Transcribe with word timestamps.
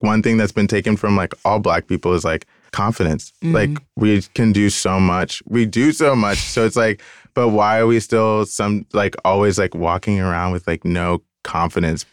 one 0.00 0.22
thing 0.22 0.36
that's 0.36 0.52
been 0.52 0.66
taken 0.66 0.96
from 0.96 1.16
like 1.16 1.32
all 1.44 1.58
black 1.58 1.86
people 1.86 2.14
is 2.14 2.24
like 2.24 2.46
confidence. 2.70 3.32
Mm-hmm. 3.42 3.54
Like 3.54 3.70
we 3.96 4.22
can 4.34 4.52
do 4.52 4.70
so 4.70 5.00
much. 5.00 5.42
We 5.46 5.66
do 5.66 5.92
so 5.92 6.14
much. 6.14 6.38
So 6.38 6.64
it's 6.64 6.76
like, 6.76 7.02
but 7.34 7.48
why 7.48 7.78
are 7.78 7.86
we 7.86 8.00
still 8.00 8.46
some 8.46 8.86
like 8.92 9.16
always 9.24 9.58
like 9.58 9.74
walking 9.74 10.20
around 10.20 10.52
with 10.52 10.66
like 10.66 10.84
no 10.84 11.22
confidence? 11.44 12.04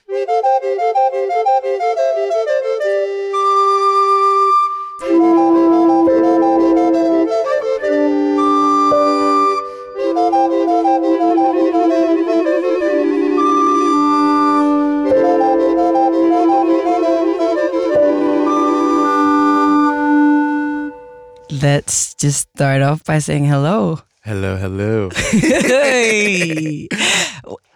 Let's 21.63 22.13
just 22.15 22.49
start 22.51 22.81
off 22.81 23.05
by 23.05 23.19
saying 23.19 23.45
hello. 23.45 24.01
Hello, 24.25 24.57
hello. 24.57 25.09
Hey. 25.31 26.89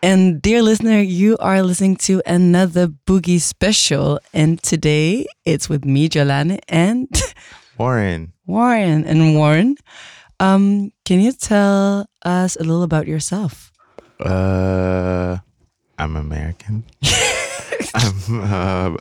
and 0.04 0.42
dear 0.42 0.62
listener, 0.62 1.00
you 1.00 1.38
are 1.38 1.64
listening 1.64 1.96
to 2.04 2.22
another 2.26 2.90
bugi 2.90 3.40
special. 3.40 4.20
And 4.34 4.62
today 4.62 5.26
it's 5.46 5.70
with 5.70 5.86
me, 5.86 6.10
Joalane, 6.10 6.60
and 6.68 7.08
Warren. 7.78 8.34
Warren. 8.46 9.06
And 9.06 9.38
Warren, 9.38 9.78
um, 10.42 10.92
can 11.06 11.22
you 11.22 11.32
tell 11.32 12.10
us 12.24 12.58
a 12.58 12.64
little 12.64 12.84
about 12.84 13.08
yourself? 13.08 13.72
Uh, 14.20 15.38
I'm 15.98 16.18
American. 16.18 16.84
I'm 17.96 18.44
uh, 18.44 18.98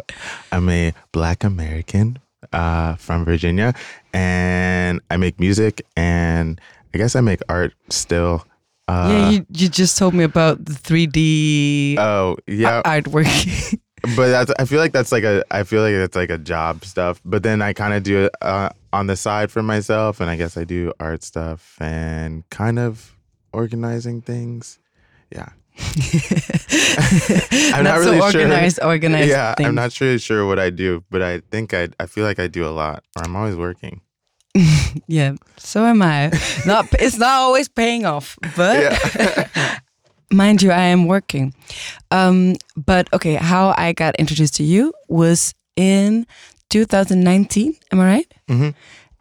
I'm 0.52 0.68
a 0.68 0.94
Black 1.10 1.42
American 1.42 2.20
uh, 2.52 2.96
from 2.96 3.24
Virginia, 3.24 3.74
and 4.12 5.00
I 5.10 5.16
make 5.16 5.38
music, 5.40 5.84
and 5.96 6.60
I 6.94 6.98
guess 6.98 7.16
I 7.16 7.20
make 7.20 7.40
art 7.48 7.74
still. 7.90 8.46
Uh, 8.88 9.08
yeah, 9.10 9.30
you, 9.30 9.46
you 9.50 9.68
just 9.68 9.98
told 9.98 10.14
me 10.14 10.22
about 10.22 10.64
the 10.64 10.72
3D 10.72 11.98
Oh 11.98 12.36
yeah, 12.46 12.82
artwork. 12.82 13.78
but 14.16 14.28
that's 14.28 14.52
I 14.58 14.64
feel 14.64 14.78
like 14.78 14.92
that's 14.92 15.10
like 15.10 15.24
a 15.24 15.44
I 15.50 15.64
feel 15.64 15.82
like 15.82 15.92
it's 15.92 16.16
like 16.16 16.30
a 16.30 16.38
job 16.38 16.84
stuff. 16.84 17.20
But 17.24 17.42
then 17.42 17.62
I 17.62 17.72
kind 17.72 17.94
of 17.94 18.02
do 18.02 18.26
it 18.26 18.32
uh, 18.40 18.70
on 18.92 19.06
the 19.08 19.16
side 19.16 19.50
for 19.50 19.62
myself, 19.62 20.20
and 20.20 20.30
I 20.30 20.36
guess 20.36 20.56
I 20.56 20.64
do 20.64 20.92
art 21.00 21.22
stuff 21.22 21.76
and 21.80 22.48
kind 22.50 22.78
of 22.78 23.16
organizing 23.52 24.22
things. 24.22 24.78
Yeah. 25.30 25.48
I'm 27.72 27.84
not, 27.84 27.84
not 27.84 27.98
really 28.00 28.20
so 28.20 28.30
sure. 28.30 28.40
organized, 28.42 28.78
organized. 28.82 29.28
yeah, 29.28 29.54
things. 29.54 29.68
I'm 29.68 29.74
not 29.74 29.98
really 30.00 30.18
sure 30.18 30.46
what 30.46 30.58
I 30.58 30.70
do, 30.70 31.04
but 31.10 31.22
I 31.22 31.40
think 31.50 31.74
I 31.74 31.88
I 32.00 32.06
feel 32.06 32.24
like 32.24 32.38
I 32.38 32.46
do 32.48 32.66
a 32.66 32.70
lot, 32.72 33.04
or 33.16 33.24
I'm 33.24 33.36
always 33.36 33.56
working. 33.56 34.00
Yeah, 35.08 35.34
so 35.58 35.84
am 35.84 36.00
I. 36.02 36.30
not 36.66 36.86
it's 36.98 37.18
not 37.18 37.36
always 37.44 37.68
paying 37.68 38.06
off, 38.06 38.38
but 38.56 38.80
Yeah. 38.80 39.48
mind 40.32 40.62
you, 40.62 40.70
I 40.72 40.86
am 40.90 41.06
working. 41.06 41.54
Um, 42.10 42.56
but 42.76 43.06
okay, 43.12 43.34
how 43.34 43.74
I 43.76 43.92
got 43.92 44.16
introduced 44.16 44.56
to 44.56 44.64
you 44.64 44.92
was 45.08 45.54
in 45.76 46.26
2019. 46.70 47.76
Am 47.92 48.00
I 48.00 48.04
right? 48.06 48.34
Mhm. 48.48 48.74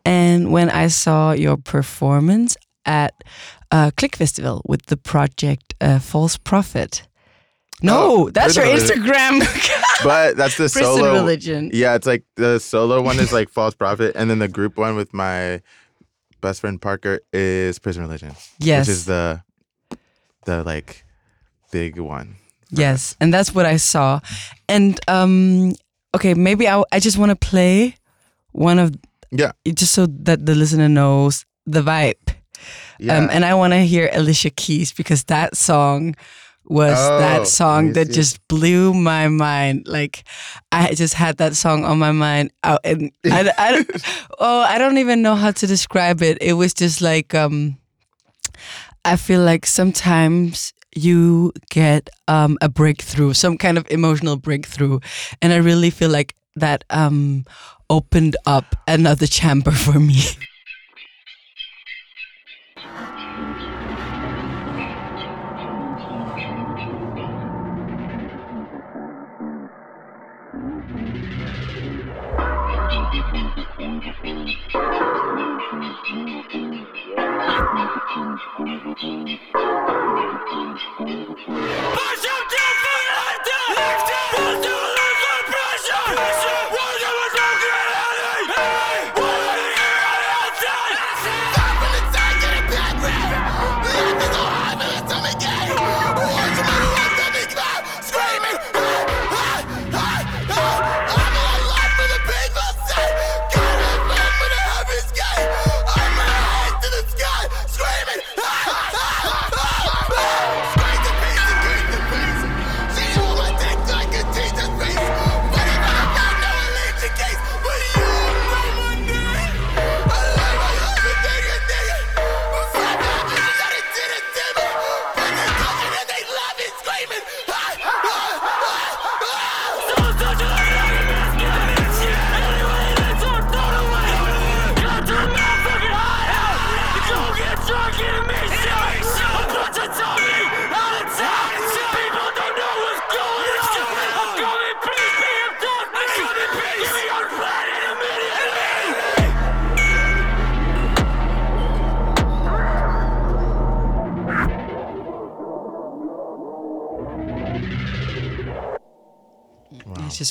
And 0.06 0.52
when 0.52 0.70
I 0.70 0.88
saw 0.88 1.34
your 1.34 1.58
performance 1.58 2.56
at 2.86 3.14
uh, 3.72 3.92
Click 3.98 4.16
Festival 4.16 4.62
with 4.66 4.86
the 4.86 4.98
project 4.98 5.75
uh, 5.86 6.00
False 6.00 6.38
Prophet. 6.38 7.08
No, 7.82 7.94
Oh, 7.98 8.30
that's 8.30 8.56
your 8.56 8.66
Instagram. 8.66 9.40
but 10.04 10.38
that's 10.38 10.56
the 10.58 10.64
Prison 10.70 10.96
solo. 10.96 11.14
religion. 11.14 11.70
Yeah, 11.74 11.96
it's 11.96 12.08
like 12.08 12.24
the 12.36 12.60
solo 12.60 13.02
one 13.02 13.20
is 13.20 13.32
like 13.34 13.50
false 13.50 13.76
prophet, 13.76 14.16
and 14.16 14.30
then 14.30 14.40
the 14.40 14.48
group 14.48 14.78
one 14.78 14.96
with 14.96 15.14
my 15.14 15.62
best 16.42 16.62
friend 16.62 16.82
Parker 16.82 17.20
is 17.34 17.78
prison 17.80 18.04
religion. 18.04 18.34
Yes. 18.60 18.88
which 18.88 18.94
is 18.96 19.06
the 19.06 19.42
the 20.46 20.64
like 20.64 21.06
big 21.72 22.00
one. 22.00 22.36
Yes, 22.72 23.16
and 23.20 23.34
that's 23.34 23.54
what 23.54 23.66
I 23.66 23.78
saw. 23.78 24.20
And 24.70 25.00
um, 25.08 25.74
okay, 26.16 26.34
maybe 26.34 26.68
I, 26.68 26.82
I 26.92 27.00
just 27.00 27.18
want 27.18 27.30
to 27.32 27.36
play 27.36 27.96
one 28.54 28.80
of 28.80 28.96
Yeah, 29.32 29.52
just 29.68 29.92
so 29.94 30.08
that 30.24 30.46
the 30.46 30.56
listener 30.56 30.88
knows 30.90 31.46
the 31.68 31.82
vibe. 31.82 32.25
Yeah. 33.00 33.18
Um, 33.18 33.30
and 33.32 33.46
I 33.46 33.54
want 33.54 33.74
to 33.74 33.80
hear 33.80 34.10
Alicia 34.14 34.52
Keys 34.52 34.94
because 34.94 35.24
that 35.26 35.56
song 35.56 36.16
was 36.68 36.98
Oh, 36.98 37.20
that 37.20 37.48
song 37.48 37.94
that 37.94 38.10
just 38.10 38.46
blew 38.48 38.94
my 38.94 39.28
mind. 39.28 39.88
Like 39.88 40.24
I 40.72 40.94
just 40.94 41.14
had 41.14 41.38
that 41.38 41.56
song 41.56 41.86
on 41.86 42.00
my 42.00 42.12
mind. 42.12 42.52
Out 42.64 42.82
and 42.84 43.12
I, 43.26 43.52
I, 43.58 43.86
oh, 44.40 44.62
I 44.62 44.78
don't 44.78 44.98
even 44.98 45.22
know 45.22 45.36
how 45.36 45.52
to 45.52 45.68
describe 45.68 46.22
it. 46.22 46.38
It 46.42 46.54
was 46.54 46.74
just 46.74 47.02
like 47.02 47.36
um, 47.36 47.78
I 49.04 49.16
feel 49.16 49.42
like 49.42 49.66
sometimes 49.66 50.74
you 50.96 51.52
get 51.70 52.10
um, 52.28 52.58
a 52.62 52.70
breakthrough, 52.70 53.34
some 53.34 53.58
kind 53.58 53.78
of 53.78 53.86
emotional 53.92 54.38
breakthrough, 54.38 55.00
and 55.42 55.54
I 55.54 55.58
really 55.58 55.90
feel 55.90 56.10
like 56.10 56.36
that 56.56 56.84
um, 56.90 57.46
opened 57.90 58.38
up 58.46 58.76
another 58.88 59.28
chamber 59.28 59.72
for 59.86 60.00
me. 60.00 60.22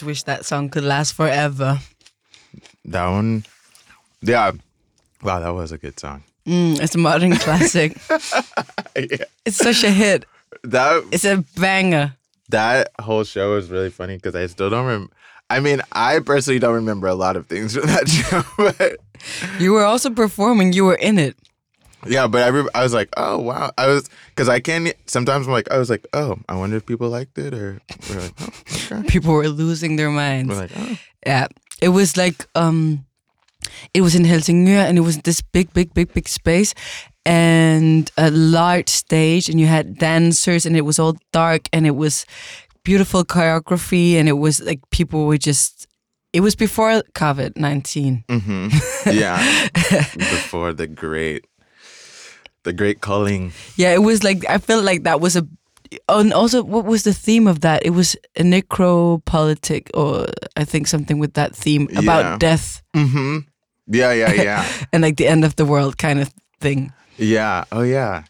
Wish 0.04 0.22
that 0.24 0.44
song 0.44 0.68
could 0.68 0.84
last 0.84 1.12
forever. 1.14 1.78
that 2.84 3.08
one. 3.08 3.44
Yeah, 4.22 4.52
wow, 5.22 5.40
that 5.40 5.50
was 5.54 5.72
a 5.72 5.78
good 5.78 5.98
song. 6.00 6.22
Mm, 6.46 6.80
it's 6.80 6.94
a 6.94 6.98
modern 6.98 7.36
classic. 7.36 7.96
yeah. 8.96 9.24
It's 9.44 9.56
such 9.56 9.82
a 9.84 9.90
hit. 9.90 10.24
That 10.62 11.04
It's 11.12 11.24
a 11.24 11.44
banger. 11.56 12.14
that 12.50 12.90
whole 13.00 13.24
show 13.24 13.54
was 13.54 13.70
really 13.70 13.90
funny 13.90 14.16
because 14.16 14.34
I 14.34 14.46
still 14.46 14.70
don't 14.70 14.86
remember. 14.86 15.12
I 15.50 15.60
mean, 15.60 15.82
I 15.92 16.20
personally 16.20 16.58
don't 16.58 16.74
remember 16.74 17.06
a 17.06 17.14
lot 17.14 17.36
of 17.36 17.46
things 17.46 17.74
from 17.76 17.86
that 17.86 18.08
show, 18.08 18.42
but 18.56 18.96
You 19.60 19.72
were 19.72 19.84
also 19.84 20.10
performing. 20.10 20.72
You 20.72 20.84
were 20.86 20.94
in 20.96 21.18
it. 21.18 21.36
Yeah, 22.06 22.26
but 22.26 22.42
I, 22.42 22.48
re- 22.48 22.68
I 22.74 22.82
was 22.82 22.92
like, 22.94 23.08
oh 23.16 23.38
wow, 23.38 23.70
I 23.78 23.86
was 23.86 24.08
because 24.28 24.48
I 24.48 24.60
can't. 24.60 24.92
Sometimes 25.06 25.46
I'm 25.46 25.52
like, 25.52 25.70
I 25.70 25.78
was 25.78 25.90
like, 25.90 26.06
oh, 26.12 26.36
I 26.48 26.56
wonder 26.56 26.76
if 26.76 26.86
people 26.86 27.08
liked 27.08 27.38
it 27.38 27.54
or 27.54 27.80
we're 28.10 28.20
like, 28.20 28.32
oh, 28.40 28.48
okay. 28.96 29.08
People 29.08 29.32
were 29.34 29.48
losing 29.48 29.96
their 29.96 30.10
minds. 30.10 30.50
We're 30.50 30.60
like, 30.62 30.72
oh, 30.76 30.96
Yeah, 31.26 31.46
it 31.80 31.88
was 31.90 32.16
like 32.16 32.46
um, 32.54 33.04
it 33.92 34.02
was 34.02 34.14
in 34.14 34.24
Helsingør, 34.24 34.84
and 34.88 34.98
it 34.98 35.02
was 35.02 35.18
this 35.18 35.40
big, 35.40 35.72
big, 35.72 35.94
big, 35.94 36.12
big 36.12 36.28
space, 36.28 36.74
and 37.26 38.10
a 38.16 38.30
large 38.30 38.88
stage, 38.88 39.48
and 39.48 39.58
you 39.58 39.66
had 39.66 39.98
dancers, 39.98 40.66
and 40.66 40.76
it 40.76 40.82
was 40.82 40.98
all 40.98 41.16
dark, 41.32 41.68
and 41.72 41.86
it 41.86 41.96
was 41.96 42.26
beautiful 42.84 43.24
choreography, 43.24 44.14
and 44.14 44.28
it 44.28 44.38
was 44.38 44.60
like 44.60 44.80
people 44.90 45.26
were 45.26 45.38
just. 45.38 45.86
It 46.34 46.40
was 46.42 46.56
before 46.56 47.02
COVID 47.14 47.56
nineteen. 47.56 48.24
hmm 48.28 48.68
yeah, 49.06 49.68
before 50.14 50.72
the 50.72 50.86
great, 50.88 51.46
the 52.64 52.72
great 52.72 53.00
calling. 53.00 53.52
Yeah, 53.76 53.94
it 53.94 54.02
was 54.02 54.22
like 54.24 54.44
I 54.48 54.58
felt 54.58 54.84
like 54.84 55.04
that 55.04 55.20
was 55.20 55.36
a. 55.36 55.46
And 56.08 56.32
also, 56.32 56.64
what 56.64 56.84
was 56.86 57.04
the 57.04 57.12
theme 57.14 57.46
of 57.46 57.60
that? 57.60 57.86
It 57.86 57.90
was 57.90 58.16
a 58.36 58.42
necropolitic, 58.42 59.90
or 59.94 60.26
I 60.56 60.64
think 60.64 60.88
something 60.88 61.20
with 61.20 61.34
that 61.34 61.54
theme 61.54 61.88
about 61.96 62.24
Yeah. 62.24 62.36
death 62.38 62.82
hmm 62.94 63.38
Yeah, 63.86 64.12
yeah, 64.12 64.32
yeah, 64.42 64.64
and 64.92 65.02
like 65.02 65.16
the 65.16 65.28
end 65.28 65.44
of 65.44 65.54
the 65.56 65.64
world 65.64 65.96
kind 65.98 66.18
of 66.20 66.32
thing. 66.60 66.90
yeah. 67.16 67.64
Oh 67.70 67.82
yeah, 67.82 68.24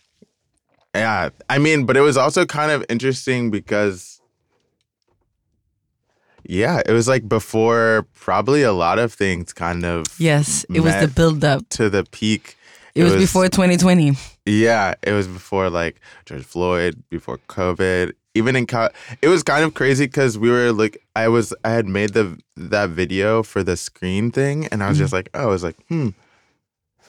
yeah. 0.95 1.31
I 1.49 1.59
mean, 1.59 1.87
but 1.87 1.97
it 1.97 2.03
was 2.03 2.17
also 2.17 2.45
kind 2.45 2.71
of 2.71 2.85
interesting 2.91 3.51
because. 3.51 4.11
Yeah, 6.47 6.83
it 6.85 6.93
was 6.93 7.09
like 7.09 7.27
before 7.27 8.07
probably 8.13 8.63
a 8.63 8.73
lot 8.73 8.99
of 8.99 9.15
things 9.15 9.55
kind 9.55 9.85
of 9.87 10.05
Yes, 10.19 10.67
it 10.75 10.81
was 10.81 10.95
the 10.97 11.09
build 11.09 11.43
up. 11.43 11.67
to 11.71 11.89
the 11.89 12.05
peak. 12.05 12.57
It, 12.95 13.03
was, 13.05 13.15
before 13.17 13.49
2020. 13.49 14.13
Yeah, 14.47 14.95
it 15.03 15.13
was 15.13 15.27
before 15.27 15.69
like 15.71 16.01
George 16.27 16.45
Floyd, 16.45 17.03
before 17.11 17.39
COVID. 17.49 18.13
Even 18.37 18.57
in 18.57 18.67
co- 18.67 18.89
it 19.23 19.29
was 19.29 19.43
kind 19.43 19.65
of 19.65 19.75
crazy 19.75 20.07
because 20.07 20.37
we 20.39 20.51
were 20.51 20.73
like, 20.73 20.99
I 21.15 21.29
was, 21.29 21.55
I 21.65 21.71
had 21.71 21.87
made 21.87 22.11
the 22.15 22.39
that 22.57 22.91
video 22.91 23.43
for 23.43 23.63
the 23.63 23.77
screen 23.77 24.31
thing, 24.31 24.67
and 24.67 24.83
I 24.83 24.89
was 24.89 24.99
just 24.99 25.13
like, 25.13 25.29
oh, 25.35 25.43
I 25.43 25.47
was 25.47 25.63
like, 25.63 25.77
hmm. 25.89 26.11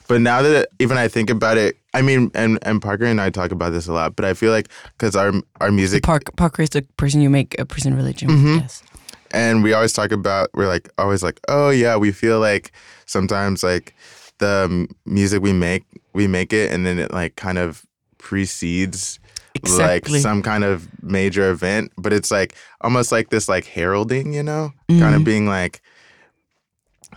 But 0.07 0.21
now 0.21 0.43
that 0.43 0.69
even 0.77 0.97
I 0.97 1.07
think 1.07 1.31
about 1.31 1.57
it, 1.57 1.77
I 1.95 2.03
mean, 2.03 2.29
and 2.35 2.59
and 2.61 2.79
Parker 2.79 3.05
and 3.05 3.19
I 3.19 3.31
talk 3.31 3.51
about 3.51 3.71
this 3.71 3.87
a 3.87 3.93
lot, 3.93 4.15
but 4.15 4.23
I 4.23 4.35
feel 4.35 4.51
like 4.51 4.69
because 4.97 5.15
our 5.15 5.33
our 5.61 5.71
music 5.71 6.03
Park, 6.03 6.35
Parker 6.35 6.61
is 6.61 6.69
the 6.69 6.83
person 6.97 7.21
you 7.21 7.29
make 7.29 7.59
a 7.59 7.65
prison 7.65 7.95
religion. 7.95 8.29
Mhm. 8.29 8.61
Yes. 8.61 8.83
and 9.31 9.63
we 9.63 9.73
always 9.73 9.91
talk 9.93 10.11
about 10.11 10.49
we're 10.53 10.67
like 10.67 10.87
always 10.99 11.23
like 11.23 11.39
oh 11.47 11.69
yeah 11.71 11.97
we 11.97 12.11
feel 12.11 12.39
like 12.39 12.71
sometimes 13.07 13.63
like 13.63 13.95
the 14.39 14.87
music 15.05 15.41
we 15.41 15.53
make 15.53 15.83
we 16.13 16.27
make 16.27 16.51
it 16.53 16.71
and 16.71 16.85
then 16.85 16.99
it 16.99 17.11
like 17.13 17.35
kind 17.35 17.57
of 17.57 17.85
precedes 18.17 19.19
Exactly. 19.55 20.13
like 20.13 20.21
some 20.21 20.41
kind 20.41 20.63
of 20.63 20.87
major 21.01 21.49
event 21.49 21.91
but 21.97 22.11
it's 22.11 22.29
like 22.31 22.53
almost 22.81 23.11
like 23.11 23.29
this 23.29 23.47
like 23.47 23.65
heralding 23.65 24.33
you 24.33 24.43
know 24.43 24.73
kind 24.89 25.15
of 25.15 25.21
Mhm. 25.21 25.25
being 25.25 25.45
like 25.47 25.81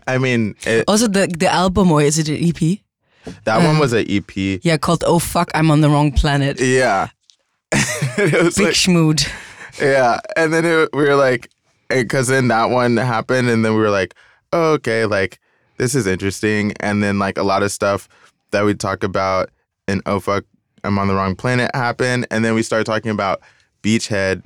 i 0.07 0.17
mean 0.19 0.55
it, 0.65 0.85
Also, 0.87 1.09
the 1.09 1.27
the 1.27 1.49
album, 1.53 1.91
or 1.91 2.01
is 2.03 2.19
it 2.19 2.29
an 2.29 2.37
EP? 2.37 2.79
that 3.45 3.59
one 3.59 3.77
uh, 3.77 3.81
was 3.81 3.93
an 3.93 4.07
ep 4.09 4.31
Yeah, 4.37 4.77
called 4.79 5.03
Oh 5.07 5.19
Fuck, 5.19 5.51
I'm 5.55 5.71
on 5.71 5.81
the 5.81 5.89
Wrong 5.91 6.13
Planet. 6.13 6.61
yeah 6.61 7.09
it 7.73 8.43
was 8.43 8.57
Big 8.57 8.67
like 8.67 8.75
schmood. 8.75 9.29
Yeah, 9.81 10.21
and 10.37 10.53
then 10.53 10.65
it, 10.65 10.89
we 10.93 11.03
were 11.05 11.15
like, 11.17 11.51
because 11.89 12.27
then 12.29 12.49
that 12.49 12.71
one 12.71 12.97
happened, 12.97 13.49
and 13.51 13.65
then 13.65 13.75
we 13.75 13.81
were 13.81 13.91
like, 13.91 14.15
oh, 14.53 14.73
okay, 14.75 15.05
like 15.07 15.39
this 15.79 15.95
is 15.95 16.07
interesting, 16.07 16.73
and 16.81 17.03
then 17.03 17.19
like 17.19 17.39
a 17.39 17.43
lot 17.43 17.63
of 17.63 17.71
stuff 17.73 18.09
that 18.51 18.65
we 18.65 18.75
talk 18.75 19.03
about 19.05 19.51
in 19.87 20.03
oh 20.07 20.21
fuck, 20.21 20.45
I'm 20.85 20.99
on 20.99 21.09
the 21.09 21.15
wrong 21.15 21.35
planet 21.35 21.71
happened, 21.75 22.27
and 22.31 22.45
then 22.45 22.55
we 22.55 22.63
started 22.63 22.85
talking 22.85 23.11
about 23.11 23.41
Beachhead. 23.83 24.43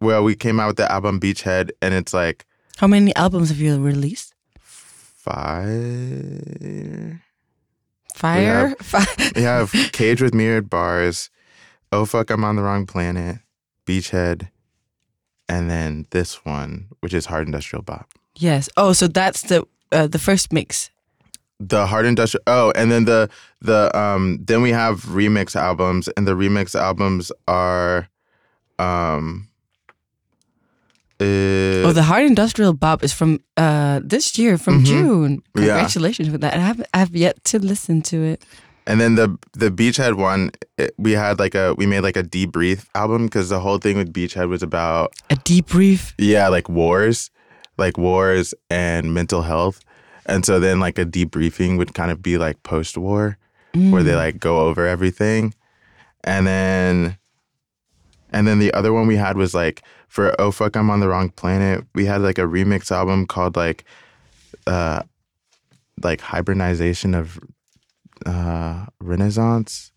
Well, 0.00 0.22
we 0.22 0.34
came 0.36 0.60
out 0.60 0.68
with 0.68 0.76
the 0.76 0.90
album 0.90 1.18
Beachhead, 1.20 1.70
and 1.82 1.94
it's 1.94 2.12
like 2.14 2.44
How 2.76 2.86
many 2.86 3.14
albums 3.16 3.48
have 3.48 3.58
you 3.58 3.78
released? 3.80 4.34
five. 5.58 7.20
Fire? 8.14 8.74
Fi- 8.80 9.30
We 9.36 9.42
have 9.42 9.70
Cage 9.92 10.20
with 10.22 10.34
Mirrored 10.34 10.68
Bars, 10.70 11.30
Oh 11.92 12.04
fuck, 12.04 12.30
I'm 12.30 12.44
on 12.44 12.56
the 12.56 12.62
wrong 12.62 12.86
planet, 12.86 13.38
Beachhead, 13.86 14.48
and 15.48 15.70
then 15.70 16.06
this 16.10 16.44
one, 16.44 16.88
which 17.00 17.14
is 17.14 17.26
Hard 17.26 17.46
Industrial 17.46 17.82
Bop. 17.82 18.10
Yes. 18.40 18.68
Oh, 18.76 18.92
so 18.92 19.06
that's 19.08 19.42
the 19.42 19.64
uh, 19.92 20.06
the 20.06 20.18
first 20.18 20.52
mix. 20.52 20.90
The 21.60 21.86
Hard 21.86 22.06
Industrial. 22.06 22.42
Oh, 22.46 22.72
and 22.76 22.90
then 22.90 23.04
the 23.04 23.28
the 23.60 23.90
um 23.98 24.38
then 24.46 24.62
we 24.62 24.70
have 24.70 25.02
remix 25.04 25.56
albums, 25.56 26.08
and 26.16 26.26
the 26.26 26.34
remix 26.36 26.74
albums 26.74 27.32
are 27.48 28.08
um. 28.78 29.48
Uh, 31.20 31.82
oh, 31.82 31.92
the 31.92 32.04
Hard 32.04 32.24
Industrial 32.26 32.72
Bop 32.72 33.02
is 33.02 33.12
from 33.12 33.40
uh, 33.56 34.00
this 34.04 34.38
year, 34.38 34.56
from 34.56 34.82
Mhm. 34.82 34.86
June. 34.86 35.42
Yeah. 35.56 35.64
Congratulations 35.66 36.30
with 36.30 36.40
that. 36.42 36.54
I 36.54 36.60
have 36.60 36.80
I 36.94 36.98
have 36.98 37.16
yet 37.16 37.42
to 37.44 37.58
listen 37.58 38.02
to 38.02 38.22
it. 38.22 38.44
And 38.86 39.00
then 39.00 39.16
the 39.16 39.36
the 39.52 39.68
Beachhead 39.70 40.14
one, 40.14 40.50
it, 40.78 40.94
we 40.96 41.12
had 41.12 41.40
like 41.40 41.56
a 41.56 41.74
we 41.74 41.86
made 41.86 42.02
like 42.04 42.16
a 42.16 42.22
debrief 42.22 42.86
album 42.94 43.26
because 43.26 43.48
the 43.48 43.58
whole 43.58 43.78
thing 43.78 43.96
with 43.96 44.12
Beachhead 44.12 44.48
was 44.48 44.62
about 44.62 45.12
A 45.28 45.34
debrief. 45.34 46.14
yeah 46.18 46.46
like 46.48 46.68
wars, 46.68 47.30
like 47.78 47.96
wars 47.96 48.54
and 48.68 49.14
mental 49.14 49.42
health, 49.42 49.80
and 50.26 50.44
so 50.44 50.60
then 50.60 50.80
like 50.80 50.98
a 50.98 51.04
debriefing 51.06 51.78
would 51.78 51.94
kind 51.94 52.10
of 52.10 52.22
be 52.22 52.38
like 52.38 52.62
post 52.62 52.96
war 52.98 53.38
where 53.74 54.02
they 54.02 54.14
like 54.14 54.40
go 54.40 54.60
over 54.60 54.86
everything, 54.86 55.54
and 56.24 56.46
then 56.46 57.18
and 58.30 58.46
then 58.46 58.58
the 58.58 58.72
other 58.74 58.92
one 58.92 59.06
we 59.06 59.16
had 59.16 59.36
was 59.36 59.54
like 59.54 59.82
for 60.08 60.34
oh 60.40 60.50
fuck 60.50 60.76
I'm 60.76 60.90
on 60.90 61.00
the 61.00 61.08
wrong 61.08 61.30
planet 61.30 61.84
we 61.94 62.04
had 62.04 62.20
like 62.20 62.38
a 62.38 62.42
remix 62.42 62.90
album 62.90 63.26
called 63.26 63.56
like 63.56 63.84
uh 64.66 65.02
like 66.02 66.20
hibernization 66.20 67.14
of 67.14 67.38
uh 68.26 68.86
renaissance. 69.00 69.92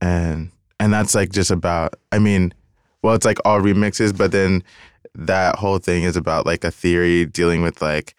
And 0.00 0.50
and 0.78 0.92
that's 0.92 1.14
like 1.14 1.30
just 1.30 1.50
about 1.50 1.94
i 2.12 2.18
mean 2.18 2.52
well 3.02 3.14
it's 3.14 3.26
like 3.26 3.38
all 3.44 3.60
remixes 3.60 4.16
but 4.16 4.32
then 4.32 4.62
that 5.16 5.56
whole 5.56 5.78
thing 5.78 6.02
is 6.04 6.16
about 6.16 6.46
like 6.46 6.64
a 6.64 6.70
theory 6.70 7.24
dealing 7.24 7.62
with 7.62 7.80
like 7.82 8.14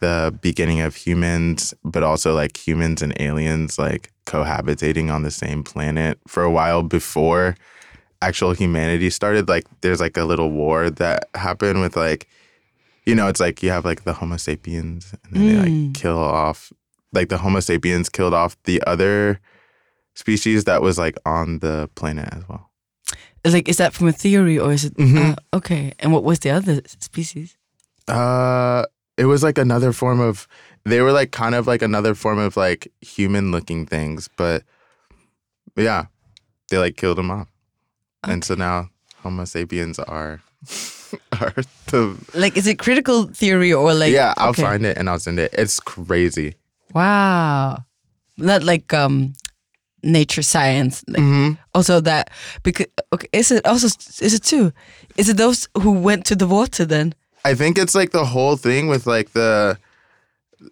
the 0.00 0.36
beginning 0.42 0.80
of 0.80 0.96
humans 0.96 1.72
but 1.84 2.02
also 2.02 2.34
like 2.34 2.56
humans 2.66 3.02
and 3.02 3.12
aliens 3.20 3.78
like 3.78 4.12
cohabitating 4.26 5.12
on 5.12 5.22
the 5.22 5.30
same 5.30 5.62
planet 5.62 6.18
for 6.26 6.42
a 6.42 6.50
while 6.50 6.82
before 6.82 7.54
actual 8.20 8.52
humanity 8.52 9.10
started 9.10 9.48
like 9.48 9.64
there's 9.80 10.00
like 10.00 10.16
a 10.16 10.24
little 10.24 10.50
war 10.50 10.90
that 10.90 11.28
happened 11.34 11.80
with 11.80 11.96
like 11.96 12.26
you 13.06 13.14
know 13.14 13.28
it's 13.28 13.40
like 13.40 13.62
you 13.62 13.70
have 13.70 13.84
like 13.84 14.04
the 14.04 14.12
homo 14.12 14.36
sapiens 14.36 15.14
and 15.24 15.34
then 15.34 15.46
they 15.46 15.56
like 15.58 15.68
Mm. 15.68 15.94
kill 15.94 16.18
off 16.18 16.72
like 17.12 17.28
the 17.28 17.38
homo 17.38 17.60
sapiens 17.60 18.08
killed 18.08 18.34
off 18.34 18.56
the 18.64 18.82
other 18.86 19.40
species 20.14 20.64
that 20.64 20.82
was 20.82 20.98
like 20.98 21.16
on 21.24 21.60
the 21.60 21.88
planet 21.94 22.28
as 22.32 22.46
well 22.48 22.70
Like, 23.44 23.68
is 23.68 23.76
that 23.78 23.92
from 23.92 24.06
a 24.08 24.12
theory 24.12 24.58
or 24.58 24.72
is 24.72 24.84
it? 24.84 24.96
Mhm. 24.96 25.32
Uh, 25.32 25.36
okay. 25.56 25.92
And 25.98 26.12
what 26.12 26.22
was 26.24 26.38
the 26.40 26.50
other 26.50 26.80
species? 26.86 27.56
uh 28.08 28.82
it 29.16 29.26
was 29.26 29.42
like 29.44 29.58
another 29.58 29.92
form 29.92 30.18
of 30.20 30.48
they 30.84 31.00
were 31.00 31.12
like 31.12 31.30
kind 31.30 31.54
of 31.54 31.66
like 31.68 31.82
another 31.82 32.14
form 32.16 32.38
of 32.38 32.56
like 32.56 32.90
human 33.00 33.52
looking 33.52 33.86
things 33.86 34.28
but 34.36 34.64
yeah 35.76 36.06
they 36.68 36.78
like 36.78 36.96
killed 36.96 37.16
them 37.18 37.30
off 37.30 37.46
and 38.24 38.42
so 38.44 38.54
now 38.56 38.88
homo 39.22 39.44
sapiens 39.44 40.00
are 40.00 40.42
are 41.40 41.54
the 41.94 42.16
Like, 42.34 42.56
is 42.56 42.66
it 42.66 42.78
critical 42.80 43.26
theory 43.30 43.72
or 43.72 43.94
like? 43.94 44.12
yeah 44.12 44.34
i'll 44.36 44.50
okay. 44.50 44.62
find 44.62 44.84
it 44.84 44.98
and 44.98 45.08
i'll 45.08 45.20
send 45.20 45.38
it 45.38 45.54
it's 45.54 45.78
crazy 45.78 46.54
Wow. 46.92 47.84
Not 48.36 48.64
like 48.64 48.92
um, 48.92 49.34
nature 50.02 50.42
science. 50.42 51.04
Like, 51.08 51.22
hmm 51.22 51.50
Also 51.74 52.00
that 52.00 52.30
because 52.62 52.86
okay, 53.12 53.28
is 53.32 53.50
it 53.50 53.66
also 53.66 53.86
is 54.20 54.34
it 54.34 54.42
too? 54.42 54.72
Is 55.16 55.28
it 55.28 55.36
those 55.36 55.68
who 55.82 55.92
went 55.92 56.24
to 56.26 56.36
the 56.36 56.46
water 56.46 56.84
then? 56.86 57.14
i 57.44 57.54
think 57.56 57.76
it's 57.76 57.94
like 57.94 58.12
the 58.12 58.24
whole 58.24 58.56
thing 58.56 58.86
with 58.86 59.04
like 59.06 59.30
the 59.32 59.76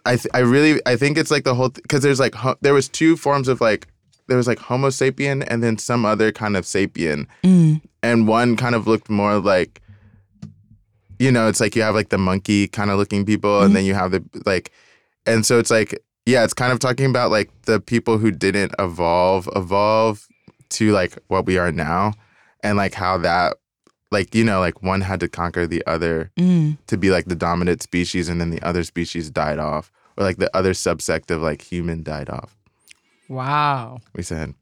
i 0.06 0.14
th- 0.14 0.30
i 0.34 0.38
really 0.38 0.80
i 0.86 0.94
think 0.96 1.18
it's 1.18 1.30
like 1.32 1.42
the 1.42 1.52
whole 1.52 1.68
because 1.70 2.00
there's 2.04 2.20
like 2.20 2.32
ho- 2.32 2.54
there 2.60 2.72
was 2.72 2.88
two 2.88 3.16
forms 3.16 3.48
of 3.48 3.60
like 3.60 3.88
there 4.28 4.36
was 4.36 4.46
like 4.46 4.60
homo 4.60 4.88
sapien 4.88 5.42
and 5.50 5.64
then 5.64 5.78
some 5.78 6.04
other 6.06 6.30
kind 6.30 6.56
of 6.56 6.64
sapien 6.64 7.26
Mm. 7.42 7.80
and 8.04 8.28
one 8.28 8.54
kind 8.56 8.76
of 8.76 8.86
looked 8.86 9.10
more 9.10 9.40
like 9.40 9.80
you 11.18 11.32
know 11.32 11.48
it's 11.48 11.60
like 11.60 11.74
you 11.74 11.82
have 11.82 11.94
like 11.96 12.10
the 12.10 12.18
monkey 12.18 12.68
kind 12.68 12.90
of 12.90 12.98
looking 12.98 13.26
people 13.26 13.62
and 13.62 13.74
then 13.74 13.84
you 13.84 13.94
have 13.94 14.12
the 14.12 14.22
like 14.46 14.70
and 15.26 15.44
so 15.44 15.58
it's 15.58 15.70
like 15.70 15.98
yeah 16.26 16.44
it's 16.44 16.54
kind 16.54 16.72
of 16.72 16.78
talking 16.78 17.06
about 17.06 17.30
like 17.30 17.50
the 17.62 17.80
people 17.80 18.18
who 18.18 18.30
didn't 18.30 18.72
evolve 18.78 19.48
evolve 19.56 20.26
to 20.70 20.92
like 20.92 21.18
what 21.28 21.46
we 21.46 21.58
are 21.58 21.72
now 21.72 22.12
and 22.62 22.76
like 22.76 22.94
how 22.94 23.18
that 23.18 23.56
like 24.12 24.34
you 24.34 24.44
know 24.44 24.60
like 24.60 24.82
one 24.82 25.00
had 25.00 25.20
to 25.20 25.28
conquer 25.28 25.66
the 25.66 25.82
other 25.86 26.30
Mm. 26.36 26.78
to 26.86 26.96
be 26.96 27.10
like 27.10 27.26
the 27.26 27.34
dominant 27.36 27.82
species 27.82 28.28
and 28.28 28.40
then 28.40 28.50
the 28.50 28.62
other 28.62 28.84
species 28.84 29.30
died 29.30 29.58
off 29.58 29.90
or 30.16 30.24
like 30.24 30.36
the 30.38 30.50
other 30.56 30.72
subsect 30.72 31.30
of 31.30 31.40
like 31.42 31.62
human 31.62 32.02
died 32.02 32.28
off. 32.28 32.56
Wow. 33.28 34.00
We 34.14 34.22
said 34.22 34.54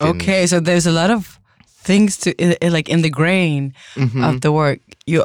Okay, 0.00 0.46
so 0.46 0.60
there's 0.60 0.86
a 0.86 0.92
lot 0.92 1.10
of 1.10 1.40
things 1.66 2.18
to 2.18 2.34
like 2.62 2.88
in 2.90 3.00
the 3.02 3.08
grain 3.10 3.72
Mhm. 3.94 4.22
of 4.28 4.40
the 4.42 4.52
work. 4.52 4.80
You 5.06 5.24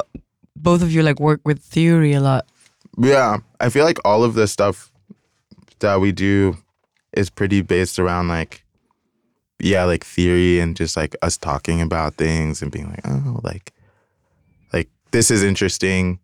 both 0.56 0.80
of 0.82 0.90
you 0.92 1.02
like 1.02 1.20
work 1.20 1.40
with 1.44 1.58
theory 1.60 2.12
a 2.14 2.20
lot. 2.20 2.46
Yeah, 2.98 3.38
I 3.60 3.68
feel 3.68 3.84
like 3.84 3.98
all 4.04 4.24
of 4.24 4.34
this 4.34 4.50
stuff 4.52 4.90
that 5.82 6.00
we 6.00 6.10
do 6.10 6.56
is 7.12 7.30
pretty 7.30 7.60
based 7.60 7.98
around 7.98 8.28
like, 8.28 8.64
yeah, 9.58 9.84
like 9.84 10.04
theory 10.04 10.58
and 10.58 10.76
just 10.76 10.96
like 10.96 11.14
us 11.22 11.36
talking 11.36 11.80
about 11.80 12.14
things 12.14 12.62
and 12.62 12.72
being 12.72 12.88
like, 12.88 13.06
oh, 13.06 13.40
like, 13.44 13.72
like 14.72 14.88
this 15.12 15.30
is 15.30 15.44
interesting, 15.44 16.18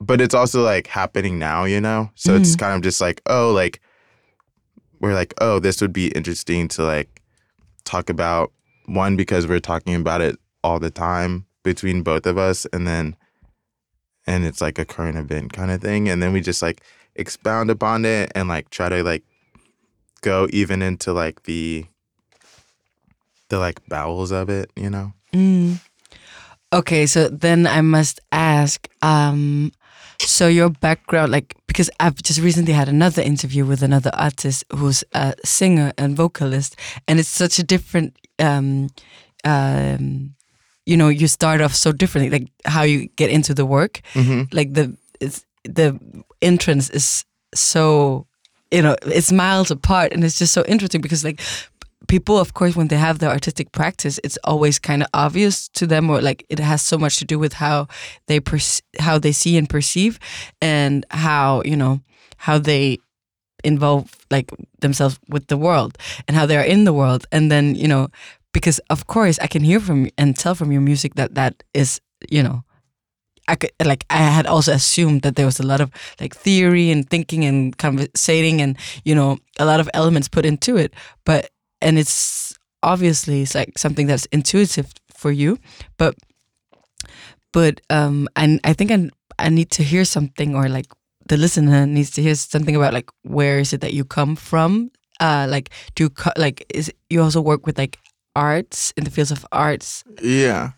but 0.00 0.20
it's 0.20 0.34
also 0.34 0.62
like 0.62 0.86
happening 0.86 1.38
now, 1.38 1.64
you 1.64 1.80
know. 1.80 2.10
So 2.14 2.34
it's 2.34 2.50
mm-hmm. 2.50 2.60
kind 2.60 2.74
of 2.74 2.82
just 2.82 3.00
like, 3.00 3.22
oh, 3.26 3.52
like 3.52 3.80
we're 5.00 5.14
like, 5.14 5.32
oh, 5.40 5.58
this 5.58 5.80
would 5.80 5.92
be 5.92 6.08
interesting 6.08 6.68
to 6.68 6.82
like 6.82 7.22
talk 7.84 8.10
about 8.10 8.52
one 8.86 9.16
because 9.16 9.46
we're 9.46 9.60
talking 9.60 9.94
about 9.94 10.20
it 10.20 10.36
all 10.62 10.78
the 10.78 10.90
time 10.90 11.46
between 11.62 12.02
both 12.02 12.26
of 12.26 12.36
us, 12.36 12.66
and 12.72 12.86
then 12.86 13.16
and 14.26 14.44
it's 14.44 14.60
like 14.60 14.78
a 14.78 14.84
current 14.84 15.16
event 15.16 15.52
kind 15.52 15.70
of 15.70 15.80
thing. 15.80 16.08
And 16.08 16.22
then 16.22 16.32
we 16.32 16.40
just 16.40 16.62
like 16.62 16.82
expound 17.16 17.70
upon 17.70 18.04
it 18.04 18.30
and 18.34 18.48
like 18.48 18.70
try 18.70 18.88
to 18.88 19.02
like 19.02 19.22
go 20.22 20.46
even 20.52 20.82
into 20.82 21.12
like 21.12 21.42
the 21.44 21.84
the 23.48 23.58
like 23.58 23.80
bowels 23.88 24.30
of 24.30 24.48
it 24.48 24.70
you 24.76 24.88
know 24.88 25.12
Mm. 25.32 25.80
Okay, 26.72 27.06
so 27.06 27.28
then 27.28 27.66
I 27.66 27.80
must 27.80 28.20
ask. 28.30 28.88
Um, 29.02 29.72
so 30.20 30.46
your 30.46 30.70
background, 30.70 31.32
like, 31.32 31.56
because 31.66 31.90
I've 31.98 32.22
just 32.22 32.40
recently 32.40 32.72
had 32.72 32.88
another 32.88 33.22
interview 33.22 33.64
with 33.64 33.82
another 33.82 34.10
artist 34.14 34.64
who's 34.72 35.02
a 35.12 35.34
singer 35.44 35.92
and 35.98 36.16
vocalist, 36.16 36.76
and 37.08 37.18
it's 37.18 37.28
such 37.28 37.58
a 37.58 37.62
different. 37.62 38.16
Um, 38.38 38.90
um, 39.44 40.34
you 40.86 40.96
know, 40.96 41.08
you 41.08 41.28
start 41.28 41.60
off 41.60 41.74
so 41.74 41.92
differently, 41.92 42.30
like 42.38 42.48
how 42.64 42.82
you 42.82 43.08
get 43.16 43.30
into 43.30 43.54
the 43.54 43.66
work. 43.66 44.00
Like 44.52 44.74
the 44.74 44.96
it's 45.20 45.44
the 45.64 45.98
entrance 46.42 46.90
is 46.90 47.24
so, 47.54 48.26
you 48.70 48.82
know, 48.82 48.96
it's 49.06 49.32
miles 49.32 49.70
apart, 49.70 50.12
and 50.12 50.24
it's 50.24 50.38
just 50.38 50.52
so 50.52 50.64
interesting 50.66 51.00
because 51.00 51.24
like 51.24 51.40
people 52.08 52.38
of 52.38 52.54
course 52.54 52.74
when 52.74 52.88
they 52.88 52.96
have 52.96 53.18
their 53.18 53.30
artistic 53.30 53.70
practice 53.72 54.18
it's 54.24 54.38
always 54.42 54.80
kind 54.80 55.02
of 55.02 55.08
obvious 55.14 55.68
to 55.68 55.86
them 55.86 56.10
or 56.10 56.20
like 56.20 56.44
it 56.48 56.58
has 56.58 56.82
so 56.82 56.98
much 56.98 57.18
to 57.18 57.24
do 57.24 57.38
with 57.38 57.52
how 57.52 57.86
they 58.26 58.40
perce- 58.40 58.80
how 58.98 59.18
they 59.18 59.30
see 59.30 59.56
and 59.56 59.68
perceive 59.68 60.18
and 60.60 61.06
how 61.10 61.62
you 61.64 61.76
know 61.76 62.00
how 62.38 62.58
they 62.58 62.98
involve 63.62 64.10
like 64.30 64.50
themselves 64.80 65.20
with 65.28 65.46
the 65.48 65.56
world 65.56 65.98
and 66.26 66.36
how 66.36 66.46
they 66.46 66.56
are 66.56 66.64
in 66.64 66.84
the 66.84 66.92
world. 66.92 67.26
And 67.30 67.50
then 67.50 67.74
you 67.74 67.86
know 67.86 68.08
because 68.52 68.80
of 68.90 69.06
course 69.06 69.38
i 69.40 69.46
can 69.46 69.62
hear 69.62 69.80
from 69.80 70.08
and 70.18 70.36
tell 70.36 70.54
from 70.54 70.72
your 70.72 70.80
music 70.80 71.14
that 71.14 71.34
that 71.34 71.62
is 71.72 72.00
you 72.28 72.42
know 72.42 72.64
I 73.50 73.56
could 73.56 73.72
like 73.84 74.06
I 74.10 74.18
had 74.18 74.46
also 74.46 74.72
assumed 74.72 75.22
that 75.22 75.34
there 75.34 75.46
was 75.46 75.58
a 75.58 75.66
lot 75.66 75.80
of 75.80 75.90
like 76.20 76.34
theory 76.36 76.90
and 76.90 77.08
thinking 77.10 77.44
and 77.44 77.76
conversating 77.76 78.62
and 78.62 78.76
you 79.04 79.14
know 79.14 79.38
a 79.58 79.64
lot 79.64 79.80
of 79.80 79.90
elements 79.92 80.28
put 80.28 80.46
into 80.46 80.76
it. 80.76 80.94
But 81.24 81.50
and 81.82 81.98
it's 81.98 82.54
obviously 82.82 83.42
it's 83.42 83.54
like 83.54 83.76
something 83.76 84.06
that's 84.06 84.26
intuitive 84.26 84.92
for 85.12 85.32
you. 85.32 85.58
But 85.98 86.14
but 87.52 87.80
um 87.90 88.28
and 88.36 88.60
I 88.62 88.72
think 88.72 88.90
I, 88.92 89.10
I 89.38 89.48
need 89.48 89.70
to 89.72 89.82
hear 89.82 90.04
something 90.04 90.54
or 90.54 90.68
like 90.68 90.86
the 91.26 91.36
listener 91.36 91.86
needs 91.86 92.10
to 92.12 92.22
hear 92.22 92.34
something 92.36 92.76
about 92.76 92.94
like 92.94 93.10
where 93.22 93.58
is 93.58 93.72
it 93.72 93.80
that 93.80 93.94
you 93.94 94.04
come 94.04 94.36
from? 94.36 94.90
Uh 95.18 95.46
like 95.50 95.70
do 95.96 96.04
you 96.04 96.10
like 96.36 96.64
is 96.72 96.92
you 97.10 97.20
also 97.20 97.40
work 97.40 97.66
with 97.66 97.78
like 97.78 97.98
arts 98.36 98.92
in 98.96 99.02
the 99.02 99.10
fields 99.10 99.32
of 99.32 99.44
arts? 99.50 100.04
Yeah. 100.22 100.70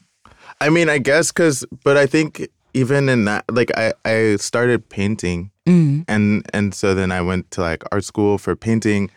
I 0.61 0.71
mean 0.71 0.89
i 0.89 0.99
guess 0.99 1.33
because 1.33 1.65
but 1.85 1.97
i 1.97 2.07
think 2.07 2.49
even 2.75 3.09
in 3.09 3.25
that 3.25 3.45
like 3.51 3.71
i 3.77 3.93
i 4.05 4.37
started 4.37 4.89
painting 4.89 5.51
mm. 5.67 6.05
and 6.09 6.45
and 6.55 6.75
so 6.75 6.95
then 6.95 7.13
i 7.13 7.21
went 7.21 7.51
to 7.51 7.61
like 7.61 7.83
art 7.93 8.05
school 8.05 8.39
for 8.39 8.57
painting 8.57 9.11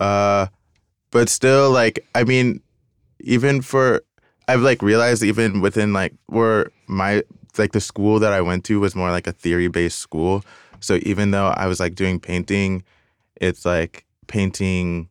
uh 0.00 0.46
but 1.10 1.28
still 1.28 1.70
like 1.70 2.04
i 2.14 2.24
mean 2.24 2.60
even 3.20 3.60
for 3.62 4.02
i've 4.48 4.62
like 4.62 4.82
realized 4.82 5.22
even 5.22 5.60
within 5.60 5.92
like 5.92 6.14
where 6.26 6.70
my 6.86 7.22
like 7.58 7.72
the 7.72 7.80
school 7.80 8.18
that 8.18 8.32
i 8.32 8.40
went 8.40 8.64
to 8.64 8.80
was 8.80 8.94
more 8.94 9.10
like 9.10 9.26
a 9.26 9.32
theory 9.32 9.68
based 9.68 9.98
school 9.98 10.44
so 10.80 10.98
even 11.02 11.30
though 11.30 11.48
i 11.56 11.66
was 11.66 11.78
like 11.78 11.94
doing 11.94 12.18
painting 12.18 12.82
it's 13.36 13.64
like 13.64 14.06
painting 14.26 15.08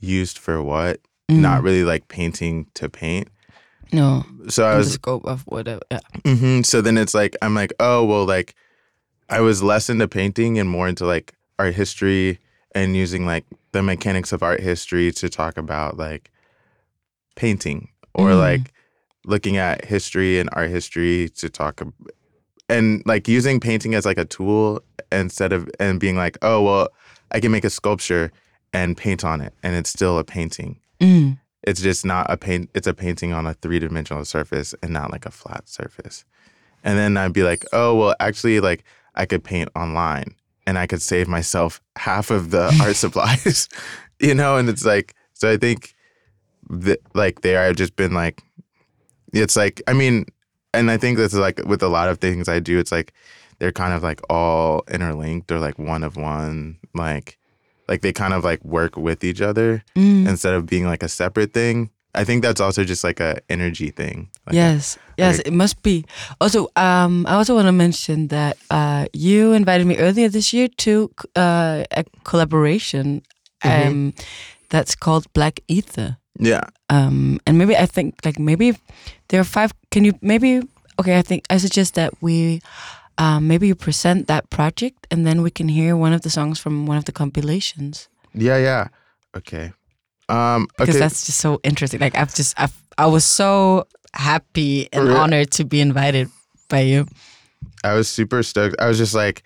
used 0.00 0.38
for 0.38 0.62
what 0.62 1.00
Mm. 1.30 1.40
not 1.40 1.62
really 1.62 1.84
like 1.84 2.08
painting 2.08 2.66
to 2.74 2.90
paint 2.90 3.28
no 3.94 4.24
so 4.48 4.64
i 4.64 4.72
in 4.72 4.78
the 4.78 4.84
was 4.84 4.92
scope 4.92 5.24
of 5.24 5.42
whatever 5.46 5.80
yeah 5.90 6.00
hmm 6.24 6.60
So 6.62 6.80
then 6.82 6.96
it's 6.98 7.14
like 7.14 7.34
I'm 7.42 7.54
like, 7.54 7.72
oh 7.80 8.04
well, 8.04 8.24
like 8.36 8.54
I 9.28 9.40
was 9.40 9.62
less 9.62 9.88
into 9.88 10.06
painting 10.08 10.58
and 10.58 10.68
more 10.68 10.86
into 10.88 11.06
like 11.06 11.32
art 11.58 11.74
history 11.74 12.38
and 12.74 12.94
using 12.96 13.24
like 13.26 13.44
the 13.72 13.82
mechanics 13.82 14.32
of 14.32 14.42
art 14.42 14.60
history 14.60 15.12
to 15.12 15.28
talk 15.28 15.56
about 15.56 15.96
like 15.96 16.30
painting 17.36 17.88
or 18.14 18.30
Mm. 18.30 18.38
like 18.38 18.72
looking 19.24 19.56
at 19.56 19.84
history 19.84 20.38
and 20.38 20.48
art 20.52 20.70
history 20.70 21.28
to 21.40 21.48
talk 21.48 21.80
and 22.68 23.02
like 23.06 23.26
using 23.28 23.60
painting 23.60 23.94
as 23.94 24.04
like 24.04 24.18
a 24.18 24.24
tool 24.24 24.80
instead 25.10 25.52
of 25.52 25.68
and 25.80 26.00
being 26.00 26.16
like, 26.16 26.36
oh 26.42 26.62
well, 26.62 26.88
I 27.32 27.40
can 27.40 27.50
make 27.52 27.64
a 27.64 27.70
sculpture 27.70 28.30
and 28.72 28.96
paint 28.96 29.24
on 29.24 29.40
it 29.40 29.52
and 29.62 29.74
it's 29.76 29.90
still 29.90 30.18
a 30.18 30.24
painting. 30.24 30.80
mm. 31.00 31.38
It's 31.66 31.80
just 31.80 32.04
not 32.04 32.30
a 32.30 32.36
paint. 32.36 32.70
It's 32.74 32.86
a 32.86 32.94
painting 32.94 33.32
on 33.32 33.46
a 33.46 33.54
three 33.54 33.78
dimensional 33.78 34.24
surface 34.24 34.74
and 34.82 34.92
not 34.92 35.10
like 35.10 35.26
a 35.26 35.30
flat 35.30 35.68
surface. 35.68 36.24
And 36.82 36.98
then 36.98 37.16
I'd 37.16 37.32
be 37.32 37.42
like, 37.42 37.64
oh 37.72 37.94
well, 37.94 38.14
actually, 38.20 38.60
like 38.60 38.84
I 39.14 39.26
could 39.26 39.42
paint 39.42 39.70
online 39.74 40.34
and 40.66 40.78
I 40.78 40.86
could 40.86 41.02
save 41.02 41.28
myself 41.28 41.80
half 41.96 42.30
of 42.30 42.50
the 42.50 42.74
art 42.82 42.96
supplies, 42.96 43.68
you 44.20 44.34
know. 44.34 44.56
And 44.56 44.68
it's 44.68 44.84
like, 44.84 45.14
so 45.32 45.50
I 45.50 45.56
think, 45.56 45.94
that 46.70 47.00
like 47.14 47.42
there, 47.42 47.62
I've 47.62 47.76
just 47.76 47.96
been 47.96 48.14
like, 48.14 48.42
it's 49.32 49.56
like, 49.56 49.82
I 49.86 49.92
mean, 49.92 50.26
and 50.72 50.90
I 50.90 50.96
think 50.96 51.18
that's 51.18 51.34
like 51.34 51.64
with 51.66 51.82
a 51.82 51.88
lot 51.88 52.08
of 52.08 52.18
things 52.18 52.48
I 52.48 52.58
do, 52.58 52.78
it's 52.78 52.92
like 52.92 53.12
they're 53.58 53.72
kind 53.72 53.92
of 53.92 54.02
like 54.02 54.20
all 54.30 54.82
interlinked 54.90 55.50
or 55.52 55.58
like 55.58 55.78
one 55.78 56.02
of 56.02 56.16
one, 56.16 56.78
like, 56.94 57.38
like 57.88 58.00
they 58.02 58.12
kind 58.12 58.32
of 58.34 58.44
like 58.44 58.64
work 58.64 58.96
with 58.96 59.24
each 59.24 59.40
other 59.42 59.82
Mm. 59.96 60.28
instead 60.28 60.54
of 60.54 60.66
being 60.66 60.86
like 60.86 61.02
a 61.02 61.08
separate 61.08 61.52
thing. 61.52 61.90
I 62.16 62.22
think 62.22 62.42
that's 62.44 62.60
also 62.60 62.84
just 62.84 63.02
like 63.02 63.18
a 63.18 63.40
energy 63.50 63.90
thing. 63.90 64.30
Like 64.46 64.54
yes, 64.54 64.98
yes, 65.18 65.38
like- 65.38 65.48
it 65.48 65.52
must 65.52 65.82
be. 65.82 66.04
Also, 66.40 66.68
um, 66.76 67.26
I 67.26 67.34
also 67.34 67.56
want 67.56 67.66
to 67.66 67.72
mention 67.72 68.28
that 68.28 68.56
uh, 68.70 69.06
you 69.12 69.52
invited 69.52 69.86
me 69.86 69.96
earlier 69.98 70.28
this 70.28 70.52
year 70.52 70.68
to 70.86 71.10
uh, 71.36 71.82
a 71.90 72.04
collaboration 72.22 73.22
Mm-hmm. 73.64 73.88
um, 73.88 74.12
that's 74.68 74.94
called 74.94 75.24
Black 75.32 75.58
Ether. 75.68 76.18
yeah, 76.38 76.60
Um, 76.90 77.40
and 77.46 77.56
maybe 77.58 77.74
I 77.76 77.86
think 77.86 78.14
like 78.24 78.38
maybe 78.38 78.76
there 79.28 79.40
are 79.40 79.44
five. 79.48 79.72
Can 79.90 80.04
you 80.04 80.12
maybe? 80.20 80.60
Okay, 81.00 81.18
I 81.18 81.22
think 81.22 81.44
I 81.50 81.56
suggest 81.58 81.94
that 81.94 82.12
we. 82.20 82.60
Um, 83.16 83.46
maybe 83.46 83.68
you 83.68 83.74
present 83.76 84.26
that 84.26 84.50
project 84.50 85.06
and 85.10 85.24
then 85.24 85.40
we 85.42 85.50
can 85.50 85.68
hear 85.68 85.96
one 85.96 86.12
of 86.12 86.22
the 86.22 86.30
songs 86.30 86.58
from 86.58 86.86
one 86.86 86.96
of 86.98 87.04
the 87.04 87.12
compilations 87.12 88.08
yeah, 88.34 88.58
yeah. 88.58 88.88
Okay. 89.36 89.72
Um. 90.28 90.66
because 90.76 90.96
Okay. 90.96 90.98
that's 90.98 91.26
just 91.26 91.38
so 91.38 91.60
interesting. 91.62 92.00
Like 92.00 92.16
I've 92.18 92.34
just 92.34 92.58
I've, 92.58 92.74
I 92.98 93.06
was 93.06 93.24
so 93.24 93.86
happy 94.12 94.88
and 94.92 95.04
Really? 95.04 95.16
honored 95.20 95.50
to 95.52 95.64
be 95.64 95.80
invited 95.80 96.28
by 96.68 96.80
you. 96.80 97.06
I 97.84 97.94
was 97.94 98.08
super 98.08 98.42
stoked. 98.42 98.74
I 98.80 98.88
was 98.88 98.98
just 98.98 99.14
like, 99.14 99.42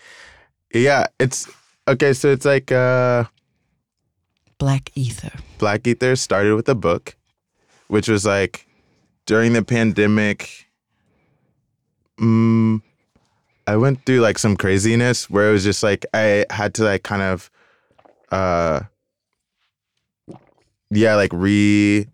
yeah. 0.73 1.07
It's 1.21 1.49
okay. 1.87 2.15
So 2.15 2.29
it's 2.33 2.47
like 2.47 2.73
uh, 2.73 3.25
Black 4.59 4.91
Ether. 4.95 5.33
Black 5.59 5.87
Ether 5.87 6.17
started 6.17 6.55
with 6.55 6.69
a 6.69 6.75
book, 6.75 7.17
which 7.89 8.09
was 8.09 8.25
like 8.25 8.67
during 9.27 9.53
the 9.53 9.63
pandemic. 9.63 10.67
Mm, 12.21 12.81
I 13.69 13.77
went 13.77 14.07
through 14.07 14.21
like 14.21 14.39
some 14.39 14.57
craziness 14.57 15.29
where 15.29 15.51
it 15.51 15.53
was 15.53 15.63
just 15.63 15.83
like 15.83 16.07
I 16.15 16.47
had 16.49 16.73
to 16.77 16.85
like 16.85 17.03
kind 17.03 17.21
of, 17.21 17.51
uh, 18.33 18.81
yeah, 20.91 21.17
like 21.17 21.31
re 21.35 22.07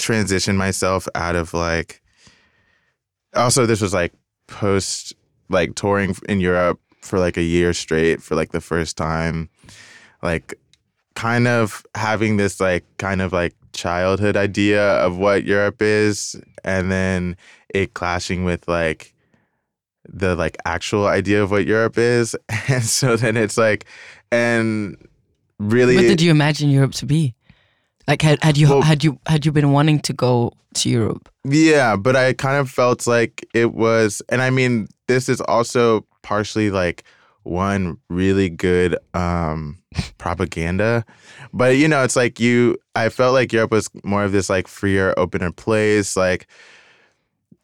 transition 0.00 0.56
myself 0.56 1.06
out 1.14 1.36
of 1.36 1.54
like. 1.54 2.02
Also, 3.36 3.66
this 3.66 3.80
was 3.80 3.94
like 3.94 4.12
post 4.48 5.14
like 5.48 5.76
touring 5.76 6.16
in 6.28 6.40
Europe 6.40 6.80
for 7.02 7.20
like 7.20 7.36
a 7.36 7.42
year 7.42 7.72
straight 7.72 8.20
for 8.20 8.34
like 8.34 8.50
the 8.50 8.60
first 8.60 8.96
time, 8.96 9.48
like 10.24 10.58
kind 11.14 11.46
of 11.46 11.86
having 11.94 12.36
this 12.36 12.58
like 12.58 12.84
kind 12.96 13.22
of 13.22 13.32
like 13.32 13.54
childhood 13.72 14.36
idea 14.36 14.94
of 14.94 15.18
what 15.18 15.44
Europe 15.44 15.80
is, 15.80 16.34
and 16.64 16.90
then 16.90 17.36
it 17.72 17.94
clashing 17.94 18.42
with 18.42 18.66
like 18.66 19.14
the 20.12 20.34
like 20.36 20.56
actual 20.64 21.06
idea 21.06 21.42
of 21.42 21.50
what 21.50 21.66
Europe 21.66 21.96
is, 21.98 22.36
and 22.68 22.82
so 22.84 23.16
then 23.16 23.36
it's 23.36 23.56
like, 23.56 23.84
and 24.32 24.96
really, 25.58 25.94
What 25.96 26.02
did 26.02 26.20
you 26.20 26.30
imagine 26.30 26.70
Europe 26.70 26.92
to 26.94 27.06
be? 27.06 27.34
Like 28.08 28.22
had 28.22 28.42
had 28.42 28.56
you 28.58 28.68
Well- 28.68 28.82
had 28.82 29.04
you 29.04 29.18
had 29.26 29.46
you 29.46 29.52
been 29.52 29.70
wanting 29.72 30.00
to 30.00 30.12
go 30.12 30.52
to 30.74 30.88
Europe? 30.90 31.28
Yeah, 31.44 31.96
but 31.96 32.16
I 32.16 32.32
kind 32.32 32.56
of 32.58 32.70
felt 32.70 33.06
like 33.06 33.46
it 33.54 33.72
was, 33.72 34.22
and 34.28 34.42
I 34.42 34.50
mean, 34.50 34.88
this 35.06 35.28
is 35.28 35.40
also 35.42 36.04
partially 36.22 36.70
like 36.70 37.04
one 37.44 37.96
really 38.08 38.50
good 38.50 38.96
um 39.14 39.78
propaganda. 40.18 41.04
But 41.52 41.76
you 41.76 41.88
know, 41.88 42.02
it's 42.04 42.16
like 42.16 42.40
you 42.40 42.76
I 42.94 43.08
felt 43.08 43.32
like 43.34 43.52
Europe 43.52 43.70
was 43.72 43.88
more 44.04 44.24
of 44.24 44.32
this 44.32 44.50
like 44.50 44.68
freer, 44.68 45.14
opener 45.16 45.52
place, 45.52 46.16
like 46.16 46.46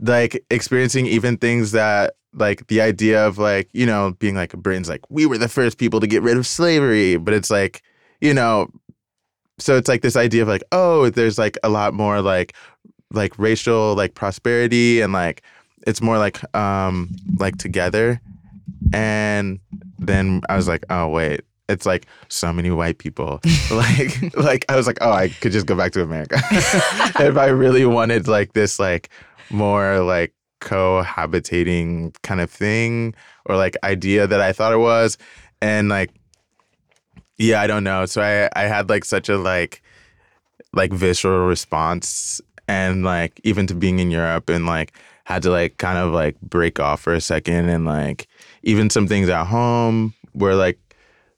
like 0.00 0.44
experiencing 0.50 1.06
even 1.06 1.36
things 1.36 1.72
that 1.72 2.14
like 2.32 2.66
the 2.66 2.80
idea 2.80 3.26
of 3.26 3.38
like, 3.38 3.68
you 3.72 3.86
know, 3.86 4.14
being 4.18 4.34
like 4.34 4.52
Britain's 4.52 4.88
like, 4.88 5.00
we 5.10 5.26
were 5.26 5.38
the 5.38 5.48
first 5.48 5.78
people 5.78 6.00
to 6.00 6.06
get 6.06 6.22
rid 6.22 6.36
of 6.36 6.46
slavery. 6.46 7.16
But 7.16 7.34
it's 7.34 7.50
like, 7.50 7.82
you 8.20 8.34
know, 8.34 8.68
so 9.58 9.76
it's 9.76 9.88
like 9.88 10.02
this 10.02 10.16
idea 10.16 10.42
of 10.42 10.48
like, 10.48 10.62
oh, 10.70 11.08
there's 11.08 11.38
like 11.38 11.56
a 11.62 11.68
lot 11.68 11.94
more 11.94 12.20
like 12.20 12.54
like 13.12 13.38
racial 13.38 13.94
like 13.94 14.14
prosperity 14.14 15.00
and 15.00 15.12
like 15.12 15.42
it's 15.86 16.00
more 16.00 16.18
like 16.18 16.42
um 16.54 17.10
like 17.38 17.56
together 17.56 18.20
and 18.92 19.58
then 19.98 20.40
i 20.48 20.56
was 20.56 20.68
like 20.68 20.84
oh 20.90 21.08
wait 21.08 21.40
it's 21.68 21.86
like 21.86 22.06
so 22.28 22.52
many 22.52 22.70
white 22.70 22.98
people 22.98 23.40
like 23.70 24.36
like 24.36 24.64
i 24.68 24.76
was 24.76 24.86
like 24.86 24.98
oh 25.00 25.12
i 25.12 25.28
could 25.28 25.52
just 25.52 25.66
go 25.66 25.76
back 25.76 25.92
to 25.92 26.02
america 26.02 26.36
if 27.20 27.36
i 27.36 27.46
really 27.46 27.86
wanted 27.86 28.28
like 28.28 28.52
this 28.52 28.78
like 28.78 29.08
more 29.50 30.00
like 30.00 30.34
cohabitating 30.60 32.14
kind 32.22 32.40
of 32.40 32.50
thing 32.50 33.14
or 33.44 33.56
like 33.56 33.76
idea 33.84 34.26
that 34.26 34.40
i 34.40 34.52
thought 34.52 34.72
it 34.72 34.78
was. 34.78 35.18
And 35.62 35.88
like 35.88 36.10
yeah 37.38 37.60
i 37.60 37.66
don't 37.66 37.84
know. 37.84 38.06
So 38.06 38.22
i 38.22 38.48
i 38.54 38.66
had 38.66 38.88
like 38.88 39.04
such 39.04 39.28
a 39.28 39.38
like 39.38 39.82
like 40.72 40.92
visceral 40.92 41.46
response 41.46 42.40
and 42.68 43.04
like 43.04 43.40
even 43.44 43.66
to 43.66 43.74
being 43.74 43.98
in 43.98 44.10
Europe 44.10 44.48
and 44.48 44.66
like 44.66 44.92
had 45.24 45.42
to 45.42 45.50
like 45.50 45.78
kind 45.78 45.98
of 45.98 46.12
like 46.12 46.40
break 46.40 46.78
off 46.78 47.00
for 47.00 47.14
a 47.14 47.20
second 47.20 47.68
and 47.68 47.84
like 47.84 48.28
even 48.62 48.90
some 48.90 49.08
things 49.08 49.28
at 49.28 49.46
home 49.46 50.14
were 50.34 50.54
like 50.54 50.78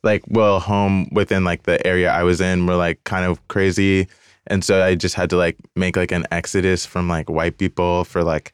like 0.03 0.23
well 0.29 0.61
home 0.61 1.09
within 1.13 1.45
like 1.45 1.65
the 1.65 1.85
area 1.87 2.11
I 2.11 2.23
was 2.23 2.41
in 2.41 2.67
were 2.67 2.77
like 2.77 3.03
kind 3.05 3.25
of 3.25 3.47
crazy 3.49 4.07
and 4.49 4.65
so 4.65 4.83
I 4.83 4.95
just 4.95 5.15
had 5.15 5.31
to 5.31 5.37
like 5.37 5.57
make 5.77 5.97
like 5.97 6.11
an 6.11 6.27
exodus 6.31 6.85
from 6.85 7.09
like 7.09 7.31
white 7.31 7.59
people 7.59 8.05
for 8.05 8.25
like 8.25 8.53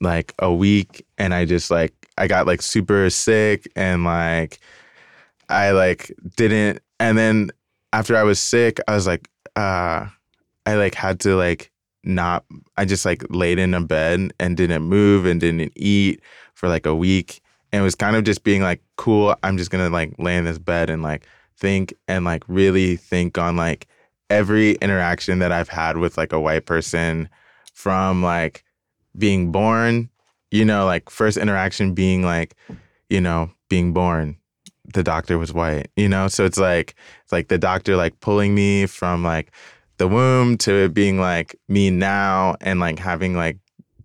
like 0.00 0.34
a 0.38 0.52
week. 0.52 1.04
And 1.18 1.34
I 1.34 1.44
just 1.44 1.70
like 1.70 1.92
I 2.16 2.28
got 2.28 2.46
like 2.46 2.62
super 2.62 3.10
sick 3.10 3.68
and 3.74 4.04
like 4.04 4.58
I 5.48 5.72
like 5.72 6.14
didn't 6.36 6.80
and 7.00 7.18
then 7.18 7.50
after 7.92 8.16
I 8.16 8.22
was 8.22 8.38
sick 8.38 8.78
I 8.86 8.94
was 8.94 9.06
like 9.06 9.28
uh 9.56 10.06
I 10.66 10.74
like 10.74 10.94
had 10.94 11.18
to 11.20 11.34
like 11.34 11.70
not 12.04 12.44
I 12.76 12.84
just 12.84 13.04
like 13.04 13.24
laid 13.30 13.58
in 13.58 13.74
a 13.74 13.80
bed 13.80 14.32
and 14.38 14.56
didn't 14.56 14.82
move 14.82 15.26
and 15.26 15.40
didn't 15.40 15.72
eat 15.76 16.20
for 16.54 16.68
like 16.68 16.86
a 16.86 16.94
week. 16.94 17.40
And 17.72 17.80
it 17.80 17.84
was 17.84 17.94
kind 17.94 18.16
of 18.16 18.24
just 18.24 18.44
being 18.44 18.62
like 18.62 18.82
cool 18.96 19.34
I'm 19.42 19.56
just 19.56 19.70
going 19.70 19.84
to 19.84 19.92
like 19.92 20.14
lay 20.18 20.36
in 20.36 20.44
this 20.44 20.58
bed 20.58 20.90
and 20.90 21.02
like 21.02 21.26
think 21.56 21.94
and 22.06 22.24
like 22.24 22.42
really 22.48 22.96
think 22.96 23.38
on 23.38 23.56
like 23.56 23.86
every 24.30 24.72
interaction 24.76 25.40
that 25.40 25.52
I've 25.52 25.68
had 25.68 25.98
with 25.98 26.16
like 26.16 26.32
a 26.32 26.40
white 26.40 26.66
person 26.66 27.28
from 27.74 28.22
like 28.22 28.64
being 29.18 29.50
born 29.52 30.08
you 30.50 30.64
know 30.64 30.84
like 30.86 31.10
first 31.10 31.36
interaction 31.36 31.94
being 31.94 32.22
like 32.22 32.54
you 33.08 33.20
know 33.20 33.50
being 33.68 33.92
born 33.92 34.36
the 34.92 35.02
doctor 35.02 35.38
was 35.38 35.52
white 35.52 35.88
you 35.96 36.08
know 36.08 36.28
so 36.28 36.44
it's 36.44 36.58
like 36.58 36.94
it's 37.22 37.32
like 37.32 37.48
the 37.48 37.58
doctor 37.58 37.96
like 37.96 38.18
pulling 38.20 38.54
me 38.54 38.86
from 38.86 39.22
like 39.24 39.52
the 39.98 40.08
womb 40.08 40.56
to 40.56 40.72
it 40.72 40.94
being 40.94 41.20
like 41.20 41.54
me 41.68 41.90
now 41.90 42.54
and 42.60 42.80
like 42.80 42.98
having 42.98 43.34
like 43.34 43.58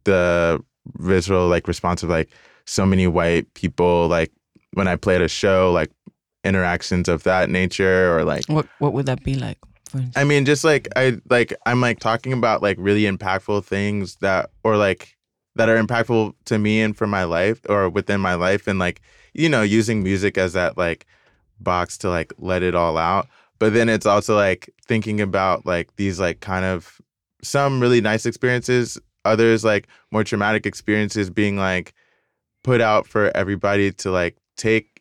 the 0.04 0.62
visceral 0.98 1.48
like 1.48 1.68
response 1.68 2.04
of 2.04 2.10
like 2.10 2.30
so 2.66 2.86
many 2.86 3.08
white 3.08 3.52
people 3.54 4.08
like 4.08 4.32
when 4.74 4.88
I 4.88 4.96
played 4.96 5.22
a 5.22 5.28
show 5.28 5.72
like 5.72 5.92
interactions 6.44 7.08
of 7.08 7.24
that 7.24 7.50
nature 7.50 8.16
or 8.16 8.24
like 8.24 8.46
What 8.48 8.68
what 8.80 8.94
would 8.94 9.06
that 9.08 9.24
be 9.24 9.36
like? 9.36 9.58
I 10.16 10.24
mean 10.24 10.46
just 10.46 10.64
like 10.64 10.88
I 10.96 11.20
like 11.30 11.54
I'm 11.66 11.82
like 11.82 12.00
talking 12.00 12.34
about 12.34 12.62
like 12.62 12.78
really 12.80 13.04
impactful 13.04 13.66
things 13.66 14.16
that 14.18 14.50
or 14.64 14.78
like 14.78 15.16
that 15.56 15.70
are 15.70 15.82
impactful 15.82 16.34
to 16.46 16.60
me 16.60 16.82
and 16.82 16.96
for 16.96 17.08
my 17.08 17.24
life 17.24 17.62
or 17.70 17.90
within 17.90 18.20
my 18.20 18.36
life 18.36 18.68
and 18.68 18.80
like 18.80 19.02
you 19.34 19.50
know 19.50 19.62
using 19.62 20.04
music 20.04 20.38
as 20.38 20.54
that 20.54 20.78
like 20.78 21.06
box 21.60 21.98
to 22.00 22.10
like 22.10 22.34
let 22.38 22.64
it 22.64 22.76
all 22.76 22.98
out. 22.98 23.28
But 23.58 23.74
then 23.74 23.88
it's 23.88 24.06
also 24.06 24.36
like 24.36 24.70
thinking 24.86 25.22
about 25.22 25.66
like 25.66 25.96
these 25.96 26.20
like 26.20 26.42
kind 26.42 26.66
of 26.66 27.00
some 27.42 27.80
really 27.80 28.02
nice 28.02 28.26
experiences 28.26 29.00
others 29.26 29.66
like 29.66 29.88
more 30.12 30.24
traumatic 30.24 30.66
experiences 30.66 31.30
being 31.30 31.58
like 31.58 31.94
put 32.64 32.80
out 32.80 33.08
for 33.08 33.36
everybody 33.36 33.92
to 33.92 34.12
like 34.12 34.38
take 34.56 34.95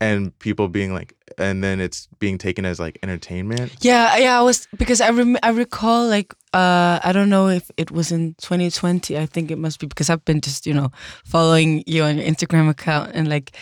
and 0.00 0.36
people 0.38 0.68
being 0.68 0.92
like 0.92 1.14
and 1.38 1.62
then 1.62 1.80
it's 1.80 2.08
being 2.18 2.38
taken 2.38 2.64
as 2.64 2.78
like 2.78 2.98
entertainment 3.02 3.72
Yeah, 3.80 4.16
yeah, 4.16 4.38
I 4.38 4.42
was 4.42 4.68
because 4.76 5.00
I 5.00 5.10
rem- 5.10 5.38
I 5.42 5.50
recall 5.50 6.06
like 6.08 6.34
uh 6.52 7.00
I 7.02 7.12
don't 7.12 7.28
know 7.28 7.48
if 7.48 7.70
it 7.76 7.90
was 7.90 8.12
in 8.12 8.34
2020. 8.40 9.18
I 9.18 9.26
think 9.26 9.50
it 9.50 9.58
must 9.58 9.80
be 9.80 9.86
because 9.86 10.08
I've 10.10 10.24
been 10.24 10.40
just 10.40 10.66
you 10.66 10.74
know 10.74 10.90
following 11.24 11.82
you 11.86 12.02
on 12.04 12.18
your 12.18 12.26
Instagram 12.26 12.68
account 12.70 13.12
and 13.14 13.28
like 13.28 13.52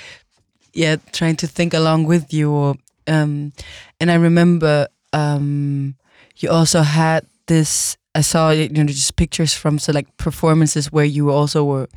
yeah 0.73 0.97
trying 1.12 1.37
to 1.37 1.47
think 1.47 1.75
along 1.75 2.07
with 2.07 2.33
you. 2.33 2.51
Or, 2.51 2.75
um, 3.07 3.53
and 4.01 4.11
I 4.11 4.14
remember 4.14 4.88
um 5.12 5.94
you 6.37 6.51
also 6.51 6.83
had 6.83 7.27
this. 7.47 7.97
I 8.14 8.20
saw 8.23 8.51
you 8.51 8.68
know 8.68 8.85
just 8.85 9.16
pictures 9.16 9.55
from 9.55 9.79
so 9.79 9.92
like 9.92 10.16
performances 10.16 10.92
where 10.92 11.05
you 11.05 11.31
also 11.31 11.64
were 11.64 11.88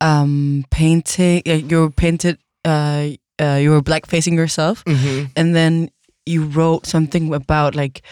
um 0.00 0.64
painting. 0.70 1.42
Uh, 1.46 1.52
you 1.54 1.80
were 1.80 1.90
painted. 1.90 2.38
Uh, 2.64 3.08
uh, 3.42 3.56
you 3.56 3.70
were 3.70 3.82
black 3.82 4.06
facing 4.06 4.34
yourself 4.34 4.84
mm-hmm. 4.84 5.26
and 5.36 5.54
then 5.54 5.90
you 6.24 6.44
wrote 6.44 6.86
something 6.86 7.34
about 7.34 7.74
like 7.74 8.02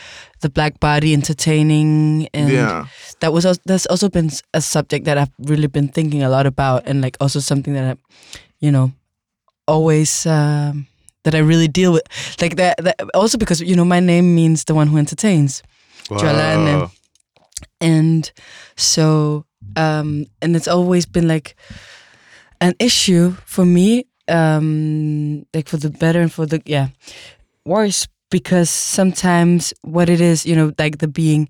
the 0.41 0.51
black 0.51 0.81
body 0.81 1.13
entertaining 1.15 2.29
and 2.35 2.51
yeah 2.51 2.87
that 3.21 3.33
was 3.33 3.45
that's 3.67 3.87
also 3.87 4.09
been 4.09 4.31
a 4.53 4.61
subject 4.61 5.05
that 5.05 5.17
I've 5.17 5.31
really 5.39 5.69
been 5.69 5.89
thinking 5.89 6.23
a 6.23 6.29
lot 6.29 6.47
about 6.47 6.83
and 6.87 7.01
like 7.01 7.17
also 7.21 7.39
something 7.39 7.75
that 7.75 7.97
I 7.97 8.19
you 8.59 8.73
know 8.73 8.93
always 9.69 10.27
um, 10.27 10.89
that 11.25 11.35
I 11.35 11.39
really 11.39 11.69
deal 11.69 11.93
with 11.93 12.03
like 12.41 12.57
that, 12.57 12.79
that 12.83 13.01
also 13.15 13.39
because 13.39 13.61
you 13.61 13.77
know 13.77 13.85
my 13.85 14.01
name 14.01 14.35
means 14.35 14.65
the 14.65 14.75
one 14.75 14.89
who 14.89 14.97
entertains. 14.97 15.63
Whoa. 16.09 16.19
and 17.81 18.33
so 18.77 19.45
um 19.77 20.27
and 20.43 20.57
it's 20.57 20.67
always 20.67 21.07
been 21.07 21.29
like 21.29 21.55
an 22.61 22.75
issue 22.79 23.33
for 23.45 23.65
me 23.65 24.07
um 24.31 25.45
like 25.55 25.69
for 25.69 25.77
the 25.77 25.91
better 25.91 26.21
and 26.21 26.33
for 26.33 26.47
the 26.47 26.61
yeah 26.65 26.89
worse 27.65 28.09
because 28.31 28.71
sometimes 28.71 29.75
what 29.83 30.09
it 30.09 30.21
is 30.21 30.47
you 30.47 30.55
know 30.57 30.73
like 30.79 30.99
the 30.99 31.09
being 31.09 31.49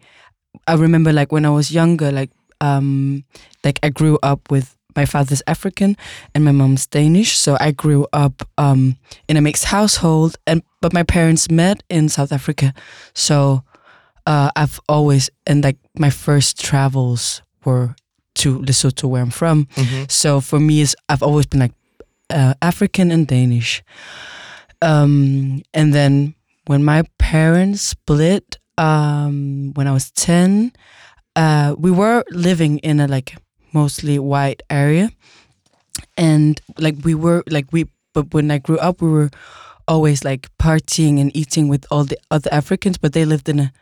i 0.67 0.75
remember 0.75 1.13
like 1.13 1.31
when 1.33 1.45
i 1.45 1.51
was 1.51 1.71
younger 1.71 2.11
like 2.11 2.31
um 2.61 3.25
like 3.65 3.79
i 3.83 3.89
grew 3.89 4.19
up 4.23 4.51
with 4.51 4.77
my 4.97 5.05
father's 5.05 5.43
african 5.47 5.97
and 6.35 6.45
my 6.45 6.53
mom's 6.53 6.87
danish 6.87 7.37
so 7.37 7.57
i 7.61 7.71
grew 7.71 8.07
up 8.13 8.43
um 8.59 8.97
in 9.29 9.37
a 9.37 9.41
mixed 9.41 9.65
household 9.67 10.37
and 10.47 10.63
but 10.81 10.93
my 10.93 11.03
parents 11.05 11.51
met 11.51 11.83
in 11.89 12.09
south 12.09 12.33
africa 12.33 12.73
so 13.15 13.63
uh, 14.27 14.51
I've 14.55 14.79
always 14.87 15.31
and 15.47 15.65
like 15.65 15.79
my 15.99 16.11
first 16.11 16.61
travels 16.61 17.43
were 17.65 17.97
to 18.35 18.59
Lesotho, 18.61 19.09
where 19.09 19.23
I'm 19.23 19.31
from. 19.31 19.65
Mhm. 19.75 20.11
So 20.11 20.41
for 20.41 20.61
me, 20.61 20.83
is 20.83 20.95
I've 21.09 21.23
always 21.23 21.47
been 21.47 21.59
like 21.61 21.73
uh, 22.31 22.55
African 22.63 23.11
and 23.11 23.27
Danish. 23.27 23.83
Um, 24.83 25.63
and 25.75 25.93
then 25.93 26.35
when 26.67 26.85
my 26.85 27.03
parents 27.19 27.83
split, 27.83 28.59
um, 28.79 29.73
when 29.75 29.87
I 29.87 29.93
was 29.93 30.11
ten, 30.13 30.73
uh, 31.37 31.75
we 31.79 31.91
were 31.91 32.25
living 32.31 32.79
in 32.79 33.01
a 33.01 33.07
like 33.07 33.37
mostly 33.73 34.19
white 34.19 34.63
area, 34.71 35.11
and 36.17 36.61
like 36.79 36.97
we 37.05 37.15
were 37.15 37.43
like 37.51 37.73
we. 37.73 37.85
But 38.13 38.35
when 38.35 38.51
I 38.51 38.59
grew 38.59 38.79
up, 38.79 39.01
we 39.03 39.09
were 39.09 39.31
always 39.87 40.25
like 40.25 40.49
partying 40.59 41.21
and 41.21 41.31
eating 41.37 41.69
with 41.69 41.87
all 41.91 42.05
the 42.05 42.17
other 42.31 42.51
Africans, 42.53 42.99
but 42.99 43.13
they 43.13 43.25
lived 43.25 43.49
in 43.49 43.61
a 43.61 43.73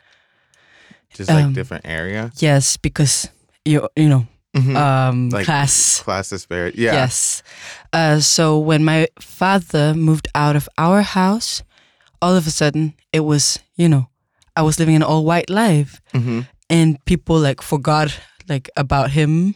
just 1.15 1.31
like 1.31 1.45
Um, 1.45 1.53
different 1.53 1.87
area 1.87 2.31
Yes, 2.37 2.77
because 2.77 3.29
you 3.65 3.89
you 3.97 4.09
know 4.09 4.27
Mhm. 4.59 4.77
um, 4.77 5.29
Like- 5.31 5.45
class. 5.47 6.01
class 6.05 6.29
disparity 6.31 6.83
yeah 6.83 6.93
Yes. 6.95 7.43
Uh, 7.93 8.21
so 8.21 8.59
when 8.59 8.85
my 8.85 9.07
father 9.21 9.95
moved 9.95 10.29
out 10.35 10.57
of 10.57 10.69
our 10.77 11.03
house, 11.03 11.63
all 12.21 12.37
of 12.37 12.47
a 12.47 12.51
sudden 12.51 12.93
it 13.13 13.21
was 13.25 13.59
you 13.77 13.89
know 13.89 14.09
I 14.57 14.63
was 14.63 14.79
living 14.79 14.97
an 14.97 15.03
all 15.03 15.25
white 15.25 15.49
life, 15.51 16.01
hmm 16.13 16.41
and 16.71 16.99
people 17.07 17.39
like 17.41 17.63
forgot 17.63 18.13
like 18.49 18.69
about 18.77 19.11
him, 19.11 19.55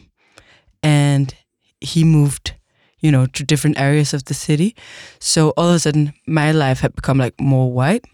and 0.81 1.35
he 1.81 2.03
moved, 2.03 2.53
you 3.01 3.11
know, 3.11 3.25
to 3.27 3.43
different 3.43 3.77
areas 3.79 4.13
of 4.13 4.23
the 4.23 4.33
city. 4.33 4.73
So 5.19 5.49
all 5.57 5.69
of 5.69 5.75
a 5.75 5.79
sudden, 5.79 6.13
my 6.25 6.51
life 6.51 6.79
had 6.81 6.95
become 6.95 7.17
like 7.23 7.35
more 7.39 7.71
white, 7.71 8.05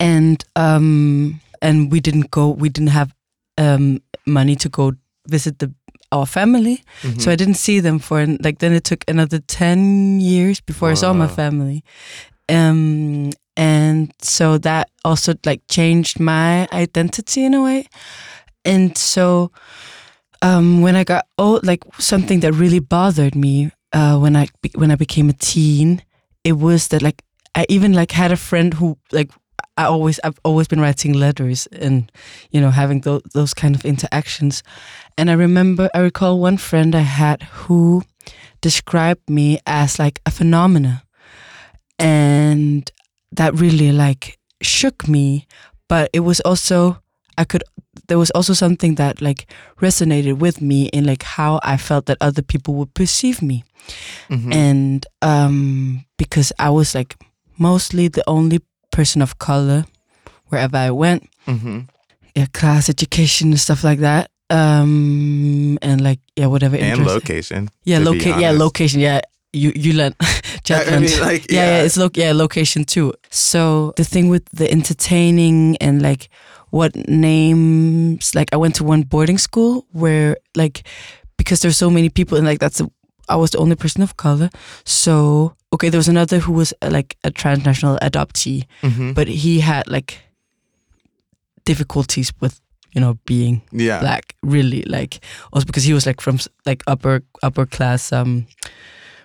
and 0.00 0.42
um, 0.56 1.40
and 1.62 1.92
we 1.92 2.00
didn't 2.00 2.30
go. 2.30 2.48
We 2.50 2.68
didn't 2.68 2.90
have 2.90 3.14
um, 3.58 4.00
money 4.26 4.56
to 4.56 4.68
go 4.68 4.92
visit 5.28 5.58
the 5.58 5.72
our 6.12 6.26
family, 6.26 6.82
Mhm. 7.02 7.20
so 7.20 7.30
I 7.32 7.36
didn't 7.36 7.56
see 7.58 7.80
them 7.80 7.98
for 7.98 8.24
like. 8.26 8.58
Then 8.58 8.72
it 8.72 8.84
took 8.84 9.04
another 9.08 9.40
ten 9.40 10.20
years 10.20 10.60
before 10.60 10.90
I 10.90 10.94
saw 10.94 11.12
my 11.12 11.26
family, 11.26 11.82
um, 12.48 13.30
and 13.56 14.12
so 14.22 14.58
that 14.58 14.90
also 15.04 15.34
like 15.46 15.62
changed 15.68 16.20
my 16.20 16.68
identity 16.72 17.44
in 17.44 17.54
a 17.54 17.62
way, 17.62 17.86
and 18.64 18.96
so 18.98 19.50
um, 20.42 20.82
when 20.82 20.94
I 20.96 21.04
got 21.04 21.26
old, 21.38 21.66
like 21.66 21.82
something 21.98 22.40
that 22.40 22.52
really 22.52 22.80
bothered 22.80 23.34
me 23.34 23.70
uh, 23.92 24.18
when 24.18 24.36
I 24.36 24.46
when 24.76 24.90
I 24.90 24.96
became 24.96 25.28
a 25.30 25.32
teen, 25.34 26.02
it 26.44 26.52
was 26.58 26.88
that 26.88 27.02
like 27.02 27.22
I 27.54 27.64
even 27.68 27.92
like 27.92 28.12
had 28.12 28.30
a 28.32 28.36
friend 28.36 28.74
who 28.74 28.98
like 29.12 29.30
I 29.76 29.84
always 29.84 30.20
I've 30.24 30.38
always 30.44 30.68
been 30.68 30.80
writing 30.80 31.14
letters 31.14 31.66
and 31.72 32.10
you 32.50 32.60
know 32.60 32.70
having 32.70 33.00
those 33.02 33.22
those 33.34 33.54
kind 33.54 33.74
of 33.74 33.84
interactions, 33.84 34.62
and 35.18 35.30
I 35.30 35.34
remember 35.34 35.88
I 35.94 35.98
recall 36.00 36.38
one 36.40 36.56
friend 36.58 36.94
I 36.94 37.00
had 37.00 37.42
who 37.42 38.02
described 38.60 39.28
me 39.28 39.58
as 39.66 39.98
like 39.98 40.20
a 40.26 40.30
phenomena, 40.30 41.02
and 41.98 42.90
that 43.32 43.54
really 43.54 43.92
like 43.92 44.38
shook 44.62 45.08
me, 45.08 45.46
but 45.88 46.10
it 46.12 46.20
was 46.20 46.40
also 46.40 46.98
I 47.36 47.44
could 47.44 47.62
there 48.08 48.18
was 48.18 48.30
also 48.30 48.52
something 48.54 48.96
that 48.96 49.20
like 49.20 49.46
resonated 49.80 50.38
with 50.38 50.60
me 50.60 50.86
in 50.92 51.04
like 51.04 51.22
how 51.22 51.60
I 51.62 51.76
felt 51.76 52.06
that 52.06 52.18
other 52.20 52.42
people 52.42 52.74
would 52.74 52.94
perceive 52.94 53.42
me. 53.42 53.64
Mhm. 54.30 54.54
and 54.54 55.06
um 55.20 56.04
because 56.16 56.52
I 56.58 56.70
was 56.70 56.94
like 56.94 57.16
mostly 57.58 58.08
the 58.08 58.22
only 58.26 58.60
person 58.96 59.22
of 59.22 59.38
color 59.38 59.84
wherever 60.48 60.76
I 60.78 60.90
went 60.90 61.22
Mhm. 61.46 61.88
yeah 62.36 62.46
class 62.52 62.88
education 62.88 63.50
and 63.52 63.60
stuff 63.60 63.82
like 63.84 64.00
that 64.00 64.30
um 64.50 65.78
and 65.82 66.00
like 66.00 66.20
yeah 66.36 66.46
whatever 66.46 66.76
and 66.76 66.86
interest- 66.98 67.14
location. 67.14 67.68
yeah 67.84 67.98
location 67.98 68.40
yeah 68.40 68.52
location 68.52 69.00
yeah 69.00 69.20
you 69.52 69.72
you 69.74 69.92
learn 69.92 70.14
I 70.70 70.98
mean, 70.98 71.20
like, 71.20 71.44
yeah, 71.52 71.60
yeah, 71.60 71.76
yeah. 71.76 71.84
it's 71.84 71.96
lo- 71.98 72.08
yeah, 72.16 72.32
location 72.32 72.84
too. 72.84 73.12
So 73.30 73.92
the 73.96 74.04
thing 74.04 74.30
with 74.32 74.44
the 74.56 74.64
entertaining 74.70 75.76
and 75.76 76.00
like 76.00 76.30
what 76.70 76.96
names, 77.06 78.34
like 78.34 78.48
I 78.52 78.56
went 78.56 78.74
to 78.76 78.84
one 78.84 79.02
boarding 79.02 79.36
school 79.38 79.84
where 79.92 80.36
like 80.56 80.82
because 81.36 81.60
there's 81.60 81.76
so 81.76 81.90
many 81.90 82.08
people 82.08 82.38
and 82.38 82.46
like 82.46 82.60
that's 82.60 82.80
a, 82.80 82.88
I 83.28 83.36
was 83.36 83.50
the 83.50 83.58
only 83.58 83.76
person 83.76 84.02
of 84.02 84.16
color. 84.16 84.48
So 84.84 85.52
okay, 85.74 85.90
there 85.90 85.98
was 85.98 86.08
another 86.08 86.38
who 86.38 86.52
was 86.52 86.72
uh, 86.82 86.88
like 86.90 87.16
a 87.24 87.30
transnational 87.30 87.98
adoptee, 88.02 88.64
Mhm. 88.82 89.14
but 89.14 89.26
he 89.28 89.60
had 89.60 89.86
like 89.88 90.18
difficulties 91.64 92.32
with 92.40 92.60
you 92.94 93.00
know 93.00 93.18
being 93.26 93.62
yeah. 93.72 94.00
black 94.00 94.34
really 94.42 94.82
like 94.82 95.20
also 95.52 95.66
because 95.66 95.84
he 95.84 95.92
was 95.94 96.06
like 96.06 96.20
from 96.20 96.38
like 96.66 96.82
upper 96.86 97.22
upper 97.42 97.66
class 97.66 98.12
um 98.12 98.46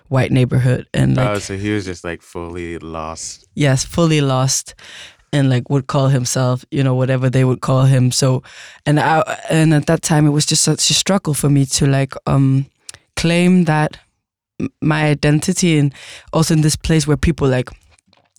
white 0.08 0.32
neighborhood 0.32 0.86
and 0.92 1.16
like 1.16 1.28
oh, 1.28 1.38
so 1.38 1.56
he 1.56 1.70
was 1.70 1.84
just 1.84 2.02
like 2.04 2.22
fully 2.22 2.78
lost. 2.78 3.46
yes, 3.54 3.84
fully 3.84 4.20
lost, 4.20 4.74
and 5.32 5.48
like 5.48 5.70
would 5.70 5.86
call 5.86 6.08
himself, 6.08 6.64
you 6.72 6.82
know, 6.82 6.96
whatever 6.96 7.30
they 7.30 7.44
would 7.44 7.60
call 7.60 7.84
him. 7.84 8.10
So, 8.10 8.42
and 8.86 8.98
I 8.98 9.20
and 9.50 9.72
at 9.72 9.86
that 9.86 10.02
time 10.02 10.26
it 10.26 10.30
was 10.30 10.46
just 10.46 10.62
such 10.64 10.90
a 10.90 10.94
struggle 10.94 11.32
for 11.34 11.48
me 11.48 11.64
to 11.66 11.86
like 11.86 12.14
um 12.26 12.66
claim 13.14 13.64
that 13.66 13.98
my 14.80 15.06
identity 15.06 15.78
and 15.78 15.94
also 16.32 16.54
in 16.54 16.60
this 16.60 16.76
place 16.76 17.06
where 17.06 17.16
people 17.16 17.48
like 17.48 17.70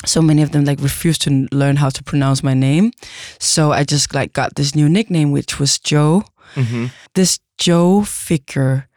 so 0.06 0.22
many 0.22 0.42
of 0.42 0.52
them 0.52 0.66
like 0.66 0.82
refused 0.82 1.22
to 1.22 1.48
learn 1.52 1.76
how 1.76 1.90
to 1.90 2.04
pronounce 2.04 2.44
my 2.44 2.54
name. 2.56 2.92
So 3.40 3.72
i 3.72 3.84
just 3.84 4.16
like 4.16 4.34
got 4.34 4.56
this 4.56 4.76
new 4.76 4.90
nickname 4.90 5.32
which 5.32 5.60
was 5.60 5.80
joe. 5.80 6.24
Hmm 6.56 6.88
this 7.14 7.40
Joe 7.62 8.02
figure, 8.02 8.88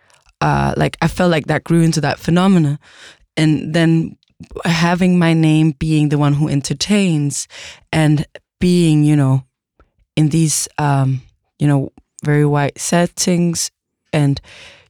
uh, 0.41 0.73
like 0.79 0.97
I 1.03 1.09
felt 1.09 1.31
like 1.31 1.49
that 1.49 1.65
grew 1.65 1.83
into 1.83 2.01
that 2.01 2.19
phenomena, 2.19 2.79
and 3.37 3.75
then 3.75 4.17
having 4.65 5.19
my 5.19 5.35
name 5.35 5.73
being 5.73 6.09
the 6.09 6.17
one 6.17 6.33
who 6.33 6.49
entertains, 6.49 7.47
and 7.93 8.27
being 8.61 9.05
you 9.05 9.17
know, 9.17 9.45
in 10.17 10.31
these 10.31 10.67
um, 10.79 11.21
you 11.59 11.67
know 11.67 11.93
very 12.25 12.47
white 12.47 12.81
settings, 12.81 13.71
and 14.15 14.41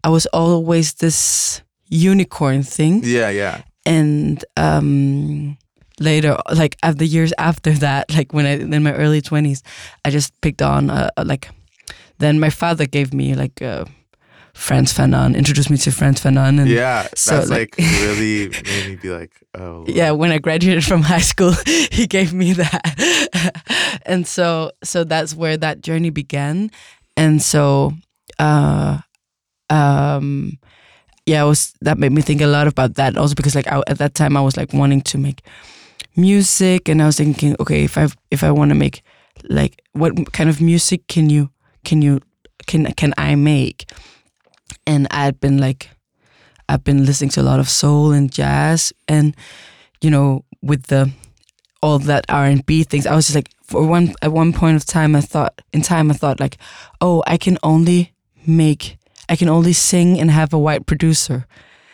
I 0.05 0.09
was 0.11 0.27
always 0.27 0.95
this 0.95 1.61
unicorn 1.89 2.63
thing, 2.63 3.03
Yeah, 3.05 3.31
yeah. 3.31 3.63
and 3.87 4.45
um 4.57 5.57
later 6.01 6.37
like 6.53 6.77
at 6.83 6.99
the 6.99 7.07
years 7.07 7.33
after 7.39 7.71
that 7.71 8.13
like 8.17 8.33
when 8.33 8.47
i 8.47 8.55
in 8.59 8.83
my 8.83 8.93
early 8.95 9.23
20s 9.23 9.63
i 10.05 10.11
just 10.11 10.33
picked 10.41 10.61
on 10.61 10.91
uh, 10.91 11.09
uh, 11.17 11.23
like 11.25 11.49
then 12.19 12.41
my 12.41 12.51
father 12.51 12.85
gave 12.87 13.15
me 13.15 13.35
like 13.37 13.63
uh 13.63 13.85
Frantz 14.55 14.93
Fanon 14.93 15.37
introduced 15.37 15.69
me 15.71 15.77
to 15.79 15.91
Frantz 15.91 16.21
Fanon 16.21 16.61
and 16.61 16.69
yeah, 16.69 17.07
so, 17.17 17.37
that's 17.37 17.51
like- 17.51 17.75
like, 17.79 17.89
really 18.03 18.49
made 18.65 18.87
me 18.89 18.97
be 18.97 19.11
like, 19.11 19.33
oh. 19.55 19.85
yeah 19.87 20.11
when 20.13 20.31
i 20.33 20.39
graduated 20.39 20.85
from 20.85 21.03
high 21.03 21.21
school 21.23 21.53
he 21.93 22.07
gave 22.09 22.33
me 22.33 22.53
that 22.55 24.03
and 24.07 24.27
so 24.27 24.71
so 24.83 25.05
that's 25.05 25.33
where 25.35 25.57
that 25.57 25.81
journey 25.81 26.11
began 26.11 26.71
and 27.17 27.41
so 27.43 27.93
uh 28.41 28.99
um 29.71 30.59
yeah 31.27 31.43
it 31.43 31.47
was 31.47 31.75
that 31.81 31.99
made 31.99 32.13
me 32.13 32.23
think 32.23 32.41
a 32.41 32.47
lot 32.47 32.67
about 32.67 32.95
that 32.95 33.17
also 33.17 33.35
because 33.35 33.55
like 33.55 33.67
I, 33.67 33.83
at 33.87 33.99
that 33.99 34.15
time 34.15 34.37
i 34.37 34.41
was 34.41 34.57
like 34.57 34.73
wanting 34.73 35.01
to 35.03 35.19
make 35.19 35.43
music 36.17 36.89
and 36.89 37.03
i 37.03 37.07
was 37.07 37.17
thinking 37.17 37.57
okay 37.61 37.85
if 37.85 37.97
i 37.97 38.09
if 38.31 38.45
i 38.45 38.51
want 38.51 38.71
to 38.71 38.75
make 38.75 39.03
like 39.49 39.83
what 39.93 40.33
kind 40.33 40.49
of 40.49 40.61
music 40.61 41.07
can 41.09 41.31
you 41.31 41.51
can 41.85 42.03
you 42.03 42.21
can 42.67 42.87
can 42.93 43.13
i 43.19 43.35
make? 43.35 43.91
And 44.87 45.07
i 45.11 45.25
had 45.25 45.41
been 45.41 45.59
like 45.59 45.91
i've 46.69 46.85
been 46.85 47.05
listening 47.05 47.31
to 47.31 47.41
a 47.41 47.43
lot 47.43 47.61
of 47.61 47.69
soul 47.69 48.13
and 48.13 48.31
jazz 48.31 48.93
and 49.09 49.37
you 50.01 50.11
know 50.11 50.45
with 50.63 50.85
the 50.85 51.11
all 51.83 51.99
that 51.99 52.25
r&b 52.29 52.85
things 52.85 53.07
i 53.07 53.15
was 53.15 53.27
just 53.27 53.35
like 53.35 53.51
for 53.63 53.87
one 53.87 54.15
at 54.23 54.33
one 54.33 54.53
point 54.53 54.77
of 54.77 54.87
time 54.87 55.15
i 55.15 55.21
thought 55.21 55.61
in 55.73 55.83
time 55.83 56.11
i 56.11 56.15
thought 56.15 56.41
like 56.41 56.57
oh 57.01 57.23
i 57.27 57.37
can 57.37 57.59
only 57.63 58.15
make 58.47 58.97
i 59.29 59.37
can 59.37 59.49
only 59.49 59.73
sing 59.73 60.21
and 60.21 60.31
have 60.31 60.53
a 60.53 60.59
white 60.59 60.87
producer 60.87 61.47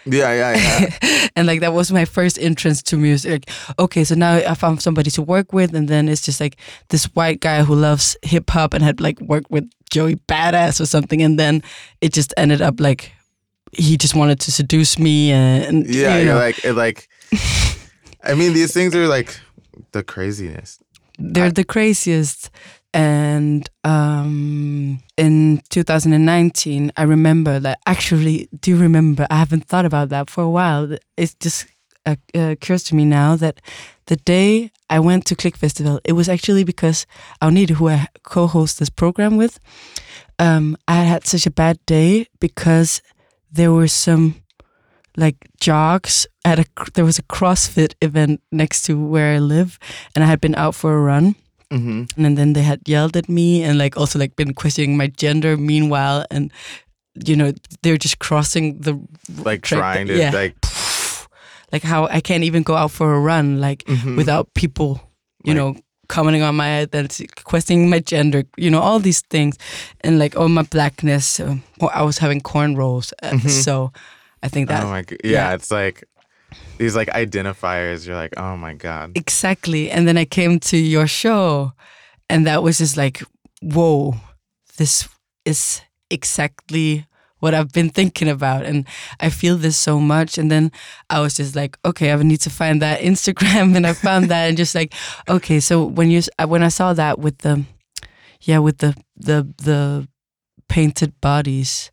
Yeah, 0.06 0.32
yeah, 0.32 0.56
yeah. 0.56 1.28
and 1.36 1.46
like 1.46 1.60
that 1.60 1.74
was 1.74 1.92
my 1.92 2.06
first 2.06 2.38
entrance 2.38 2.82
to 2.84 2.96
music. 2.96 3.30
Like, 3.32 3.50
okay, 3.78 4.02
so 4.02 4.14
now 4.14 4.36
I 4.36 4.54
found 4.54 4.80
somebody 4.80 5.10
to 5.10 5.22
work 5.22 5.52
with, 5.52 5.74
and 5.74 5.88
then 5.88 6.08
it's 6.08 6.22
just 6.22 6.40
like 6.40 6.56
this 6.88 7.04
white 7.14 7.40
guy 7.40 7.62
who 7.62 7.74
loves 7.74 8.16
hip 8.22 8.48
hop 8.48 8.72
and 8.72 8.82
had 8.82 8.98
like 8.98 9.20
worked 9.20 9.50
with 9.50 9.68
Joey 9.92 10.16
Badass 10.26 10.80
or 10.80 10.86
something, 10.86 11.20
and 11.22 11.38
then 11.38 11.62
it 12.00 12.14
just 12.14 12.32
ended 12.38 12.62
up 12.62 12.80
like 12.80 13.12
he 13.72 13.98
just 13.98 14.14
wanted 14.14 14.40
to 14.40 14.50
seduce 14.50 14.98
me, 14.98 15.32
and, 15.32 15.86
yeah, 15.86 16.16
you 16.18 16.24
know, 16.24 16.36
like, 16.36 16.64
it 16.64 16.72
like, 16.72 17.06
I 18.24 18.34
mean, 18.34 18.54
these 18.54 18.72
things 18.72 18.96
are 18.96 19.06
like 19.06 19.38
the 19.92 20.02
craziness. 20.02 20.80
they're 21.18 21.52
the 21.52 21.64
craziest. 21.64 22.50
And 22.92 23.68
um, 23.84 25.00
in 25.16 25.62
2019, 25.68 26.92
I 26.96 27.02
remember 27.04 27.60
that 27.60 27.78
actually, 27.86 28.48
do 28.60 28.76
remember? 28.76 29.26
I 29.30 29.36
haven't 29.36 29.64
thought 29.64 29.84
about 29.84 30.08
that 30.08 30.28
for 30.28 30.42
a 30.42 30.50
while. 30.50 30.96
It 31.16 31.34
just 31.38 31.66
uh, 32.04 32.16
uh, 32.34 32.40
occurs 32.50 32.82
to 32.84 32.94
me 32.94 33.04
now 33.04 33.36
that 33.36 33.60
the 34.06 34.16
day 34.16 34.72
I 34.88 34.98
went 34.98 35.24
to 35.26 35.36
Click 35.36 35.56
Festival, 35.56 36.00
it 36.04 36.12
was 36.12 36.28
actually 36.28 36.64
because 36.64 37.06
Aunida, 37.40 37.70
who 37.70 37.88
I 37.88 38.08
co 38.24 38.46
host 38.48 38.78
this 38.78 38.90
program 38.90 39.36
with, 39.36 39.60
um, 40.38 40.76
I 40.88 40.94
had 40.94 41.06
had 41.06 41.26
such 41.26 41.46
a 41.46 41.50
bad 41.50 41.78
day 41.86 42.26
because 42.40 43.02
there 43.52 43.72
were 43.72 43.88
some 43.88 44.42
like 45.16 45.36
jogs 45.60 46.26
at 46.44 46.58
a 46.58 46.64
there 46.94 47.04
was 47.04 47.18
a 47.18 47.22
CrossFit 47.24 47.94
event 48.00 48.40
next 48.50 48.82
to 48.82 48.98
where 48.98 49.34
I 49.34 49.38
live, 49.38 49.78
and 50.14 50.24
I 50.24 50.26
had 50.26 50.40
been 50.40 50.54
out 50.54 50.74
for 50.74 50.94
a 50.96 51.00
run, 51.00 51.36
hmm 51.70 52.04
and 52.16 52.36
then 52.36 52.52
they 52.52 52.62
had 52.62 52.80
yelled 52.88 53.16
at 53.16 53.28
me 53.28 53.62
and 53.62 53.78
like 53.78 53.96
also 53.96 54.18
like 54.18 54.34
been 54.36 54.54
questioning 54.54 54.96
my 54.96 55.06
gender. 55.06 55.56
Meanwhile, 55.56 56.24
and 56.30 56.50
you 57.26 57.36
know 57.36 57.52
they're 57.82 57.98
just 57.98 58.18
crossing 58.18 58.80
the 58.80 58.94
Like 59.44 59.62
track- 59.62 59.80
trying 59.80 60.06
to 60.08 60.16
yeah. 60.18 60.30
like, 60.32 60.56
like 61.72 61.82
how 61.82 62.06
I 62.06 62.20
can't 62.20 62.44
even 62.44 62.62
go 62.62 62.74
out 62.74 62.90
for 62.90 63.14
a 63.14 63.20
run 63.20 63.60
like 63.60 63.84
mhm. 63.86 64.16
without 64.16 64.52
people, 64.54 65.00
you 65.44 65.54
know, 65.54 65.76
commenting 66.08 66.42
on 66.42 66.56
my 66.56 66.80
identity, 66.82 67.28
questioning 67.44 67.88
my 67.90 68.00
gender, 68.00 68.42
you 68.56 68.70
know, 68.70 68.80
all 68.80 68.98
these 69.00 69.22
things, 69.30 69.56
and 70.00 70.18
like 70.18 70.36
oh 70.36 70.48
my 70.48 70.62
blackness. 70.62 71.38
Well, 71.80 71.90
I 71.94 72.02
was 72.02 72.18
having 72.18 72.40
cornrows, 72.40 73.12
uh, 73.22 73.30
Mhm. 73.32 73.48
so 73.50 73.92
I 74.42 74.48
think 74.48 74.68
that 74.68 74.84
oh 74.84 74.90
my 74.90 75.02
god, 75.02 75.18
yeah, 75.24 75.30
yeah. 75.50 75.54
it's 75.54 75.70
like 75.70 76.02
these 76.80 76.96
like 76.96 77.08
identifiers. 77.08 78.06
You're 78.06 78.16
like, 78.16 78.34
oh 78.38 78.56
my 78.56 78.72
god. 78.72 79.12
exactly. 79.14 79.90
And 79.90 80.08
then 80.08 80.16
I 80.16 80.24
came 80.24 80.58
to 80.60 80.78
your 80.78 81.06
show, 81.06 81.72
and 82.28 82.46
that 82.46 82.62
was 82.62 82.78
just 82.78 82.96
like, 82.96 83.22
whoa, 83.60 84.14
this 84.78 85.06
is 85.44 85.82
exactly 86.10 87.06
what 87.38 87.54
I've 87.54 87.72
been 87.72 87.90
thinking 87.90 88.28
about, 88.28 88.64
and 88.64 88.86
I 89.20 89.28
feel 89.28 89.56
this 89.58 89.76
so 89.76 90.00
much. 90.00 90.38
And 90.38 90.50
then 90.50 90.72
I 91.10 91.20
was 91.20 91.34
just 91.34 91.54
like, 91.54 91.78
okay, 91.84 92.12
I 92.12 92.22
need 92.22 92.40
to 92.40 92.50
find 92.50 92.80
that 92.80 93.00
Instagram, 93.00 93.76
and 93.76 93.86
I 93.86 93.92
found 93.92 94.30
that, 94.30 94.48
and 94.48 94.56
just 94.56 94.74
like, 94.74 94.94
okay, 95.28 95.60
so 95.60 95.84
when 95.84 96.10
you 96.10 96.22
uh, 96.38 96.46
when 96.46 96.62
I 96.62 96.68
saw 96.68 96.94
that 96.94 97.18
with 97.18 97.38
the, 97.38 97.64
yeah, 98.40 98.58
with 98.58 98.78
the 98.78 98.96
the 99.16 99.46
the 99.58 100.08
painted 100.70 101.20
bodies, 101.20 101.90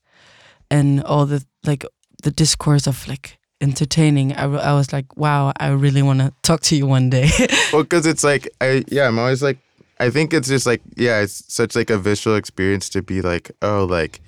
and 0.72 1.04
all 1.04 1.26
the 1.26 1.46
like 1.66 1.86
the 2.24 2.32
discourse 2.32 2.88
of 2.88 3.06
like 3.08 3.37
entertaining. 3.62 4.34
I, 4.34 4.44
I 4.44 4.74
was 4.74 4.94
like, 4.94 5.16
wow, 5.18 5.54
I 5.60 5.70
really 5.70 6.02
want 6.02 6.20
to 6.20 6.34
talk 6.44 6.62
to 6.62 6.76
you 6.76 6.86
one 6.86 7.10
day. 7.10 7.30
well, 7.74 7.84
because 7.84 8.06
it's 8.06 8.24
like, 8.24 8.48
I 8.62 8.84
yeah, 8.88 9.08
I'm 9.08 9.20
always 9.20 9.42
like, 9.42 9.58
I 10.00 10.10
think 10.10 10.34
it's 10.34 10.48
just 10.48 10.66
like, 10.66 10.82
yeah, 10.96 11.22
it's 11.22 11.44
such 11.54 11.76
like 11.76 11.90
a 11.90 11.98
visual 11.98 12.36
experience 12.36 12.90
to 12.90 13.02
be 13.02 13.22
like, 13.22 13.52
oh, 13.62 13.86
like, 13.86 14.22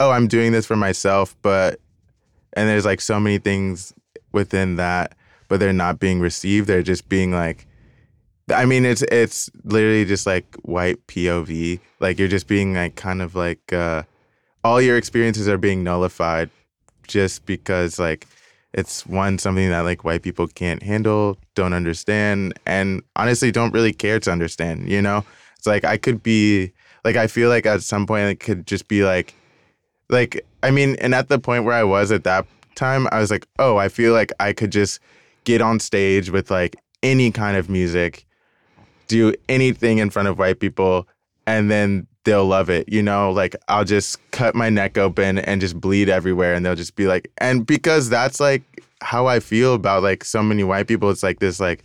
oh, 0.00 0.10
I'm 0.10 0.26
doing 0.26 0.52
this 0.52 0.66
for 0.66 0.76
myself, 0.76 1.36
but, 1.42 1.80
and 2.54 2.68
there's 2.68 2.84
like 2.84 3.00
so 3.00 3.20
many 3.20 3.38
things 3.38 3.94
within 4.32 4.76
that, 4.76 5.14
but 5.48 5.60
they're 5.60 5.72
not 5.72 6.00
being 6.00 6.20
received. 6.20 6.66
They're 6.66 6.82
just 6.82 7.08
being 7.08 7.30
like, 7.30 7.66
I 8.52 8.64
mean, 8.64 8.84
it's 8.84 9.02
it's 9.02 9.50
literally 9.64 10.04
just 10.04 10.26
like 10.26 10.56
white 10.62 11.06
POV. 11.06 11.78
Like 12.00 12.18
you're 12.18 12.28
just 12.28 12.48
being 12.48 12.74
like 12.74 12.96
kind 12.96 13.22
of 13.22 13.34
like 13.34 13.72
uh, 13.72 14.02
all 14.64 14.80
your 14.80 14.96
experiences 14.96 15.48
are 15.48 15.58
being 15.58 15.84
nullified 15.84 16.50
just 17.06 17.46
because 17.46 17.98
like 17.98 18.26
it's 18.74 19.06
one 19.06 19.38
something 19.38 19.68
that 19.70 19.80
like 19.80 20.04
white 20.04 20.22
people 20.22 20.46
can't 20.46 20.82
handle, 20.82 21.36
don't 21.54 21.72
understand, 21.72 22.54
and 22.66 23.02
honestly 23.16 23.52
don't 23.52 23.72
really 23.72 23.92
care 23.92 24.18
to 24.20 24.30
understand. 24.30 24.88
You 24.88 25.02
know, 25.02 25.24
it's 25.56 25.66
like 25.66 25.84
I 25.84 25.96
could 25.96 26.22
be 26.22 26.72
like 27.04 27.16
I 27.16 27.26
feel 27.26 27.48
like 27.48 27.66
at 27.66 27.82
some 27.82 28.06
point 28.06 28.30
it 28.30 28.40
could 28.40 28.66
just 28.66 28.88
be 28.88 29.04
like, 29.04 29.34
like 30.08 30.44
I 30.62 30.70
mean, 30.70 30.96
and 31.00 31.14
at 31.14 31.28
the 31.28 31.38
point 31.38 31.64
where 31.64 31.74
I 31.74 31.84
was 31.84 32.10
at 32.12 32.24
that 32.24 32.46
time, 32.74 33.08
I 33.12 33.20
was 33.20 33.30
like, 33.30 33.46
oh, 33.58 33.76
I 33.76 33.88
feel 33.88 34.12
like 34.12 34.32
I 34.40 34.52
could 34.52 34.72
just 34.72 35.00
get 35.44 35.60
on 35.60 35.80
stage 35.80 36.30
with 36.30 36.50
like 36.50 36.76
any 37.02 37.30
kind 37.30 37.56
of 37.56 37.68
music, 37.68 38.24
do 39.08 39.34
anything 39.48 39.98
in 39.98 40.10
front 40.10 40.28
of 40.28 40.38
white 40.38 40.60
people, 40.60 41.06
and 41.46 41.70
then 41.70 42.06
they'll 42.24 42.46
love 42.46 42.70
it. 42.70 42.88
You 42.88 43.02
know, 43.02 43.32
like 43.32 43.56
I'll 43.68 43.84
just 43.84 44.18
cut 44.30 44.54
my 44.54 44.70
neck 44.70 44.98
open 44.98 45.38
and 45.38 45.60
just 45.60 45.80
bleed 45.80 46.08
everywhere 46.08 46.54
and 46.54 46.64
they'll 46.64 46.74
just 46.74 46.96
be 46.96 47.06
like 47.06 47.30
and 47.38 47.66
because 47.66 48.08
that's 48.08 48.40
like 48.40 48.62
how 49.00 49.26
I 49.26 49.40
feel 49.40 49.74
about 49.74 50.02
like 50.02 50.24
so 50.24 50.42
many 50.42 50.64
white 50.64 50.86
people, 50.86 51.10
it's 51.10 51.22
like 51.22 51.40
this 51.40 51.60
like 51.60 51.84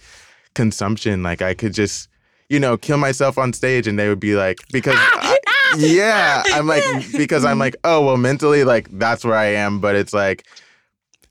consumption. 0.53 1.23
Like 1.23 1.41
I 1.41 1.53
could 1.53 1.73
just, 1.73 2.09
you 2.49 2.59
know, 2.59 2.77
kill 2.77 2.97
myself 2.97 3.37
on 3.37 3.53
stage 3.53 3.87
and 3.87 3.97
they 3.97 4.09
would 4.09 4.19
be 4.19 4.35
like 4.35 4.57
because 4.71 4.95
ah, 4.97 5.19
I, 5.21 5.39
yeah, 5.77 6.43
I'm 6.53 6.67
like 6.67 6.83
because 7.11 7.43
I'm 7.43 7.59
like, 7.59 7.75
oh 7.83 8.05
well 8.05 8.17
mentally 8.17 8.63
like 8.63 8.87
that's 8.97 9.25
where 9.25 9.37
I 9.37 9.47
am, 9.47 9.79
but 9.79 9.95
it's 9.95 10.13
like 10.13 10.45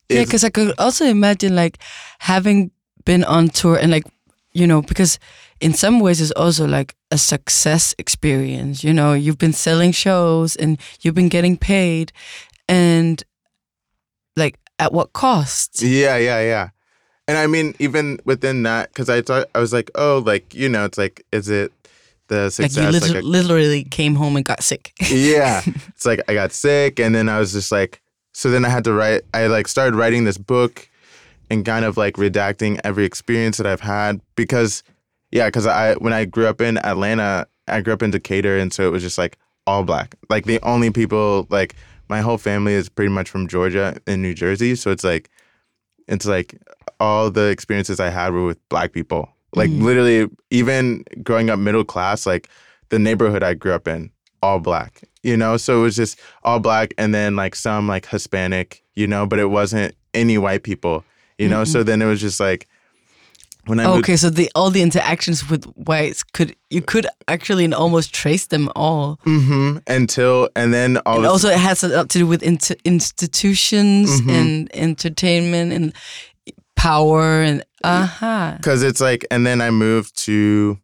yeah, 0.09 0.25
because 0.25 0.45
I 0.45 0.51
could 0.51 0.75
also 0.79 1.05
imagine 1.05 1.55
like 1.55 1.79
having 2.19 2.71
been 3.05 3.25
on 3.25 3.49
tour 3.49 3.77
and 3.77 3.91
like 3.91 4.05
you 4.53 4.67
know 4.67 4.83
because 4.83 5.19
in 5.61 5.75
some 5.75 6.01
ways 6.01 6.21
it's 6.21 6.33
also 6.33 6.67
like 6.67 6.95
a 7.11 7.19
success 7.19 7.95
experience 7.99 8.83
you 8.83 8.93
know 8.93 9.13
you've 9.13 9.39
been 9.39 9.53
selling 9.53 9.93
shows 9.93 10.57
and 10.57 10.79
you've 11.03 11.15
been 11.15 11.29
getting 11.29 11.57
paid 11.57 12.13
and 12.69 13.23
like 14.35 14.59
at 14.79 14.93
what 14.93 15.13
cost? 15.13 15.83
Yeah 15.83 16.17
yeah 16.17 16.41
yeah. 16.41 16.69
And 17.29 17.39
i 17.39 17.47
mean 17.47 17.75
even 17.79 18.21
within 18.25 18.63
that 18.65 18.91
because 18.91 19.09
i 19.09 19.21
thought 19.21 19.49
i 19.55 19.59
was 19.59 19.73
like 19.73 19.91
oh 19.95 20.23
like 20.25 20.55
you 20.55 20.69
know 20.69 20.85
it's 20.85 20.99
like 20.99 21.25
is 21.33 21.49
it 21.49 21.73
the 22.29 22.51
success 22.51 22.77
like 22.77 22.87
you 22.87 23.01
lit- 23.01 23.15
like 23.15 23.23
a, 23.23 23.27
literally 23.27 23.85
came 23.85 24.17
home 24.17 24.37
and 24.37 24.45
got 24.45 24.63
sick. 24.63 24.93
Yeah. 25.11 25.63
It's 25.89 26.07
like 26.07 26.21
i 26.29 26.35
got 26.35 26.53
sick 26.53 27.01
and 27.01 27.15
then 27.15 27.29
i 27.29 27.39
was 27.39 27.53
just 27.53 27.73
like 27.73 28.01
so 28.33 28.51
then 28.51 28.65
i 28.65 28.69
had 28.69 28.85
to 28.85 28.93
write 28.93 29.23
i 29.33 29.47
like 29.47 29.69
started 29.69 29.97
writing 29.97 30.25
this 30.25 30.39
book 30.39 30.89
and 31.51 31.65
kind 31.65 31.85
of 31.85 31.97
like 31.97 32.15
redacting 32.15 32.81
every 32.85 33.05
experience 33.05 33.57
that 33.57 33.67
i've 33.67 33.81
had 33.81 34.21
because 34.37 34.83
yeah, 35.31 35.47
because 35.47 35.67
I 35.67 35.95
when 35.95 36.13
I 36.13 36.25
grew 36.25 36.47
up 36.47 36.61
in 36.61 36.79
Atlanta, 36.79 37.47
I 37.69 37.81
grew 37.81 37.93
up 37.93 38.03
in 38.03 38.11
Decatur, 38.11 38.59
and 38.59 38.73
so 38.73 38.87
it 38.87 38.91
was 38.91 39.03
just 39.03 39.19
like 39.19 39.39
all 39.67 39.83
black. 39.83 40.15
Like 40.31 40.45
the 40.45 40.61
only 40.63 40.91
people 40.91 41.47
like 41.51 41.75
my 42.09 42.21
whole 42.21 42.39
family 42.39 42.73
is 42.73 42.89
pretty 42.89 43.11
much 43.11 43.29
from 43.29 43.49
Georgia 43.49 43.97
and 44.07 44.23
New 44.23 44.35
Jersey, 44.35 44.77
so 44.77 44.91
it's 44.91 45.05
like 45.05 45.31
it's 46.09 46.27
like 46.27 46.59
all 47.01 47.31
the 47.31 47.47
experiences 47.47 48.01
I 48.01 48.11
had 48.11 48.33
were 48.33 48.45
with 48.45 48.69
black 48.69 48.93
people. 48.93 49.29
Like 49.55 49.71
mm. 49.71 49.83
literally, 49.83 50.29
even 50.51 51.05
growing 51.23 51.51
up 51.51 51.59
middle 51.59 51.85
class, 51.85 52.27
like 52.27 52.49
the 52.91 52.99
neighborhood 52.99 53.43
I 53.43 53.55
grew 53.55 53.73
up 53.73 53.89
in, 53.89 54.11
all 54.43 54.61
black. 54.61 55.03
You 55.23 55.37
know, 55.37 55.57
so 55.57 55.81
it 55.81 55.83
was 55.83 55.97
just 55.97 56.21
all 56.45 56.61
black, 56.61 56.95
and 56.99 57.15
then 57.15 57.35
like 57.37 57.55
some 57.55 57.89
like 57.89 58.07
Hispanic. 58.07 58.83
You 58.95 59.07
know, 59.07 59.27
but 59.27 59.39
it 59.39 59.47
wasn't 59.47 59.95
any 60.15 60.39
white 60.39 60.63
people. 60.63 61.05
You 61.39 61.49
know, 61.49 61.63
mm-hmm. 61.63 61.73
so 61.73 61.83
then 61.83 62.01
it 62.01 62.07
was 62.07 62.21
just 62.21 62.41
like 62.41 62.69
when 63.67 63.81
I 63.81 63.87
okay, 63.87 64.13
moved, 64.13 64.21
so 64.21 64.31
the 64.31 64.51
all 64.55 64.71
the 64.71 64.83
interactions 64.83 65.49
with 65.49 65.65
whites 65.75 66.23
could 66.23 66.55
you 66.71 66.81
could 66.81 67.07
actually 67.29 67.73
almost 67.73 68.15
trace 68.15 68.47
them 68.47 68.71
all. 68.77 69.19
Mm-hmm. 69.27 69.79
Until 69.87 70.49
and 70.55 70.73
then 70.73 70.99
all 71.07 71.17
and 71.19 71.27
also 71.27 71.49
it 71.49 71.59
has 71.59 71.83
a 71.83 71.89
lot 71.89 72.09
to 72.11 72.19
do 72.19 72.27
with 72.27 72.43
inter, 72.43 72.77
institutions 72.85 74.21
mm-hmm. 74.21 74.31
and 74.31 74.71
entertainment 74.75 75.73
and 75.73 75.93
power 76.77 77.43
and 77.43 77.65
aha. 77.83 78.51
Uh-huh. 78.51 78.57
Because 78.57 78.83
it's 78.83 79.01
like, 79.01 79.27
and 79.31 79.45
then 79.45 79.61
I 79.61 79.71
moved 79.71 80.17
to 80.25 80.79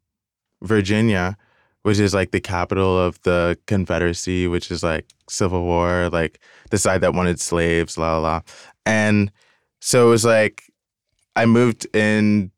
Virginia, 0.62 1.36
which 1.82 2.00
is 2.00 2.14
like 2.14 2.32
the 2.32 2.40
capital 2.40 2.98
of 2.98 3.20
the 3.22 3.56
Confederacy, 3.66 4.48
which 4.48 4.70
is 4.70 4.82
like 4.82 5.06
Civil 5.28 5.62
War, 5.62 6.08
like 6.10 6.40
the 6.70 6.78
side 6.78 7.00
that 7.02 7.14
wanted 7.14 7.40
slaves, 7.40 7.96
la 7.96 8.16
la 8.16 8.18
la, 8.18 8.40
and 8.86 9.30
so 9.80 10.06
it 10.06 10.10
was 10.10 10.24
like 10.24 10.64
I 11.36 11.46
moved 11.46 11.86
in 11.94 12.50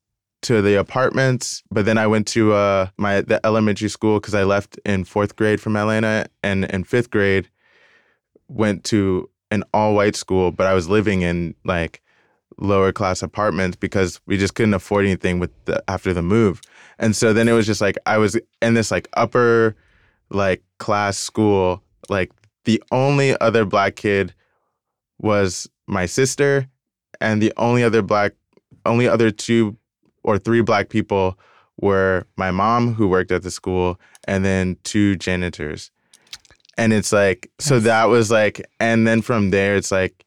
to 0.44 0.62
the 0.62 0.78
apartments, 0.78 1.62
but 1.70 1.84
then 1.84 1.98
I 1.98 2.06
went 2.06 2.26
to 2.28 2.52
uh, 2.52 2.88
my 2.96 3.22
the 3.22 3.44
elementary 3.44 3.88
school 3.88 4.20
because 4.20 4.34
I 4.34 4.44
left 4.44 4.78
in 4.84 5.04
fourth 5.04 5.36
grade 5.36 5.60
from 5.60 5.76
Atlanta, 5.76 6.26
and 6.42 6.64
in 6.66 6.84
fifth 6.84 7.10
grade 7.10 7.48
went 8.48 8.84
to 8.84 9.28
an 9.50 9.64
all 9.72 9.94
white 9.94 10.16
school, 10.16 10.52
but 10.52 10.66
I 10.66 10.74
was 10.74 10.88
living 10.88 11.22
in 11.22 11.54
like 11.64 12.02
lower 12.58 12.92
class 12.92 13.22
apartments 13.22 13.76
because 13.76 14.20
we 14.26 14.36
just 14.36 14.54
couldn't 14.54 14.74
afford 14.74 15.06
anything 15.06 15.40
with 15.40 15.50
the, 15.64 15.82
after 15.88 16.12
the 16.12 16.22
move, 16.22 16.60
and 16.98 17.16
so 17.16 17.32
then 17.32 17.48
it 17.48 17.52
was 17.52 17.66
just 17.66 17.80
like 17.80 17.96
I 18.06 18.18
was 18.18 18.38
in 18.60 18.74
this 18.74 18.90
like 18.90 19.08
upper 19.14 19.74
like 20.30 20.62
class 20.78 21.16
school, 21.16 21.82
like 22.08 22.30
the 22.64 22.82
only 22.92 23.38
other 23.40 23.64
black 23.64 23.96
kid 23.96 24.34
was 25.18 25.68
my 25.86 26.04
sister, 26.04 26.68
and 27.20 27.40
the 27.40 27.52
only 27.56 27.82
other 27.82 28.02
black 28.02 28.32
only 28.84 29.08
other 29.08 29.30
two 29.30 29.76
or 30.24 30.38
three 30.38 30.62
black 30.62 30.88
people 30.88 31.38
were 31.80 32.26
my 32.36 32.50
mom 32.50 32.94
who 32.94 33.06
worked 33.06 33.30
at 33.30 33.42
the 33.42 33.50
school 33.50 34.00
and 34.26 34.44
then 34.44 34.76
two 34.84 35.16
janitors. 35.16 35.90
And 36.76 36.92
it's 36.92 37.12
like 37.12 37.50
so 37.60 37.78
that 37.80 38.06
was 38.06 38.30
like 38.30 38.64
and 38.80 39.06
then 39.06 39.22
from 39.22 39.50
there 39.50 39.76
it's 39.76 39.92
like 39.92 40.24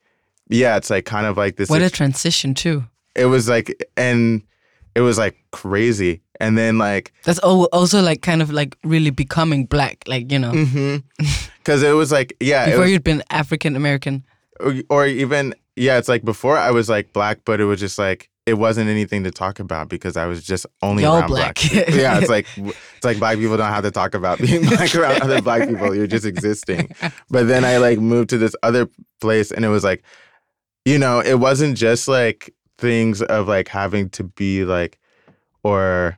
yeah, 0.50 0.78
it's 0.78 0.90
like 0.90 1.06
kind 1.06 1.26
of 1.26 1.36
like 1.36 1.58
this 1.58 1.70
What 1.70 1.82
a 1.82 1.90
transition 1.90 2.54
too. 2.54 2.86
It 3.16 3.26
was 3.26 3.50
like 3.50 3.76
and 3.98 4.44
it 4.96 5.02
was 5.02 5.18
like 5.18 5.36
crazy. 5.52 6.22
And 6.40 6.58
then 6.58 6.78
like 6.78 7.12
That's 7.24 7.40
also 7.40 8.02
like 8.02 8.22
kind 8.22 8.42
of 8.42 8.52
like 8.52 8.78
really 8.84 9.10
becoming 9.10 9.66
black, 9.66 10.04
like, 10.08 10.32
you 10.32 10.40
know. 10.40 10.52
Mm-hmm. 10.52 11.26
Cuz 11.64 11.84
it 11.84 11.92
was 11.92 12.12
like 12.12 12.34
yeah, 12.40 12.68
before 12.68 12.82
was, 12.82 12.92
you'd 12.92 13.04
been 13.04 13.24
African 13.30 13.76
American. 13.76 14.24
Or, 14.60 14.76
or 14.90 15.06
even 15.06 15.54
yeah, 15.76 15.98
it's 15.98 16.08
like 16.08 16.24
before 16.24 16.58
I 16.58 16.72
was 16.72 16.88
like 16.88 17.12
black, 17.14 17.40
but 17.44 17.60
it 17.60 17.66
was 17.66 17.80
just 17.80 18.00
like 18.00 18.30
it 18.48 18.58
wasn't 18.58 18.90
anything 18.90 19.26
to 19.26 19.30
talk 19.30 19.60
about 19.60 19.90
because 19.90 20.16
I 20.16 20.26
was 20.26 20.42
just 20.42 20.66
only 20.82 21.04
Y'all 21.04 21.18
around 21.18 21.28
black. 21.28 21.60
black. 21.70 21.90
yeah, 21.90 22.18
it's 22.18 22.30
like 22.30 22.48
it's 22.58 23.04
like 23.04 23.20
black 23.20 23.38
people 23.38 23.58
don't 23.58 23.70
have 23.70 23.84
to 23.84 23.92
talk 23.92 24.14
about 24.14 24.40
being 24.40 24.62
black 24.70 24.96
around 24.96 25.22
other 25.22 25.42
black 25.42 25.68
people. 25.68 25.94
You're 25.94 26.08
just 26.08 26.26
existing. 26.26 26.96
But 27.30 27.48
then 27.50 27.66
I 27.66 27.78
like 27.78 28.00
moved 28.00 28.30
to 28.30 28.38
this 28.38 28.56
other 28.64 28.88
place, 29.20 29.52
and 29.52 29.66
it 29.66 29.68
was 29.68 29.84
like, 29.84 30.02
you 30.86 30.98
know, 30.98 31.20
it 31.20 31.36
wasn't 31.36 31.78
just 31.78 32.08
like 32.08 32.56
things 32.78 33.22
of 33.22 33.50
like 33.50 33.68
having 33.68 34.10
to 34.12 34.24
be 34.24 34.64
like, 34.64 34.98
or 35.64 36.18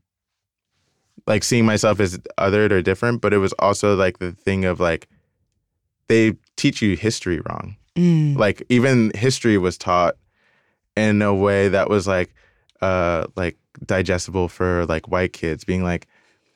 like 1.25 1.43
seeing 1.43 1.65
myself 1.65 1.99
as 1.99 2.19
othered 2.37 2.69
or 2.69 2.83
different, 2.83 3.21
but 3.21 3.33
it 3.33 3.39
was 3.39 3.53
also 3.53 3.95
like 3.95 4.19
the 4.19 4.33
thing 4.33 4.65
of 4.65 4.79
like 4.79 5.07
they 6.09 6.33
teach 6.57 6.79
you 6.79 6.95
history 6.95 7.39
wrong. 7.49 7.75
Mm. 7.95 8.37
Like 8.37 8.61
even 8.69 9.11
history 9.15 9.57
was 9.57 9.79
taught 9.79 10.15
in 10.95 11.21
a 11.21 11.33
way 11.33 11.69
that 11.69 11.89
was 11.89 12.07
like 12.07 12.33
uh 12.81 13.25
like 13.35 13.57
digestible 13.85 14.47
for 14.47 14.85
like 14.85 15.07
white 15.07 15.33
kids 15.33 15.63
being 15.63 15.83
like 15.83 16.07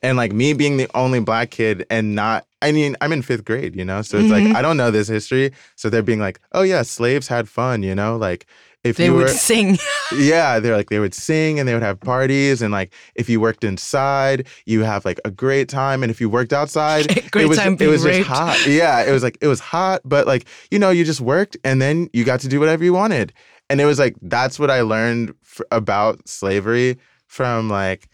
and 0.02 0.16
like 0.18 0.32
me 0.32 0.52
being 0.52 0.76
the 0.76 0.88
only 0.94 1.20
black 1.20 1.50
kid 1.50 1.86
and 1.90 2.14
not 2.14 2.46
I 2.60 2.72
mean 2.72 2.96
I'm 3.00 3.12
in 3.12 3.22
5th 3.22 3.44
grade, 3.44 3.74
you 3.74 3.84
know? 3.84 4.02
So 4.02 4.18
it's 4.18 4.28
mm-hmm. 4.28 4.48
like 4.48 4.56
I 4.56 4.62
don't 4.62 4.76
know 4.76 4.90
this 4.90 5.08
history, 5.08 5.52
so 5.76 5.90
they're 5.90 6.02
being 6.02 6.20
like, 6.20 6.40
"Oh 6.52 6.62
yeah, 6.62 6.82
slaves 6.82 7.28
had 7.28 7.48
fun, 7.48 7.82
you 7.82 7.94
know? 7.94 8.16
Like 8.16 8.46
if 8.84 8.98
They 8.98 9.06
you 9.06 9.14
would 9.14 9.22
were 9.22 9.28
sing. 9.28 9.78
yeah, 10.16 10.60
they're 10.60 10.76
like 10.76 10.90
they 10.90 10.98
would 10.98 11.14
sing 11.14 11.58
and 11.58 11.66
they 11.66 11.72
would 11.72 11.82
have 11.82 11.98
parties 12.00 12.60
and 12.60 12.70
like 12.70 12.92
if 13.14 13.28
you 13.30 13.40
worked 13.40 13.64
inside, 13.64 14.46
you 14.66 14.82
have 14.82 15.04
like 15.06 15.18
a 15.24 15.30
great 15.30 15.70
time 15.70 16.02
and 16.02 16.10
if 16.10 16.20
you 16.20 16.28
worked 16.28 16.52
outside, 16.52 17.08
Great 17.30 17.44
it 17.44 17.48
was 17.48 17.58
time 17.58 17.76
it 17.80 17.88
was 17.88 18.04
raped. 18.04 18.28
just 18.28 18.28
hot. 18.28 18.66
Yeah, 18.66 19.02
it 19.02 19.10
was 19.10 19.22
like 19.22 19.38
it 19.40 19.48
was 19.48 19.60
hot, 19.60 20.02
but 20.04 20.26
like 20.26 20.44
you 20.70 20.78
know, 20.78 20.90
you 20.90 21.04
just 21.04 21.22
worked 21.22 21.56
and 21.64 21.80
then 21.80 22.10
you 22.12 22.24
got 22.24 22.40
to 22.40 22.48
do 22.48 22.60
whatever 22.60 22.84
you 22.84 22.92
wanted. 22.92 23.32
And 23.70 23.80
it 23.80 23.86
was 23.86 23.98
like 23.98 24.14
that's 24.22 24.58
what 24.58 24.70
I 24.70 24.82
learned 24.82 25.34
f- 25.44 25.60
about 25.70 26.28
slavery 26.28 26.98
from 27.26 27.68
like 27.68 28.08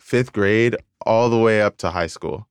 5th 0.00 0.32
grade 0.32 0.76
all 1.04 1.28
the 1.30 1.38
way 1.38 1.62
up 1.62 1.76
to 1.78 1.90
high 1.90 2.06
school 2.06 2.46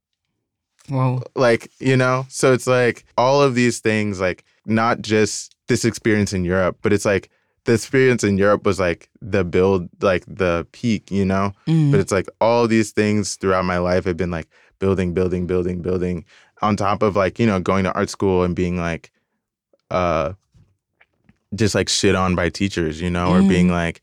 Whoa. 0.90 1.22
like 1.36 1.70
you 1.80 1.98
know 1.98 2.26
so 2.30 2.54
it's 2.54 2.66
like 2.68 3.04
all 3.18 3.42
of 3.42 3.56
these 3.56 3.80
things 3.80 4.22
like 4.22 4.46
not 4.66 5.02
just 5.02 5.54
this 5.68 5.84
experience 5.84 6.32
in 6.34 6.46
europe 6.46 6.78
but 6.82 6.94
it's 6.94 7.04
like 7.04 7.30
the 7.66 7.74
experience 7.74 8.24
in 8.24 8.38
europe 8.38 8.66
was 8.66 8.80
like 8.80 9.10
the 9.22 9.44
build 9.44 9.90
like 10.02 10.24
the 10.28 10.66
peak 10.72 11.12
you 11.12 11.26
know 11.26 11.52
Mm. 11.68 11.92
but 11.92 12.00
it's 12.00 12.12
like 12.12 12.28
all 12.40 12.68
these 12.70 12.92
things 12.92 13.36
throughout 13.36 13.66
my 13.66 13.80
life 13.80 14.06
have 14.06 14.16
been 14.18 14.32
like 14.32 14.48
building 14.80 15.14
building 15.14 15.46
building 15.46 15.82
building 15.82 16.24
on 16.62 16.78
top 16.78 17.04
of 17.04 17.16
like 17.18 17.38
you 17.38 17.46
know 17.46 17.60
going 17.60 17.84
to 17.84 17.92
art 17.94 18.10
school 18.10 18.44
and 18.44 18.56
being 18.56 18.78
like 18.78 19.12
uh 19.92 20.34
just 21.56 21.76
like 21.76 21.90
shit 21.90 22.16
on 22.16 22.36
by 22.36 22.50
teachers 22.50 23.00
you 23.02 23.10
know 23.10 23.28
or 23.30 23.40
Mm. 23.42 23.50
being 23.50 23.70
like 23.72 24.02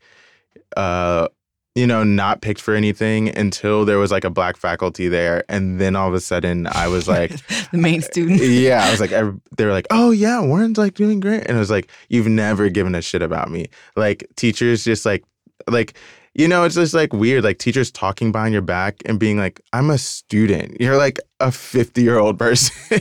uh 0.76 1.28
you 1.74 1.87
know 1.87 2.04
not 2.04 2.40
picked 2.40 2.61
for 2.61 2.74
anything 2.74 3.37
until 3.37 3.85
there 3.85 3.98
was 3.98 4.11
like 4.12 4.24
a 4.24 4.30
black 4.30 4.57
faculty 4.57 5.09
there 5.09 5.44
and 5.48 5.80
then 5.80 5.96
all 5.96 6.07
of 6.09 6.14
a 6.14 6.20
sudden 6.20 6.66
i 6.68 6.87
was 6.88 7.09
like 7.09 7.30
the 7.72 7.78
main 7.78 8.00
student. 8.00 8.40
yeah, 8.42 8.85
I 8.85 8.90
was 8.90 9.00
like, 9.00 9.12
ev- 9.20 9.40
they 9.57 9.64
were 9.64 9.72
like, 9.72 9.87
oh 9.90 10.11
yeah, 10.12 10.40
Warren's 10.40 10.78
like 10.78 10.94
doing 10.94 11.18
great, 11.20 11.42
and 11.46 11.57
I 11.57 11.61
was 11.61 11.70
like, 11.70 11.90
you've 12.09 12.28
never 12.28 12.68
given 12.68 12.94
a 12.94 13.02
shit 13.02 13.22
about 13.22 13.50
me. 13.50 13.66
Like 13.96 14.24
teachers 14.37 14.85
just 14.85 15.04
like, 15.04 15.24
like, 15.68 15.94
you 16.35 16.46
know, 16.46 16.62
it's 16.64 16.76
just 16.76 16.94
like 16.94 17.12
weird. 17.12 17.42
Like 17.42 17.59
teachers 17.59 17.90
talking 17.90 18.30
behind 18.30 18.52
your 18.52 18.62
back 18.62 18.96
and 19.07 19.18
being 19.18 19.37
like, 19.38 19.61
I'm 19.72 19.90
a 19.90 19.98
student. 19.98 20.80
You're 20.80 20.96
like 20.96 21.18
a 21.40 21.50
50 21.50 22.00
year 22.02 22.18
old 22.18 22.38
person, 22.38 22.96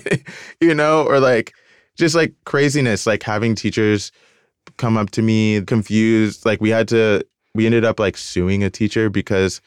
you 0.60 0.74
know, 0.74 1.04
or 1.04 1.20
like 1.20 1.54
just 1.96 2.16
like 2.16 2.34
craziness. 2.46 3.06
Like 3.06 3.22
having 3.22 3.54
teachers 3.54 4.12
come 4.78 4.98
up 4.98 5.12
to 5.12 5.22
me 5.22 5.62
confused. 5.62 6.46
Like 6.46 6.62
we 6.62 6.70
had 6.70 6.88
to, 6.90 7.26
we 7.56 7.66
ended 7.66 7.86
up 7.86 8.00
like 8.00 8.18
suing 8.18 8.64
a 8.64 8.70
teacher 8.70 9.10
because 9.10 9.62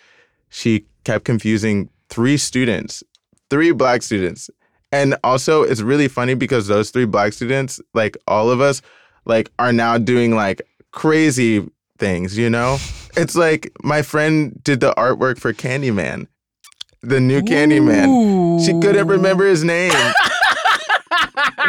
she 0.48 0.84
kept 1.04 1.24
confusing 1.24 1.88
three 2.08 2.36
students, 2.36 3.02
three 3.50 3.72
black 3.72 4.02
students. 4.02 4.50
And 4.92 5.16
also, 5.24 5.62
it's 5.62 5.80
really 5.80 6.08
funny 6.08 6.34
because 6.34 6.68
those 6.68 6.90
three 6.90 7.04
black 7.04 7.32
students, 7.32 7.80
like 7.92 8.16
all 8.26 8.50
of 8.50 8.60
us, 8.60 8.82
like 9.24 9.50
are 9.58 9.72
now 9.72 9.98
doing 9.98 10.34
like 10.34 10.62
crazy 10.92 11.68
things, 11.98 12.36
you 12.36 12.50
know? 12.50 12.78
It's 13.18 13.34
like 13.34 13.72
my 13.82 14.02
friend 14.02 14.62
did 14.62 14.80
the 14.80 14.92
artwork 14.92 15.38
for 15.38 15.54
Candyman, 15.54 16.26
the 17.00 17.18
new 17.18 17.40
Candyman. 17.40 18.62
She 18.62 18.72
couldn't 18.72 19.08
remember 19.08 19.46
his 19.46 19.64
name. 19.64 19.90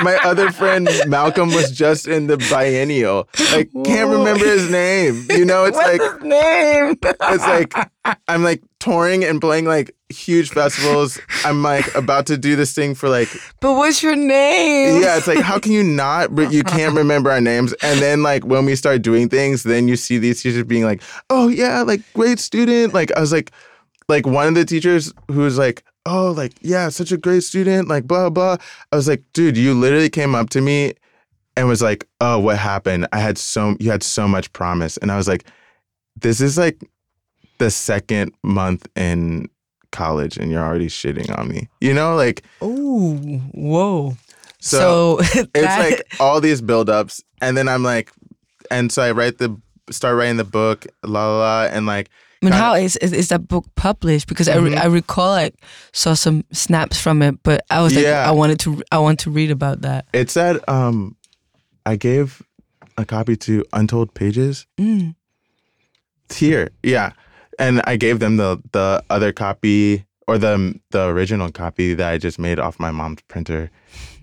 my 0.04 0.18
other 0.24 0.52
friend 0.52 0.90
Malcolm 1.08 1.50
was 1.54 1.72
just 1.72 2.08
in 2.08 2.28
the 2.28 2.38
biennial. 2.50 3.28
Like, 3.52 3.70
can't 3.86 4.10
remember 4.10 4.46
his 4.46 4.70
name. 4.70 5.26
You 5.30 5.46
know, 5.46 5.66
it's 5.66 5.78
What's 5.78 6.00
like 6.00 6.14
his 6.14 6.24
name? 6.24 6.96
it's 7.04 7.44
like 7.48 7.74
I'm 8.28 8.44
like 8.44 8.64
touring 8.80 9.24
and 9.24 9.42
playing 9.42 9.66
like 9.66 9.92
huge 10.10 10.50
festivals. 10.52 11.20
I'm 11.44 11.62
like 11.64 11.94
about 11.96 12.26
to 12.28 12.38
do 12.38 12.56
this 12.56 12.74
thing 12.74 12.96
for 12.96 13.10
like 13.10 13.30
but 13.60 13.74
what's 13.74 14.02
your 14.02 14.16
name? 14.16 15.02
yeah, 15.02 15.18
it's 15.18 15.28
like 15.28 15.40
how 15.40 15.60
can 15.60 15.72
you 15.72 15.84
not 15.84 16.34
but 16.36 16.52
you 16.52 16.64
can't 16.64 16.96
remember 16.96 17.32
our 17.32 17.42
names 17.42 17.74
and 17.82 18.00
then 18.00 18.24
like 18.24 18.46
when 18.46 18.66
we 18.66 18.76
start 18.76 19.02
doing 19.02 19.28
things 19.30 19.64
then 19.64 19.88
you 19.88 19.96
see 19.96 20.18
these 20.18 20.42
teachers 20.42 20.64
being 20.64 20.84
like, 20.84 21.02
"Oh 21.30 21.48
yeah, 21.48 21.82
like 21.82 22.02
great 22.14 22.40
student." 22.40 22.94
Like 22.94 23.12
I 23.16 23.20
was 23.20 23.32
like 23.32 23.52
like 24.10 24.26
one 24.26 24.48
of 24.48 24.56
the 24.56 24.64
teachers 24.66 25.14
who 25.30 25.42
was 25.42 25.58
like, 25.58 25.84
"Oh, 26.08 26.32
like 26.32 26.54
yeah, 26.62 26.90
such 26.90 27.12
a 27.12 27.18
great 27.18 27.44
student." 27.44 27.88
Like 27.88 28.08
blah 28.08 28.30
blah. 28.30 28.58
I 28.92 28.96
was 28.96 29.08
like, 29.08 29.24
"Dude, 29.34 29.58
you 29.58 29.74
literally 29.74 30.10
came 30.10 30.36
up 30.36 30.50
to 30.52 30.62
me 30.62 30.94
and 31.56 31.68
was 31.68 31.82
like, 31.82 32.08
"Oh, 32.22 32.40
what 32.40 32.58
happened? 32.58 33.08
I 33.12 33.20
had 33.20 33.38
so 33.38 33.76
you 33.80 33.92
had 33.92 34.04
so 34.04 34.28
much 34.28 34.52
promise." 34.54 34.98
And 34.98 35.12
I 35.12 35.18
was 35.18 35.28
like, 35.28 35.46
"This 36.16 36.42
is 36.42 36.58
like 36.58 36.82
the 37.60 37.72
second 37.72 38.34
month 38.44 38.88
in 38.96 39.50
college 39.92 40.38
and 40.38 40.52
you're 40.52 40.64
already 40.64 40.88
shitting 40.88 41.36
on 41.38 41.50
me." 41.50 41.68
You 41.82 41.94
know, 41.94 42.16
like 42.16 42.44
oh, 42.62 43.16
whoa. 43.54 44.18
so, 44.60 45.20
So, 45.22 45.46
it's 45.56 45.78
like 45.78 46.08
all 46.20 46.40
these 46.42 46.62
buildups, 46.62 47.22
and 47.42 47.58
then 47.58 47.68
I'm 47.68 47.84
like, 47.84 48.12
and 48.72 48.92
so 48.92 49.02
I 49.02 49.12
write 49.12 49.38
the 49.38 49.60
start 49.90 50.16
writing 50.18 50.38
the 50.38 50.44
book, 50.44 50.86
la 51.04 51.28
la 51.28 51.38
la, 51.40 51.64
and 51.66 51.86
like, 51.86 52.10
I 52.42 52.46
mean, 52.46 52.54
how 52.54 52.76
is, 52.76 52.96
is 52.98 53.14
is 53.14 53.28
that 53.30 53.48
book 53.48 53.66
published? 53.76 54.28
Because 54.28 54.48
I, 54.48 54.58
Mhm. 54.58 54.64
re- 54.72 54.76
I 54.78 54.86
recall 54.86 55.34
I 55.34 55.52
saw 55.92 56.14
some 56.14 56.44
snaps 56.52 57.00
from 57.02 57.22
it, 57.22 57.36
but 57.44 57.62
I 57.70 57.82
was 57.82 57.96
like, 57.96 58.04
Yeah. 58.06 58.28
I 58.30 58.32
wanted 58.32 58.60
to 58.60 58.82
I 58.92 59.00
want 59.00 59.20
to 59.22 59.32
read 59.32 59.50
about 59.52 59.82
that. 59.82 60.06
it 60.14 60.30
said, 60.30 60.60
um, 60.68 61.16
I 61.86 61.96
gave 61.96 62.44
a 62.98 63.06
copy 63.06 63.36
to 63.38 63.64
Untold 63.74 64.14
Pages 64.14 64.68
Mm. 64.78 65.16
here, 66.34 66.70
yeah, 66.84 67.12
and 67.60 67.82
I 67.86 67.98
gave 67.98 68.20
them 68.20 68.38
the 68.38 68.62
the 68.72 69.04
other 69.10 69.32
copy 69.32 70.06
or 70.28 70.38
the 70.38 70.80
the 70.92 71.08
original 71.08 71.52
copy 71.52 71.94
that 71.96 72.12
I 72.14 72.18
just 72.18 72.38
made 72.40 72.60
off 72.60 72.80
my 72.80 72.92
mom's 72.92 73.22
printer, 73.28 73.72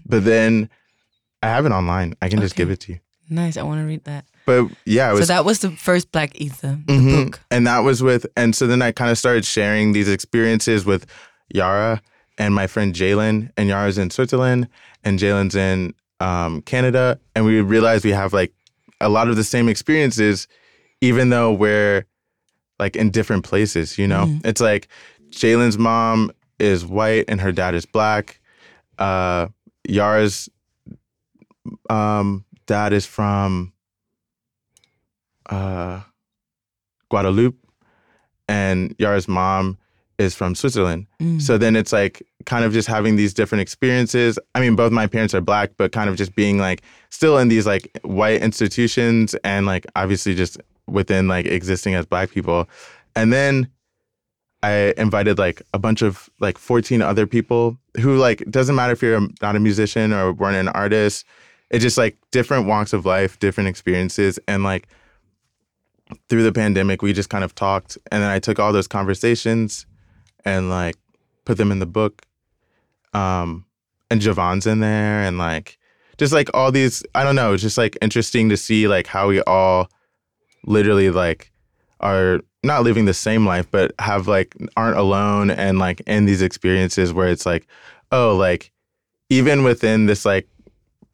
but 0.06 0.24
then 0.24 0.68
I 1.42 1.48
have 1.48 1.66
it 1.66 1.72
online. 1.72 2.14
I 2.22 2.28
can 2.28 2.40
just 2.40 2.54
give 2.56 2.70
it 2.70 2.80
to 2.80 2.92
you. 2.92 2.98
Nice, 3.28 3.56
I 3.56 3.62
want 3.62 3.80
to 3.80 3.86
read 3.86 4.04
that. 4.04 4.24
But 4.46 4.66
yeah, 4.84 5.12
it 5.14 5.18
So 5.18 5.24
that 5.26 5.44
was 5.44 5.60
the 5.60 5.70
first 5.70 6.12
Black 6.12 6.38
Ether, 6.40 6.78
the 6.86 6.92
Mhm. 6.92 7.24
book. 7.26 7.40
And 7.50 7.66
that 7.66 7.80
was 7.80 8.02
with, 8.02 8.26
and 8.36 8.54
so 8.54 8.66
then 8.66 8.82
I 8.82 8.92
kind 8.92 9.10
of 9.10 9.18
started 9.18 9.44
sharing 9.44 9.92
these 9.92 10.08
experiences 10.08 10.84
with 10.84 11.06
Yara 11.52 12.02
and 12.38 12.54
my 12.54 12.66
friend 12.66 12.94
Jalen. 12.94 13.50
And 13.56 13.68
Yara's 13.68 13.96
in 13.98 14.10
Switzerland 14.10 14.68
and 15.04 15.18
Jalen's 15.18 15.54
in 15.54 15.94
um, 16.20 16.62
Canada. 16.62 17.18
And 17.34 17.44
we 17.44 17.60
realized 17.60 18.04
we 18.04 18.12
have 18.12 18.32
like 18.32 18.52
a 19.00 19.08
lot 19.08 19.28
of 19.28 19.36
the 19.36 19.44
same 19.44 19.68
experiences, 19.68 20.46
even 21.00 21.28
though 21.30 21.52
we're 21.52 22.06
like 22.78 22.96
in 22.96 23.10
different 23.10 23.44
places, 23.44 23.98
you 23.98 24.06
know? 24.08 24.26
Mhm. 24.26 24.46
It's 24.46 24.60
like 24.60 24.88
Jalen's 25.30 25.76
mom 25.76 26.30
is 26.58 26.84
white 26.86 27.24
and 27.28 27.40
her 27.40 27.52
dad 27.52 27.74
is 27.74 27.84
black. 27.86 28.40
Uh, 28.98 29.48
Yara's 29.86 30.48
um, 31.90 32.44
dad 32.66 32.92
is 32.92 33.04
from 33.06 33.72
uh, 35.50 36.00
Guadeloupe, 37.10 37.56
and 38.48 38.94
Yara's 38.98 39.28
mom 39.28 39.78
is 40.18 40.34
from 40.34 40.54
Switzerland. 40.54 41.06
Mm. 41.20 41.40
So 41.40 41.58
then 41.58 41.76
it's 41.76 41.92
like 41.92 42.22
kind 42.46 42.64
of 42.64 42.72
just 42.72 42.86
having 42.88 43.16
these 43.16 43.34
different 43.34 43.62
experiences. 43.62 44.38
I 44.54 44.60
mean, 44.60 44.76
both 44.76 44.92
my 44.92 45.06
parents 45.06 45.34
are 45.34 45.40
black, 45.40 45.72
but 45.76 45.92
kind 45.92 46.08
of 46.08 46.16
just 46.16 46.34
being 46.34 46.58
like 46.58 46.82
still 47.10 47.38
in 47.38 47.48
these 47.48 47.66
like 47.66 47.90
white 48.02 48.40
institutions 48.40 49.34
and 49.44 49.66
like 49.66 49.86
obviously 49.96 50.34
just 50.34 50.58
within 50.86 51.28
like 51.28 51.46
existing 51.46 51.94
as 51.94 52.06
black 52.06 52.30
people. 52.30 52.68
And 53.16 53.32
then 53.32 53.68
I 54.62 54.94
invited 54.96 55.38
like 55.38 55.62
a 55.72 55.78
bunch 55.78 56.02
of 56.02 56.30
like 56.40 56.58
14 56.58 57.02
other 57.02 57.26
people 57.26 57.76
who 58.00 58.16
like 58.16 58.48
doesn't 58.50 58.74
matter 58.74 58.92
if 58.92 59.02
you're 59.02 59.26
not 59.42 59.56
a 59.56 59.60
musician 59.60 60.12
or 60.12 60.32
weren't 60.32 60.56
an 60.56 60.68
artist. 60.68 61.26
It's 61.70 61.82
just 61.82 61.98
like 61.98 62.16
different 62.30 62.66
walks 62.66 62.92
of 62.92 63.04
life, 63.04 63.38
different 63.40 63.68
experiences. 63.68 64.38
And 64.46 64.62
like 64.62 64.88
through 66.28 66.42
the 66.42 66.52
pandemic, 66.52 67.02
we 67.02 67.12
just 67.12 67.30
kind 67.30 67.44
of 67.44 67.54
talked. 67.54 67.98
And 68.10 68.22
then 68.22 68.30
I 68.30 68.38
took 68.38 68.58
all 68.58 68.72
those 68.72 68.88
conversations 68.88 69.86
and 70.44 70.70
like 70.70 70.96
put 71.44 71.56
them 71.58 71.72
in 71.72 71.78
the 71.78 71.86
book. 71.86 72.22
Um, 73.12 73.66
and 74.10 74.20
Javon's 74.20 74.66
in 74.66 74.80
there 74.80 75.22
and 75.22 75.38
like 75.38 75.78
just 76.18 76.32
like 76.32 76.48
all 76.54 76.70
these, 76.70 77.02
I 77.14 77.24
don't 77.24 77.36
know, 77.36 77.52
it's 77.52 77.62
just 77.62 77.78
like 77.78 77.96
interesting 78.02 78.48
to 78.50 78.56
see 78.56 78.88
like 78.88 79.06
how 79.06 79.28
we 79.28 79.42
all 79.42 79.88
literally 80.66 81.10
like 81.10 81.50
are 82.00 82.40
not 82.62 82.82
living 82.82 83.04
the 83.04 83.14
same 83.14 83.46
life, 83.46 83.70
but 83.70 83.92
have 83.98 84.26
like 84.28 84.54
aren't 84.76 84.98
alone 84.98 85.50
and 85.50 85.78
like 85.78 86.00
in 86.06 86.24
these 86.24 86.42
experiences 86.42 87.12
where 87.12 87.28
it's 87.28 87.46
like, 87.46 87.66
oh, 88.12 88.36
like 88.36 88.72
even 89.30 89.64
within 89.64 90.06
this 90.06 90.24
like 90.24 90.48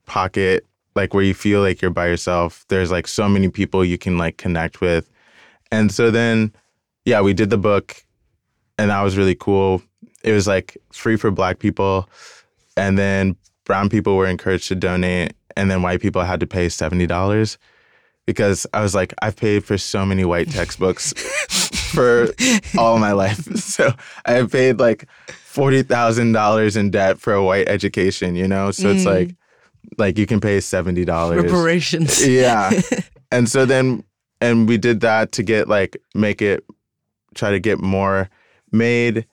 pocket, 0.07 0.67
like 0.95 1.15
where 1.15 1.23
you 1.25 1.35
feel 1.35 1.61
like 1.61 1.81
you're 1.81 1.91
by 1.91 2.07
yourself, 2.09 2.65
there's 2.69 2.91
like 2.91 3.07
so 3.07 3.29
many 3.29 3.49
people 3.49 3.85
you 3.85 3.99
can 3.99 4.19
like 4.19 4.37
connect 4.37 4.81
with. 4.81 5.09
And 5.71 5.93
so 5.93 6.11
then, 6.11 6.53
yeah, 7.05 7.21
we 7.21 7.33
did 7.33 7.51
the 7.51 7.59
book 7.59 8.05
and 8.79 8.91
that 8.91 9.03
was 9.03 9.17
really 9.17 9.35
cool. 9.37 9.83
It 10.25 10.33
was 10.33 10.47
like 10.47 10.77
free 10.93 11.17
for 11.17 11.31
black 11.31 11.59
people. 11.59 12.09
And 12.77 12.99
then 12.99 13.37
brown 13.65 13.89
people 13.89 14.17
were 14.17 14.27
encouraged 14.27 14.69
to 14.69 14.75
donate. 14.75 15.35
And 15.57 15.71
then 15.71 15.83
white 15.83 16.01
people 16.01 16.23
had 16.23 16.41
to 16.41 16.47
pay 16.47 16.67
$70 16.67 17.57
because 18.27 18.67
I 18.73 18.81
was 18.83 18.95
like, 18.95 19.13
I've 19.23 19.37
paid 19.37 19.65
for 19.65 19.77
so 19.79 20.05
many 20.07 20.25
white 20.25 20.51
textbooks 20.51 21.13
for 21.93 22.29
all 22.79 22.99
my 22.99 23.13
life. 23.13 23.47
So 23.59 23.93
I 24.25 24.43
paid 24.45 24.79
like 24.79 25.07
$40,000 25.29 26.77
in 26.77 26.91
debt 26.91 27.19
for 27.19 27.33
a 27.33 27.43
white 27.45 27.69
education, 27.69 28.35
you 28.37 28.49
know? 28.49 28.71
So 28.71 28.91
it's 28.91 29.05
Mm. 29.05 29.15
like, 29.15 29.35
like 29.99 30.19
you 30.19 30.27
can 30.27 30.41
pay 30.41 30.59
$70. 30.59 31.43
Reparations. 31.43 32.27
Yeah. 32.29 32.71
and 33.33 33.49
so 33.49 33.65
then 33.65 34.05
and 34.41 34.69
we 34.69 34.79
did 34.79 35.01
that 35.01 35.33
to 35.33 35.43
get 35.43 35.69
like 35.69 35.97
make 36.15 36.43
it 36.43 36.65
try 37.35 37.51
to 37.51 37.61
get 37.61 37.81
more 37.81 38.29
made 38.73 39.27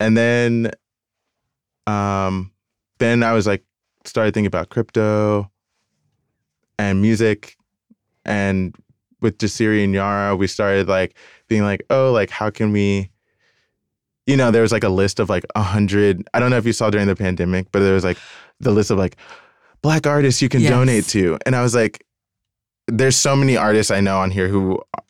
and 0.00 0.16
then 0.16 0.70
um 1.86 2.50
then 2.98 3.22
i 3.22 3.32
was 3.32 3.46
like 3.46 3.62
started 4.04 4.32
thinking 4.32 4.46
about 4.46 4.68
crypto 4.68 5.50
and 6.78 7.00
music 7.02 7.56
and 8.24 8.74
with 9.20 9.38
Jasiri 9.38 9.84
and 9.84 9.94
Yara 9.94 10.36
we 10.36 10.46
started 10.46 10.88
like 10.88 11.16
being 11.48 11.62
like 11.62 11.84
oh 11.90 12.12
like 12.12 12.30
how 12.30 12.50
can 12.50 12.72
we 12.72 13.10
you 14.26 14.36
know 14.36 14.50
there 14.50 14.62
was 14.62 14.72
like 14.72 14.84
a 14.84 14.88
list 14.88 15.20
of 15.20 15.28
like 15.28 15.44
a 15.54 15.62
hundred 15.62 16.26
i 16.34 16.40
don't 16.40 16.50
know 16.50 16.56
if 16.56 16.66
you 16.66 16.72
saw 16.72 16.90
during 16.90 17.06
the 17.06 17.16
pandemic 17.16 17.66
but 17.72 17.80
there 17.80 17.94
was 17.94 18.04
like 18.04 18.18
the 18.60 18.70
list 18.70 18.90
of 18.90 18.98
like 18.98 19.16
black 19.84 20.06
artists 20.06 20.40
you 20.42 20.48
can 20.48 20.60
Yes. 20.62 20.70
donate 20.70 21.04
to. 21.14 21.38
And 21.46 21.54
i 21.54 21.62
was 21.62 21.74
like 21.74 22.02
there's 23.00 23.16
so 23.16 23.32
many 23.36 23.56
artists 23.56 23.90
i 23.90 24.00
know 24.00 24.18
on 24.24 24.30
here 24.30 24.48
who 24.48 24.64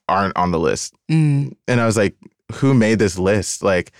aren't 0.08 0.36
on 0.36 0.50
the 0.52 0.58
list. 0.68 0.94
Mm. 1.10 1.54
and 1.68 1.80
i 1.80 1.86
was 1.86 1.96
like 1.96 2.14
who 2.58 2.74
made 2.74 2.98
this 2.98 3.16
list? 3.18 3.62
Like 3.62 3.92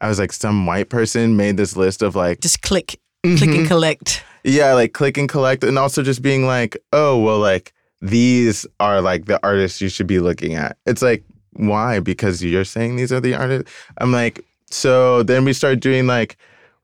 i 0.00 0.06
was 0.08 0.18
like 0.18 0.32
some 0.32 0.66
white 0.70 0.88
person 0.88 1.36
made 1.36 1.56
this 1.56 1.76
list 1.76 2.02
of 2.02 2.14
like 2.14 2.40
Just 2.40 2.62
click, 2.62 3.00
click 3.24 3.50
and 3.58 3.66
collect. 3.66 4.22
yeah 4.44 4.72
like 4.80 4.92
click 4.92 5.18
and 5.18 5.28
collect 5.28 5.64
and 5.64 5.76
also 5.78 6.02
just 6.02 6.22
being 6.22 6.46
like 6.46 6.76
oh 6.92 7.18
well 7.24 7.40
like 7.40 7.72
these 8.00 8.66
are 8.78 9.00
like 9.00 9.24
the 9.26 9.38
artists 9.42 9.80
you 9.80 9.88
should 9.88 10.06
be 10.06 10.20
looking 10.20 10.54
at. 10.54 10.76
It's 10.86 11.02
like 11.02 11.24
why? 11.54 11.98
Because 11.98 12.44
you're 12.44 12.64
saying 12.64 12.94
these 12.94 13.10
are 13.12 13.20
the 13.20 13.34
artists? 13.34 13.68
I'm 13.98 14.12
like 14.12 14.36
so 14.70 15.24
then 15.24 15.44
we 15.44 15.52
started 15.52 15.80
doing 15.80 16.06
like 16.06 16.36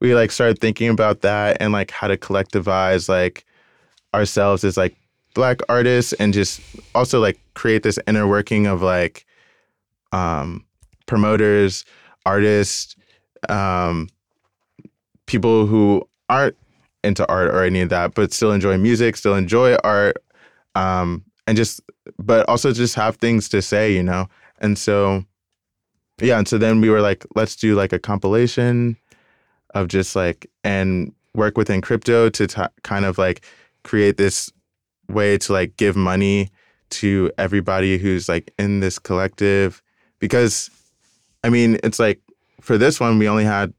we 0.04 0.14
like 0.14 0.30
started 0.30 0.58
thinking 0.58 0.90
about 0.90 1.22
that 1.22 1.56
and 1.60 1.72
like 1.72 1.90
how 1.90 2.06
to 2.06 2.18
collectivize 2.18 3.08
like 3.08 3.46
ourselves 4.12 4.62
as 4.62 4.76
like 4.76 4.94
black 5.32 5.60
artists 5.70 6.12
and 6.14 6.34
just 6.34 6.60
also 6.94 7.20
like 7.20 7.40
create 7.54 7.82
this 7.82 7.98
inner 8.06 8.28
working 8.28 8.66
of 8.66 8.82
like 8.82 9.24
um 10.12 10.62
promoters 11.06 11.86
artists 12.26 12.96
um 13.48 14.06
people 15.24 15.64
who 15.64 16.06
aren't 16.28 16.56
into 17.02 17.26
art 17.26 17.48
or 17.48 17.64
any 17.64 17.80
of 17.80 17.88
that 17.88 18.14
but 18.14 18.30
still 18.30 18.52
enjoy 18.52 18.76
music 18.76 19.16
still 19.16 19.34
enjoy 19.34 19.74
art 19.84 20.22
um 20.74 21.24
and 21.46 21.56
just 21.56 21.80
but 22.18 22.46
also 22.46 22.72
just 22.72 22.94
have 22.94 23.16
things 23.16 23.48
to 23.48 23.62
say 23.62 23.90
you 23.90 24.02
know? 24.02 24.28
And 24.58 24.76
so 24.76 25.24
yeah 26.20 26.36
and 26.36 26.46
so 26.46 26.58
then 26.58 26.82
we 26.82 26.90
were 26.90 27.00
like 27.00 27.24
let's 27.34 27.56
do 27.56 27.74
like 27.74 27.94
a 27.94 27.98
compilation 27.98 28.98
of 29.74 29.88
just 29.88 30.16
like 30.16 30.46
and 30.62 31.12
work 31.34 31.58
within 31.58 31.80
crypto 31.80 32.28
to 32.30 32.46
t- 32.46 32.62
kind 32.82 33.04
of 33.04 33.18
like 33.18 33.44
create 33.82 34.16
this 34.16 34.50
way 35.08 35.36
to 35.38 35.52
like 35.52 35.76
give 35.76 35.96
money 35.96 36.48
to 36.90 37.30
everybody 37.38 37.98
who's 37.98 38.28
like 38.28 38.52
in 38.58 38.80
this 38.80 38.98
collective 38.98 39.82
because 40.20 40.70
i 41.42 41.50
mean 41.50 41.76
it's 41.82 41.98
like 41.98 42.20
for 42.60 42.78
this 42.78 43.00
one 43.00 43.18
we 43.18 43.28
only 43.28 43.44
had 43.44 43.74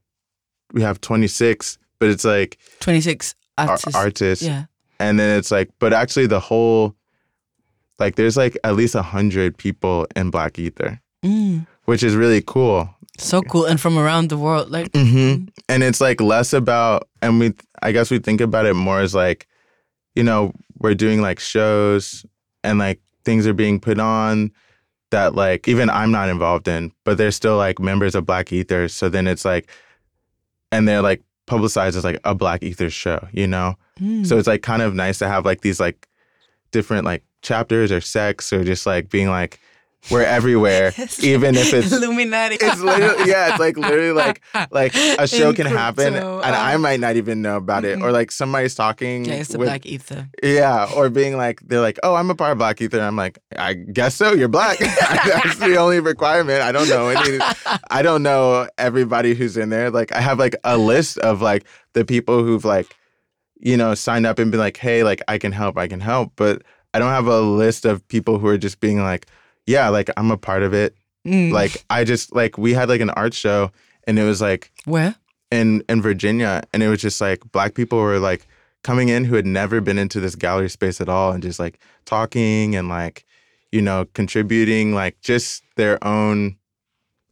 we 0.72 0.82
have 0.82 1.00
26 1.00 1.78
but 1.98 2.10
it's 2.10 2.24
like 2.24 2.58
26 2.80 3.34
ar- 3.58 3.68
artists. 3.70 3.94
artists 3.94 4.44
Yeah. 4.44 4.66
and 5.00 5.18
then 5.18 5.38
it's 5.38 5.50
like 5.50 5.70
but 5.78 5.92
actually 5.94 6.26
the 6.26 6.40
whole 6.40 6.94
like 7.98 8.16
there's 8.16 8.36
like 8.36 8.56
at 8.62 8.76
least 8.76 8.94
a 8.94 9.02
hundred 9.02 9.56
people 9.56 10.06
in 10.14 10.30
black 10.30 10.58
ether 10.58 11.00
Mm. 11.24 11.66
which 11.86 12.02
is 12.02 12.14
really 12.14 12.42
cool 12.46 12.90
So 13.18 13.42
cool. 13.42 13.64
And 13.64 13.80
from 13.80 13.98
around 13.98 14.28
the 14.28 14.38
world. 14.38 14.70
Like, 14.70 14.92
mm-hmm. 14.92 15.46
and 15.68 15.82
it's 15.82 16.00
like 16.00 16.20
less 16.20 16.52
about 16.52 17.08
and 17.22 17.40
we 17.40 17.52
i 17.82 17.92
guess 17.92 18.10
we 18.10 18.18
think 18.18 18.40
about 18.40 18.66
it 18.66 18.74
more 18.74 19.00
as 19.00 19.14
like 19.14 19.46
you 20.14 20.22
know 20.22 20.52
we're 20.78 20.94
doing 20.94 21.20
like 21.20 21.40
shows 21.40 22.24
and 22.62 22.78
like 22.78 23.00
things 23.24 23.46
are 23.46 23.54
being 23.54 23.80
put 23.80 23.98
on 23.98 24.50
that 25.10 25.34
like 25.34 25.68
even 25.68 25.90
i'm 25.90 26.10
not 26.10 26.28
involved 26.28 26.68
in 26.68 26.92
but 27.04 27.18
they're 27.18 27.30
still 27.30 27.56
like 27.56 27.78
members 27.78 28.14
of 28.14 28.26
black 28.26 28.52
ether 28.52 28.88
so 28.88 29.08
then 29.08 29.26
it's 29.26 29.44
like 29.44 29.70
and 30.72 30.88
they're 30.88 31.02
like 31.02 31.22
publicized 31.46 31.96
as 31.96 32.04
like 32.04 32.20
a 32.24 32.34
black 32.34 32.62
ether 32.62 32.90
show 32.90 33.26
you 33.32 33.46
know 33.46 33.74
mm. 34.00 34.26
So 34.26 34.36
it's 34.36 34.48
like 34.48 34.62
kind 34.62 34.82
of 34.82 34.94
nice 34.94 35.18
to 35.18 35.28
have 35.28 35.44
like 35.44 35.60
these 35.60 35.78
like 35.78 36.08
different 36.72 37.04
like 37.04 37.22
chapters 37.42 37.92
or 37.92 38.00
sects 38.00 38.52
or 38.52 38.64
just 38.64 38.84
like 38.84 39.08
being 39.08 39.28
like 39.28 39.60
we're 40.10 40.22
everywhere, 40.22 40.92
Yes. 40.98 41.22
even 41.24 41.54
if 41.56 41.72
it's 41.74 41.92
Illuminati. 41.92 42.56
it's 42.60 42.80
literally 42.80 43.28
yeah, 43.30 43.50
it's 43.50 43.58
like 43.58 43.76
literally 43.76 44.12
like 44.12 44.42
like 44.70 44.94
a 44.94 45.26
show 45.26 45.50
In 45.50 45.56
can 45.56 45.66
happen 45.66 46.12
crypto, 46.12 46.40
and 46.40 46.54
I 46.54 46.74
uh, 46.74 46.78
might 46.78 47.00
not 47.00 47.16
even 47.16 47.42
know 47.42 47.56
about 47.56 47.84
it 47.84 48.00
or 48.00 48.12
like 48.12 48.30
somebody's 48.30 48.74
talking 48.74 49.24
Yeah, 49.24 49.34
it's 49.34 49.48
the 49.50 49.58
with- 49.58 49.68
Black 49.68 49.84
Ether. 49.86 50.28
yeah, 50.42 50.88
or 50.94 51.10
being 51.10 51.36
like 51.36 51.60
they're 51.66 51.80
like, 51.80 51.98
"Oh, 52.02 52.14
I'm 52.14 52.30
a 52.30 52.34
part 52.34 52.52
of 52.52 52.58
Black 52.58 52.80
Ether." 52.80 53.00
I'm 53.00 53.16
like, 53.16 53.38
"I 53.56 53.74
guess 53.74 54.14
so. 54.14 54.32
You're 54.32 54.48
black. 54.48 54.78
That's 54.78 55.58
the 55.58 55.76
only 55.76 56.00
requirement. 56.00 56.62
I 56.62 56.72
don't 56.72 56.88
know 56.88 57.08
any. 57.08 57.38
I 57.90 58.02
don't 58.02 58.22
know 58.22 58.68
everybody 58.78 59.34
who's 59.34 59.56
in 59.56 59.70
there. 59.70 59.90
Like, 59.90 60.12
I 60.12 60.20
have 60.20 60.38
like 60.38 60.54
a 60.64 60.76
list 60.78 61.18
of 61.18 61.42
like 61.42 61.66
the 61.94 62.04
people 62.04 62.44
who've 62.44 62.64
like, 62.64 62.94
you 63.58 63.76
know, 63.76 63.94
signed 63.94 64.26
up 64.26 64.38
and 64.38 64.50
been 64.50 64.60
like, 64.60 64.76
"Hey, 64.76 65.02
like 65.02 65.20
I 65.28 65.38
can 65.38 65.52
help. 65.52 65.76
I 65.78 65.88
can 65.88 66.00
help." 66.00 66.32
But 66.36 66.62
I 66.94 66.98
don't 66.98 67.10
have 67.10 67.26
a 67.26 67.40
list 67.40 67.84
of 67.84 68.06
people 68.08 68.38
who 68.38 68.46
are 68.46 68.58
just 68.58 68.80
being 68.80 69.02
like, 69.02 69.26
"Yeah, 69.66 69.88
like 69.88 70.10
I'm 70.16 70.30
a 70.30 70.36
part 70.36 70.62
of 70.62 70.72
it." 70.74 70.94
Mm. 71.26 71.52
Like 71.52 71.84
I 71.90 72.04
just 72.04 72.34
like 72.34 72.56
we 72.58 72.72
had 72.74 72.88
like 72.88 73.00
an 73.00 73.10
art 73.10 73.34
show 73.34 73.70
and 74.06 74.18
it 74.18 74.24
was 74.24 74.40
like 74.40 74.70
Where? 74.84 75.14
in 75.50 75.82
in 75.88 76.00
Virginia, 76.02 76.62
and 76.72 76.82
it 76.82 76.88
was 76.88 77.00
just 77.00 77.20
like 77.20 77.40
black 77.52 77.74
people 77.74 77.98
were 77.98 78.18
like 78.18 78.46
coming 78.82 79.08
in 79.08 79.24
who 79.24 79.34
had 79.34 79.46
never 79.46 79.80
been 79.80 79.98
into 79.98 80.20
this 80.20 80.36
gallery 80.36 80.70
space 80.70 81.00
at 81.00 81.08
all, 81.08 81.32
and 81.32 81.42
just 81.42 81.58
like 81.58 81.78
talking 82.04 82.76
and 82.76 82.88
like 82.88 83.24
you 83.72 83.82
know 83.82 84.06
contributing 84.14 84.94
like 84.94 85.20
just 85.20 85.62
their 85.76 85.98
own 86.06 86.56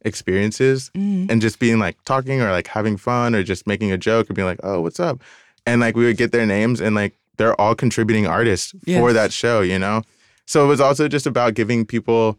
experiences 0.03 0.91
Mm. 0.93 1.31
and 1.31 1.41
just 1.41 1.57
being 1.59 1.79
like 1.79 1.97
talking 2.05 2.41
or 2.41 2.51
like 2.51 2.67
having 2.67 2.97
fun 2.97 3.33
or 3.33 3.41
just 3.43 3.65
making 3.65 3.91
a 3.91 3.97
joke 3.97 4.27
and 4.29 4.35
being 4.35 4.45
like 4.47 4.59
oh 4.63 4.81
what's 4.81 4.99
up 4.99 5.19
and 5.65 5.81
like 5.81 5.95
we 5.95 6.05
would 6.05 6.17
get 6.17 6.31
their 6.31 6.45
names 6.45 6.79
and 6.79 6.93
like 6.95 7.13
they're 7.37 7.59
all 7.59 7.73
contributing 7.73 8.27
artists 8.27 8.73
for 8.85 9.13
that 9.13 9.33
show 9.33 9.61
you 9.61 9.79
know 9.79 10.03
so 10.45 10.63
it 10.63 10.67
was 10.67 10.79
also 10.81 11.07
just 11.07 11.25
about 11.25 11.53
giving 11.53 11.85
people 11.85 12.37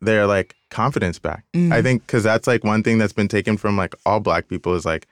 their 0.00 0.26
like 0.26 0.54
confidence 0.70 1.18
back 1.18 1.44
Mm. 1.54 1.72
I 1.72 1.80
think 1.82 2.02
because 2.06 2.22
that's 2.22 2.46
like 2.46 2.62
one 2.64 2.82
thing 2.82 2.98
that's 2.98 3.12
been 3.14 3.28
taken 3.28 3.56
from 3.56 3.76
like 3.76 3.94
all 4.04 4.20
black 4.20 4.48
people 4.48 4.74
is 4.74 4.84
like 4.84 5.06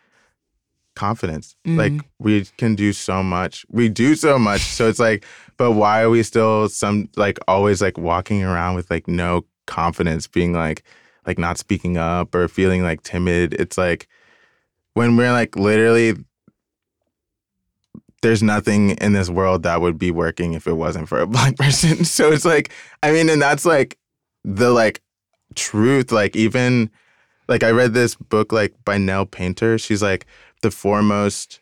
confidence. 0.94 1.57
Like 1.66 1.92
Mhm. 1.92 2.00
we 2.20 2.44
can 2.57 2.74
do 2.76 2.92
so 2.92 3.20
much. 3.22 3.66
We 3.68 3.88
do 3.88 4.14
so 4.14 4.38
much. 4.38 4.61
So 4.61 4.88
it's 4.88 5.00
like, 5.00 5.24
but 5.57 5.72
why 5.72 6.02
are 6.02 6.11
we 6.11 6.22
still 6.22 6.68
some 6.68 7.09
like 7.16 7.38
always 7.48 7.82
like 7.82 7.98
walking 7.98 8.44
around 8.44 8.76
with 8.76 8.90
like 8.90 9.09
no 9.09 9.44
confidence, 9.66 10.28
being 10.28 10.52
like 10.52 10.84
like 11.26 11.38
not 11.38 11.59
speaking 11.59 11.96
up 11.96 12.32
or 12.34 12.46
feeling 12.46 12.82
like 12.84 13.02
timid? 13.02 13.55
It's 13.55 13.76
like 13.76 14.07
when 14.92 15.16
we're 15.16 15.32
like 15.32 15.57
literally 15.57 16.14
there's 18.25 18.43
nothing 18.43 18.91
in 18.93 19.12
this 19.12 19.29
world 19.29 19.62
that 19.64 19.83
would 19.83 19.99
be 19.99 20.11
working 20.11 20.55
if 20.55 20.66
it 20.66 20.72
wasn't 20.72 21.07
for 21.09 21.20
a 21.20 21.27
black 21.27 21.57
person. 21.59 22.05
So 22.07 22.33
it's 22.33 22.45
like, 22.47 22.72
I 23.03 23.12
mean, 23.12 23.29
and 23.29 23.41
that's 23.41 23.66
like 23.66 23.99
the 24.45 24.70
like 24.70 25.03
truth. 25.55 26.11
Like 26.11 26.35
even 26.35 26.91
like 27.49 27.62
I 27.62 27.70
read 27.70 27.93
this 27.93 28.14
book 28.14 28.51
like 28.51 28.72
by 28.85 28.97
Nell 28.99 29.27
Painter. 29.27 29.77
She's 29.79 30.03
like 30.03 30.27
the 30.62 30.70
foremost 30.70 31.61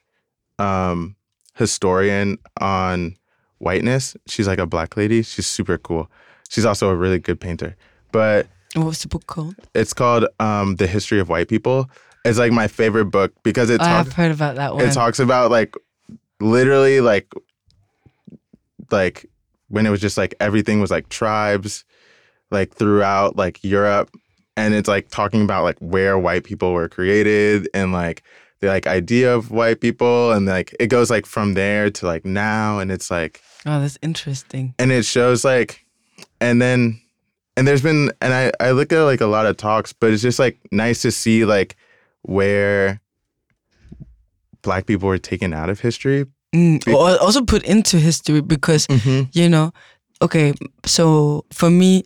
um 0.60 1.16
historian 1.56 2.38
on 2.60 3.16
whiteness. 3.58 4.16
She's 4.26 4.46
like 4.46 4.58
a 4.60 4.66
black 4.66 4.96
lady. 4.96 5.22
She's 5.22 5.46
super 5.46 5.78
cool. 5.78 6.08
She's 6.48 6.64
also 6.64 6.90
a 6.90 6.94
really 6.94 7.18
good 7.18 7.40
painter. 7.40 7.76
But 8.12 8.46
What 8.74 8.86
was 8.86 9.02
the 9.02 9.08
book 9.08 9.26
called? 9.26 9.56
it's 9.74 9.92
called 9.92 10.26
um 10.38 10.76
The 10.76 10.86
History 10.86 11.18
of 11.18 11.28
White 11.28 11.48
People. 11.48 11.90
It's 12.24 12.38
like 12.38 12.52
my 12.52 12.68
favorite 12.68 13.06
book 13.06 13.32
because 13.42 13.68
it 13.68 13.78
talks 13.78 14.12
heard 14.12 14.30
about 14.30 14.54
that 14.54 14.74
one. 14.76 14.84
it 14.84 14.92
talks 14.92 15.18
about 15.18 15.50
like 15.50 15.74
literally 16.42 17.00
like 17.00 17.32
like 18.90 19.26
when 19.68 19.86
it 19.86 19.90
was 19.90 20.00
just 20.00 20.18
like 20.18 20.34
everything 20.40 20.80
was 20.80 20.90
like 20.90 21.08
tribes 21.08 21.84
like 22.50 22.74
throughout 22.74 23.36
like 23.36 23.62
Europe 23.64 24.10
and 24.56 24.74
it's 24.74 24.88
like 24.88 25.08
talking 25.08 25.42
about 25.42 25.64
like 25.64 25.78
where 25.78 26.18
white 26.18 26.44
people 26.44 26.72
were 26.72 26.88
created 26.88 27.68
and 27.72 27.92
like 27.92 28.22
the 28.60 28.68
like 28.68 28.86
idea 28.86 29.34
of 29.34 29.50
white 29.50 29.80
people 29.80 30.32
and 30.32 30.46
like 30.46 30.74
it 30.78 30.88
goes 30.88 31.10
like 31.10 31.26
from 31.26 31.54
there 31.54 31.90
to 31.90 32.06
like 32.06 32.24
now 32.24 32.78
and 32.78 32.92
it's 32.92 33.10
like 33.10 33.40
oh, 33.66 33.80
that's 33.80 33.98
interesting. 34.02 34.74
and 34.78 34.92
it 34.92 35.04
shows 35.04 35.44
like 35.44 35.84
and 36.40 36.60
then 36.60 37.00
and 37.56 37.66
there's 37.66 37.82
been 37.82 38.12
and 38.20 38.32
I 38.32 38.52
I 38.60 38.70
look 38.72 38.92
at 38.92 39.02
like 39.02 39.20
a 39.20 39.26
lot 39.26 39.46
of 39.46 39.56
talks 39.56 39.92
but 39.92 40.12
it's 40.12 40.22
just 40.22 40.38
like 40.38 40.58
nice 40.70 41.02
to 41.02 41.10
see 41.10 41.44
like 41.44 41.76
where 42.22 43.01
black 44.62 44.86
people 44.86 45.08
were 45.08 45.18
taken 45.18 45.52
out 45.52 45.70
of 45.70 45.80
history 45.80 46.26
Mm. 46.54 46.86
Or 46.92 47.18
also 47.18 47.42
put 47.44 47.62
into 47.64 47.98
history 47.98 48.42
because 48.42 48.86
mm-hmm. 48.86 49.22
you 49.32 49.48
know, 49.48 49.72
okay, 50.20 50.52
so 50.84 51.46
for 51.50 51.70
me, 51.70 52.04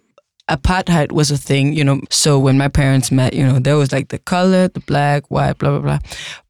apartheid 0.48 1.10
was 1.10 1.32
a 1.32 1.36
thing, 1.36 1.72
you 1.72 1.82
know. 1.82 2.00
So 2.10 2.38
when 2.38 2.56
my 2.56 2.68
parents 2.68 3.10
met, 3.10 3.34
you 3.34 3.44
know, 3.44 3.58
there 3.58 3.76
was 3.76 3.90
like 3.90 4.08
the 4.08 4.18
color, 4.20 4.68
the 4.68 4.80
black, 4.80 5.30
white, 5.30 5.58
blah 5.58 5.70
blah 5.70 5.80
blah. 5.80 5.98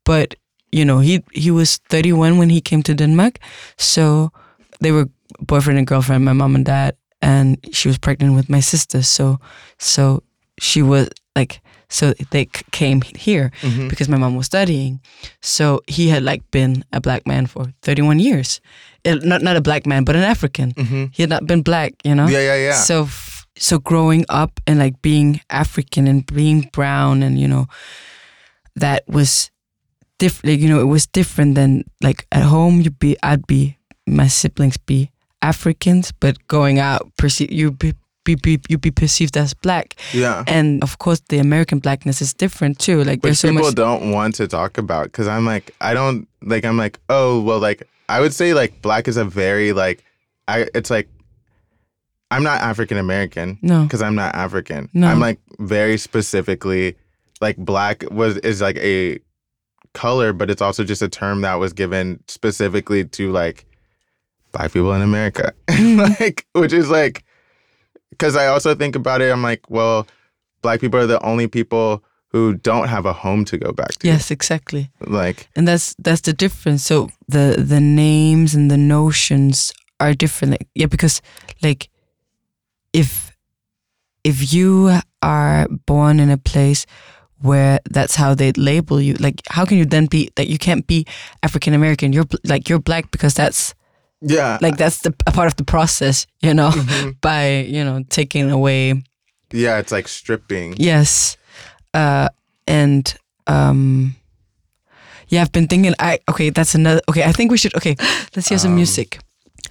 But 0.04 0.34
you 0.72 0.84
know, 0.84 0.98
he 0.98 1.24
he 1.32 1.50
was 1.50 1.78
31 1.88 2.36
when 2.36 2.50
he 2.50 2.60
came 2.60 2.82
to 2.82 2.94
Denmark, 2.94 3.38
so 3.78 4.30
they 4.80 4.92
were 4.92 5.08
boyfriend 5.40 5.78
and 5.78 5.86
girlfriend, 5.86 6.24
my 6.24 6.34
mom 6.34 6.54
and 6.54 6.64
dad. 6.64 6.96
and 7.22 7.56
she 7.72 7.88
was 7.88 7.98
pregnant 7.98 8.34
with 8.34 8.50
my 8.50 8.60
sister. 8.60 9.02
So 9.02 9.40
so 9.78 10.22
she 10.60 10.82
was 10.82 11.08
like 11.34 11.62
so 11.88 12.14
they 12.30 12.44
c- 12.44 12.64
came 12.72 13.00
here 13.02 13.50
Mhm. 13.62 13.88
because 13.88 14.08
my 14.08 14.16
mom 14.18 14.36
was 14.36 14.46
studying. 14.46 15.00
So 15.40 15.80
he 15.86 16.08
had 16.08 16.22
like 16.22 16.42
been 16.50 16.84
a 16.92 17.00
black 17.00 17.26
man 17.26 17.46
for 17.46 17.72
31 17.82 18.18
years. 18.18 18.60
Uh, 19.04 19.16
not 19.22 19.40
not 19.42 19.56
a 19.56 19.60
black 19.60 19.86
man, 19.86 20.04
but 20.04 20.16
an 20.16 20.22
African. 20.24 20.72
Mhm. 20.74 21.10
He 21.14 21.22
had 21.22 21.30
not 21.30 21.46
been 21.46 21.62
black, 21.62 21.92
you 22.04 22.14
know. 22.14 22.26
Yeah, 22.28 22.40
yeah, 22.42 22.56
yeah. 22.56 22.74
So 22.74 23.02
f- 23.04 23.46
so 23.58 23.78
growing 23.78 24.24
up 24.28 24.60
and 24.66 24.78
like 24.78 25.00
being 25.02 25.40
African 25.48 26.06
and 26.08 26.26
being 26.26 26.68
brown 26.72 27.22
and 27.22 27.38
you 27.38 27.48
know 27.48 27.66
that 28.76 29.02
was 29.08 29.50
different. 30.18 30.52
Like, 30.54 30.60
you 30.60 30.68
know, 30.68 30.80
it 30.80 30.88
was 30.90 31.06
different 31.06 31.54
than 31.54 31.84
like 32.02 32.26
at 32.32 32.42
home. 32.42 32.80
You'd 32.80 32.98
be, 32.98 33.16
I'd 33.22 33.46
be, 33.46 33.76
my 34.06 34.26
siblings 34.28 34.76
be 34.76 35.10
Africans, 35.42 36.12
but 36.20 36.36
going 36.48 36.78
out, 36.78 37.10
perceive 37.16 37.50
you 37.52 37.70
be. 37.70 37.94
Be, 38.26 38.34
be, 38.34 38.60
you 38.68 38.76
be 38.76 38.90
perceived 38.90 39.36
as 39.36 39.54
black, 39.54 39.94
yeah. 40.12 40.42
and 40.48 40.82
of 40.82 40.98
course 40.98 41.20
the 41.28 41.38
American 41.38 41.78
blackness 41.78 42.20
is 42.20 42.34
different 42.34 42.80
too. 42.80 43.04
Like 43.04 43.22
Which 43.22 43.22
there's 43.22 43.38
so 43.38 43.50
people 43.50 43.66
much. 43.66 43.76
don't 43.76 44.10
want 44.10 44.34
to 44.34 44.48
talk 44.48 44.78
about 44.78 45.04
because 45.04 45.28
I'm 45.28 45.46
like, 45.46 45.72
I 45.80 45.94
don't 45.94 46.26
like. 46.42 46.64
I'm 46.64 46.76
like, 46.76 46.98
oh 47.08 47.40
well, 47.40 47.60
like 47.60 47.88
I 48.08 48.20
would 48.20 48.34
say 48.34 48.52
like 48.52 48.82
black 48.82 49.06
is 49.06 49.16
a 49.16 49.24
very 49.24 49.72
like, 49.72 50.02
I 50.48 50.66
it's 50.74 50.90
like, 50.90 51.08
I'm 52.32 52.42
not 52.42 52.62
African 52.62 52.98
American 52.98 53.58
No, 53.62 53.84
because 53.84 54.02
I'm 54.02 54.16
not 54.16 54.34
African. 54.34 54.90
No. 54.92 55.06
I'm 55.06 55.20
like 55.20 55.38
very 55.60 55.96
specifically, 55.96 56.96
like 57.40 57.56
black 57.56 58.04
was 58.10 58.38
is 58.38 58.60
like 58.60 58.76
a 58.78 59.20
color, 59.92 60.32
but 60.32 60.50
it's 60.50 60.60
also 60.60 60.82
just 60.82 61.00
a 61.00 61.08
term 61.08 61.42
that 61.42 61.54
was 61.54 61.72
given 61.72 62.22
specifically 62.26 63.04
to 63.04 63.30
like 63.30 63.66
black 64.52 64.72
people 64.72 64.92
in 64.94 65.02
America, 65.02 65.52
mm. 65.68 66.18
like 66.18 66.46
which 66.52 66.72
is 66.72 66.90
like, 66.90 67.24
because 68.18 68.36
I 68.36 68.46
also 68.46 68.74
think 68.74 68.96
about 68.96 69.20
it. 69.20 69.30
I'm 69.30 69.42
like, 69.42 69.68
well, 69.70 70.06
black 70.62 70.80
people 70.80 70.98
are 71.00 71.06
the 71.06 71.22
only 71.24 71.46
people 71.48 72.02
who 72.28 72.54
don't 72.54 72.88
have 72.88 73.06
a 73.06 73.12
home 73.12 73.44
to 73.46 73.56
go 73.56 73.72
back 73.72 73.92
to. 73.92 74.06
yes, 74.06 74.30
exactly. 74.30 74.90
Like, 75.00 75.48
and 75.56 75.66
that's 75.66 75.94
that's 75.98 76.22
the 76.22 76.32
difference 76.32 76.84
so 76.84 77.08
the 77.28 77.56
the 77.58 77.80
names 77.80 78.54
and 78.54 78.70
the 78.70 78.76
notions 78.76 79.72
are 80.00 80.12
different 80.12 80.52
like, 80.52 80.68
yeah 80.74 80.86
because 80.86 81.22
like 81.62 81.88
if 82.92 83.36
if 84.24 84.52
you 84.52 85.00
are 85.22 85.66
born 85.86 86.20
in 86.20 86.30
a 86.30 86.36
place 86.36 86.86
where 87.40 87.80
that's 87.90 88.16
how 88.16 88.34
they 88.34 88.52
label 88.52 89.00
you 89.00 89.14
like 89.14 89.40
how 89.48 89.64
can 89.64 89.78
you 89.78 89.84
then 89.84 90.06
be 90.06 90.30
like 90.38 90.48
you 90.48 90.58
can't 90.58 90.86
be 90.86 91.06
african 91.42 91.74
american 91.74 92.12
you're 92.12 92.26
like 92.44 92.68
you're 92.68 92.78
black 92.78 93.10
because 93.10 93.34
that's 93.34 93.74
yeah, 94.20 94.58
like 94.60 94.76
that's 94.76 95.00
the 95.00 95.14
a 95.26 95.32
part 95.32 95.46
of 95.46 95.56
the 95.56 95.64
process 95.64 96.26
you 96.42 96.54
know 96.54 96.70
Mhm. 96.70 97.20
by 97.20 97.60
you 97.60 97.84
know 97.84 98.02
taking 98.08 98.50
away 98.50 99.02
yeah, 99.52 99.78
it's 99.78 99.92
like 99.92 100.08
stripping. 100.08 100.74
Yes. 100.76 101.36
Uh, 101.94 102.28
and 102.66 103.14
um, 103.46 104.16
yeah, 105.28 105.40
I've 105.42 105.52
been 105.52 105.68
thinking. 105.68 105.94
I 106.00 106.18
okay, 106.28 106.50
that's 106.50 106.74
another. 106.74 107.00
Okay, 107.08 107.22
I 107.22 107.30
think 107.32 107.52
we 107.52 107.56
should. 107.56 107.74
Okay, 107.76 107.94
let's 108.34 108.48
hear 108.48 108.58
some 108.58 108.72
Um, 108.72 108.76
music. 108.76 109.18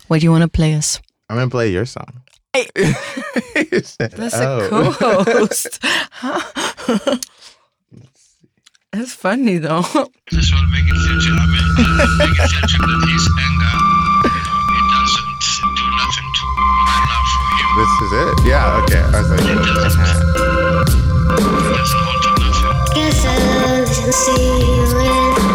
What 0.08 0.22
do 0.22 0.24
you 0.26 0.32
want 0.32 0.44
to 0.44 0.48
play 0.48 0.76
us? 0.76 1.02
I'm 1.30 1.36
gonna 1.36 1.50
play 1.50 1.70
your 1.72 1.86
song. 1.86 2.22
Hey. 2.54 2.68
You 3.72 3.82
said, 3.84 4.12
That's 4.12 4.36
"Oh." 4.36 4.60
a 4.64 4.94
co-host. 4.96 5.80
that's 8.92 9.14
funny 9.14 9.58
though. 9.60 9.84
This 17.76 17.90
is 18.02 18.12
it. 18.14 18.48
Yeah. 18.48 18.82
Okay. 18.84 19.04
I 19.04 19.20
was 19.20 19.30
like. 19.30 19.42
Guess 22.96 23.26
I 23.26 23.36
didn't 23.84 24.14
see 24.14 24.64
you 24.64 25.00
in 25.00 25.55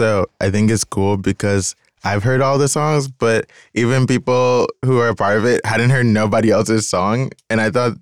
Also, 0.00 0.30
I 0.40 0.50
think 0.50 0.70
it's 0.70 0.82
cool 0.82 1.18
because 1.18 1.76
I've 2.04 2.22
heard 2.22 2.40
all 2.40 2.56
the 2.56 2.68
songs, 2.68 3.06
but 3.06 3.50
even 3.74 4.06
people 4.06 4.66
who 4.82 4.98
are 4.98 5.08
a 5.08 5.14
part 5.14 5.36
of 5.36 5.44
it 5.44 5.60
hadn't 5.66 5.90
heard 5.90 6.06
nobody 6.06 6.50
else's 6.50 6.88
song. 6.88 7.32
And 7.50 7.60
I 7.60 7.70
thought, 7.70 7.98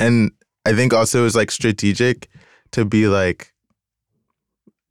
and 0.00 0.30
I 0.64 0.72
think 0.72 0.94
also 0.94 1.20
it 1.20 1.24
was 1.24 1.36
like 1.36 1.50
strategic 1.50 2.30
to 2.70 2.86
be 2.86 3.06
like, 3.06 3.52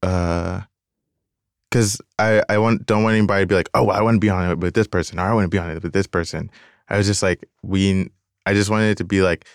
uh, 0.03 0.61
because 1.71 1.99
I 2.19 2.43
I 2.47 2.59
want 2.59 2.85
don't 2.85 3.01
want 3.01 3.15
anybody 3.15 3.41
to 3.41 3.47
be 3.47 3.55
like, 3.55 3.69
oh, 3.73 3.89
I 3.89 4.03
want 4.03 4.17
to 4.17 4.19
be 4.19 4.29
on 4.29 4.51
it 4.51 4.59
with 4.59 4.75
this 4.75 4.85
person, 4.85 5.17
or 5.17 5.23
I 5.23 5.33
want 5.33 5.45
to 5.45 5.49
be 5.49 5.57
on 5.57 5.71
it 5.71 5.81
with 5.81 5.93
this 5.93 6.05
person. 6.05 6.51
I 6.89 6.97
was 6.97 7.07
just 7.07 7.23
like, 7.23 7.49
we, 7.63 8.11
I 8.45 8.53
just 8.53 8.69
wanted 8.69 8.91
it 8.91 8.97
to 8.99 9.03
be 9.03 9.23
like, 9.23 9.47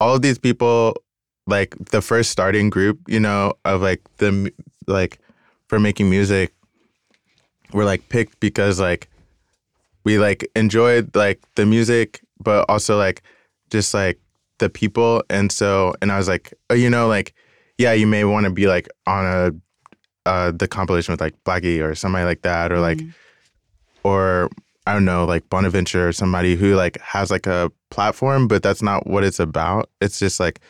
all 0.00 0.16
of 0.16 0.22
these 0.22 0.38
people, 0.38 0.96
like 1.46 1.76
the 1.92 2.02
first 2.02 2.32
starting 2.32 2.68
group, 2.68 2.98
you 3.06 3.20
know, 3.20 3.52
of 3.64 3.80
like 3.80 4.02
the 4.16 4.50
like 4.88 5.20
for 5.68 5.78
making 5.78 6.08
music 6.10 6.52
were 7.72 7.84
like 7.84 8.08
picked 8.08 8.38
because 8.40 8.80
like 8.80 9.08
we 10.04 10.18
like 10.18 10.48
enjoyed 10.54 11.14
like 11.14 11.40
the 11.56 11.66
music 11.66 12.20
but 12.40 12.64
also 12.68 12.96
like 12.96 13.22
just 13.70 13.92
like 13.94 14.20
the 14.58 14.68
people. 14.70 15.22
And 15.28 15.50
so 15.50 15.94
and 16.00 16.12
I 16.12 16.18
was 16.18 16.28
like 16.28 16.54
oh, 16.70 16.74
you 16.74 16.90
know 16.90 17.08
like 17.08 17.34
yeah 17.78 17.92
you 17.92 18.06
may 18.06 18.24
want 18.24 18.44
to 18.44 18.50
be 18.50 18.66
like 18.66 18.88
on 19.06 19.24
a 19.24 19.50
uh 20.28 20.52
the 20.52 20.68
compilation 20.68 21.12
with 21.12 21.20
like 21.20 21.34
Blackie 21.44 21.82
or 21.82 21.94
somebody 21.94 22.24
like 22.24 22.42
that 22.42 22.72
or 22.72 22.78
like 22.78 23.00
or 24.04 24.48
I 24.86 24.92
don't 24.92 25.04
know 25.04 25.24
like 25.24 25.48
Bonaventure 25.50 26.08
or 26.08 26.12
somebody 26.12 26.54
who 26.54 26.74
like 26.74 27.00
has 27.00 27.30
like 27.30 27.46
a 27.46 27.70
platform 27.90 28.46
but 28.48 28.62
that's 28.62 28.82
not 28.82 29.06
what 29.06 29.24
it's 29.24 29.40
about. 29.40 29.90
It's 30.00 30.18
just 30.18 30.38
like 30.38 30.60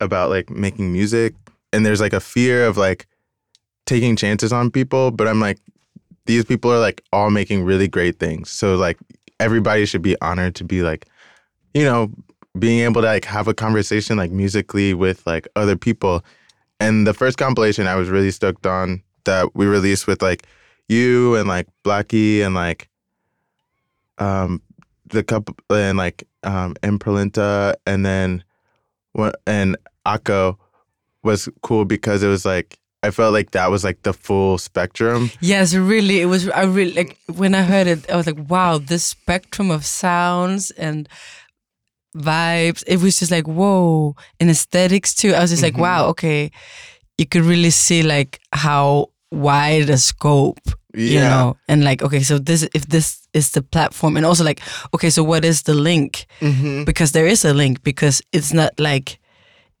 about 0.00 0.30
like 0.30 0.50
making 0.50 0.92
music. 0.92 1.34
And 1.72 1.84
there's 1.84 2.00
like 2.00 2.12
a 2.12 2.20
fear 2.20 2.66
of 2.66 2.76
like 2.76 3.06
taking 3.86 4.16
chances 4.16 4.52
on 4.52 4.70
people 4.70 5.10
but 5.10 5.26
I'm 5.26 5.40
like 5.40 5.58
these 6.26 6.44
people 6.44 6.72
are 6.72 6.78
like 6.78 7.02
all 7.12 7.30
making 7.30 7.64
really 7.64 7.88
great 7.88 8.18
things. 8.18 8.50
So 8.50 8.76
like 8.76 8.98
everybody 9.40 9.86
should 9.86 10.02
be 10.02 10.16
honored 10.20 10.54
to 10.56 10.64
be 10.64 10.82
like 10.82 11.06
you 11.74 11.84
know 11.84 12.10
being 12.58 12.80
able 12.80 13.02
to 13.02 13.06
like 13.06 13.24
have 13.24 13.48
a 13.48 13.54
conversation 13.54 14.16
like 14.16 14.30
musically 14.30 14.92
with 14.94 15.26
like 15.26 15.48
other 15.56 15.76
people. 15.76 16.24
And 16.78 17.06
the 17.06 17.14
first 17.14 17.38
compilation 17.38 17.86
i 17.86 17.94
was 17.94 18.10
really 18.10 18.30
stoked 18.30 18.66
on 18.66 19.02
that 19.24 19.54
we 19.54 19.66
released 19.66 20.06
with 20.06 20.20
like 20.20 20.46
you 20.88 21.34
and 21.36 21.48
like 21.48 21.66
blackie 21.84 22.44
and 22.44 22.54
like 22.54 22.88
um 24.18 24.60
the 25.06 25.22
couple 25.22 25.54
and 25.70 25.96
like 25.96 26.26
um 26.42 26.74
Imperlinta 26.82 27.74
and 27.86 28.04
then 28.04 28.44
and 29.46 29.76
Akko 30.06 30.58
was 31.22 31.48
cool 31.62 31.84
because 31.84 32.22
it 32.22 32.28
was 32.28 32.44
like 32.44 32.78
I 33.06 33.10
felt 33.10 33.32
like 33.32 33.52
that 33.52 33.70
was 33.70 33.84
like 33.84 34.02
the 34.02 34.12
full 34.12 34.58
spectrum. 34.58 35.30
Yes, 35.40 35.74
really. 35.74 36.20
It 36.20 36.26
was. 36.26 36.48
I 36.48 36.64
really 36.64 36.92
like 36.92 37.18
when 37.34 37.54
I 37.54 37.62
heard 37.62 37.86
it. 37.86 38.10
I 38.10 38.16
was 38.16 38.26
like, 38.26 38.50
"Wow, 38.50 38.78
this 38.78 39.04
spectrum 39.04 39.70
of 39.70 39.84
sounds 39.86 40.70
and 40.72 41.08
vibes." 42.16 42.82
It 42.86 43.00
was 43.00 43.18
just 43.18 43.30
like, 43.30 43.46
"Whoa!" 43.46 44.16
And 44.40 44.50
aesthetics 44.50 45.14
too. 45.14 45.34
I 45.34 45.40
was 45.40 45.50
just 45.50 45.62
like, 45.62 45.78
"Wow, 45.78 46.06
okay." 46.08 46.50
You 47.18 47.26
could 47.26 47.44
really 47.44 47.70
see 47.70 48.02
like 48.02 48.40
how 48.52 49.10
wide 49.30 49.88
a 49.88 49.98
scope, 49.98 50.60
you 50.94 51.20
know, 51.20 51.56
and 51.68 51.84
like, 51.84 52.02
okay, 52.02 52.20
so 52.22 52.38
this 52.38 52.68
if 52.74 52.86
this 52.88 53.26
is 53.32 53.50
the 53.50 53.62
platform, 53.62 54.16
and 54.16 54.26
also 54.26 54.44
like, 54.44 54.60
okay, 54.94 55.10
so 55.10 55.22
what 55.22 55.44
is 55.44 55.62
the 55.62 55.74
link? 55.74 56.26
Mm-hmm. 56.40 56.84
Because 56.84 57.12
there 57.12 57.26
is 57.26 57.44
a 57.44 57.54
link 57.54 57.82
because 57.82 58.20
it's 58.32 58.52
not 58.52 58.78
like 58.78 59.18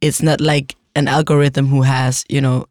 it's 0.00 0.22
not 0.22 0.40
like 0.40 0.76
an 0.94 1.08
algorithm 1.08 1.66
who 1.66 1.82
has 1.82 2.24
you 2.28 2.40
know 2.40 2.66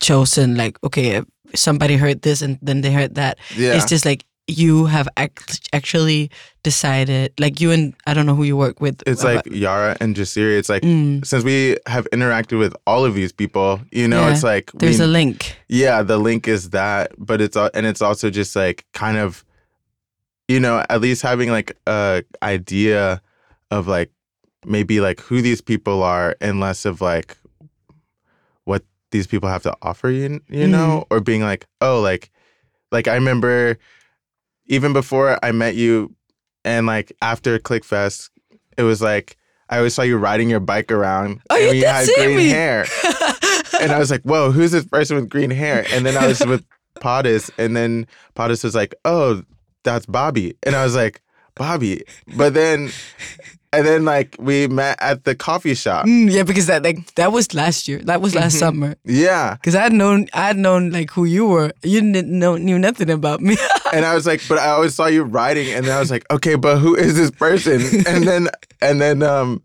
chosen 0.00 0.56
like 0.56 0.76
okay 0.84 1.22
somebody 1.54 1.96
heard 1.96 2.22
this 2.22 2.42
and 2.42 2.58
then 2.62 2.80
they 2.80 2.92
heard 2.92 3.14
that 3.14 3.38
Yeah. 3.56 3.74
it's 3.74 3.86
just 3.86 4.04
like 4.04 4.24
you 4.46 4.84
have 4.84 5.08
act- 5.16 5.68
actually 5.72 6.30
decided 6.62 7.32
like 7.38 7.60
you 7.62 7.70
and 7.70 7.94
i 8.06 8.12
don't 8.12 8.26
know 8.26 8.34
who 8.34 8.42
you 8.44 8.56
work 8.56 8.78
with 8.80 9.02
It's 9.06 9.22
about- 9.22 9.46
like 9.46 9.54
Yara 9.54 9.96
and 10.00 10.14
Jasiri. 10.14 10.58
It's 10.58 10.68
like 10.68 10.82
Mm. 10.82 11.24
since 11.24 11.44
we 11.44 11.78
have 11.86 12.06
interacted 12.12 12.58
with 12.58 12.74
all 12.86 13.04
of 13.06 13.14
these 13.14 13.32
people, 13.32 13.80
you 13.90 14.06
know, 14.08 14.20
Yeah. 14.26 14.32
it's 14.32 14.42
like 14.42 14.70
there's 14.74 14.98
we, 14.98 15.04
a 15.04 15.08
link 15.08 15.56
yeah, 15.68 16.02
the 16.02 16.18
link 16.18 16.46
is 16.48 16.70
that, 16.70 17.12
but 17.16 17.40
it's 17.40 17.56
and 17.56 17.86
it's 17.86 18.02
also 18.02 18.28
just 18.28 18.54
like 18.56 18.84
kind 18.92 19.16
of, 19.16 19.44
you 20.48 20.60
know, 20.60 20.84
at 20.90 21.00
least 21.00 21.22
having 21.22 21.50
like 21.50 21.76
a 21.86 22.22
idea 22.42 23.22
of 23.70 23.86
like 23.88 24.10
maybe 24.66 25.00
like 25.00 25.20
who 25.20 25.40
these 25.40 25.62
people 25.62 26.02
are, 26.02 26.36
and 26.40 26.60
less 26.60 26.84
of 26.84 27.00
like 27.00 27.36
these 29.14 29.26
people 29.28 29.48
have 29.48 29.62
to 29.62 29.74
offer 29.80 30.10
you, 30.10 30.40
you 30.48 30.66
know, 30.66 31.06
mm-hmm. 31.06 31.14
or 31.14 31.20
being 31.20 31.42
like, 31.42 31.66
oh, 31.80 32.00
like, 32.00 32.30
like 32.90 33.06
I 33.06 33.14
remember 33.14 33.78
even 34.66 34.92
before 34.92 35.38
I 35.42 35.52
met 35.52 35.76
you, 35.76 36.14
and 36.64 36.86
like 36.86 37.12
after 37.22 37.58
ClickFest, 37.58 38.30
it 38.76 38.82
was 38.82 39.00
like. 39.00 39.36
I 39.70 39.78
always 39.78 39.94
saw 39.94 40.02
you 40.02 40.18
riding 40.18 40.50
your 40.50 40.60
bike 40.60 40.92
around, 40.92 41.40
Oh, 41.48 41.56
and 41.56 41.74
you 41.74 41.80
you 41.80 41.86
had 41.86 42.06
green 42.18 42.36
me. 42.36 42.48
hair 42.48 42.84
and 43.80 43.92
I 43.92 43.98
was 43.98 44.10
like, 44.10 44.22
"Whoa, 44.22 44.50
who's 44.50 44.72
this 44.72 44.84
person 44.84 45.16
with 45.16 45.28
green 45.28 45.50
hair?" 45.50 45.86
And 45.90 46.04
then 46.04 46.16
I 46.16 46.26
was 46.26 46.44
with 46.44 46.64
Podis, 47.00 47.50
and 47.58 47.76
then 47.76 48.06
Podis 48.34 48.64
was 48.64 48.74
like, 48.74 48.94
"Oh, 49.04 49.42
that's 49.82 50.06
Bobby," 50.06 50.54
and 50.62 50.74
I 50.74 50.84
was 50.84 50.94
like, 50.94 51.22
"Bobby," 51.54 52.02
but 52.36 52.54
then, 52.54 52.90
and 53.76 53.86
then 53.86 54.04
like 54.04 54.36
we 54.38 54.66
met 54.68 54.96
at 55.00 55.24
the 55.24 55.34
coffee 55.34 55.74
shop. 55.74 56.06
Mm, 56.06 56.30
yeah 56.30 56.42
because 56.42 56.66
that 56.66 56.82
like 56.82 57.14
that 57.14 57.32
was 57.32 57.54
last 57.54 57.88
year 57.88 57.98
that 58.04 58.20
was 58.20 58.34
last 58.34 58.58
summer 58.58 58.96
Yeah, 59.04 59.54
because 59.54 59.74
i 59.74 59.82
had 59.82 59.92
known 59.92 60.28
i 60.32 60.46
had 60.46 60.56
known 60.56 60.90
like 60.90 61.10
who 61.10 61.24
you 61.24 61.46
were 61.46 61.72
you 61.82 62.00
didn't 62.00 62.38
know 62.38 62.56
knew 62.56 62.78
nothing 62.78 63.10
about 63.10 63.40
me 63.40 63.56
and 63.94 64.04
I 64.04 64.14
was 64.14 64.26
like, 64.26 64.42
but 64.48 64.58
I 64.58 64.70
always 64.70 64.94
saw 64.94 65.06
you 65.06 65.22
riding, 65.22 65.72
and 65.72 65.86
then 65.86 65.96
I 65.96 66.00
was 66.00 66.10
like, 66.10 66.24
okay, 66.30 66.56
but 66.56 66.78
who 66.78 66.96
is 66.96 67.16
this 67.16 67.30
person? 67.30 67.80
And 68.06 68.26
then, 68.26 68.48
and 68.80 69.00
then, 69.00 69.22
um, 69.22 69.62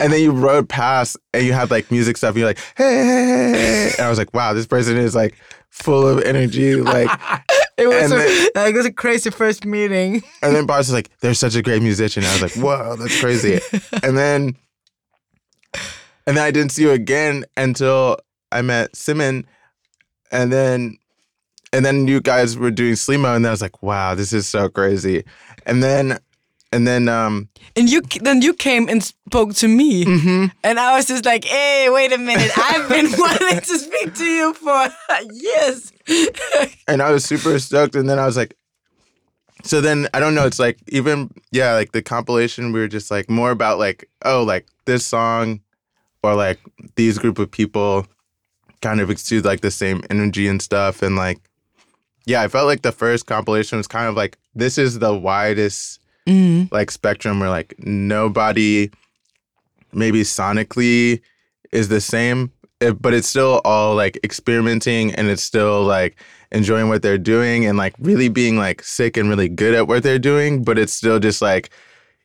and 0.00 0.12
then 0.12 0.20
you 0.20 0.32
rode 0.32 0.68
past, 0.68 1.16
and 1.32 1.46
you 1.46 1.52
had 1.52 1.70
like 1.70 1.90
music 1.90 2.16
stuff. 2.16 2.30
And 2.30 2.38
you're 2.38 2.48
like, 2.48 2.58
hey, 2.76 2.94
hey, 2.96 3.04
hey, 3.04 3.52
hey," 3.52 3.90
and 3.96 4.06
I 4.06 4.08
was 4.08 4.18
like, 4.18 4.34
wow, 4.34 4.52
this 4.54 4.66
person 4.66 4.96
is 4.96 5.14
like 5.14 5.36
full 5.70 6.06
of 6.06 6.22
energy, 6.24 6.74
like. 6.76 7.10
It 7.78 7.86
was 7.86 8.10
And 8.10 8.12
a, 8.12 8.16
then- 8.16 8.48
like, 8.54 8.74
it 8.74 8.76
was 8.76 8.86
a 8.86 8.92
crazy 8.92 9.30
first 9.30 9.64
meeting 9.64 10.22
And 10.42 10.54
then 10.54 10.66
was 10.66 10.92
like, 10.92 11.10
"They're 11.20 11.34
such 11.34 11.54
a 11.54 11.62
great 11.62 11.82
musician." 11.82 12.24
I 12.24 12.32
was 12.32 12.42
like, 12.42 12.52
"Whoa, 12.52 12.96
that's 12.96 13.18
crazy." 13.20 13.60
and 14.02 14.16
then, 14.18 14.56
and 16.26 16.36
then 16.36 16.44
I 16.44 16.50
didn't 16.50 16.72
see 16.72 16.82
you 16.82 16.90
again 16.90 17.44
until 17.56 18.18
I 18.52 18.62
met 18.62 18.94
Simon, 18.96 19.46
and 20.30 20.52
then, 20.52 20.98
and 21.72 21.84
then 21.84 22.06
you 22.08 22.20
guys 22.20 22.56
were 22.56 22.70
doing 22.70 22.94
Slimo, 22.94 23.34
and 23.34 23.44
then 23.44 23.50
I 23.50 23.52
was 23.52 23.62
like, 23.62 23.82
"Wow, 23.82 24.14
this 24.14 24.32
is 24.32 24.48
so 24.48 24.68
crazy." 24.68 25.24
And 25.66 25.82
then, 25.82 26.18
and 26.72 26.86
then, 26.86 27.08
um, 27.08 27.48
And 27.76 27.88
you 27.90 28.02
then 28.22 28.42
you 28.42 28.52
came 28.54 28.88
and 28.88 29.02
spoke 29.02 29.54
to 29.56 29.68
me, 29.68 30.04
Mm-hmm. 30.04 30.46
and 30.64 30.78
I 30.78 30.96
was 30.96 31.06
just 31.06 31.24
like, 31.24 31.44
"Hey, 31.44 31.88
wait 31.90 32.12
a 32.12 32.18
minute! 32.18 32.50
I've 32.56 32.88
been 32.88 33.10
wanting 33.18 33.60
to 33.60 33.78
speak 33.78 34.14
to 34.14 34.24
you 34.24 34.54
for 34.54 34.88
years." 35.32 35.92
and 36.88 37.02
I 37.02 37.10
was 37.12 37.24
super 37.24 37.58
stoked. 37.58 37.94
And 37.94 38.08
then 38.08 38.18
I 38.18 38.26
was 38.26 38.36
like, 38.36 38.54
so 39.64 39.80
then 39.80 40.08
I 40.14 40.20
don't 40.20 40.34
know. 40.34 40.46
It's 40.46 40.58
like 40.58 40.78
even 40.88 41.30
yeah, 41.50 41.74
like 41.74 41.92
the 41.92 42.02
compilation. 42.02 42.72
We 42.72 42.80
were 42.80 42.88
just 42.88 43.10
like 43.10 43.28
more 43.30 43.50
about 43.50 43.78
like 43.78 44.08
oh 44.24 44.42
like 44.42 44.66
this 44.86 45.04
song, 45.06 45.60
or 46.22 46.34
like 46.34 46.60
these 46.96 47.18
group 47.18 47.38
of 47.38 47.50
people, 47.50 48.06
kind 48.82 49.00
of 49.00 49.10
exude 49.10 49.44
like 49.44 49.60
the 49.62 49.70
same 49.70 50.02
energy 50.10 50.46
and 50.48 50.62
stuff. 50.62 51.02
And 51.02 51.16
like 51.16 51.38
yeah, 52.26 52.42
I 52.42 52.48
felt 52.48 52.66
like 52.66 52.82
the 52.82 52.92
first 52.92 53.26
compilation 53.26 53.78
was 53.78 53.86
kind 53.88 54.06
of 54.08 54.14
like 54.14 54.36
this 54.54 54.78
is 54.78 54.98
the 54.98 55.14
widest 55.14 56.00
mm. 56.28 56.70
like 56.72 56.90
spectrum 56.90 57.40
where 57.40 57.50
like 57.50 57.74
nobody 57.78 58.90
maybe 59.92 60.22
sonically 60.22 61.20
is 61.72 61.88
the 61.88 62.00
same 62.00 62.52
it, 62.80 63.00
but 63.00 63.14
it's 63.14 63.28
still 63.28 63.60
all 63.64 63.94
like 63.94 64.18
experimenting 64.22 65.14
and 65.14 65.28
it's 65.28 65.42
still 65.42 65.82
like 65.82 66.20
enjoying 66.52 66.88
what 66.88 67.02
they're 67.02 67.18
doing 67.18 67.66
and 67.66 67.76
like 67.76 67.94
really 67.98 68.28
being 68.28 68.56
like 68.56 68.82
sick 68.82 69.16
and 69.16 69.28
really 69.28 69.48
good 69.48 69.74
at 69.74 69.88
what 69.88 70.02
they're 70.02 70.18
doing 70.18 70.62
but 70.62 70.78
it's 70.78 70.92
still 70.92 71.18
just 71.18 71.42
like 71.42 71.70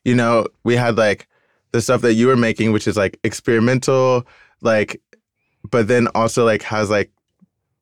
you 0.04 0.14
know 0.14 0.46
we 0.62 0.76
had 0.76 0.96
like 0.96 1.26
the 1.72 1.80
stuff 1.80 2.02
that 2.02 2.14
you 2.14 2.26
were 2.26 2.36
making 2.36 2.72
which 2.72 2.86
is 2.86 2.96
like 2.96 3.18
experimental 3.24 4.26
like 4.60 5.00
but 5.70 5.88
then 5.88 6.06
also 6.14 6.44
like 6.44 6.62
has 6.62 6.88
like 6.88 7.10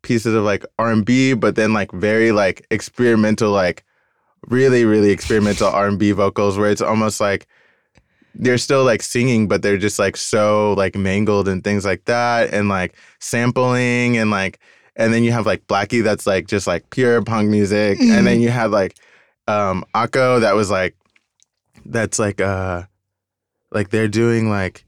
pieces 0.03 0.35
of 0.35 0.43
like 0.43 0.65
R&B 0.79 1.35
but 1.35 1.55
then 1.55 1.73
like 1.73 1.93
very 1.93 2.33
like 2.33 2.67
experimental 2.71 3.53
like 3.53 3.85
really 4.49 4.85
really 4.85 5.11
experimental 5.11 5.69
R&B 5.69 6.13
vocals 6.13 6.59
where 6.59 6.71
it's 6.71 6.83
almost 6.83 7.21
like 7.21 7.47
they're 8.35 8.59
still 8.59 8.85
like 8.85 9.03
singing 9.03 9.47
but 9.47 9.63
they're 9.63 9.79
just 9.79 9.99
like 9.99 10.17
so 10.17 10.73
like 10.75 10.97
mangled 10.97 11.49
and 11.49 11.63
things 11.63 11.85
like 11.85 12.05
that 12.07 12.53
and 12.53 12.69
like 12.69 12.95
sampling 13.21 14.17
and 14.17 14.31
like 14.31 14.59
and 14.97 15.13
then 15.13 15.23
you 15.23 15.33
have 15.33 15.47
like 15.47 15.67
Blackie 15.67 16.03
that's 16.03 16.27
like 16.27 16.49
just 16.49 16.67
like 16.67 16.89
pure 16.91 17.23
punk 17.23 17.49
music 17.51 17.99
and 18.01 18.27
then 18.27 18.41
you 18.41 18.49
have 18.49 18.71
like 18.73 18.97
um 19.49 19.85
Akko 19.95 20.41
that 20.41 20.55
was 20.55 20.71
like 20.71 20.97
that's 21.87 22.19
like 22.19 22.41
uh 22.41 22.83
like 23.71 23.91
they're 23.91 24.09
doing 24.09 24.49
like 24.51 24.85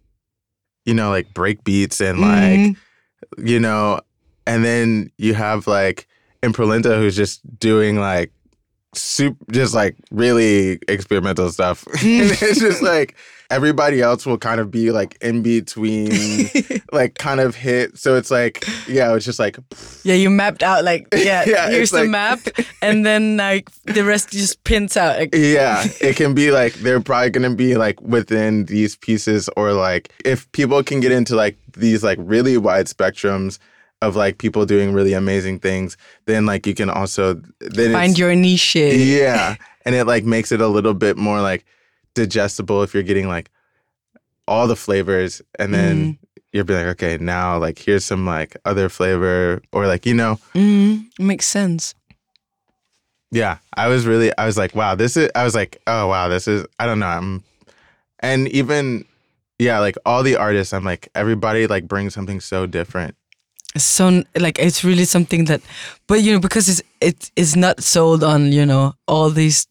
you 0.84 0.94
know 0.94 1.11
like 1.11 1.32
break 1.34 1.62
beats 1.64 2.00
and 2.00 2.20
like 2.20 2.59
Mhm. 2.59 2.76
you 3.38 3.59
know, 3.59 4.00
and 4.46 4.64
then 4.64 5.11
you 5.16 5.34
have 5.34 5.66
like 5.66 6.07
Imperlinta 6.42 6.98
who's 6.98 7.16
just 7.16 7.40
doing 7.59 7.98
like 7.98 8.30
soup, 8.97 9.36
just 9.51 9.74
like 9.74 9.97
really 10.11 10.78
experimental 10.88 11.51
stuff. 11.51 11.86
and 11.92 11.99
it's 12.03 12.61
just 12.61 12.82
like 12.82 13.16
everybody 13.51 14.01
else 14.01 14.26
will 14.26 14.38
kind 14.38 14.61
of 14.61 14.70
be 14.70 14.90
like 14.90 15.16
in 15.20 15.42
between, 15.42 16.49
like 16.92 17.16
kind 17.18 17.40
of 17.40 17.55
hit. 17.55 17.99
So 17.99 18.16
it's 18.16 18.30
like, 18.30 18.64
yeah, 18.88 19.14
it's 19.14 19.24
just 19.24 19.38
like, 19.38 19.59
yeah, 20.03 20.14
you 20.14 20.30
mapped 20.30 20.62
out 20.62 20.84
like 20.84 21.07
yeah. 21.14 21.45
Yeah, 21.47 21.70
here's 21.70 21.90
the 21.90 22.01
like- 22.01 22.11
map, 22.11 22.40
and 22.82 23.05
then 23.05 23.36
like 23.36 23.70
the 23.84 24.05
rest 24.05 24.30
just 24.30 24.62
prints 24.64 24.97
out. 24.97 25.34
Yeah, 25.34 25.84
it 26.01 26.16
can 26.16 26.34
be 26.34 26.51
like 26.51 26.74
they're 26.74 27.01
probably 27.01 27.30
gonna 27.30 27.55
be 27.55 27.76
like 27.76 28.01
within 28.01 28.64
these 28.66 28.97
pieces, 28.97 29.49
or 29.57 29.72
like 29.72 30.12
if 30.24 30.51
people 30.53 30.82
can 30.82 31.01
get 31.01 31.12
into 31.12 31.36
like 31.36 31.57
these 31.76 32.03
like 32.05 32.18
really 32.20 32.57
wide 32.57 32.86
spectrums 32.86 33.59
of 34.05 34.16
like 34.16 34.38
people 34.38 34.66
doing 34.66 34.92
really 34.92 35.12
amazing 35.12 35.59
things, 35.59 35.96
then 36.26 36.46
like 36.46 36.66
you 36.66 36.74
can 36.74 36.88
also 36.90 37.34
then 37.61 37.92
find 37.92 38.18
your 38.18 38.34
niche. 38.34 38.76
yeah, 38.76 39.57
and 39.84 39.94
it 39.94 40.05
like 40.07 40.24
makes 40.24 40.52
it 40.52 40.61
a 40.61 40.68
little 40.68 40.94
bit 40.94 41.16
more 41.16 41.40
like 41.40 41.64
digestible 42.14 42.82
if 42.82 42.94
you're 42.94 43.02
getting 43.02 43.26
like 43.28 43.50
all 44.46 44.66
the 44.68 44.76
flavors 44.76 45.42
and 45.59 45.72
then 45.74 46.18
you'll 46.52 46.64
be 46.64 46.74
like 46.74 46.86
okay 46.86 47.18
now 47.18 47.59
like 47.59 47.78
here's 47.78 48.05
some 48.05 48.24
like 48.26 48.57
other 48.64 48.88
flavor 48.88 49.61
or 49.72 49.86
like 49.86 50.07
you 50.07 50.14
know? 50.14 50.38
Mm, 50.55 51.07
makes 51.18 51.46
sense. 51.46 51.94
yeah. 53.32 53.59
I 53.76 53.88
was 53.88 54.07
really 54.07 54.30
i 54.38 54.46
was 54.46 54.57
like 54.57 54.74
wow 54.76 54.94
this 54.94 55.16
is 55.16 55.28
i 55.34 55.42
was 55.42 55.55
like 55.55 55.80
oh 55.88 56.07
wow 56.07 56.28
this 56.28 56.46
is 56.46 56.64
i 56.78 56.86
don't 56.86 57.00
know 57.00 57.09
i'm 57.09 57.42
and 58.20 58.46
even 58.48 59.05
yeah 59.59 59.80
like 59.80 59.96
all 60.07 60.22
the 60.22 60.36
artists 60.36 60.72
i'm 60.72 60.84
like 60.84 61.09
everybody 61.16 61.66
like 61.66 61.88
brings 61.88 62.14
something 62.14 62.38
so 62.40 62.66
different 62.66 63.16
so 63.77 64.22
like 64.37 64.59
it's 64.59 64.85
really 64.85 65.05
something 65.05 65.47
that 65.47 65.61
but 66.07 66.22
you 66.22 66.33
know 66.33 66.41
because 66.41 66.68
it's 66.68 66.83
it 67.01 67.31
is 67.37 67.57
not 67.57 67.83
sold 67.83 68.22
on 68.22 68.53
you 68.53 68.64
know 68.64 68.95
all 69.09 69.31
these 69.31 69.66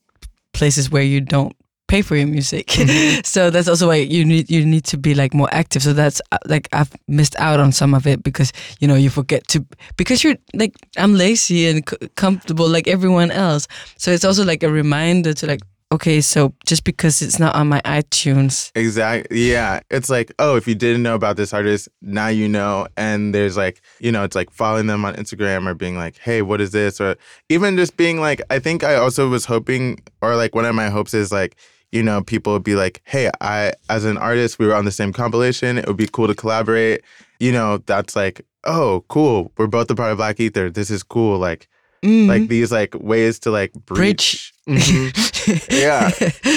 places 0.54 0.92
where 0.92 1.04
you 1.04 1.22
don't 1.22 1.56
pay 1.88 2.02
for 2.02 2.16
your 2.16 2.28
music. 2.28 2.76
So 3.24 3.50
that's 3.50 3.68
also 3.68 3.88
why 3.88 3.96
you 3.96 4.26
need 4.26 4.50
you 4.50 4.66
need 4.66 4.84
to 4.86 4.98
be 4.98 5.14
like 5.14 5.34
more 5.34 5.50
active. 5.52 5.84
So 5.84 5.94
that's 5.94 6.22
uh, 6.32 6.38
like 6.48 6.68
i've 6.74 6.92
missed 7.08 7.36
out 7.40 7.60
on 7.60 7.72
some 7.72 7.94
of 7.94 8.08
it 8.08 8.24
because 8.24 8.52
you 8.80 8.88
know 8.88 8.96
you 8.96 9.10
forget 9.10 9.48
to 9.50 9.66
because 9.98 10.24
you're 10.24 10.38
like 10.54 10.74
i'm 10.98 11.14
lazy 11.14 11.68
and 11.68 11.88
c- 11.88 12.10
comfortable 12.16 12.68
like 12.68 12.88
everyone 12.88 13.32
else. 13.32 13.68
So 13.98 14.12
it's 14.12 14.26
also 14.26 14.44
like 14.44 14.64
a 14.64 14.72
reminder 14.72 15.34
to 15.34 15.48
like 15.48 15.62
okay 15.94 16.20
so 16.20 16.54
just 16.66 16.84
because 16.84 17.22
it's 17.22 17.40
not 17.40 17.56
on 17.56 17.68
my 17.68 17.82
itunes 17.82 18.72
Exactly. 18.76 19.50
Yeah. 19.50 19.82
It's 19.92 20.10
like, 20.10 20.34
oh, 20.40 20.56
if 20.56 20.68
you 20.68 20.76
didn't 20.76 21.04
know 21.04 21.16
about 21.16 21.38
this 21.38 21.54
artist, 21.54 21.88
now 22.02 22.28
you 22.28 22.48
know. 22.50 22.88
And 22.98 23.34
there's 23.34 23.56
like, 23.56 23.82
you 24.00 24.12
know, 24.12 24.24
it's 24.24 24.36
like 24.36 24.50
following 24.50 24.88
them 24.88 25.06
on 25.06 25.16
Instagram 25.16 25.68
or 25.68 25.74
being 25.74 25.96
like, 25.96 26.18
hey, 26.18 26.42
what 26.42 26.60
is 26.62 26.72
this? 26.72 27.00
Or 27.00 27.16
even 27.50 27.78
just 27.78 27.98
being 27.98 28.20
like, 28.20 28.42
I 28.50 28.60
think 28.60 28.84
I 28.84 28.96
also 28.96 29.30
was 29.30 29.46
hoping, 29.46 30.02
or 30.22 30.36
like 30.36 30.56
one 30.56 30.66
of 30.66 30.76
my 30.76 30.90
hopes 30.90 31.14
is 31.14 31.32
like, 31.32 31.56
you 31.92 32.02
know, 32.02 32.24
people 32.24 32.54
would 32.54 32.64
be 32.64 32.76
like, 32.76 33.02
hey, 33.06 33.30
I, 33.42 33.74
as 33.90 34.06
an 34.06 34.18
artist, 34.18 34.58
we 34.60 34.66
were 34.66 34.76
on 34.76 34.86
the 34.86 34.92
same 34.92 35.14
compilation. 35.14 35.78
It 35.78 35.88
would 35.88 35.98
be 35.98 36.08
cool 36.08 36.28
to 36.28 36.36
collaborate. 36.36 37.02
You 37.40 37.52
know, 37.52 37.78
that's 37.78 38.16
like, 38.16 38.46
oh, 38.64 39.06
cool. 39.10 39.52
We're 39.58 39.68
both 39.68 39.92
a 39.92 39.96
part 39.96 40.12
of 40.12 40.18
Black 40.18 40.40
Ether. 40.40 40.70
This 40.70 40.90
is 40.90 41.04
cool. 41.04 41.38
Like, 41.38 41.68
Mm. 42.04 42.28
like 42.28 42.48
these 42.50 42.70
like 42.72 42.94
ways 43.00 43.40
to 43.40 43.50
like 43.52 43.72
breach. 43.74 44.54
Bridge. 44.66 44.82
Mhm. 44.82 45.72
yeah 45.72 46.12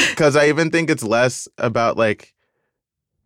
because 0.10 0.36
i 0.36 0.48
even 0.48 0.70
think 0.70 0.90
it's 0.90 1.02
less 1.02 1.48
about 1.58 1.96
like 1.96 2.34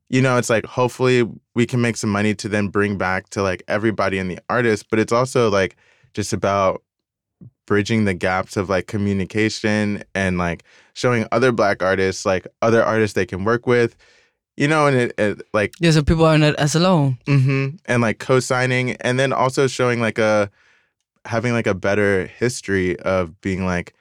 you 0.08 0.20
know 0.22 0.36
it's 0.36 0.50
like 0.50 0.64
hopefully 0.66 1.28
we 1.54 1.66
can 1.66 1.80
make 1.80 1.96
some 1.96 2.10
money 2.10 2.34
to 2.34 2.48
then 2.48 2.68
bring 2.68 2.96
back 2.98 3.30
to 3.30 3.42
like 3.42 3.62
everybody 3.68 4.18
and 4.18 4.30
the 4.30 4.38
artist 4.48 4.86
but 4.90 4.98
it's 4.98 5.12
also 5.12 5.48
like 5.50 5.76
just 6.14 6.32
about 6.32 6.82
bridging 7.66 8.04
the 8.04 8.14
gaps 8.14 8.56
of 8.56 8.68
like 8.68 8.86
communication 8.86 10.02
and 10.14 10.38
like 10.38 10.64
showing 10.94 11.26
other 11.32 11.52
black 11.52 11.82
artists 11.82 12.26
like 12.26 12.46
other 12.62 12.82
artists 12.82 13.14
they 13.14 13.26
can 13.26 13.44
work 13.44 13.66
with 13.66 13.96
you 14.56 14.66
know 14.66 14.86
and 14.86 14.96
it, 14.96 15.14
it 15.18 15.42
like 15.52 15.72
yeah 15.80 15.90
so 15.90 16.02
people 16.02 16.24
are 16.24 16.38
not 16.38 16.54
as 16.56 16.74
alone 16.74 17.18
hmm 17.26 17.68
and 17.86 18.02
like 18.02 18.18
co-signing 18.18 18.92
and 19.02 19.18
then 19.18 19.32
also 19.32 19.66
showing 19.66 20.00
like 20.00 20.18
a 20.18 20.50
having 21.24 21.52
like 21.52 21.66
a 21.66 21.74
better 21.74 22.26
history 22.26 22.98
of 23.00 23.40
being 23.40 23.64
like 23.66 23.94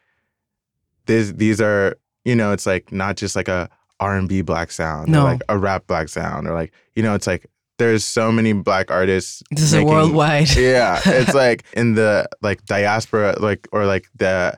this 1.05 1.31
these 1.33 1.59
are 1.61 1.97
you 2.25 2.35
know 2.35 2.51
it's 2.51 2.65
like 2.65 2.91
not 2.91 3.17
just 3.17 3.35
like 3.35 3.47
a 3.47 3.69
r&b 3.99 4.41
black 4.41 4.71
sound 4.71 5.09
No. 5.09 5.21
or 5.21 5.23
like 5.23 5.41
a 5.49 5.57
rap 5.57 5.87
black 5.87 6.07
sound 6.09 6.47
or 6.47 6.53
like 6.53 6.71
you 6.95 7.03
know 7.03 7.15
it's 7.15 7.27
like 7.27 7.45
there's 7.77 8.03
so 8.03 8.31
many 8.31 8.53
black 8.53 8.91
artists 8.91 9.41
this 9.51 9.63
is 9.63 9.73
making- 9.73 9.87
worldwide. 9.89 10.49
Yeah 10.55 10.99
it's 11.05 11.33
like 11.45 11.63
in 11.73 11.95
the 11.95 12.27
like 12.41 12.63
diaspora 12.65 13.35
like 13.39 13.67
or 13.71 13.85
like 13.85 14.07
the 14.15 14.57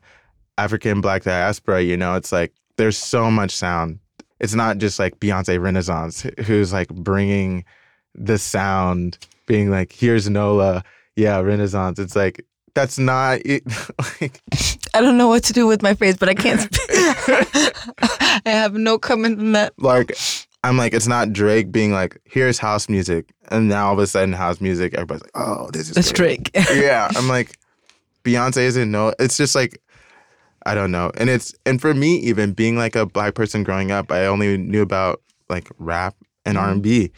african 0.58 1.02
black 1.02 1.24
diaspora 1.24 1.82
you 1.82 1.98
know 1.98 2.16
it's 2.16 2.32
like 2.32 2.54
there's 2.78 2.98
so 2.98 3.30
much 3.30 3.52
sound. 3.52 4.00
It's 4.40 4.56
not 4.56 4.80
just 4.80 4.98
like 4.98 5.20
beyonce 5.20 5.62
renaissance 5.62 6.26
who's 6.46 6.74
like 6.74 6.88
bringing 6.90 7.64
the 8.16 8.40
sound 8.40 9.20
being 9.46 9.70
like 9.70 9.92
here's 9.92 10.28
nola 10.30 10.84
yeah 11.16 11.40
renaissance. 11.42 12.00
It's 12.00 12.16
like 12.16 12.44
that's 12.74 12.98
not 12.98 13.40
it 13.46 13.64
like 14.22 14.42
I 14.94 15.02
don't 15.02 15.18
know 15.18 15.28
what 15.28 15.44
to 15.46 15.54
do 15.54 15.68
with 15.68 15.82
my 15.82 15.94
face, 15.94 16.18
but 16.18 16.30
I 16.30 16.34
can't. 16.34 16.62
I 18.46 18.50
have 18.50 18.74
no 18.74 18.98
comment 18.98 19.40
on 19.40 19.52
that. 19.54 19.74
like 19.78 20.18
i'm 20.64 20.78
like 20.78 20.94
it's 20.94 21.08
not 21.08 21.34
drake 21.34 21.72
being 21.72 21.92
like 21.92 22.20
here's 22.24 22.60
house 22.60 22.88
music 22.88 23.34
and 23.50 23.68
now 23.68 23.88
all 23.88 23.94
of 23.94 24.00
a 24.00 24.06
sudden 24.06 24.32
house 24.32 24.62
music 24.62 24.94
everybody's 24.94 25.24
like 25.24 25.32
oh 25.34 25.70
this 25.72 25.90
is 25.90 26.12
great. 26.12 26.52
Drake. 26.54 26.68
yeah, 26.74 27.10
I'm 27.16 27.28
like, 27.28 27.58
Beyonce 28.24 28.58
isn't 28.58 28.92
no. 28.92 29.14
It's 29.20 29.38
just 29.38 29.56
like, 29.56 29.82
I 30.66 30.76
don't 30.76 30.92
know. 30.92 31.12
And 31.18 31.30
it's 31.30 31.54
and 31.66 31.82
for 31.82 31.94
me, 31.94 32.18
even 32.18 32.54
being 32.54 32.78
like 32.78 32.96
a 32.96 33.06
black 33.06 33.34
person 33.34 33.64
growing 33.64 33.92
up, 33.92 34.12
I 34.12 34.26
only 34.26 34.58
knew 34.58 34.82
about 34.82 35.22
like 35.50 35.70
rap 35.80 36.16
and 36.46 36.58
mm-hmm. 36.58 36.66
R 36.66 36.72
and 36.72 36.84
B, 36.84 37.12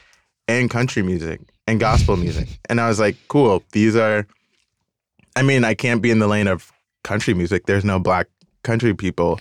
and 0.47 0.70
country 0.70 1.04
music 1.04 1.41
and 1.68 1.80
gospel 1.80 2.18
music, 2.18 2.47
and 2.70 2.80
I 2.80 2.88
was 2.88 2.99
like, 2.99 3.18
cool. 3.28 3.64
These 3.72 3.95
are. 3.95 4.28
I 5.36 5.41
mean, 5.41 5.63
I 5.63 5.73
can't 5.73 6.01
be 6.01 6.11
in 6.11 6.19
the 6.19 6.27
lane 6.27 6.47
of 6.47 6.71
country 7.03 7.34
music. 7.34 7.65
There's 7.65 7.86
no 7.86 7.99
black 7.99 8.27
country 8.63 8.93
people, 8.93 9.39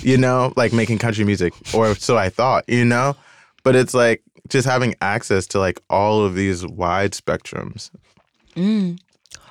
you 0.00 0.16
know, 0.16 0.52
like 0.56 0.72
making 0.72 0.98
country 0.98 1.24
music, 1.24 1.52
or 1.74 1.94
so 1.94 2.16
I 2.16 2.28
thought, 2.30 2.64
you 2.68 2.84
know. 2.84 3.16
But 3.62 3.76
it's 3.76 3.94
like 3.94 4.22
just 4.48 4.66
having 4.66 4.94
access 5.00 5.46
to 5.48 5.58
like 5.58 5.80
all 5.90 6.24
of 6.24 6.34
these 6.34 6.66
wide 6.66 7.12
spectrums 7.12 7.90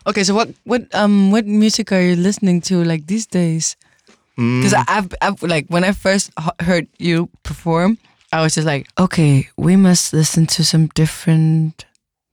Okay, 0.08 0.24
so 0.24 0.36
what 0.36 0.50
what 0.66 0.84
um 0.94 1.32
what 1.32 1.46
music 1.46 1.92
are 1.92 2.02
you 2.02 2.16
listening 2.16 2.62
to 2.62 2.84
like 2.84 3.08
these 3.08 3.26
days? 3.26 3.76
Because 4.36 4.74
I've, 4.74 5.14
I've 5.22 5.42
like 5.42 5.66
when 5.68 5.84
I 5.84 5.94
first 5.94 6.32
heard 6.60 6.88
you 7.00 7.30
perform, 7.44 7.98
I 8.34 8.42
was 8.42 8.54
just 8.56 8.68
like, 8.68 8.88
okay, 9.00 9.48
we 9.58 9.76
must 9.76 10.14
listen 10.14 10.46
to 10.48 10.64
some 10.64 10.88
different 10.88 11.86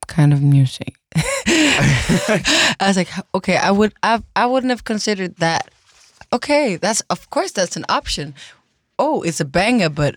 kind 0.09 0.32
of 0.32 0.42
music. 0.42 0.96
I 1.17 2.77
was 2.81 2.97
like, 2.97 3.09
okay, 3.35 3.57
I 3.57 3.71
would 3.71 3.93
I 4.03 4.23
I 4.37 4.47
wouldn't 4.47 4.71
have 4.71 4.85
considered 4.85 5.37
that. 5.37 5.71
Okay, 6.33 6.77
that's 6.77 7.01
of 7.03 7.29
course 7.31 7.53
that's 7.53 7.77
an 7.77 7.85
option. 7.89 8.35
Oh, 8.99 9.23
it's 9.23 9.41
a 9.41 9.45
banger, 9.45 9.89
but 9.89 10.17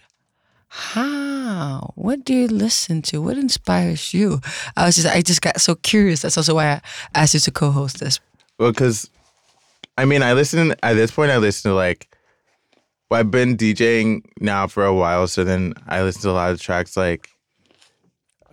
how? 0.67 1.93
What 1.95 2.25
do 2.25 2.33
you 2.33 2.47
listen 2.47 3.01
to? 3.03 3.21
What 3.21 3.37
inspires 3.37 4.13
you? 4.13 4.41
I 4.75 4.85
was 4.85 4.95
just 4.95 5.07
I 5.07 5.21
just 5.21 5.41
got 5.41 5.61
so 5.61 5.75
curious. 5.75 6.21
That's 6.21 6.37
also 6.37 6.55
why 6.55 6.73
I 6.73 6.81
asked 7.13 7.33
you 7.33 7.39
to 7.41 7.51
co-host 7.51 7.99
this. 7.99 8.19
Well, 8.59 8.71
because 8.71 9.09
I 9.97 10.05
mean, 10.05 10.23
I 10.23 10.33
listen 10.33 10.75
at 10.83 10.93
this 10.93 11.11
point. 11.11 11.31
I 11.31 11.37
listen 11.37 11.71
to 11.71 11.75
like, 11.75 12.09
well, 13.09 13.19
I've 13.19 13.31
been 13.31 13.55
DJing 13.55 14.25
now 14.39 14.67
for 14.67 14.85
a 14.85 14.93
while, 14.93 15.27
so 15.27 15.43
then 15.43 15.73
I 15.87 16.01
listen 16.01 16.23
to 16.23 16.31
a 16.31 16.33
lot 16.33 16.51
of 16.51 16.61
tracks 16.61 16.97
like, 16.97 17.29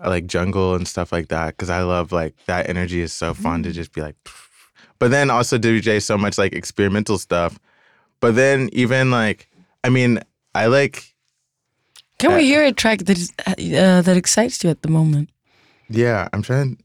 like 0.09 0.26
jungle 0.26 0.74
and 0.74 0.86
stuff 0.88 1.12
like 1.12 1.28
that 1.28 1.48
because 1.57 1.70
I 1.70 1.82
love 1.82 2.12
like 2.12 2.34
that 2.46 2.68
energy 2.68 3.00
is 3.00 3.12
so 3.12 3.34
fun 3.34 3.62
to 3.62 3.72
just 3.72 3.92
be 3.92 4.00
like, 4.00 4.16
but 4.98 5.11
then 5.11 5.30
also 5.30 5.59
DJ 5.59 6.03
so 6.03 6.16
much 6.18 6.38
like 6.38 6.53
experimental 6.53 7.18
stuff, 7.18 7.59
but 8.20 8.34
then 8.34 8.68
even 8.72 9.11
like, 9.11 9.48
I 9.84 9.88
mean, 9.88 10.20
I 10.55 10.66
like 10.66 11.14
Can 12.18 12.34
we 12.34 12.44
hear 12.44 12.64
a 12.64 12.72
track 12.72 13.00
that 13.00 13.18
is, 13.18 13.32
uh, 13.46 14.03
that 14.03 14.16
excites 14.16 14.62
you 14.64 14.70
at 14.70 14.82
the 14.82 14.88
moment? 14.88 15.30
yeah. 15.88 16.28
I'm 16.32 16.42
trying. 16.42 16.78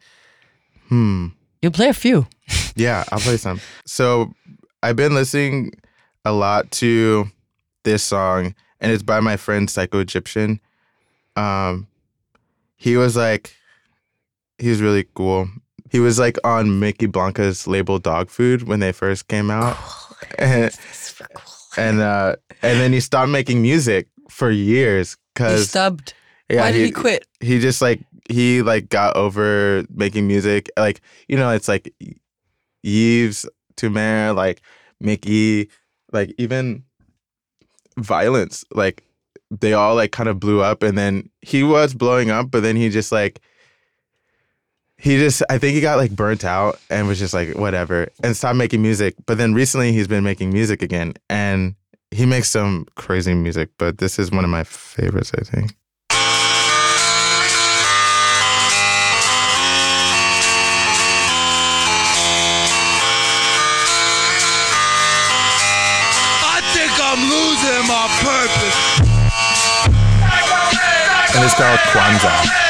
Hmm. 0.89 1.28
You 1.61 1.72
play 1.72 1.89
a 1.89 1.93
few. 1.93 2.28
Yeah, 2.76 3.03
I'll 3.11 3.20
play 3.20 3.38
some. 3.38 3.59
So 3.86 4.34
I've 4.84 4.95
been 4.95 5.15
listening 5.15 5.72
a 6.24 6.32
lot 6.32 6.70
to 6.74 7.26
this 7.84 8.03
song, 8.03 8.53
and 8.80 8.91
it's 8.91 9.01
by 9.01 9.20
my 9.20 9.36
friend 9.36 9.68
Psychoegyptian. 9.68 10.59
Um, 11.36 11.88
he 12.78 12.95
was 12.95 13.15
like, 13.17 13.53
he 14.57 14.69
was 14.69 14.82
really 14.82 15.05
cool. 15.13 15.49
He 15.91 15.99
was 15.99 16.17
like 16.19 16.38
on 16.43 16.80
Mykki 16.82 17.11
Blanco's 17.11 17.67
label 17.67 17.99
Dog 17.99 18.30
Food 18.30 18.63
when 18.63 18.80
they 18.80 18.91
first 18.91 19.28
came 19.28 19.49
out, 19.51 19.78
and 20.39 20.71
and 21.78 21.99
uh, 21.99 22.36
and 22.61 22.80
then 22.80 22.93
he 22.93 22.99
stopped 22.99 23.30
making 23.30 23.61
music 23.61 24.07
for 24.30 24.49
years 24.51 25.15
cuz 25.36 25.59
He 25.59 25.63
stubbed. 25.65 26.13
yeah, 26.49 26.61
Why 26.61 26.71
did 26.71 26.86
he, 26.86 26.91
quit? 26.91 27.25
he 27.39 27.59
just 27.59 27.82
like 27.82 28.01
he 28.30 28.61
like 28.61 28.89
got 28.89 29.15
over 29.15 29.86
making 29.89 30.28
music 30.28 30.69
like 30.78 30.99
you 31.30 31.38
know 31.38 31.49
it's 31.51 31.67
like 31.69 31.93
Yves 32.84 33.45
Tumor 33.78 34.34
like 34.34 34.61
Mickey 34.99 35.69
like 36.11 36.34
even 36.38 36.84
violence 37.97 38.65
like 38.73 39.03
they 39.51 39.73
all 39.73 39.95
like 39.95 40.11
kind 40.11 40.29
of 40.29 40.39
blew 40.39 40.61
up 40.61 40.83
and 40.83 40.97
then 40.97 41.29
he 41.41 41.63
was 41.63 41.93
blowing 41.93 42.29
up 42.29 42.51
but 42.51 42.61
then 42.61 42.75
he 42.75 42.89
just 42.89 43.11
like 43.11 43.39
he 44.97 45.17
just 45.17 45.43
I 45.49 45.57
think 45.57 45.75
he 45.75 45.81
got 45.81 45.97
like 45.97 46.11
burnt 46.11 46.43
out 46.43 46.79
and 46.89 47.07
was 47.07 47.19
just 47.19 47.33
like 47.33 47.55
whatever 47.55 48.09
and 48.23 48.35
stopped 48.35 48.57
making 48.57 48.81
music 48.81 49.15
but 49.25 49.37
then 49.37 49.53
recently 49.53 49.91
he's 49.93 50.07
been 50.07 50.23
making 50.23 50.51
music 50.51 50.81
again 50.81 51.13
and 51.29 51.75
he 52.11 52.25
makes 52.25 52.49
some 52.49 52.87
crazy 52.95 53.33
music 53.33 53.69
but 53.77 53.99
this 53.99 54.17
is 54.19 54.31
one 54.31 54.43
of 54.43 54.49
my 54.49 54.63
favorites 54.63 55.31
I 55.37 55.43
think 55.43 55.75
I 66.49 66.61
think 66.73 66.91
I'm 66.99 67.21
losing 67.29 67.87
my 67.87 68.07
purpose. 68.23 69.16
And 71.38 71.45
is 71.45 71.53
called 71.53 71.79
Kwanzaa. 71.91 72.66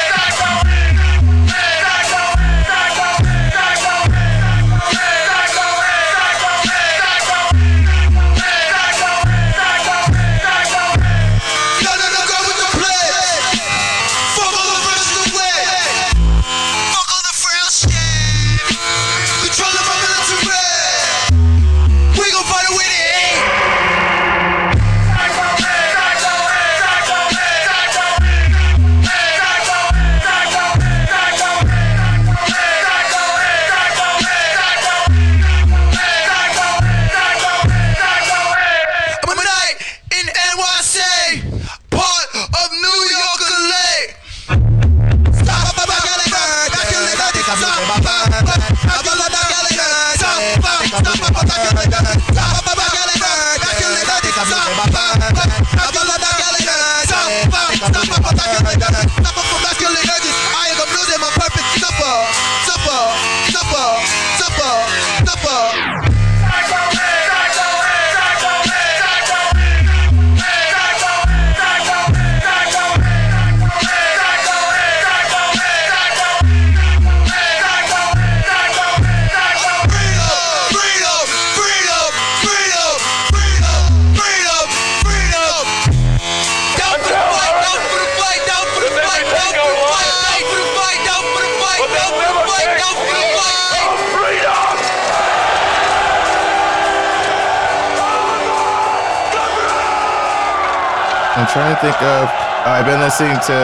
I'm 101.38 101.46
trying 101.46 101.74
to 101.74 101.80
think 101.80 101.94
of. 102.02 102.28
Oh, 102.28 102.70
I've 102.70 102.84
been 102.84 102.98
listening 103.00 103.38
to 103.46 103.54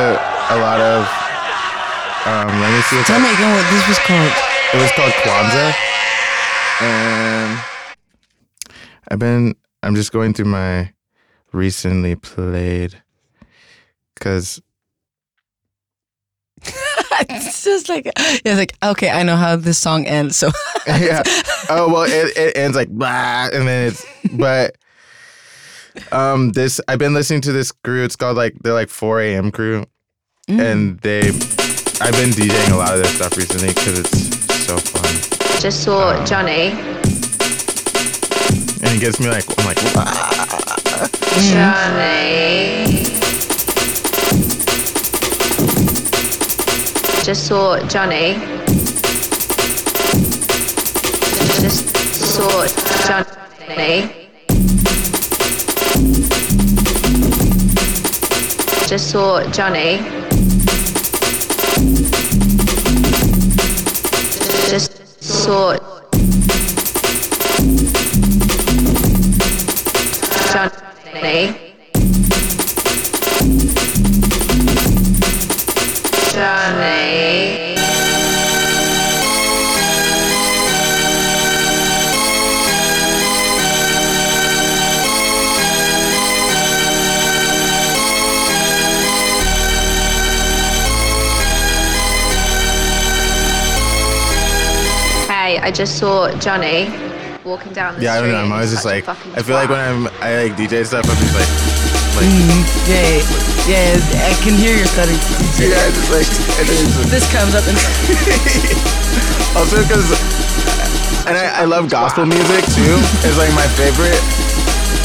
a 0.50 0.56
lot 0.62 0.80
of. 0.80 1.02
Um, 2.26 2.48
let 2.60 2.70
me 2.72 2.80
see. 2.82 3.02
Tell 3.02 3.18
I- 3.20 3.24
me 3.24 3.34
again 3.34 3.50
what 3.54 3.66
this 3.72 3.88
was 3.88 3.98
called. 3.98 4.32
It 4.72 4.80
was 4.80 4.92
called 4.92 5.12
Kwanzaa, 5.22 5.74
and 6.82 7.58
I've 9.10 9.18
been. 9.18 9.54
I'm 9.82 9.94
just 9.94 10.12
going 10.12 10.32
through 10.34 10.46
my 10.46 10.92
recently 11.52 12.16
played 12.16 12.94
because 14.14 14.62
it's 17.28 17.62
just 17.64 17.88
like 17.88 18.06
yeah, 18.06 18.12
it's 18.44 18.58
like 18.58 18.74
okay, 18.82 19.10
I 19.10 19.22
know 19.24 19.36
how 19.36 19.56
this 19.56 19.78
song 19.78 20.06
ends. 20.06 20.36
So 20.36 20.48
yeah. 20.86 21.22
Oh 21.68 21.88
well, 21.92 22.04
it, 22.04 22.36
it 22.36 22.56
ends 22.56 22.76
like 22.76 22.88
blah, 22.88 23.48
and 23.52 23.66
then 23.68 23.88
it's 23.88 24.06
but 24.32 24.76
um 26.12 26.50
this 26.52 26.80
I've 26.88 26.98
been 26.98 27.14
listening 27.14 27.40
to 27.42 27.52
this 27.52 27.70
crew. 27.72 28.04
It's 28.04 28.16
called 28.16 28.36
like 28.36 28.54
they're 28.62 28.72
like 28.74 28.88
4 28.90 29.20
a.m. 29.20 29.50
crew, 29.50 29.84
and 30.48 30.98
they 31.00 31.20
I've 32.00 32.12
been 32.12 32.30
DJing 32.30 32.72
a 32.72 32.76
lot 32.76 32.92
of 32.94 33.02
their 33.02 33.12
stuff 33.12 33.36
recently 33.36 33.68
because 33.68 33.98
it's 34.00 34.66
so 34.66 34.76
fun, 34.76 35.60
Just 35.60 35.84
saw 35.84 36.24
Johnny. 36.24 36.72
and 38.82 38.96
it 38.96 39.00
gets 39.00 39.20
me 39.20 39.28
like 39.28 39.44
I'm 39.58 39.66
like. 39.66 39.78
Johnny. 41.52 43.04
Just 47.24 47.46
saw 47.46 47.78
Johnny. 47.88 48.34
Just 51.60 51.88
saw 52.14 52.66
Johnny. 53.06 54.23
Just 58.94 59.10
saw 59.10 59.42
Johnny. 59.50 59.98
Just 64.70 65.20
saw 65.20 65.76
Johnny. 70.52 71.74
Johnny. 76.32 77.73
I 95.64 95.70
just 95.72 95.96
saw 95.98 96.28
Johnny 96.44 96.92
walking 97.42 97.72
down 97.72 97.96
the 97.96 98.04
street. 98.04 98.04
yeah 98.04 98.14
I 98.14 98.20
street. 98.20 98.28
don't 98.28 98.32
know. 98.36 98.44
I'm 98.44 98.44
and 98.44 98.52
always 98.52 98.70
just 98.70 98.84
like 98.84 99.08
I 99.08 99.40
feel 99.40 99.56
like 99.56 99.70
when. 99.72 99.80
I'm 99.80 100.06
I 100.20 100.44
like 100.44 100.60
DJ 100.60 100.84
stuff 100.84 101.08
I'm 101.08 101.16
just 101.16 101.32
like 101.32 101.48
like 102.20 102.28
yeah, 102.86 103.24
yeah, 103.66 104.28
I 104.28 104.36
can 104.44 104.54
hear 104.54 104.76
you 104.76 104.84
starting. 104.86 105.16
yeah 105.56 105.88
just 105.88 106.12
like 106.12 106.28
and 106.60 106.64
then 106.68 106.78
it's 106.84 106.94
This 107.10 107.24
comes 107.32 107.56
up 107.56 107.64
and 107.64 107.74
Also 109.56 109.80
because, 109.82 110.10
and 111.30 111.36
I, 111.38 111.62
I 111.62 111.64
love 111.64 111.88
gospel 111.88 112.26
music 112.26 112.62
too. 112.74 112.94
It's 113.24 113.38
like 113.38 113.54
my 113.54 113.66
favorite, 113.78 114.18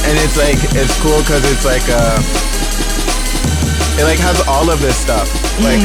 and 0.09 0.17
it's 0.17 0.35
like 0.41 0.57
it's 0.73 0.91
cool 1.05 1.21
because 1.21 1.45
it's 1.45 1.63
like 1.63 1.85
uh, 1.85 2.17
it 4.01 4.03
like 4.09 4.17
has 4.17 4.41
all 4.49 4.69
of 4.73 4.81
this 4.81 4.97
stuff, 4.97 5.29
like 5.61 5.77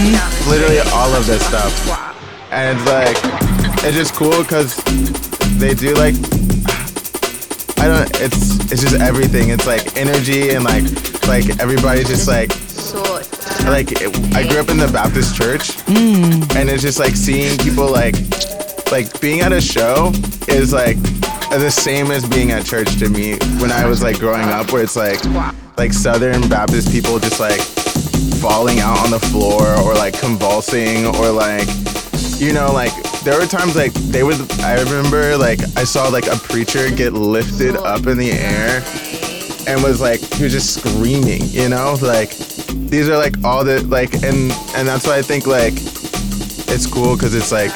literally 0.48 0.80
all 0.96 1.12
of 1.12 1.26
this 1.26 1.44
stuff, 1.46 1.72
and 2.50 2.72
it's 2.78 2.88
like 2.88 3.53
it's 3.85 3.97
just 3.97 4.14
cool 4.14 4.43
because 4.43 4.76
they 5.59 5.74
do 5.74 5.95
like 5.95 6.14
I 7.78 7.89
don't. 7.89 8.11
It's 8.20 8.72
it's 8.72 8.80
just 8.80 8.97
everything. 8.97 9.51
It's 9.51 9.66
like 9.66 9.97
energy 9.97 10.51
and 10.51 10.64
like 10.64 10.85
like 11.26 11.61
everybody's 11.61 12.09
just 12.09 12.26
like 12.26 12.49
like 13.68 13.93
it, 13.93 14.35
I 14.35 14.49
grew 14.49 14.61
up 14.61 14.70
in 14.70 14.78
the 14.78 14.89
Baptist 14.91 15.37
church, 15.37 15.72
hmm. 15.82 16.43
and 16.57 16.70
it's 16.70 16.82
just 16.82 16.99
like 16.99 17.14
seeing 17.14 17.59
people 17.59 17.91
like 17.91 18.14
like 18.91 19.20
being 19.20 19.41
at 19.41 19.53
a 19.53 19.61
show 19.61 20.12
is 20.49 20.72
like 20.72 20.97
the 21.51 21.70
same 21.70 22.11
as 22.11 22.26
being 22.26 22.53
at 22.53 22.64
church 22.64 22.97
to 23.01 23.11
me 23.11 23.37
when 23.61 23.70
I 23.70 23.87
was 23.87 24.03
like 24.03 24.18
growing 24.18 24.49
up, 24.49 24.72
where 24.72 24.82
it's 24.82 24.97
like 24.97 25.22
like 25.76 25.93
Southern 25.93 26.49
Baptist 26.49 26.91
people 26.91 27.18
just 27.18 27.39
like 27.39 27.61
falling 28.40 28.80
out 28.80 28.98
on 29.04 29.10
the 29.10 29.18
floor 29.18 29.78
or 29.80 29.94
like 29.94 30.18
convulsing 30.18 31.06
or 31.06 31.30
like 31.30 31.68
you 32.38 32.52
know 32.52 32.72
like 32.72 32.92
there 33.22 33.38
were 33.38 33.46
times 33.46 33.76
like 33.76 33.92
they 33.94 34.22
would 34.22 34.40
I 34.60 34.80
remember 34.82 35.36
like 35.36 35.60
I 35.76 35.84
saw 35.84 36.08
like 36.08 36.26
a 36.26 36.36
preacher 36.36 36.90
get 36.90 37.12
lifted 37.12 37.76
up 37.76 38.06
in 38.06 38.18
the 38.18 38.32
air 38.32 38.82
and 39.66 39.82
was 39.82 40.00
like 40.00 40.20
he 40.34 40.44
was 40.44 40.52
just 40.52 40.74
screaming 40.74 41.42
you 41.44 41.68
know? 41.68 41.96
Like 42.00 42.30
these 42.90 43.08
are 43.08 43.16
like 43.16 43.42
all 43.44 43.64
the 43.64 43.82
like 43.86 44.14
and 44.14 44.52
and 44.76 44.86
that's 44.86 45.06
why 45.06 45.18
i 45.18 45.22
think 45.22 45.46
like 45.46 45.72
it's 45.74 46.86
cool 46.86 47.16
because 47.16 47.34
it's 47.34 47.50
like 47.50 47.72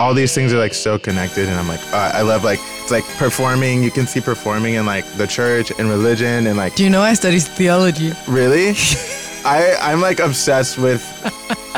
all 0.00 0.14
these 0.14 0.34
things 0.34 0.52
are 0.52 0.58
like 0.58 0.72
so 0.72 0.98
connected 0.98 1.48
and 1.48 1.58
i'm 1.58 1.68
like 1.68 1.84
uh, 1.92 2.12
i 2.14 2.22
love 2.22 2.44
like 2.44 2.60
it's 2.90 3.06
like 3.06 3.18
performing. 3.18 3.82
You 3.82 3.90
can 3.90 4.06
see 4.06 4.20
performing 4.22 4.74
in 4.74 4.86
like 4.86 5.04
the 5.18 5.26
church 5.26 5.70
and 5.78 5.90
religion 5.90 6.46
and 6.46 6.56
like 6.56 6.74
do 6.74 6.84
you 6.84 6.88
know 6.88 7.02
I 7.02 7.12
studied 7.12 7.42
theology? 7.42 8.12
really 8.26 8.68
i 9.44 9.74
i'm 9.80 10.00
like 10.00 10.20
obsessed 10.20 10.78
with 10.78 11.02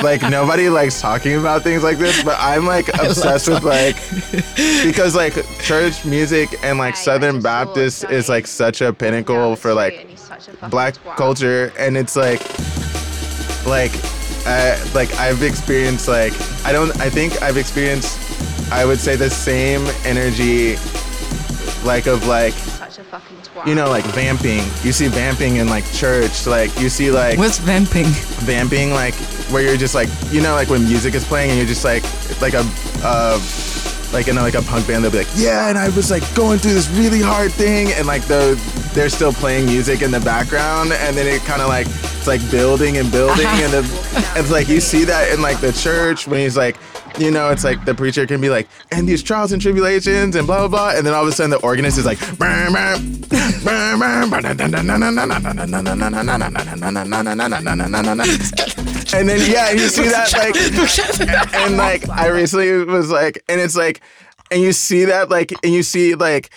like 0.03 0.23
nobody 0.23 0.69
likes 0.69 1.01
talking 1.01 1.37
about 1.37 1.63
things 1.63 1.83
like 1.83 1.99
this 1.99 2.23
but 2.23 2.37
i'm 2.39 2.67
like 2.67 2.89
obsessed 3.01 3.49
with 3.49 3.63
like 3.63 3.97
because 4.85 5.15
like 5.15 5.35
church 5.61 6.05
music 6.05 6.49
and 6.63 6.79
like 6.79 6.97
southern 6.97 7.41
baptist 7.41 8.05
is 8.05 8.29
like 8.29 8.47
such 8.47 8.81
a 8.81 8.93
pinnacle 8.93 9.57
for 9.57 9.75
like 9.75 10.07
black 10.71 10.95
culture 11.17 11.73
and 11.79 11.97
it's 11.97 12.17
like 12.17 12.41
like 13.67 13.93
uh, 14.47 14.79
like 14.95 15.13
I've 15.17 15.43
experienced 15.43 16.09
like 16.09 16.33
I 16.65 16.73
don't 16.73 16.99
I 17.01 17.11
think 17.11 17.43
I've 17.43 17.57
experienced 17.57 18.19
I 18.73 18.85
would 18.85 18.99
say 18.99 19.17
the 19.17 19.31
same 19.31 19.87
energy 20.05 20.77
like 21.85 22.07
of 22.07 22.27
like 22.27 22.55
fucking 23.11 23.37
twat. 23.39 23.67
you 23.67 23.75
know 23.75 23.89
like 23.89 24.05
vamping 24.07 24.63
you 24.85 24.93
see 24.93 25.09
vamping 25.09 25.57
in 25.57 25.69
like 25.69 25.85
church 25.93 26.47
like 26.47 26.71
you 26.79 26.89
see 26.89 27.11
like 27.11 27.39
What's 27.39 27.59
vamping? 27.59 28.07
vamping 28.47 28.93
like 28.93 29.15
where 29.51 29.63
you're 29.63 29.77
just 29.77 29.95
like 29.97 30.09
you 30.31 30.41
know 30.41 30.55
like 30.55 30.69
when 30.69 30.85
music 30.85 31.15
is 31.15 31.25
playing 31.25 31.51
and 31.51 31.59
you're 31.59 31.67
just 31.67 31.85
like 31.85 32.05
like 32.41 32.55
a 32.55 32.63
uh 33.03 33.41
like 34.13 34.27
in 34.29 34.37
a, 34.39 34.41
like 34.43 34.55
a 34.55 34.63
punk 34.63 34.87
band 34.87 35.03
they'll 35.05 35.11
be 35.11 35.19
like 35.19 35.27
yeah 35.35 35.69
and 35.69 35.79
I 35.79 35.89
was 35.91 36.11
like 36.11 36.23
going 36.35 36.59
through 36.59 36.75
this 36.75 36.89
really 36.91 37.21
hard 37.21 37.53
thing 37.53 37.93
and 37.93 38.07
like 38.07 38.23
the 38.27 38.55
they're 38.95 39.09
still 39.09 39.33
playing 39.33 39.67
music 39.67 40.03
in 40.03 40.11
the 40.11 40.21
background 40.21 40.93
and 40.93 41.17
then 41.17 41.27
it 41.27 41.43
kind 41.43 41.63
of 41.63 41.69
like 41.69 41.87
it's 41.89 42.27
like 42.27 42.49
building 42.51 42.97
and 42.99 43.11
building 43.11 43.47
and 43.47 43.73
the, 43.73 44.33
it's 44.37 44.51
like 44.51 44.69
you 44.69 44.81
see 44.81 45.05
that 45.05 45.33
in 45.33 45.41
like 45.41 45.61
the 45.61 45.73
church 45.73 46.27
when 46.27 46.41
he's 46.41 46.57
like 46.57 46.77
you 47.19 47.31
know 47.31 47.51
it's 47.51 47.65
like 47.65 47.85
the 47.85 47.95
preacher 47.95 48.27
can 48.27 48.41
be 48.41 48.51
like 48.51 48.69
and 48.91 49.09
these 49.09 49.23
trials 49.23 49.53
and 49.53 49.61
tribulations 49.61 50.37
and 50.37 50.47
blah 50.47 50.67
blah 50.67 50.69
blah 50.69 50.97
and 50.97 51.07
then 51.07 51.15
all 51.15 51.23
of 51.23 51.29
a 51.29 51.33
sudden 51.33 51.51
the 51.51 51.59
organist 51.59 51.99
is 51.99 52.05
like 52.05 52.19
and 59.15 59.29
then 59.29 59.51
yeah 59.51 59.71
you 59.71 59.89
see 59.89 60.09
that 60.09 60.33
like 60.33 61.55
and 61.55 61.77
like 61.77 62.09
I 62.09 62.29
recently 62.29 62.85
was 62.85 63.11
like, 63.11 63.43
and 63.49 63.61
it's 63.61 63.77
like, 63.77 64.01
and 64.51 64.61
you 64.61 64.73
see 64.73 65.07
that 65.07 65.31
like, 65.31 65.53
and 65.65 65.73
you 65.73 65.83
see 65.83 66.15
like, 66.15 66.51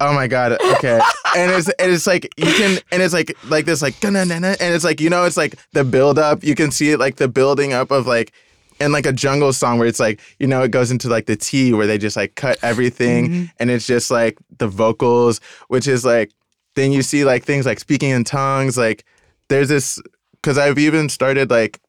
oh 0.00 0.12
my 0.12 0.26
god, 0.26 0.52
okay, 0.76 1.00
and 1.36 1.52
it's 1.52 1.68
and 1.68 1.92
it's 1.92 2.06
like 2.06 2.32
you 2.36 2.52
can, 2.52 2.78
and 2.90 3.02
it's 3.02 3.14
like 3.14 3.36
like 3.48 3.64
this 3.64 3.82
like, 3.82 4.02
and 4.04 4.14
it's 4.14 4.84
like 4.84 5.00
you 5.00 5.10
know 5.10 5.24
it's 5.24 5.36
like 5.36 5.56
the 5.72 5.84
build 5.84 6.18
up. 6.18 6.42
You 6.42 6.54
can 6.54 6.70
see 6.70 6.90
it 6.90 6.98
like 6.98 7.16
the 7.16 7.28
building 7.28 7.72
up 7.72 7.90
of 7.90 8.06
like. 8.06 8.32
And 8.80 8.92
like 8.92 9.06
a 9.06 9.12
jungle 9.12 9.52
song 9.52 9.78
where 9.78 9.86
it's 9.86 10.00
like, 10.00 10.20
you 10.38 10.46
know, 10.46 10.62
it 10.62 10.70
goes 10.70 10.90
into 10.90 11.08
like 11.08 11.26
the 11.26 11.36
T 11.36 11.72
where 11.72 11.86
they 11.86 11.98
just 11.98 12.16
like 12.16 12.34
cut 12.34 12.58
everything 12.62 13.28
mm-hmm. 13.28 13.44
and 13.58 13.70
it's 13.70 13.86
just 13.86 14.10
like 14.10 14.36
the 14.58 14.66
vocals, 14.66 15.40
which 15.68 15.86
is 15.86 16.04
like, 16.04 16.32
then 16.74 16.90
you 16.90 17.02
see 17.02 17.24
like 17.24 17.44
things 17.44 17.66
like 17.66 17.78
speaking 17.78 18.10
in 18.10 18.24
tongues. 18.24 18.76
Like 18.76 19.04
there's 19.48 19.68
this, 19.68 20.00
because 20.34 20.58
I've 20.58 20.78
even 20.78 21.08
started 21.08 21.50
like 21.50 21.80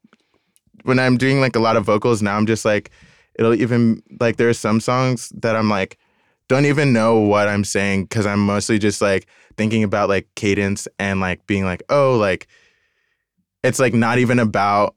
when 0.84 1.00
I'm 1.00 1.18
doing 1.18 1.42
like 1.42 1.56
a 1.56 1.60
lot 1.60 1.76
of 1.76 1.86
vocals 1.86 2.22
now, 2.22 2.38
I'm 2.38 2.46
just 2.46 2.66
like, 2.66 2.92
it'll 3.38 3.56
even 3.56 4.02
like 4.20 4.38
there 4.38 4.50
are 4.50 4.54
some 4.54 4.80
songs 4.80 5.30
that 5.42 5.56
I'm 5.56 5.70
like, 5.70 5.98
don't 6.48 6.66
even 6.66 6.94
know 6.94 7.18
what 7.18 7.48
I'm 7.48 7.64
saying 7.64 8.04
because 8.04 8.26
I'm 8.26 8.46
mostly 8.46 8.78
just 8.78 9.02
like 9.02 9.26
thinking 9.58 9.84
about 9.84 10.10
like 10.10 10.28
cadence 10.36 10.88
and 11.00 11.20
like 11.20 11.46
being 11.48 11.66
like, 11.66 11.82
oh, 11.90 12.16
like 12.18 12.48
it's 13.64 13.80
like 13.80 13.94
not 13.94 14.20
even 14.20 14.38
about 14.38 14.95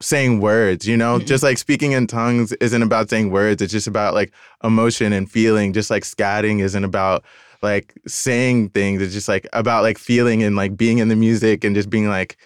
saying 0.00 0.40
words, 0.40 0.86
you 0.86 0.96
know? 0.96 1.18
Mm-hmm. 1.18 1.26
Just 1.26 1.42
like 1.42 1.58
speaking 1.58 1.92
in 1.92 2.06
tongues 2.06 2.52
isn't 2.52 2.82
about 2.82 3.10
saying 3.10 3.30
words, 3.30 3.62
it's 3.62 3.72
just 3.72 3.86
about 3.86 4.14
like 4.14 4.32
emotion 4.62 5.12
and 5.12 5.30
feeling. 5.30 5.72
Just 5.72 5.90
like 5.90 6.04
scatting 6.04 6.60
isn't 6.60 6.84
about 6.84 7.24
like 7.62 7.94
saying 8.06 8.70
things, 8.70 9.02
it's 9.02 9.14
just 9.14 9.28
like 9.28 9.46
about 9.52 9.82
like 9.82 9.98
feeling 9.98 10.42
and 10.42 10.56
like 10.56 10.76
being 10.76 10.98
in 10.98 11.08
the 11.08 11.16
music 11.16 11.64
and 11.64 11.74
just 11.74 11.90
being 11.90 12.08
like, 12.08 12.36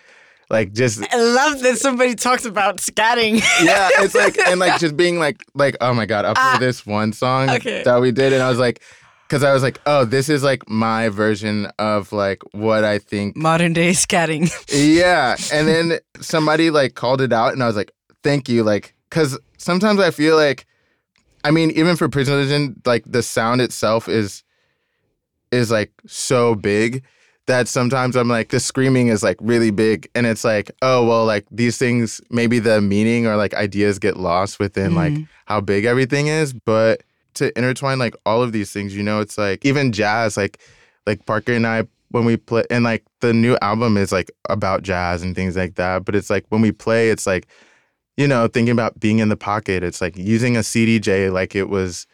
like 0.51 0.73
just 0.73 1.01
I 1.13 1.17
love 1.17 1.61
that 1.61 1.79
somebody 1.79 2.17
talks 2.17 2.45
about 2.45 2.79
scatting. 2.79 3.41
yeah, 3.63 3.89
it's 3.99 4.15
like 4.15 4.37
and 4.39 4.59
like 4.59 4.81
just 4.81 4.97
being 4.97 5.19
like 5.19 5.45
like 5.55 5.77
oh 5.81 5.95
my 5.95 6.07
god, 6.07 6.25
up 6.25 6.37
for 6.37 6.43
ah. 6.43 6.57
this 6.59 6.85
one 6.85 7.13
song 7.13 7.49
okay. 7.51 7.85
that 7.85 8.01
we 8.01 8.11
did, 8.11 8.33
and 8.33 8.43
I 8.43 8.49
was 8.49 8.59
like, 8.59 8.83
because 9.31 9.45
I 9.45 9.53
was 9.53 9.63
like, 9.63 9.81
oh, 9.87 10.05
this 10.05 10.29
is 10.29 10.43
like 10.43 10.69
my 10.69 11.09
version 11.09 11.67
of 11.79 12.13
like 12.13 12.43
what 12.51 12.83
I 12.83 12.99
think. 12.99 13.37
Modern 13.37 13.73
day 13.73 13.91
scatting. 13.91 14.51
Yeah, 14.91 15.37
and 15.53 15.69
then 15.69 15.99
somebody 16.21 16.71
like 16.71 16.95
called 16.95 17.21
it 17.21 17.33
out, 17.33 17.53
and 17.53 17.63
I 17.63 17.67
was 17.67 17.77
like, 17.77 17.93
thank 18.25 18.49
you, 18.49 18.65
like 18.65 18.95
because 19.09 19.39
sometimes 19.57 20.01
I 20.01 20.11
feel 20.11 20.37
like, 20.37 20.67
I 21.45 21.53
mean, 21.53 21.71
even 21.73 21.97
for 21.97 22.09
Prison 22.09 22.35
Religion, 22.35 22.81
like 22.85 23.05
the 23.07 23.23
sound 23.23 23.61
itself 23.61 24.09
is 24.09 24.43
is 25.53 25.71
like 25.71 25.93
so 26.07 26.57
big 26.57 27.05
that 27.47 27.69
sometimes 27.69 28.17
I'm 28.17 28.29
like 28.29 28.49
the 28.49 28.61
screaming 28.61 29.09
is 29.09 29.23
like 29.23 29.37
really 29.41 29.71
big 29.71 30.09
and 30.15 30.27
it's 30.27 30.45
like 30.45 30.71
oh 30.83 31.05
well 31.05 31.25
like 31.25 31.47
these 31.51 31.77
things 31.79 32.21
maybe 32.31 32.61
the 32.61 32.81
meaning 32.81 33.27
or 33.27 33.37
like 33.37 33.55
ideas 33.55 33.99
get 33.99 34.17
lost 34.17 34.61
within 34.61 34.95
like 34.95 35.13
mm-hmm. 35.13 35.25
how 35.47 35.61
big 35.61 35.85
everything 35.85 36.29
is 36.29 36.53
but 36.53 37.03
to 37.41 37.57
intertwine 37.59 37.99
like 37.99 38.15
all 38.25 38.43
of 38.43 38.53
these 38.53 38.71
things 38.73 38.95
you 38.97 39.03
know 39.03 39.21
it's 39.21 39.37
like 39.37 39.65
even 39.67 39.93
jazz 39.93 40.37
like 40.37 40.59
like 41.07 41.27
Parker 41.27 41.53
and 41.53 41.67
I 41.67 41.87
when 42.13 42.25
we 42.25 42.37
play 42.37 42.65
and 42.71 42.85
like 42.85 43.05
the 43.21 43.33
new 43.33 43.57
album 43.63 43.97
is 43.97 44.13
like 44.13 44.31
about 44.49 44.83
jazz 44.83 45.23
and 45.23 45.35
things 45.35 45.57
like 45.57 45.75
that 45.77 46.05
but 46.05 46.15
it's 46.15 46.31
like 46.31 46.45
when 46.51 46.61
we 46.61 46.73
play 46.73 47.11
it's 47.11 47.27
like 47.27 47.47
you 48.17 48.27
know 48.29 48.49
thinking 48.49 48.73
about 48.73 48.99
being 49.01 49.19
in 49.19 49.29
the 49.29 49.37
pocket 49.37 49.83
it's 49.83 50.01
like 50.01 50.17
using 50.17 50.57
a 50.57 50.61
CDJ 50.61 51.33
like 51.33 51.55
it 51.55 51.69
was 51.69 52.07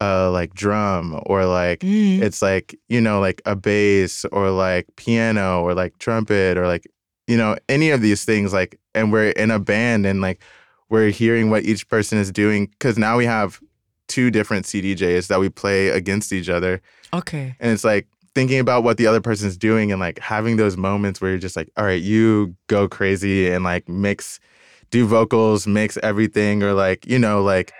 uh 0.00 0.30
like 0.30 0.54
drum 0.54 1.20
or 1.26 1.44
like 1.44 1.80
Mm. 1.80 2.22
it's 2.22 2.42
like 2.42 2.74
you 2.88 3.00
know 3.00 3.20
like 3.20 3.40
a 3.46 3.54
bass 3.54 4.24
or 4.32 4.50
like 4.50 4.86
piano 4.96 5.62
or 5.62 5.74
like 5.74 5.98
trumpet 5.98 6.56
or 6.58 6.66
like 6.66 6.86
you 7.26 7.36
know 7.36 7.56
any 7.68 7.90
of 7.90 8.00
these 8.00 8.24
things 8.24 8.52
like 8.52 8.78
and 8.94 9.12
we're 9.12 9.30
in 9.30 9.50
a 9.50 9.58
band 9.58 10.06
and 10.06 10.20
like 10.20 10.40
we're 10.88 11.10
hearing 11.10 11.50
what 11.50 11.64
each 11.64 11.86
person 11.88 12.18
is 12.18 12.32
doing 12.32 12.66
because 12.66 12.98
now 12.98 13.16
we 13.16 13.24
have 13.24 13.60
two 14.10 14.30
different 14.30 14.66
cdjs 14.66 15.28
that 15.28 15.38
we 15.40 15.48
play 15.48 15.88
against 15.88 16.32
each 16.32 16.48
other 16.50 16.82
Okay. 17.14 17.54
and 17.60 17.70
it's 17.72 17.84
like 17.84 18.06
thinking 18.34 18.58
about 18.60 18.82
what 18.84 18.96
the 18.96 19.06
other 19.06 19.20
person's 19.20 19.56
doing 19.56 19.90
and 19.92 20.00
like 20.00 20.18
having 20.18 20.56
those 20.56 20.76
moments 20.76 21.20
where 21.20 21.30
you're 21.30 21.38
just 21.38 21.56
like 21.56 21.70
all 21.76 21.84
right 21.84 22.02
you 22.02 22.54
go 22.66 22.86
crazy 22.88 23.48
and 23.50 23.62
like 23.64 23.88
mix 23.88 24.38
do 24.90 25.06
vocals 25.06 25.66
mix 25.66 25.96
everything 26.02 26.62
or 26.62 26.72
like 26.74 27.06
you 27.06 27.18
know 27.18 27.42
like 27.42 27.72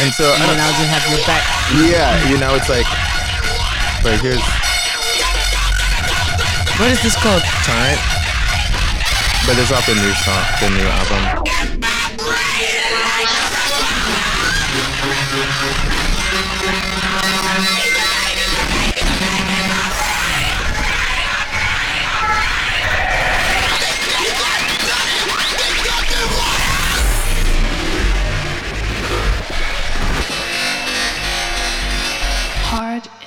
and 0.00 0.12
so 0.14 0.24
I 0.24 0.34
And 0.34 0.40
don't- 0.40 0.56
then 0.56 0.60
I'll 0.62 0.78
just 0.78 0.90
have 0.94 1.04
your 1.10 1.22
back. 1.26 1.44
yeah, 1.92 2.28
you 2.30 2.38
know, 2.38 2.54
it's 2.56 2.68
like, 2.70 2.86
like 4.02 4.20
here's 4.24 4.40
What 6.80 6.90
is 6.90 7.02
this 7.02 7.14
called? 7.22 7.42
Torrent, 7.68 8.00
but 9.46 9.54
it's 9.60 9.70
off 9.70 9.84
the 9.86 9.94
new 9.94 10.12
song, 10.24 10.42
the 10.64 10.70
new 10.72 10.88
album. 10.88 11.91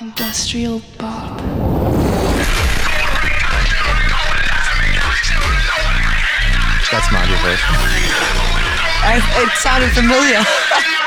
Industrial 0.05 0.81
pop. 0.99 1.39
That's 6.91 7.11
my 7.11 7.25
verse. 7.41 7.63
I, 9.01 9.17
it 9.41 9.51
sounded 9.57 9.89
familiar. 9.91 10.45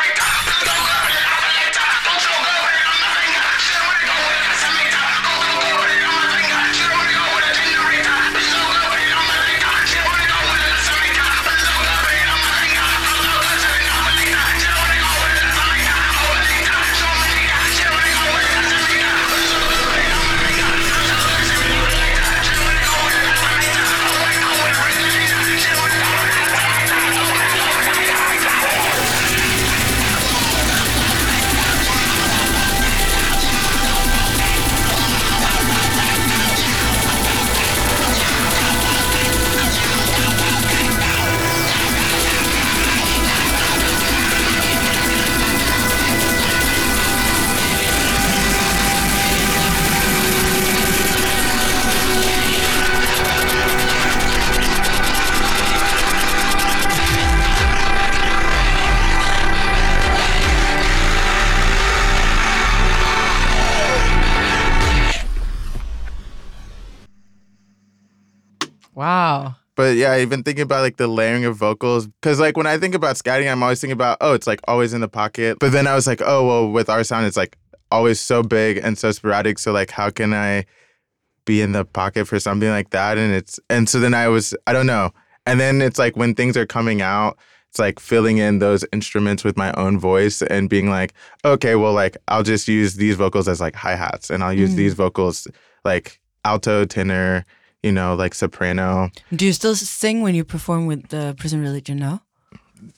but 69.79 69.95
yeah, 69.95 70.11
I've 70.11 70.29
been 70.29 70.43
thinking 70.43 70.63
about 70.63 70.81
like 70.81 70.97
the 70.97 71.07
layering 71.07 71.45
of 71.45 71.55
vocals 71.55 72.09
because 72.09 72.41
like 72.41 72.57
when 72.57 72.67
I 72.67 72.79
think 72.79 72.97
about 72.97 73.15
scatting, 73.15 73.49
I'm 73.49 73.63
always 73.63 73.81
thinking 73.81 73.93
about 73.93 74.19
oh, 74.21 74.33
it's 74.33 74.49
like 74.49 74.61
always 74.67 74.93
in 74.93 75.01
the 75.01 75.09
pocket. 75.09 75.59
But 75.61 75.71
then 75.71 75.87
I 75.87 75.95
was 75.95 76.05
like, 76.09 76.21
oh 76.21 76.45
well, 76.45 76.69
with 76.73 76.91
our 76.91 77.05
sound, 77.05 77.25
it's 77.25 77.37
like 77.37 77.57
always 77.93 78.19
so 78.19 78.43
big 78.43 78.79
and 78.79 78.99
so 78.99 79.13
sporadic. 79.13 79.61
So 79.61 79.71
like, 79.71 79.93
how 79.93 80.11
can 80.11 80.35
I 80.35 80.67
be 81.45 81.63
in 81.63 81.71
the 81.71 81.85
pocket 81.85 82.27
for 82.27 82.41
something 82.41 82.69
like 82.69 82.91
that? 82.91 83.19
And 83.19 83.33
it's 83.33 83.61
and 83.71 83.89
so 83.89 84.01
then 84.01 84.15
I 84.15 84.27
was 84.27 84.53
I 84.67 84.73
don't 84.73 84.89
know. 84.89 85.13
And 85.47 85.61
then 85.61 85.81
it's 85.81 86.01
like 86.01 86.17
when 86.17 86.35
things 86.35 86.57
are 86.57 86.67
coming 86.67 87.01
out, 87.01 87.39
it's 87.71 87.79
like 87.79 88.01
filling 88.01 88.39
in 88.39 88.59
those 88.59 88.85
instruments 88.93 89.45
with 89.45 89.57
my 89.57 89.71
own 89.75 90.01
voice 90.01 90.43
and 90.43 90.69
being 90.69 90.91
like, 90.91 91.15
okay, 91.45 91.77
well, 91.77 91.93
like 91.93 92.17
I'll 92.27 92.43
just 92.43 92.67
use 92.67 92.97
these 92.97 93.15
vocals 93.15 93.47
as 93.47 93.61
like 93.61 93.77
hi 93.77 93.95
hats, 93.95 94.29
and 94.29 94.43
I'll 94.43 94.53
use 94.53 94.73
mm. 94.73 94.77
these 94.77 94.95
vocals 94.95 95.47
like 95.85 96.21
alto, 96.45 96.85
tenor, 96.85 97.47
you 97.83 97.93
know, 97.93 98.15
like 98.15 98.35
soprano. 98.35 99.11
Do 99.35 99.47
you 99.47 99.53
still 99.53 99.75
sing 99.75 100.23
when 100.23 100.35
you 100.35 100.45
perform 100.45 100.87
with 100.87 101.09
the 101.09 101.35
Prison 101.39 101.61
Religion 101.61 101.99
now? 101.99 102.23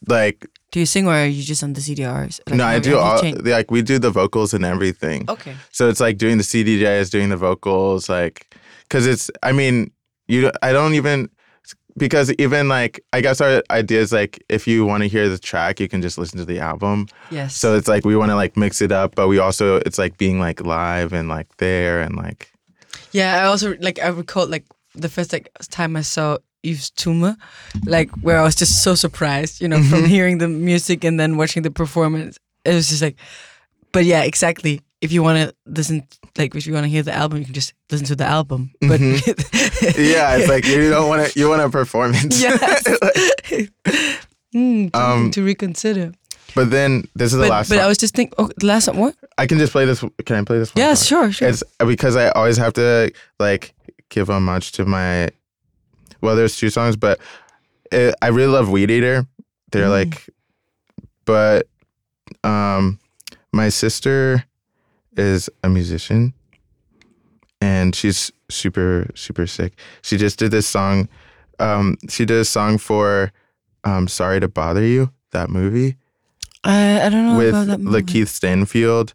Like 0.06 0.46
Do 0.72 0.78
you 0.78 0.86
sing 0.86 1.06
or 1.06 1.14
are 1.14 1.26
you 1.26 1.42
just 1.42 1.62
on 1.64 1.72
the 1.72 1.80
CDJs? 1.80 2.40
Like, 2.46 2.56
no, 2.56 2.64
I 2.64 2.78
do 2.78 2.96
all 2.96 3.20
like 3.42 3.70
we 3.70 3.82
do 3.82 3.98
the 3.98 4.10
vocals 4.10 4.54
and 4.54 4.64
everything. 4.64 5.28
Okay. 5.28 5.54
So 5.72 5.88
it's 5.88 6.00
like 6.00 6.16
doing 6.16 6.38
the 6.38 6.44
CDJs, 6.44 7.10
doing 7.10 7.28
the 7.28 7.36
vocals, 7.36 8.08
like 8.08 8.54
because 8.82 9.06
it's. 9.06 9.30
I 9.42 9.52
mean, 9.52 9.90
you. 10.28 10.50
I 10.62 10.72
don't 10.72 10.94
even 10.94 11.28
because 11.96 12.32
even 12.38 12.68
like 12.68 13.00
I 13.12 13.20
guess 13.20 13.40
our 13.40 13.62
idea 13.70 14.00
is 14.00 14.12
like 14.12 14.42
if 14.48 14.68
you 14.68 14.86
want 14.86 15.02
to 15.02 15.08
hear 15.08 15.28
the 15.28 15.38
track, 15.38 15.80
you 15.80 15.88
can 15.88 16.02
just 16.02 16.18
listen 16.18 16.38
to 16.38 16.44
the 16.44 16.60
album. 16.60 17.08
Yes. 17.30 17.56
So 17.56 17.74
it's 17.74 17.88
like 17.88 18.04
we 18.04 18.14
want 18.14 18.30
to 18.30 18.36
like 18.36 18.56
mix 18.56 18.80
it 18.80 18.92
up, 18.92 19.16
but 19.16 19.26
we 19.26 19.38
also 19.38 19.76
it's 19.78 19.98
like 19.98 20.18
being 20.18 20.38
like 20.38 20.60
live 20.64 21.12
and 21.12 21.28
like 21.28 21.56
there 21.56 22.00
and 22.00 22.14
like 22.14 22.52
Yeah, 23.12 23.42
I 23.42 23.46
also 23.46 23.74
like 23.80 23.98
I 24.02 24.08
recall 24.08 24.46
like 24.46 24.64
the 24.94 25.08
first 25.08 25.32
like 25.32 25.50
time 25.70 25.96
I 25.96 26.02
saw 26.02 26.38
Yves 26.62 26.90
Tumor, 26.90 27.36
like 27.86 28.10
where 28.22 28.38
I 28.38 28.42
was 28.42 28.54
just 28.54 28.82
so 28.82 28.94
surprised, 28.94 29.60
you 29.60 29.68
know, 29.68 29.82
from 29.82 30.04
hearing 30.04 30.38
the 30.38 30.48
music 30.48 31.04
and 31.04 31.18
then 31.18 31.36
watching 31.36 31.62
the 31.62 31.70
performance. 31.70 32.38
It 32.64 32.74
was 32.74 32.88
just 32.88 33.02
like, 33.02 33.16
but 33.92 34.04
yeah, 34.04 34.22
exactly. 34.22 34.80
If 35.00 35.12
you 35.12 35.22
want 35.22 35.38
to 35.38 35.54
listen, 35.64 36.06
like 36.36 36.54
if 36.54 36.66
you 36.66 36.74
want 36.74 36.84
to 36.84 36.90
hear 36.90 37.02
the 37.02 37.14
album, 37.14 37.38
you 37.38 37.46
can 37.46 37.54
just 37.54 37.72
listen 37.90 38.06
to 38.08 38.16
the 38.16 38.26
album. 38.26 38.70
But 38.82 39.00
yeah, 39.96 40.36
it's 40.36 40.48
like 40.48 40.66
you 40.66 40.90
don't 40.90 41.08
want 41.08 41.26
to 41.32 41.38
you 41.40 41.48
want 41.48 41.62
a 41.62 41.70
performance. 41.70 42.40
yes, 42.42 42.84
mm, 44.54 44.94
Um, 44.94 45.30
to 45.30 45.42
reconsider. 45.42 46.12
But 46.54 46.70
then 46.70 47.04
this 47.14 47.32
is 47.32 47.38
the 47.38 47.44
But, 47.44 47.50
last. 47.50 47.68
but 47.68 47.76
song. 47.76 47.84
I 47.84 47.88
was 47.88 47.98
just 47.98 48.14
thinking, 48.14 48.34
oh, 48.38 48.50
the 48.56 48.66
last 48.66 48.88
one, 48.88 48.98
what? 48.98 49.16
I 49.38 49.46
can 49.46 49.58
just 49.58 49.72
play 49.72 49.84
this. 49.84 50.00
Can 50.26 50.36
I 50.36 50.44
play 50.44 50.58
this? 50.58 50.74
one 50.74 50.82
Yeah, 50.84 50.94
song? 50.94 51.06
sure, 51.06 51.32
sure. 51.32 51.48
It's 51.48 51.62
because 51.78 52.16
I 52.16 52.28
always 52.30 52.56
have 52.56 52.72
to 52.74 53.12
like 53.38 53.74
give 54.08 54.28
homage 54.30 54.72
to 54.72 54.84
my. 54.84 55.28
Well, 56.20 56.36
there's 56.36 56.56
two 56.56 56.70
songs, 56.70 56.96
but 56.96 57.18
it, 57.90 58.14
I 58.20 58.28
really 58.28 58.52
love 58.52 58.68
Weed 58.68 58.90
Eater. 58.90 59.26
They're 59.72 59.86
Mm. 59.86 59.90
like, 60.10 60.28
but 61.24 61.66
um, 62.44 62.98
my 63.52 63.68
sister 63.68 64.44
is 65.16 65.48
a 65.64 65.68
musician, 65.68 66.34
and 67.60 67.94
she's 67.94 68.30
super 68.48 69.06
super 69.14 69.46
sick. 69.46 69.74
She 70.02 70.16
just 70.16 70.38
did 70.38 70.50
this 70.50 70.66
song. 70.66 71.08
Um, 71.58 71.96
she 72.08 72.24
did 72.24 72.38
a 72.40 72.44
song 72.44 72.78
for 72.78 73.32
um, 73.84 74.08
"Sorry 74.08 74.40
to 74.40 74.48
Bother 74.48 74.84
You," 74.84 75.10
that 75.32 75.50
movie 75.50 75.96
I, 76.64 77.00
I 77.06 77.08
don't 77.08 77.26
know 77.26 77.38
with 77.38 77.48
about 77.50 77.66
that 77.68 77.80
movie. 77.80 78.02
Lakeith 78.02 78.28
Stanfield. 78.28 79.14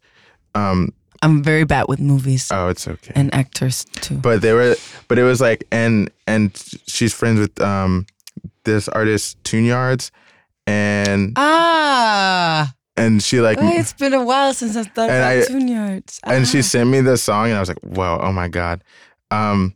Um, 0.55 0.93
I'm 1.21 1.41
very 1.43 1.63
bad 1.63 1.85
with 1.87 1.99
movies 1.99 2.49
oh, 2.51 2.67
it's 2.69 2.87
okay. 2.87 3.11
and 3.15 3.33
actors 3.33 3.85
too. 4.01 4.15
but 4.15 4.41
they 4.41 4.53
were 4.53 4.75
but 5.07 5.17
it 5.17 5.23
was 5.23 5.41
like 5.41 5.63
and 5.71 6.09
and 6.27 6.51
she's 6.87 7.13
friends 7.13 7.39
with 7.39 7.59
um 7.61 8.05
this 8.63 8.87
artist 8.89 9.43
Tune 9.43 9.65
Yards 9.65 10.11
and 10.67 11.33
ah, 11.35 12.73
and 12.97 13.23
she 13.23 13.39
like 13.41 13.57
oh, 13.59 13.67
it's 13.71 13.93
been 13.93 14.13
a 14.13 14.23
while 14.23 14.53
since 14.53 14.75
I've 14.75 14.87
thought 14.87 15.09
about 15.09 15.31
I- 15.31 15.45
Tune 15.45 15.67
Yards. 15.67 16.19
and 16.23 16.47
she 16.47 16.59
Ah. 16.59 16.61
sent 16.63 16.89
me 16.89 17.01
the 17.01 17.17
song 17.17 17.47
and 17.47 17.55
I 17.55 17.59
was 17.59 17.69
like 17.69 17.83
wow 17.83 18.19
oh 18.21 18.31
my 18.31 18.47
god 18.47 18.83
um 19.31 19.73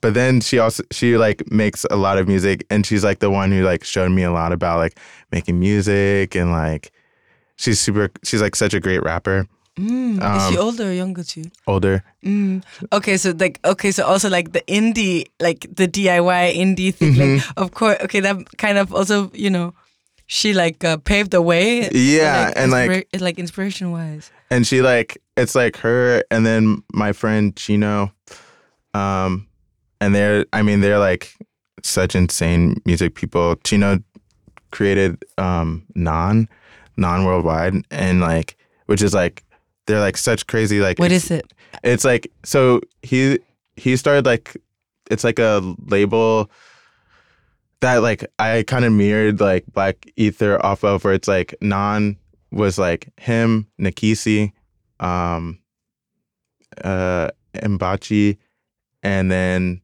but 0.00 0.14
then 0.14 0.40
she 0.40 0.58
also 0.58 0.82
she 0.92 1.16
like 1.18 1.50
makes 1.50 1.84
a 1.90 1.96
lot 1.96 2.16
of 2.18 2.26
music 2.28 2.64
and 2.70 2.86
she's 2.86 3.04
like 3.04 3.18
the 3.18 3.30
one 3.30 3.50
who 3.50 3.62
like 3.64 3.84
showed 3.84 4.10
me 4.12 4.22
a 4.22 4.32
lot 4.32 4.52
about 4.52 4.78
like 4.78 4.98
making 5.32 5.58
music 5.60 6.34
and 6.34 6.52
like 6.52 6.90
she's 7.56 7.80
super 7.80 8.10
she's 8.24 8.40
like 8.42 8.54
such 8.56 8.74
a 8.74 8.80
great 8.80 9.02
rapper 9.02 9.46
Mm, 9.78 10.14
is 10.36 10.48
she 10.48 10.56
um, 10.56 10.64
older 10.64 10.88
or 10.88 10.92
younger 10.92 11.22
too? 11.22 11.44
older 11.66 12.02
Mm. 12.24 12.64
Okay, 12.92 13.18
so 13.18 13.34
like 13.38 13.60
okay, 13.62 13.90
so 13.92 14.06
also 14.06 14.30
like 14.30 14.52
the 14.52 14.62
indie, 14.66 15.26
like 15.38 15.66
the 15.70 15.86
DIY 15.86 16.56
indie 16.56 16.94
thing. 16.94 17.12
Like 17.14 17.28
Mm-hmm. 17.44 17.60
of 17.62 17.72
course, 17.72 17.98
okay, 18.04 18.20
that 18.20 18.36
kind 18.56 18.78
of 18.78 18.94
also 18.94 19.30
you 19.34 19.50
know, 19.50 19.74
she 20.26 20.54
like 20.54 20.82
uh, 20.82 20.96
paved 20.96 21.32
the 21.32 21.42
way. 21.42 21.90
Yeah, 21.92 22.54
and, 22.56 22.72
like- 22.72 22.90
inspira- 23.12 23.20
like 23.20 23.38
inspiration 23.38 23.92
wise. 23.92 24.30
and 24.50 24.66
she 24.66 24.80
like 24.80 25.18
it's 25.36 25.54
like 25.54 25.76
her 25.84 26.24
and 26.30 26.46
then 26.46 26.82
my 26.94 27.12
friend 27.12 27.54
Chino 27.54 28.10
um 28.94 29.46
and 30.00 30.14
they're 30.14 30.46
I 30.54 30.62
mean 30.62 30.80
they're 30.80 30.98
like 30.98 31.34
such 31.82 32.14
insane 32.16 32.80
music 32.86 33.14
people 33.14 33.56
Chino 33.62 33.98
created 34.70 35.22
um 35.36 35.84
non 35.94 36.48
non 36.96 37.24
worldwide 37.24 37.74
and 37.90 38.20
like 38.20 38.56
which 38.86 39.02
is 39.02 39.12
like 39.14 39.44
they're 39.86 40.00
like 40.00 40.16
such 40.16 40.46
crazy 40.46 40.80
like 40.80 40.98
What 40.98 41.12
is 41.12 41.30
it? 41.30 41.52
it's 41.84 42.04
like 42.04 42.30
so 42.44 42.80
he 43.02 43.38
he 43.76 43.96
started 43.96 44.26
like 44.26 44.56
it's 45.10 45.24
like 45.24 45.38
a 45.38 45.60
label 45.86 46.50
that 47.80 47.96
like 47.98 48.24
I 48.38 48.64
kind 48.66 48.84
of 48.84 48.92
mirrored 48.92 49.40
like 49.40 49.64
Black 49.72 50.06
Ether 50.16 50.64
off 50.64 50.82
of 50.82 51.04
where 51.04 51.12
it's 51.14 51.28
like 51.28 51.54
non 51.60 52.16
was 52.50 52.78
like 52.78 53.08
him, 53.20 53.66
Nkisi, 53.80 54.52
um 54.98 55.58
uh 56.82 57.28
Mbachi, 57.54 58.38
and 59.02 59.30
then 59.30 59.80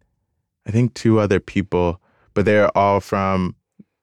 I 0.66 0.70
think 0.70 0.94
two 0.94 1.18
other 1.18 1.38
people, 1.40 2.00
but 2.34 2.44
they're 2.44 2.76
all 2.76 3.00
from 3.00 3.54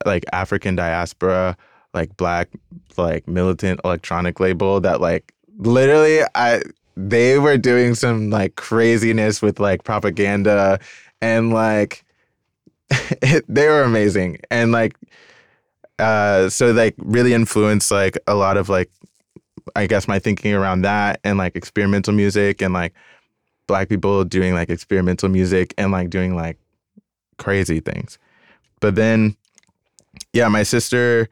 like 0.06 0.24
African 0.34 0.76
diaspora, 0.76 1.58
like 1.94 2.16
black 2.18 2.50
like 2.98 3.28
militant 3.28 3.80
electronic 3.84 4.40
label 4.40 4.80
that 4.82 5.02
like 5.02 5.34
literally 5.58 6.22
I 6.36 6.62
they 6.96 7.40
were 7.40 7.58
doing 7.58 7.96
some 7.96 8.30
like 8.30 8.56
craziness 8.56 9.42
with 9.42 9.60
like 9.60 9.84
propaganda 9.84 10.80
and 11.22 11.52
like 11.54 12.04
they 13.48 13.68
were 13.68 13.84
amazing 13.84 14.40
and 14.52 14.72
like 14.72 14.96
uh 15.98 16.50
so 16.50 16.72
like 16.72 16.96
really 16.98 17.34
influenced 17.34 17.92
like 17.92 18.18
a 18.28 18.36
lot 18.36 18.58
of 18.58 18.70
like 18.70 18.90
I 19.76 19.88
guess 19.88 20.08
my 20.08 20.20
thinking 20.20 20.54
around 20.54 20.82
that 20.82 21.20
and 21.24 21.38
like 21.38 21.56
experimental 21.56 22.14
music 22.14 22.62
and 22.62 22.74
like 22.74 22.94
black 23.68 23.88
people 23.90 24.24
doing 24.24 24.54
like 24.54 24.70
experimental 24.70 25.30
music 25.30 25.74
and 25.78 25.92
like 25.92 26.10
doing 26.10 26.36
like 26.36 26.58
crazy 27.38 27.80
things. 27.80 28.18
But 28.80 28.96
then 28.96 29.36
yeah, 30.34 30.48
my 30.48 30.64
sister 30.64 31.30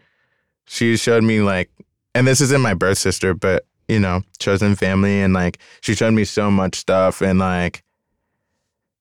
she 0.68 0.96
showed 0.96 1.24
me 1.24 1.42
like 1.42 1.70
and 2.14 2.28
this 2.28 2.42
isn't 2.42 2.62
my 2.62 2.74
birth 2.74 2.98
sister, 2.98 3.34
but 3.34 3.66
you 3.88 4.00
know, 4.00 4.24
chosen 4.40 4.76
family 4.76 5.22
and 5.22 5.34
like 5.34 5.60
she 5.82 5.96
showed 5.96 6.14
me 6.14 6.26
so 6.26 6.52
much 6.52 6.76
stuff 6.76 7.22
and 7.22 7.40
like 7.40 7.84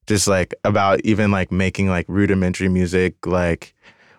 just 0.06 0.28
like 0.28 0.54
about 0.64 1.00
even 1.00 1.30
like 1.30 1.50
making 1.50 1.88
like 1.88 2.06
rudimentary 2.08 2.68
music 2.68 3.26
like 3.26 3.74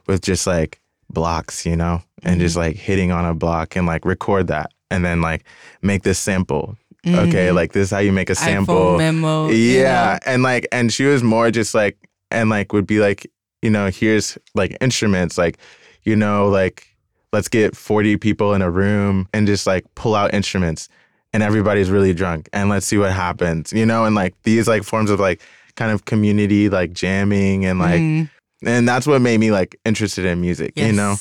with 0.07 0.21
just 0.21 0.45
like 0.45 0.81
blocks, 1.09 1.65
you 1.65 1.75
know, 1.75 2.01
and 2.23 2.33
mm-hmm. 2.33 2.41
just 2.41 2.55
like 2.55 2.75
hitting 2.75 3.11
on 3.11 3.25
a 3.25 3.33
block 3.33 3.75
and 3.75 3.87
like 3.87 4.05
record 4.05 4.47
that 4.47 4.71
and 4.91 5.05
then 5.05 5.21
like 5.21 5.43
make 5.81 6.03
this 6.03 6.19
sample. 6.19 6.77
Okay, 7.05 7.47
mm-hmm. 7.47 7.55
like 7.55 7.71
this 7.71 7.83
is 7.83 7.91
how 7.91 7.99
you 7.99 8.11
make 8.11 8.29
a 8.29 8.35
sample. 8.35 8.97
memo. 8.97 9.49
Yeah, 9.49 10.19
know. 10.25 10.31
and 10.31 10.43
like, 10.43 10.67
and 10.71 10.91
she 10.91 11.05
was 11.05 11.23
more 11.23 11.51
just 11.51 11.73
like, 11.73 11.97
and 12.31 12.49
like 12.49 12.73
would 12.73 12.87
be 12.87 12.99
like, 12.99 13.31
you 13.61 13.69
know, 13.69 13.89
here's 13.89 14.37
like 14.55 14.75
instruments, 14.81 15.37
like, 15.37 15.57
you 16.03 16.17
know, 16.17 16.49
like 16.49 16.96
let's 17.33 17.47
get 17.47 17.75
forty 17.75 18.17
people 18.17 18.53
in 18.53 18.61
a 18.61 18.69
room 18.71 19.27
and 19.33 19.47
just 19.47 19.67
like 19.67 19.85
pull 19.95 20.15
out 20.15 20.33
instruments, 20.33 20.89
and 21.33 21.43
everybody's 21.43 21.89
really 21.89 22.13
drunk, 22.13 22.49
and 22.53 22.69
let's 22.69 22.85
see 22.85 22.97
what 22.97 23.11
happens, 23.11 23.71
you 23.73 23.85
know, 23.85 24.05
and 24.05 24.15
like 24.15 24.33
these 24.43 24.67
like 24.67 24.83
forms 24.83 25.09
of 25.09 25.19
like 25.19 25.41
kind 25.75 25.91
of 25.91 26.05
community 26.05 26.69
like 26.69 26.91
jamming 26.93 27.65
and 27.65 27.79
like, 27.79 27.99
Mm, 28.01 28.29
and 28.65 28.87
that's 28.89 29.05
what 29.05 29.21
made 29.21 29.39
me 29.39 29.51
like 29.51 29.79
interested 29.85 30.25
in 30.25 30.41
music, 30.41 30.73
you 30.75 30.91
know. 30.91 31.15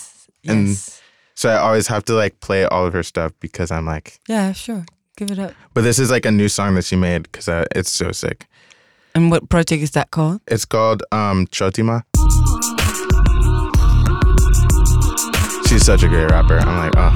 And- 0.48 0.68
yes. 0.68 1.02
So 1.34 1.50
I 1.50 1.58
always 1.58 1.86
have 1.88 2.02
to 2.06 2.14
like 2.14 2.40
play 2.40 2.64
all 2.64 2.86
of 2.86 2.94
her 2.94 3.02
stuff 3.02 3.32
because 3.40 3.70
I'm 3.70 3.84
like, 3.84 4.18
yeah, 4.26 4.52
sure. 4.52 4.86
Give 5.18 5.30
it 5.30 5.38
up. 5.38 5.52
but 5.74 5.82
this 5.82 5.98
is 5.98 6.10
like 6.10 6.24
a 6.24 6.30
new 6.30 6.48
song 6.48 6.74
that 6.76 6.84
she 6.86 6.96
made 6.96 7.24
because 7.24 7.46
it's 7.74 7.90
so 7.90 8.10
sick. 8.12 8.46
And 9.14 9.30
what 9.30 9.48
project 9.50 9.82
is 9.82 9.90
that 9.90 10.10
called? 10.10 10.40
It's 10.46 10.64
called 10.64 11.02
um 11.12 11.46
Chhoti 11.48 11.84
Maa. 11.84 12.00
She's 15.66 15.84
such 15.84 16.04
a 16.04 16.08
great 16.08 16.30
rapper. 16.30 16.58
I'm 16.58 16.76
like, 16.76 16.92
oh, 16.96 17.12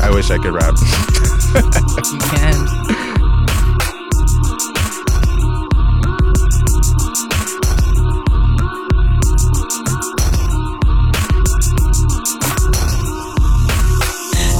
I 0.00 0.10
wish 0.10 0.30
I 0.30 0.38
could 0.38 0.54
rap. 0.54 0.76
you 0.78 2.18
can. 2.30 2.82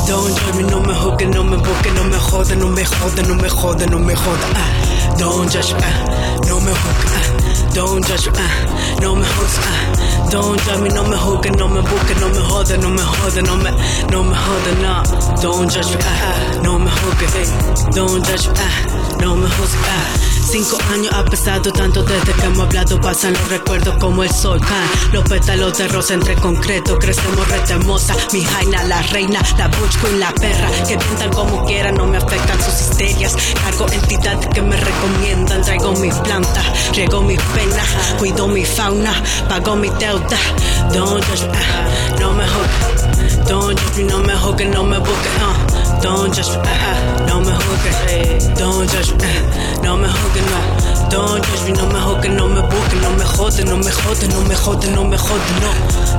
Don't 0.09 0.37
judge 0.37 0.57
me. 0.57 0.65
no 0.65 0.81
me 0.81 0.87
joda, 0.87 1.31
no 1.31 1.45
me 1.45 1.57
joda, 1.57 2.57
no 2.59 2.69
me 2.69 2.83
jode. 2.83 3.27
No 3.27 3.35
me 3.35 3.49
jode. 3.49 3.87
No 3.91 3.99
joda. 4.15 4.53
Ah, 4.57 5.17
don't 5.19 5.51
judge, 5.51 5.75
ah, 5.79 6.41
no 6.47 6.61
me 6.61 6.73
hook, 6.75 7.01
ah, 7.15 7.71
don't 7.75 8.05
judge, 8.05 8.29
ah, 8.35 8.92
no 9.03 9.17
me 9.17 9.25
juzgue, 9.25 9.65
ah, 9.67 10.29
don't 10.31 10.61
judge 10.63 10.81
me, 10.81 10.89
no 10.91 11.03
me 11.03 11.17
juzgue, 11.17 11.51
no 11.59 11.69
me 11.69 11.81
busque, 11.83 12.15
no 12.21 12.29
me 12.29 12.39
jode, 12.39 12.79
no 12.81 12.89
me 12.89 13.03
jode, 13.03 13.43
no 13.43 13.57
me, 13.57 13.71
no 14.11 14.23
me 14.23 14.35
jode, 14.35 14.73
no. 14.81 15.03
Don't 15.43 15.69
judge 15.69 15.91
me, 15.91 16.03
ah, 16.03 16.61
no 16.63 16.79
me 16.79 16.91
juzgue, 16.91 17.95
don't 17.95 18.25
judge 18.25 18.47
me, 18.49 18.55
ah, 18.59 19.17
no 19.21 19.35
me 19.37 19.49
juzgue, 19.49 19.89
ah. 19.89 20.42
Cinco 20.53 20.77
años 20.93 21.11
ha 21.15 21.25
pasado 21.25 21.73
tanto 21.73 22.03
desde 22.03 22.31
que 22.35 22.45
hemos 22.45 22.67
hablado 22.67 23.01
Pasan 23.01 23.33
los 23.33 23.49
recuerdos 23.49 23.97
como 23.97 24.23
el 24.23 24.31
sol 24.31 24.61
caen 24.61 24.91
Los 25.11 25.25
pétalos 25.25 25.79
de 25.79 25.89
rosa 25.89 26.13
entre 26.13 26.35
concreto 26.35 26.99
Crecemos 26.99 27.49
retemosa 27.49 28.15
Mi 28.35 28.43
jaina, 28.45 28.83
la 28.83 29.01
reina, 29.01 29.41
la 29.57 29.69
butch 29.69 29.97
queen, 30.03 30.21
la 30.21 30.31
perra 30.35 30.69
Que 30.87 30.99
pintan 30.99 31.33
como 31.33 31.65
quieran, 31.65 31.95
no 31.95 32.07
me 32.07 32.19
afectan 32.19 32.61
sus 32.61 32.83
histerias. 32.83 33.35
Cargo 33.65 33.87
entidades 33.93 34.47
que 34.49 34.61
me 34.61 34.77
recomiendan 34.77 35.63
Traigo 35.63 35.93
mis 35.93 36.15
plantas, 36.17 36.95
riego 36.95 37.23
mis 37.23 37.41
penas 37.41 37.89
Cuido 38.19 38.47
mi 38.47 38.67
fauna, 38.67 39.15
pago 39.49 39.75
mi 39.75 39.89
deuda. 39.89 40.37
Don't 40.93 41.25
judge 41.25 41.49
ah, 41.51 42.19
no 42.21 42.35
me 42.35 42.45
juzgue 42.47 43.02
Don't 43.47 43.79
judge 43.79 43.97
me, 43.99 44.05
no 44.05 44.19
me 44.23 44.35
juzgue, 44.35 44.67
no 44.73 44.83
me 44.85 44.99
busque 44.99 45.31
uh. 45.41 46.01
Don't 46.03 46.35
judge 46.35 46.57
me, 46.57 46.63
ah, 46.67 46.93
ah, 46.93 47.27
no 47.27 47.41
me 47.41 47.53
juzgue 47.53 48.57
Don't 48.59 48.89
judge 48.91 49.13
me, 49.13 49.29
ah, 49.29 49.83
no 49.83 49.97
me 49.97 50.09
juzgue, 50.09 50.43
no 50.51 50.59
Don't 51.11 51.45
judge 51.45 51.65
me, 51.67 51.73
no 51.73 51.87
me 51.87 52.01
juzgue, 52.01 52.31
no 52.37 52.49
me 52.49 52.63
busque 52.63 52.97
No 53.03 53.11
me 53.11 53.25
jode, 53.25 53.65
no 53.65 53.77
me 53.77 53.91
jode, 53.91 54.29
no 54.29 54.41
me 54.43 54.55
jode, 54.55 54.89
no 54.95 55.05
me 55.05 55.17
jode, 55.17 55.53
no 55.63 55.71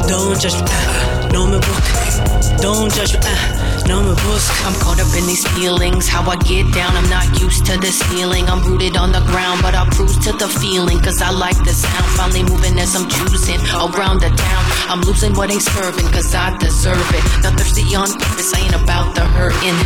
Don't 0.07 0.39
judge 0.39 0.61
me, 0.61 0.69
ah, 0.69 1.29
no 1.33 1.47
me 1.47 1.57
busque 1.57 2.61
Don't 2.61 2.93
judge 2.93 3.13
me, 3.13 3.19
ah, 3.25 3.72
busque 3.87 4.65
I'm 4.65 4.73
caught 4.79 4.99
up 4.99 5.11
in 5.17 5.25
these 5.27 5.45
feelings. 5.55 6.07
How 6.07 6.23
I 6.29 6.37
get 6.37 6.71
down, 6.73 6.95
I'm 6.95 7.09
not 7.09 7.27
used 7.39 7.65
to 7.67 7.77
this 7.79 8.01
feeling. 8.03 8.47
I'm 8.47 8.63
rooted 8.63 8.95
on 8.95 9.11
the 9.11 9.21
ground, 9.31 9.61
but 9.61 9.75
I 9.75 9.85
cruise 9.89 10.17
to 10.25 10.31
the 10.33 10.47
feeling. 10.47 10.99
Cause 10.99 11.21
I 11.21 11.31
like 11.31 11.57
the 11.63 11.73
sound. 11.73 12.05
Finally 12.17 12.43
moving 12.43 12.79
as 12.79 12.95
I'm 12.95 13.09
choosing 13.09 13.59
around 13.75 14.21
the 14.21 14.29
town. 14.29 14.63
I'm 14.89 15.01
losing 15.01 15.33
what 15.33 15.51
ain't 15.51 15.61
serving, 15.61 16.07
cause 16.11 16.33
I 16.33 16.57
deserve 16.57 17.09
it. 17.13 17.23
Not 17.43 17.59
thirsty 17.59 17.83
on 17.95 18.07
purpose, 18.07 18.53
I 18.53 18.59
ain't 18.61 18.75
about 18.75 19.15
the 19.15 19.25
hurting. 19.25 19.77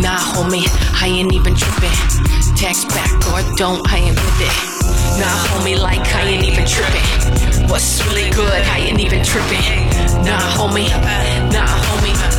Nah, 0.00 0.16
homie, 0.16 0.64
I 1.00 1.08
ain't 1.08 1.32
even 1.32 1.54
tripping. 1.54 1.96
Text 2.56 2.88
back 2.88 3.12
or 3.32 3.40
don't, 3.56 3.80
I 3.90 3.98
ain't 3.98 4.16
with 4.16 4.40
it. 4.40 4.80
Nah, 5.18 5.26
homie, 5.48 5.78
like 5.78 6.06
I 6.14 6.22
ain't 6.22 6.44
even 6.44 6.66
tripping. 6.66 7.68
What's 7.68 8.04
really 8.06 8.30
good, 8.30 8.62
I 8.68 8.78
ain't 8.78 9.00
even 9.00 9.24
tripping. 9.24 9.64
Nah, 10.24 10.40
homie, 10.56 10.88
nah, 11.52 11.66
homie. 11.66 12.29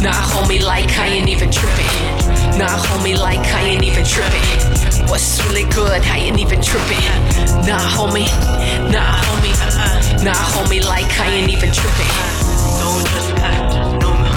Nah, 0.00 0.12
homie, 0.12 0.62
like 0.62 0.96
I 0.96 1.08
ain't 1.08 1.28
even 1.28 1.50
tripping. 1.50 1.86
Nah, 2.56 2.78
homie, 2.86 3.18
like 3.18 3.40
I 3.40 3.62
ain't 3.62 3.82
even 3.82 4.04
tripping. 4.04 5.08
What's 5.08 5.42
really 5.44 5.64
good, 5.74 6.02
I 6.06 6.18
ain't 6.18 6.38
even 6.38 6.62
tripping. 6.62 7.02
Nah, 7.66 7.82
homie, 7.98 8.30
nah, 8.92 9.18
homie, 9.26 9.54
nah, 10.22 10.34
homie, 10.54 10.84
like 10.86 11.10
I 11.18 11.30
ain't 11.30 11.50
even 11.50 11.72
tripping. 11.72 12.14
Don't 12.78 13.02
me, 13.02 13.32
ah, 13.42 13.98
no 13.98 14.10
me 14.14 14.30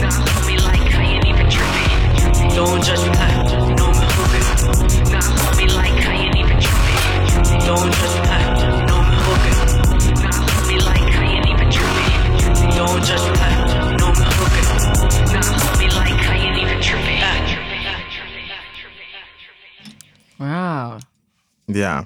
Nah, 0.00 0.24
homie, 0.32 0.56
like 0.64 0.94
I 0.94 1.04
ain't 1.12 1.26
even 1.26 1.48
tripping. 1.50 2.56
Don't 2.56 2.80
me, 2.80 3.12
ah, 3.20 3.44
no 3.76 3.92
me 3.92 4.06
juzgue 4.16 5.12
Nah, 5.12 5.20
homie, 5.44 5.74
like 5.76 6.06
I 6.08 6.14
ain't 6.24 6.36
even 6.36 6.58
tripping. 6.58 7.66
Don't 7.66 7.84
me, 7.84 8.08
ah, 8.32 8.86
no 8.88 8.96
me 9.04 9.16
juzgue 9.28 9.84
Nah, 10.24 10.40
homie, 10.56 10.80
like 10.86 11.12
I 11.16 11.36
ain't 11.36 11.48
even 11.52 11.70
tripping. 11.70 12.76
Don't 12.76 13.04
judge 13.04 13.28
me, 13.38 13.53
Wow. 20.38 20.98
Yeah. 21.68 22.04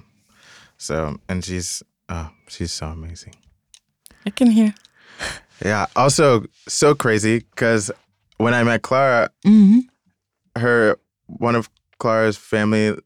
So, 0.77 1.19
and 1.29 1.45
she's, 1.45 1.83
oh, 2.09 2.31
she's 2.49 2.73
so 2.73 2.87
amazing. 2.89 3.35
I 4.27 4.31
can 4.31 4.51
hear. 4.51 4.75
Yeah. 5.65 5.87
Also, 5.97 6.45
so 6.69 6.95
crazy 6.95 7.41
because 7.41 7.91
when 8.37 8.55
I 8.55 8.63
met 8.63 8.83
Clara, 8.83 9.31
hmm 9.45 9.81
her, 10.57 10.97
one 11.27 11.55
of 11.55 11.69
Clara's 11.99 12.37
family, 12.37 12.97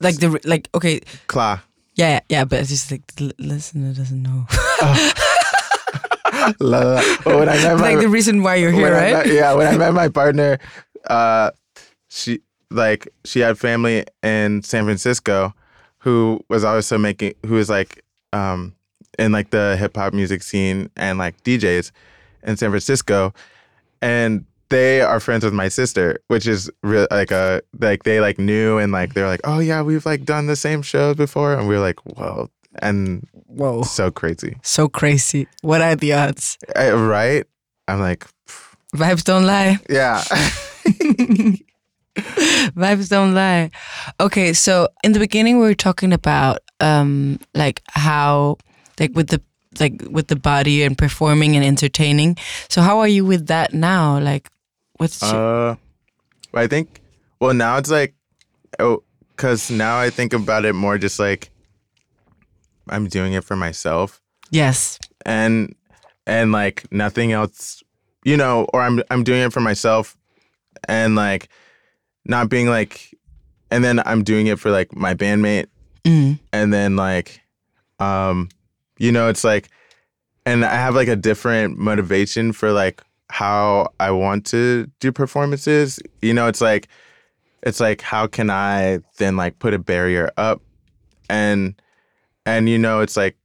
Like 0.00 0.16
the 0.18 0.38
like 0.44 0.68
okay 0.74 1.00
Clara. 1.28 1.62
yeah 1.94 2.20
yeah 2.28 2.44
but 2.44 2.58
it's 2.60 2.68
just 2.68 2.90
like 2.90 3.06
the 3.16 3.32
listener 3.38 3.94
doesn't 3.94 4.22
know 4.22 4.46
la, 6.60 6.78
la, 6.80 7.02
when 7.24 7.48
I 7.48 7.56
met 7.56 7.76
my, 7.76 7.94
like 7.94 8.00
the 8.00 8.08
reason 8.08 8.42
why 8.42 8.56
you're 8.56 8.70
here 8.70 8.92
right? 8.92 9.12
met- 9.12 9.26
yeah, 9.28 9.52
when 9.54 9.66
I 9.66 9.76
met 9.76 9.94
my 9.94 10.08
partner, 10.08 10.58
uh, 11.06 11.50
she 12.08 12.40
like 12.70 13.08
she 13.24 13.40
had 13.40 13.58
family 13.58 14.04
in 14.22 14.62
San 14.62 14.84
Francisco, 14.84 15.54
who 15.98 16.40
was 16.48 16.64
also 16.64 16.98
making, 16.98 17.34
who 17.46 17.54
was 17.54 17.68
like, 17.70 18.04
um, 18.32 18.74
in 19.18 19.32
like 19.32 19.50
the 19.50 19.76
hip 19.78 19.96
hop 19.96 20.12
music 20.12 20.42
scene 20.42 20.90
and 20.96 21.18
like 21.18 21.42
DJs 21.42 21.90
in 22.42 22.56
San 22.56 22.70
Francisco, 22.70 23.34
and 24.00 24.44
they 24.70 25.00
are 25.00 25.20
friends 25.20 25.44
with 25.44 25.52
my 25.52 25.68
sister, 25.68 26.18
which 26.28 26.46
is 26.46 26.70
real 26.82 27.06
like 27.10 27.30
a 27.30 27.60
like 27.80 28.04
they 28.04 28.20
like 28.20 28.38
knew 28.38 28.78
and 28.78 28.92
like 28.92 29.14
they're 29.14 29.26
like, 29.26 29.40
oh 29.44 29.58
yeah, 29.58 29.82
we've 29.82 30.06
like 30.06 30.24
done 30.24 30.46
the 30.46 30.56
same 30.56 30.80
shows 30.82 31.16
before, 31.16 31.54
and 31.54 31.68
we 31.68 31.74
are 31.74 31.80
like, 31.80 31.98
whoa, 32.06 32.48
and 32.78 33.26
whoa 33.46 33.82
so 33.82 34.10
crazy, 34.10 34.56
so 34.62 34.88
crazy 34.88 35.48
what 35.62 35.80
are 35.80 35.96
the 35.96 36.12
odds 36.12 36.56
Uh, 36.76 36.96
right? 36.96 37.44
I'm 37.88 38.00
like, 38.00 38.26
vibes 38.94 39.24
don't 39.24 39.44
lie 39.44 39.78
yeah. 39.88 40.22
Vibes 42.16 43.08
don't 43.08 43.34
lie. 43.34 43.70
Okay, 44.18 44.52
so 44.52 44.88
in 45.04 45.12
the 45.12 45.18
beginning 45.18 45.58
we 45.58 45.64
were 45.64 45.74
talking 45.74 46.12
about 46.12 46.58
um 46.80 47.38
like 47.54 47.82
how 47.88 48.56
like 48.98 49.12
with 49.14 49.28
the 49.28 49.40
like 49.78 50.02
with 50.10 50.26
the 50.28 50.36
body 50.36 50.82
and 50.82 50.98
performing 50.98 51.56
and 51.56 51.64
entertaining. 51.64 52.36
So 52.68 52.82
how 52.82 52.98
are 52.98 53.08
you 53.08 53.24
with 53.24 53.46
that 53.46 53.72
now? 53.72 54.18
Like 54.18 54.50
what's 54.96 55.22
Uh, 55.22 55.76
I 56.52 56.66
think. 56.66 57.00
Well, 57.40 57.54
now 57.54 57.78
it's 57.78 57.90
like, 57.90 58.14
oh, 58.78 59.02
because 59.34 59.70
now 59.70 59.98
I 59.98 60.10
think 60.10 60.32
about 60.34 60.64
it 60.64 60.74
more 60.74 60.98
just 60.98 61.18
like 61.18 61.50
I'm 62.88 63.06
doing 63.08 63.32
it 63.34 63.44
for 63.44 63.56
myself, 63.56 64.20
yes. 64.50 64.98
and 65.26 65.74
and 66.26 66.52
like 66.52 66.90
nothing 66.92 67.32
else, 67.32 67.82
you 68.24 68.36
know, 68.36 68.66
or 68.72 68.80
I'm 68.82 69.02
I'm 69.10 69.24
doing 69.24 69.42
it 69.42 69.52
for 69.52 69.60
myself, 69.60 70.16
and 70.88 71.14
like 71.16 71.48
not 72.24 72.48
being 72.48 72.68
like, 72.68 73.14
and 73.70 73.82
then 73.84 74.00
I'm 74.04 74.22
doing 74.24 74.46
it 74.46 74.58
for 74.58 74.70
like 74.70 74.94
my 74.94 75.14
bandmate, 75.14 75.66
Mm. 76.04 76.38
and 76.52 76.72
then 76.72 76.96
like, 76.96 77.40
um, 77.98 78.48
you 78.98 79.12
know, 79.12 79.28
it's 79.28 79.44
like, 79.44 79.68
and 80.46 80.64
I 80.64 80.74
have 80.74 80.94
like 80.94 81.08
a 81.08 81.16
different 81.16 81.76
motivation 81.78 82.52
for 82.52 82.72
like 82.72 83.02
how 83.28 83.88
I 84.00 84.10
want 84.10 84.46
to 84.46 84.90
do 85.00 85.12
performances. 85.12 86.00
You 86.22 86.32
know, 86.34 86.46
it's 86.48 86.60
like, 86.62 86.88
it's 87.62 87.80
like 87.80 88.00
how 88.00 88.26
can 88.26 88.48
I 88.50 89.00
then 89.18 89.36
like 89.36 89.58
put 89.58 89.74
a 89.74 89.78
barrier 89.78 90.30
up, 90.38 90.62
and 91.28 91.74
and 92.46 92.68
you 92.68 92.78
know, 92.78 93.00
it's 93.00 93.16
like, 93.16 93.36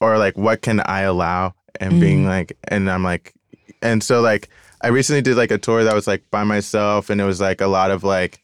or 0.00 0.18
like 0.18 0.36
what 0.36 0.62
can 0.62 0.80
I 0.80 1.02
allow, 1.02 1.54
and 1.80 2.00
being 2.00 2.24
mm. 2.24 2.28
like, 2.28 2.56
and 2.68 2.90
I'm 2.90 3.04
like, 3.04 3.34
and 3.80 4.02
so 4.02 4.20
like 4.20 4.48
I 4.80 4.88
recently 4.88 5.22
did 5.22 5.36
like 5.36 5.50
a 5.50 5.58
tour 5.58 5.84
that 5.84 5.94
was 5.94 6.06
like 6.06 6.30
by 6.30 6.44
myself, 6.44 7.10
and 7.10 7.20
it 7.20 7.24
was 7.24 7.40
like 7.40 7.60
a 7.60 7.66
lot 7.66 7.90
of 7.90 8.04
like 8.04 8.42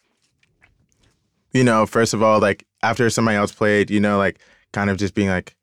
you 1.53 1.65
know, 1.65 1.87
first 1.87 2.15
of 2.15 2.23
all, 2.23 2.41
like 2.41 2.67
after 2.83 3.09
somebody 3.11 3.37
else 3.37 3.53
played, 3.53 3.91
you 3.91 4.01
know, 4.01 4.19
like 4.19 4.39
kind 4.73 4.91
of 4.91 4.97
just 4.97 5.15
being 5.15 5.29
like, 5.29 5.57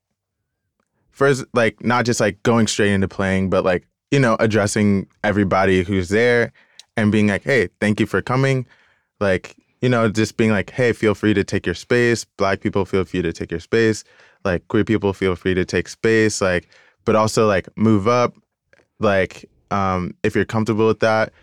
first, 1.12 1.46
like 1.54 1.84
not 1.84 2.06
just 2.06 2.20
like 2.20 2.42
going 2.44 2.68
straight 2.68 2.92
into 2.92 3.08
playing, 3.08 3.50
but 3.50 3.64
like, 3.64 3.88
you 4.12 4.20
know, 4.20 4.36
addressing 4.40 5.08
everybody 5.24 5.84
who's 5.84 6.10
there 6.10 6.52
and 6.98 7.12
being 7.12 7.28
like, 7.28 7.44
hey, 7.44 7.70
thank 7.80 8.00
you 8.00 8.06
for 8.06 8.22
coming. 8.22 8.66
Like, 9.20 9.56
you 9.82 9.90
know, 9.90 10.10
just 10.10 10.38
being 10.38 10.52
like, 10.52 10.72
hey, 10.72 10.94
feel 10.94 11.16
free 11.16 11.34
to 11.34 11.44
take 11.44 11.66
your 11.66 11.76
space. 11.76 12.26
Black 12.26 12.62
people 12.62 12.86
feel 12.86 13.06
free 13.06 13.22
to 13.22 13.34
take 13.34 13.52
your 13.52 13.60
space. 13.60 14.04
Like, 14.46 14.68
queer 14.68 14.86
people 14.86 15.12
feel 15.12 15.36
free 15.36 15.56
to 15.56 15.66
take 15.66 15.88
space. 15.90 16.40
Like, 16.40 16.70
but 17.04 17.16
also 17.16 17.48
like 17.48 17.68
move 17.78 18.08
up. 18.08 18.36
Like, 19.00 19.50
um, 19.72 20.16
if 20.24 20.36
you're 20.36 20.46
comfortable 20.46 20.88
with 20.88 21.00
that 21.02 21.34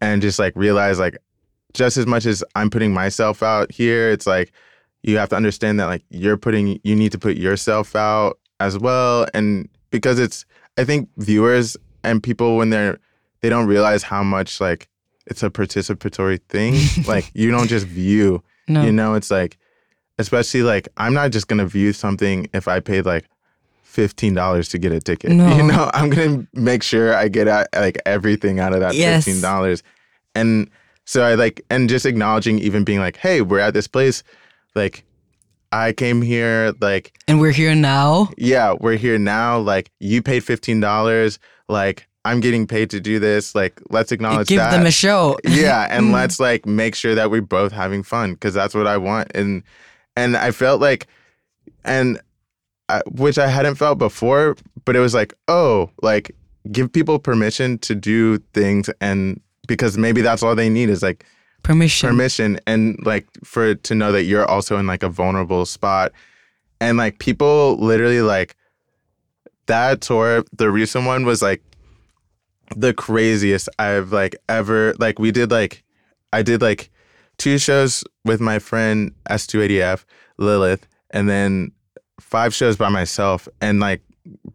and 0.00 0.22
just 0.22 0.38
like 0.38 0.54
realize 0.56 0.98
like 0.98 1.16
just 1.74 1.96
as 1.96 2.06
much 2.06 2.26
as 2.26 2.44
I'm 2.54 2.70
putting 2.70 2.92
myself 2.92 3.42
out 3.42 3.70
here, 3.70 4.10
it's 4.10 4.26
like 4.26 4.52
you 5.02 5.16
have 5.18 5.28
to 5.30 5.36
understand 5.36 5.80
that 5.80 5.86
like 5.86 6.04
you're 6.10 6.36
putting 6.36 6.80
you 6.84 6.94
need 6.94 7.12
to 7.12 7.18
put 7.18 7.36
yourself 7.36 7.96
out 7.96 8.38
as 8.60 8.78
well. 8.78 9.26
And 9.34 9.68
because 9.90 10.18
it's 10.18 10.44
I 10.76 10.84
think 10.84 11.08
viewers 11.18 11.76
and 12.04 12.22
people 12.22 12.56
when 12.56 12.70
they're 12.70 12.98
they 13.40 13.48
don't 13.48 13.66
realize 13.66 14.02
how 14.02 14.22
much 14.22 14.60
like 14.60 14.88
it's 15.26 15.42
a 15.42 15.50
participatory 15.50 16.40
thing. 16.48 16.74
like 17.06 17.30
you 17.34 17.50
don't 17.50 17.68
just 17.68 17.86
view. 17.86 18.42
No. 18.68 18.82
You 18.84 18.92
know, 18.92 19.14
it's 19.14 19.30
like 19.30 19.58
especially 20.22 20.62
like 20.62 20.88
I'm 20.96 21.12
not 21.12 21.32
just 21.32 21.48
gonna 21.48 21.66
view 21.66 21.92
something 21.92 22.48
if 22.54 22.66
I 22.68 22.80
paid 22.80 23.04
like 23.04 23.26
fifteen 23.82 24.34
dollars 24.34 24.68
to 24.70 24.78
get 24.78 24.92
a 24.92 25.00
ticket. 25.00 25.30
No. 25.42 25.54
You 25.56 25.62
know, 25.64 25.90
I'm 25.94 26.08
gonna 26.10 26.46
make 26.54 26.82
sure 26.82 27.14
I 27.14 27.28
get 27.28 27.48
out, 27.48 27.66
like 27.74 27.98
everything 28.06 28.58
out 28.60 28.72
of 28.72 28.80
that 28.80 28.94
Yes. 28.94 29.24
fifteen 29.24 29.42
dollars, 29.42 29.82
and 30.34 30.70
so 31.04 31.22
I 31.22 31.34
like 31.34 31.60
and 31.70 31.88
just 31.88 32.06
acknowledging 32.06 32.58
even 32.58 32.84
being 32.84 33.00
like, 33.00 33.16
hey, 33.16 33.42
we're 33.42 33.58
at 33.60 33.74
this 33.74 33.86
place, 33.88 34.22
like 34.74 35.04
I 35.72 35.92
came 35.92 36.22
here, 36.22 36.72
like 36.80 37.12
And 37.28 37.40
we're 37.40 37.52
here 37.52 37.74
now. 37.74 38.28
yeah, 38.38 38.74
we're 38.78 38.96
here 38.96 39.18
now. 39.18 39.58
Like 39.58 39.90
you 40.00 40.22
paid 40.22 40.44
fifteen 40.44 40.80
dollars. 40.80 41.38
Like 41.68 42.06
I'm 42.24 42.38
getting 42.40 42.66
paid 42.68 42.88
to 42.90 43.00
do 43.00 43.18
this. 43.18 43.54
Like 43.54 43.80
let's 43.90 44.12
acknowledge 44.12 44.48
Give 44.48 44.58
that. 44.58 44.70
them 44.70 44.86
a 44.86 44.90
show. 44.92 45.38
yeah, 45.44 45.88
and 45.90 46.12
let's 46.18 46.38
like 46.38 46.66
make 46.66 46.94
sure 46.94 47.14
that 47.14 47.30
we're 47.30 47.40
both 47.42 47.72
having 47.72 48.02
fun 48.02 48.34
because 48.34 48.54
that's 48.54 48.74
what 48.74 48.86
I 48.86 48.96
want. 48.96 49.30
And 49.34 49.62
and 50.16 50.36
I 50.36 50.50
felt 50.50 50.80
like, 50.80 51.06
and 51.84 52.20
I, 52.88 53.02
which 53.10 53.38
I 53.38 53.46
hadn't 53.46 53.76
felt 53.76 53.98
before, 53.98 54.56
but 54.84 54.96
it 54.96 55.00
was 55.00 55.14
like, 55.14 55.34
oh, 55.48 55.90
like 56.02 56.34
give 56.70 56.92
people 56.92 57.18
permission 57.18 57.78
to 57.78 57.94
do 57.94 58.38
things, 58.54 58.90
and 59.00 59.40
because 59.66 59.96
maybe 59.96 60.20
that's 60.20 60.42
all 60.42 60.54
they 60.54 60.68
need 60.68 60.88
is 60.90 61.02
like 61.02 61.24
Permission. 61.62 62.08
permission 62.08 62.60
and 62.66 62.98
like 63.06 63.26
for 63.44 63.76
to 63.76 63.94
know 63.94 64.10
that 64.10 64.24
you're 64.24 64.44
also 64.44 64.78
in 64.78 64.86
like 64.88 65.04
a 65.04 65.08
vulnerable 65.08 65.64
spot 65.64 66.10
and 66.80 66.98
like 66.98 67.20
people 67.20 67.76
literally 67.76 68.20
like 68.20 68.56
that 69.66 70.00
tour 70.00 70.44
the 70.52 70.70
recent 70.70 71.06
one 71.06 71.24
was 71.24 71.40
like 71.40 71.62
the 72.74 72.92
craziest 72.92 73.68
i've 73.78 74.10
like 74.12 74.34
ever 74.48 74.92
like 74.98 75.20
we 75.20 75.30
did 75.30 75.52
like 75.52 75.84
i 76.32 76.42
did 76.42 76.60
like 76.60 76.90
two 77.42 77.58
shows 77.58 78.04
with 78.24 78.40
my 78.40 78.58
friend 78.58 79.12
s280f 79.28 80.04
lilith 80.38 80.86
and 81.10 81.28
then 81.28 81.70
five 82.20 82.54
shows 82.54 82.76
by 82.76 82.88
myself 82.88 83.48
and 83.60 83.80
like 83.80 84.00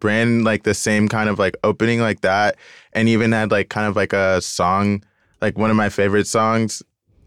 ran 0.02 0.42
like 0.44 0.62
the 0.62 0.74
same 0.74 1.08
kind 1.08 1.28
of 1.28 1.38
like 1.38 1.54
opening 1.62 2.00
like 2.00 2.22
that 2.22 2.56
and 2.94 3.08
even 3.08 3.32
had 3.32 3.50
like 3.50 3.68
kind 3.68 3.86
of 3.86 3.94
like 3.94 4.12
a 4.12 4.40
song 4.40 5.02
like 5.42 5.58
one 5.58 5.70
of 5.70 5.76
my 5.76 5.88
favorite 5.88 6.26
songs 6.26 6.82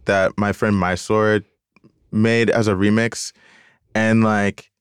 that 0.06 0.38
my 0.38 0.52
friend 0.52 0.76
My 0.76 0.96
Sword 0.96 1.46
made 2.12 2.50
as 2.50 2.68
a 2.68 2.74
remix, 2.74 3.32
and 3.96 4.24
like, 4.24 4.72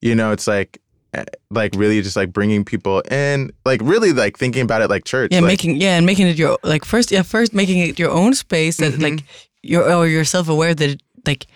you 0.00 0.14
know, 0.14 0.32
it's 0.32 0.46
like, 0.46 0.80
eh, 1.14 1.24
like 1.50 1.74
really 1.76 2.00
just 2.02 2.16
like 2.16 2.32
bringing 2.32 2.64
people 2.64 3.00
in, 3.10 3.50
like 3.64 3.80
really 3.82 4.12
like 4.12 4.38
thinking 4.38 4.62
about 4.62 4.82
it 4.82 4.90
like 4.90 5.04
church. 5.04 5.32
Yeah, 5.32 5.40
like, 5.40 5.48
making 5.48 5.80
yeah, 5.80 5.96
and 5.96 6.06
making 6.06 6.28
it 6.28 6.38
your 6.38 6.58
like 6.62 6.84
first 6.84 7.10
yeah 7.10 7.22
first 7.22 7.52
making 7.54 7.78
it 7.78 7.98
your 7.98 8.10
own 8.10 8.34
space 8.34 8.76
that 8.78 8.92
Mm-hmm. 8.92 9.02
like 9.02 9.24
you're 9.62 9.92
or 9.92 10.06
you're 10.06 10.24
self 10.24 10.48
aware 10.48 10.74
that 10.74 11.00
like 11.26 11.46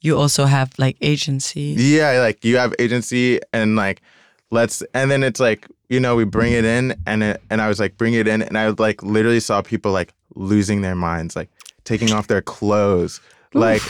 you 0.00 0.18
also 0.18 0.44
have 0.44 0.72
like 0.78 0.96
agency. 1.00 1.74
Yeah, 1.78 2.18
like 2.20 2.44
you 2.44 2.56
have 2.56 2.74
agency 2.78 3.40
and 3.52 3.76
like 3.76 4.02
let's 4.50 4.82
and 4.94 5.10
then 5.10 5.22
it's 5.22 5.40
like, 5.40 5.66
you 5.88 6.00
know, 6.00 6.16
we 6.16 6.24
bring 6.24 6.52
it 6.52 6.64
in 6.64 6.94
and 7.06 7.22
it 7.22 7.42
and 7.50 7.62
I 7.62 7.68
was 7.68 7.80
like 7.80 7.96
bring 7.96 8.14
it 8.14 8.26
in 8.26 8.42
and 8.42 8.58
I 8.58 8.68
like 8.68 9.02
literally 9.02 9.40
saw 9.40 9.62
people 9.62 9.92
like 9.92 10.12
losing 10.34 10.82
their 10.82 10.96
minds, 10.96 11.36
like 11.36 11.48
taking 11.84 12.12
off 12.12 12.26
their 12.26 12.42
clothes. 12.42 13.20
Like 13.54 13.82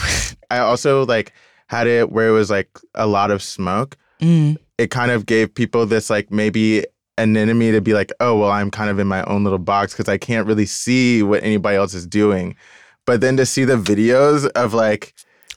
I 0.51 0.59
also 0.59 1.05
like 1.05 1.33
had 1.67 1.87
it 1.87 2.11
where 2.11 2.29
it 2.29 2.33
was 2.33 2.49
like 2.49 2.69
a 2.95 3.07
lot 3.07 3.31
of 3.31 3.41
smoke. 3.41 3.97
Mm. 4.21 4.57
It 4.77 4.91
kind 4.91 5.11
of 5.11 5.25
gave 5.25 5.53
people 5.53 5.85
this 5.85 6.09
like 6.09 6.31
maybe 6.31 6.85
an 7.17 7.37
enemy 7.37 7.71
to 7.71 7.81
be 7.81 7.93
like, 7.93 8.11
oh 8.19 8.37
well, 8.37 8.51
I'm 8.51 8.71
kind 8.71 8.89
of 8.89 8.99
in 8.99 9.07
my 9.07 9.23
own 9.23 9.43
little 9.43 9.59
box 9.59 9.93
because 9.93 10.09
I 10.09 10.17
can't 10.17 10.47
really 10.47 10.65
see 10.65 11.23
what 11.23 11.43
anybody 11.43 11.77
else 11.77 11.93
is 11.93 12.05
doing. 12.05 12.55
But 13.05 13.21
then 13.21 13.37
to 13.37 13.45
see 13.45 13.65
the 13.65 13.77
videos 13.77 14.49
of 14.51 14.73
like 14.73 15.13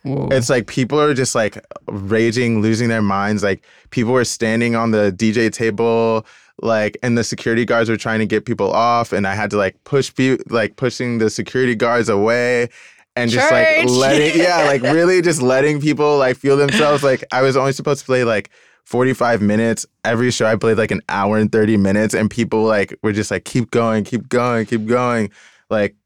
Whoa. 0.07 0.29
it's 0.31 0.49
like 0.49 0.69
people 0.69 1.01
are 1.01 1.15
just 1.15 1.35
like 1.35 1.59
raging, 1.89 2.63
losing 2.63 2.89
their 2.89 3.03
minds. 3.03 3.43
Like 3.43 3.65
people 3.91 4.13
were 4.13 4.25
standing 4.25 4.77
on 4.77 4.93
the 4.93 5.13
DJ 5.17 5.53
table, 5.53 6.25
like, 6.63 6.97
and 7.03 7.19
the 7.19 7.25
security 7.25 7.65
guards 7.65 7.91
were 7.91 7.97
trying 7.97 8.21
to 8.21 8.27
get 8.27 8.45
people 8.45 8.71
off, 8.71 9.13
and 9.13 9.27
I 9.27 9.35
had 9.35 9.51
to 9.51 9.57
like 9.57 9.83
push 9.83 10.15
people, 10.15 10.45
like 10.49 10.77
pushing 10.77 11.19
the 11.19 11.29
security 11.29 11.75
guards 11.75 12.09
away, 12.09 12.69
and 13.17 13.33
just 13.33 13.51
like 13.51 13.89
letting, 13.89 14.41
yeah, 14.41 14.63
like 14.63 14.83
really 14.83 15.21
just 15.23 15.43
letting 15.43 15.81
people 15.81 16.19
like 16.19 16.37
feel 16.37 16.57
themselves. 16.57 17.03
Like 17.03 17.25
I 17.33 17.43
was 17.43 17.57
only 17.57 17.73
supposed 17.73 18.01
to 18.01 18.07
play 18.07 18.25
like. 18.25 18.51
45 18.87 19.43
minutes 19.43 19.85
every 20.05 20.31
show 20.31 20.47
i 20.47 20.55
played 20.55 20.79
like 20.79 20.93
an 20.93 21.01
hour 21.09 21.39
and 21.39 21.51
30 21.51 21.77
minutes 21.77 22.15
and 22.15 22.31
people 22.31 22.63
like 22.63 22.97
were 23.03 23.11
just 23.11 23.33
like 23.33 23.45
keep 23.45 23.73
going 23.73 24.05
keep 24.05 24.29
going 24.29 24.65
keep 24.65 24.87
going 24.87 25.29
like 25.71 25.97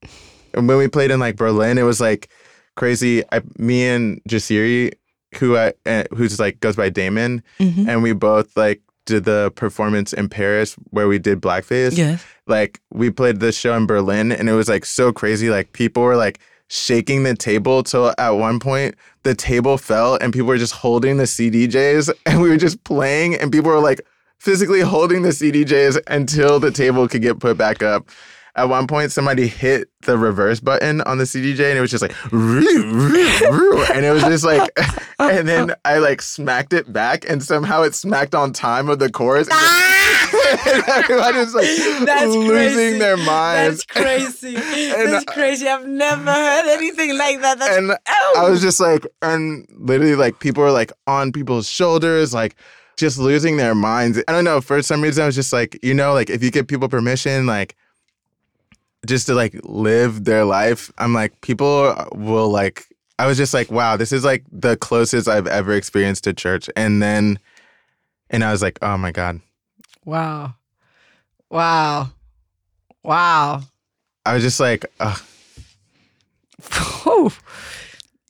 and 0.55 0.67
when 0.69 0.79
we 0.79 0.89
played 0.89 1.11
in 1.11 1.21
like 1.21 1.37
berlin 1.37 1.79
it 1.79 1.83
was 1.85 2.01
like 2.01 2.29
crazy. 2.77 3.23
I, 3.33 3.43
me 3.59 3.87
and 3.87 4.23
Jasiri, 4.29 4.93
who 5.37 5.57
I 5.57 5.75
uh, 5.87 6.05
who's 6.17 6.39
like 6.41 6.61
goes 6.61 6.77
by 6.77 6.89
Damon, 6.89 7.43
Mhm. 7.59 7.89
and 7.89 8.03
we 8.03 8.13
both 8.13 8.57
like 8.57 8.81
did 9.07 9.25
the 9.25 9.53
performance 9.57 10.13
in 10.13 10.29
Paris 10.29 10.75
where 10.91 11.09
we 11.09 11.19
did 11.19 11.41
blackface. 11.41 11.97
Yes. 11.99 12.25
Like 12.47 12.81
we 12.93 13.11
played 13.11 13.41
this 13.41 13.57
show 13.59 13.75
in 13.77 13.87
Berlin, 13.87 14.33
and 14.33 14.49
it 14.49 14.53
was 14.55 14.69
like 14.69 14.85
so 14.87 15.13
crazy. 15.13 15.51
Like 15.51 15.73
people 15.73 16.03
were 16.03 16.17
like 16.17 16.39
shaking 16.69 17.25
the 17.25 17.35
table 17.35 17.83
till 17.83 18.15
at 18.17 18.31
one 18.31 18.61
point 18.61 18.95
the 19.25 19.35
table 19.35 19.77
fell, 19.77 20.15
and 20.21 20.33
people 20.33 20.47
were 20.49 20.57
just 20.59 20.73
holding 20.75 21.17
the 21.19 21.25
CDJs, 21.25 22.11
and 22.27 22.41
we 22.41 22.49
were 22.49 22.57
just 22.57 22.83
playing, 22.85 23.35
and 23.35 23.51
people 23.53 23.71
were 23.71 23.81
like 23.81 24.01
physically 24.39 24.81
holding 24.81 25.21
the 25.23 25.31
CDJs 25.31 26.01
until 26.07 26.59
the 26.61 26.71
table 26.71 27.07
could 27.09 27.21
get 27.21 27.41
put 27.41 27.59
back 27.59 27.83
up. 27.83 28.09
At 28.57 28.69
one 28.69 28.87
point, 28.87 29.13
somebody 29.13 29.47
hit 29.47 29.89
the 30.03 30.19
reverse 30.19 30.61
button 30.61 31.01
on 31.03 31.19
the 31.19 31.25
CDJ, 31.25 31.71
and 31.71 31.79
it 31.79 31.81
was 31.81 31.91
just 31.91 32.03
like, 32.03 32.15
"Roo, 32.33 32.61
roo, 32.61 33.51
roo," 33.51 33.83
and 33.85 34.05
it 34.05 34.13
was 34.13 34.23
just 34.25 34.45
like, 34.45 34.71
and 35.19 35.49
then 35.49 35.75
I 35.85 35.99
like 35.99 36.21
smacked 36.23 36.73
it 36.73 36.93
back, 36.93 37.29
and 37.29 37.43
somehow 37.43 37.83
it 37.83 37.95
smacked 37.95 38.35
on 38.35 38.53
time 38.53 38.89
of 38.89 38.99
the 38.99 39.11
chorus. 39.11 39.49
Ah! 39.51 39.91
and 40.67 40.85
everyone 40.89 41.37
is 41.37 41.55
like 41.55 41.67
That's 42.07 42.27
losing 42.27 42.49
crazy. 42.49 42.99
their 42.99 43.17
minds. 43.17 43.85
That's 43.95 44.33
crazy. 44.33 44.57
And, 44.57 45.13
That's 45.13 45.25
crazy. 45.25 45.69
I've 45.69 45.87
never 45.87 46.33
heard 46.33 46.67
anything 46.67 47.17
like 47.17 47.41
that. 47.41 47.59
That's 47.59 47.77
and 47.77 47.93
oh! 47.93 48.35
I 48.37 48.49
was 48.49 48.61
just 48.61 48.81
like, 48.81 49.07
and 49.23 49.67
literally, 49.77 50.17
like, 50.17 50.39
people 50.41 50.63
were 50.63 50.71
like 50.71 50.93
on 51.07 51.33
people's 51.33 51.69
shoulders, 51.69 52.35
like, 52.35 52.57
just 52.97 53.19
losing 53.19 53.57
their 53.57 53.75
minds. 53.75 54.23
I 54.29 54.33
don't 54.33 54.45
know. 54.45 54.61
For 54.61 54.83
some 54.83 55.03
reason, 55.03 55.23
I 55.23 55.27
was 55.27 55.35
just 55.35 55.53
like, 55.53 55.79
you 55.83 55.95
know, 55.95 56.13
like, 56.13 56.31
if 56.31 56.43
you 56.43 56.51
give 56.51 56.67
people 56.67 56.89
permission, 56.89 57.47
like, 57.47 57.77
just 59.07 59.27
to 59.27 59.35
like 59.35 59.59
live 59.65 60.25
their 60.25 60.45
life, 60.45 60.91
I'm 60.99 61.15
like, 61.15 61.41
people 61.41 61.95
will 62.13 62.49
like, 62.51 62.87
I 63.19 63.27
was 63.27 63.37
just 63.37 63.55
like, 63.55 63.71
wow, 63.71 63.97
this 63.97 64.13
is 64.13 64.25
like 64.25 64.45
the 64.51 64.77
closest 64.77 65.29
I've 65.29 65.47
ever 65.47 65.73
experienced 65.73 66.25
to 66.25 66.33
church. 66.33 66.69
And 66.77 67.03
then, 67.03 67.39
and 68.31 68.45
I 68.45 68.53
was 68.53 68.63
like, 68.63 68.79
oh 68.83 68.97
my 68.97 69.13
God. 69.13 69.41
wow, 70.05 70.55
wow, 71.51 72.11
wow. 73.03 73.63
I 74.27 74.35
was 74.35 74.43
just 74.43 74.61
like. 74.61 74.85
Whew. 77.03 77.33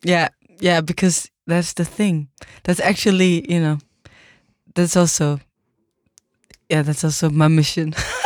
yeah, 0.03 0.29
yeah, 0.61 0.81
because 0.81 1.31
that's 1.47 1.73
the 1.75 1.85
thing. 1.85 2.29
That's 2.63 2.81
actually, 2.81 3.51
you 3.53 3.61
know, 3.61 3.79
that's 4.75 4.97
also, 4.97 5.41
yeah, 6.69 6.83
that's 6.83 7.03
also 7.05 7.29
my 7.29 7.49
mission. 7.49 7.95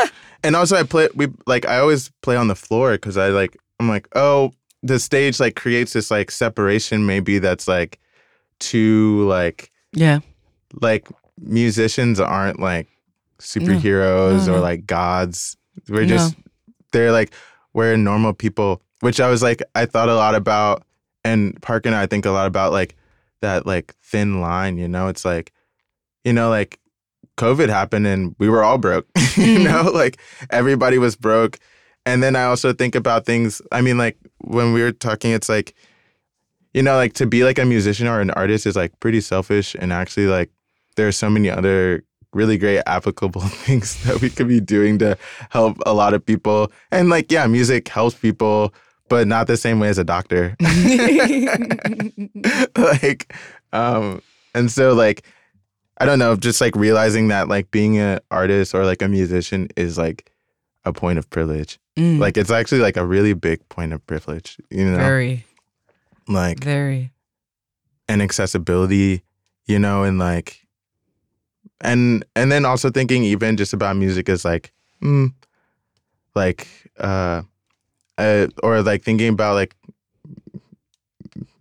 and 0.44 0.54
also 0.54 0.76
I 0.76 0.84
play 0.84 1.08
we 1.14 1.28
like 1.46 1.66
I 1.66 1.78
always 1.78 2.10
play 2.22 2.36
on 2.36 2.46
the 2.48 2.54
floor 2.54 2.92
because 2.92 3.16
I 3.16 3.28
like 3.28 3.56
I'm 3.80 3.88
like 3.88 4.06
oh 4.14 4.52
the 4.82 4.98
stage 5.00 5.40
like 5.40 5.56
creates 5.56 5.94
this 5.94 6.10
like 6.10 6.30
separation 6.30 7.06
maybe 7.06 7.38
that's 7.40 7.66
like 7.66 7.98
too 8.60 9.24
like 9.26 9.70
yeah, 9.92 10.20
like 10.80 11.08
musicians 11.40 12.20
aren't 12.20 12.60
like 12.60 12.88
superheroes 13.38 14.46
No, 14.46 14.54
or 14.54 14.60
like 14.60 14.86
gods. 14.86 15.56
We're 15.88 16.02
No. 16.02 16.08
just 16.08 16.36
they're 16.92 17.12
like 17.12 17.32
we're 17.72 17.96
normal 17.96 18.32
people 18.32 18.80
which 19.00 19.20
I 19.20 19.28
was 19.28 19.42
like 19.42 19.62
I 19.74 19.86
thought 19.86 20.08
a 20.08 20.14
lot 20.14 20.34
about 20.34 20.84
and 21.24 21.60
Park 21.62 21.86
and 21.86 21.94
I 21.94 22.06
think 22.06 22.26
a 22.26 22.30
lot 22.30 22.46
about 22.46 22.72
like 22.72 22.96
that 23.40 23.66
like 23.66 23.94
thin 24.02 24.40
line 24.40 24.78
you 24.78 24.88
know? 24.88 25.08
It's 25.08 25.24
like 25.24 25.52
you 26.24 26.32
know 26.32 26.48
like 26.50 26.78
COVID 27.36 27.68
happened 27.68 28.06
and 28.06 28.34
we 28.38 28.48
were 28.48 28.62
all 28.62 28.78
broke. 28.78 29.06
you 29.36 29.58
Mm. 29.58 29.64
know, 29.64 29.90
like 29.90 30.18
everybody 30.50 30.98
was 30.98 31.16
broke. 31.16 31.58
And 32.06 32.22
then 32.22 32.36
I 32.36 32.44
also 32.44 32.72
think 32.72 32.94
about 32.94 33.26
things. 33.26 33.60
I 33.72 33.80
mean, 33.80 33.98
like 33.98 34.16
when 34.38 34.72
we 34.72 34.82
were 34.82 34.92
talking, 34.92 35.32
it's 35.32 35.48
like, 35.48 35.74
you 36.74 36.82
know, 36.82 36.96
like 36.96 37.14
to 37.14 37.26
be 37.26 37.44
like 37.44 37.58
a 37.58 37.64
musician 37.64 38.06
or 38.06 38.20
an 38.20 38.30
artist 38.32 38.66
is 38.66 38.76
like 38.76 38.98
pretty 39.00 39.20
selfish. 39.20 39.74
And 39.78 39.92
actually, 39.92 40.26
like 40.26 40.50
there 40.96 41.08
are 41.08 41.12
so 41.12 41.30
many 41.30 41.50
other 41.50 42.04
really 42.32 42.58
great 42.58 42.82
applicable 42.86 43.40
things 43.40 44.02
that 44.04 44.20
we 44.20 44.28
could 44.28 44.48
be 44.48 44.60
doing 44.60 44.98
to 44.98 45.16
help 45.50 45.78
a 45.86 45.94
lot 45.94 46.14
of 46.14 46.24
people. 46.24 46.70
And 46.90 47.08
like, 47.08 47.30
yeah, 47.32 47.46
music 47.46 47.88
helps 47.88 48.16
people, 48.16 48.74
but 49.08 49.26
not 49.28 49.46
the 49.46 49.56
same 49.56 49.78
way 49.80 49.88
as 49.88 49.98
a 49.98 50.04
doctor. 50.04 50.56
like, 52.76 53.32
um, 53.72 54.20
and 54.54 54.70
so 54.70 54.94
like, 54.94 55.24
I 55.98 56.04
don't 56.06 56.18
know, 56.18 56.34
just 56.36 56.60
like 56.60 56.74
realizing 56.76 57.28
that 57.28 57.48
like 57.48 57.70
being 57.70 57.98
an 57.98 58.20
artist 58.30 58.74
or 58.74 58.84
like 58.84 59.00
a 59.02 59.08
musician 59.08 59.68
is 59.76 59.96
like 59.96 60.30
a 60.84 60.92
point 60.92 61.18
of 61.18 61.28
privilege. 61.30 61.78
Mm, 61.96 62.18
Like 62.18 62.36
it's 62.36 62.50
actually 62.50 62.80
like 62.80 62.96
a 62.96 63.06
really 63.06 63.32
big 63.34 63.66
point 63.68 63.92
of 63.92 64.04
privilege, 64.06 64.58
you 64.70 64.84
know? 64.90 64.96
very, 64.98 65.44
like 66.26 66.62
very. 66.64 67.12
and 68.08 68.20
accessibility, 68.20 69.22
you 69.66 69.78
know, 69.78 70.02
and 70.02 70.18
like 70.18 70.60
and 71.80 72.24
and 72.34 72.50
then 72.50 72.64
also 72.64 72.90
thinking 72.90 73.22
even 73.24 73.56
just 73.56 73.72
about 73.72 73.96
music 73.96 74.28
is 74.28 74.44
like, 74.44 74.72
mm, 75.02 75.32
like 76.34 76.66
uh, 76.98 77.42
uh, 78.18 78.46
or 78.62 78.82
like 78.82 79.02
thinking 79.04 79.28
about 79.28 79.54
like 79.54 79.76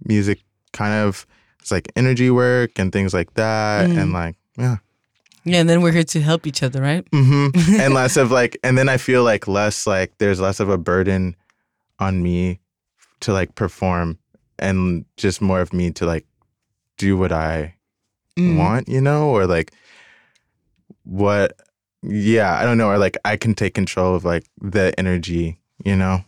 music 0.06 0.40
kind 0.72 0.94
of 1.08 1.26
it's 1.64 1.72
like 1.72 1.88
energy 1.96 2.30
work 2.30 2.78
and 2.78 2.92
things 2.92 3.14
like 3.16 3.34
that, 3.36 3.88
Mm. 3.90 3.98
and 3.98 4.12
like 4.14 4.36
yeah. 4.60 4.78
Yeah, 5.46 5.60
and 5.60 5.70
then 5.70 5.82
we're 5.82 5.92
here 5.92 6.04
to 6.06 6.22
help 6.22 6.46
each 6.48 6.62
other, 6.64 6.82
right? 6.82 7.04
Mm-hmm. 7.12 7.76
and 7.82 7.94
less 7.94 8.16
of 8.18 8.32
like 8.32 8.58
and 8.64 8.78
then 8.78 8.88
i 8.90 8.98
feel 8.98 9.24
like 9.24 9.48
less 9.48 9.88
like 9.88 10.12
there's 10.20 10.40
less 10.40 10.60
of 10.60 10.68
a 10.70 10.78
burden 10.78 11.36
on 12.00 12.22
me 12.22 12.60
to 13.22 13.32
like 13.34 13.56
perform 13.56 14.18
and 14.60 15.06
just 15.18 15.42
more 15.42 15.62
of 15.62 15.72
me 15.74 15.92
to 15.92 16.06
like 16.06 16.26
do 16.98 17.16
what 17.18 17.32
i 17.32 17.76
Mm. 18.36 18.58
want 18.58 18.90
you 18.90 19.00
know 19.00 19.30
or 19.30 19.46
like 19.46 19.72
what 21.04 21.54
yeah 22.02 22.58
i 22.60 22.64
don't 22.66 22.78
know 22.80 22.90
or 22.90 22.98
like 22.98 23.16
i 23.24 23.38
can 23.38 23.54
take 23.54 23.74
control 23.76 24.16
of 24.16 24.26
like 24.26 24.44
the 24.60 24.92
energy 24.98 25.60
you 25.86 25.96
know 25.96 26.24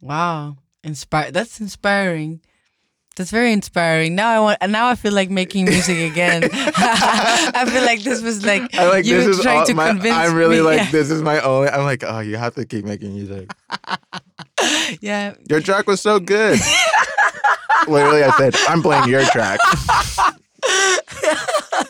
Wow, 0.00 0.58
inspire. 0.84 1.30
That's 1.30 1.60
inspiring. 1.60 2.40
That's 3.16 3.30
very 3.30 3.52
inspiring. 3.52 4.16
Now 4.16 4.30
I 4.30 4.40
want. 4.40 4.58
and 4.60 4.72
Now 4.72 4.88
I 4.88 4.96
feel 4.96 5.12
like 5.12 5.30
making 5.30 5.66
music 5.66 6.10
again. 6.10 6.48
I 6.52 7.68
feel 7.70 7.84
like 7.84 8.02
this 8.02 8.22
was 8.22 8.44
like, 8.44 8.74
i 8.74 8.88
like 8.88 9.04
you 9.04 9.16
this 9.16 9.26
were 9.26 9.30
is 9.32 9.40
trying 9.40 9.58
all 9.60 9.66
to 9.66 9.74
my, 9.74 9.88
convince 9.88 10.16
i'm 10.16 10.34
really 10.34 10.56
me. 10.56 10.62
like 10.62 10.78
yeah. 10.78 10.90
this 10.90 11.10
is 11.10 11.22
my 11.22 11.40
only 11.40 11.68
i'm 11.68 11.84
like 11.84 12.02
oh 12.04 12.18
you 12.18 12.36
have 12.36 12.54
to 12.54 12.64
keep 12.64 12.84
making 12.84 13.14
music 13.14 13.50
yeah. 15.00 15.34
your 15.48 15.60
track 15.60 15.86
was 15.86 16.00
so 16.00 16.18
good 16.18 16.58
literally 17.88 18.24
i 18.24 18.30
said 18.36 18.54
i'm 18.68 18.82
playing 18.82 19.08
your 19.08 19.22
track 19.26 19.60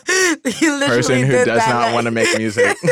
person 0.87 1.23
who 1.25 1.31
does 1.31 1.45
that, 1.45 1.69
not 1.69 1.81
like- 1.85 1.93
want 1.93 2.05
to 2.05 2.11
make 2.11 2.37
music. 2.37 2.77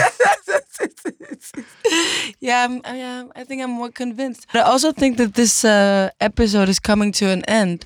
yeah, 2.39 2.65
I'm, 2.65 2.81
I- 2.83 2.97
yeah, 2.97 3.23
I 3.35 3.43
think 3.43 3.61
I'm 3.61 3.71
more 3.71 3.91
convinced. 3.91 4.47
But 4.53 4.59
I 4.65 4.69
also 4.69 4.91
think 4.91 5.17
that 5.17 5.33
this 5.35 5.63
uh, 5.65 6.09
episode 6.19 6.69
is 6.69 6.79
coming 6.79 7.11
to 7.13 7.29
an 7.29 7.43
end. 7.45 7.85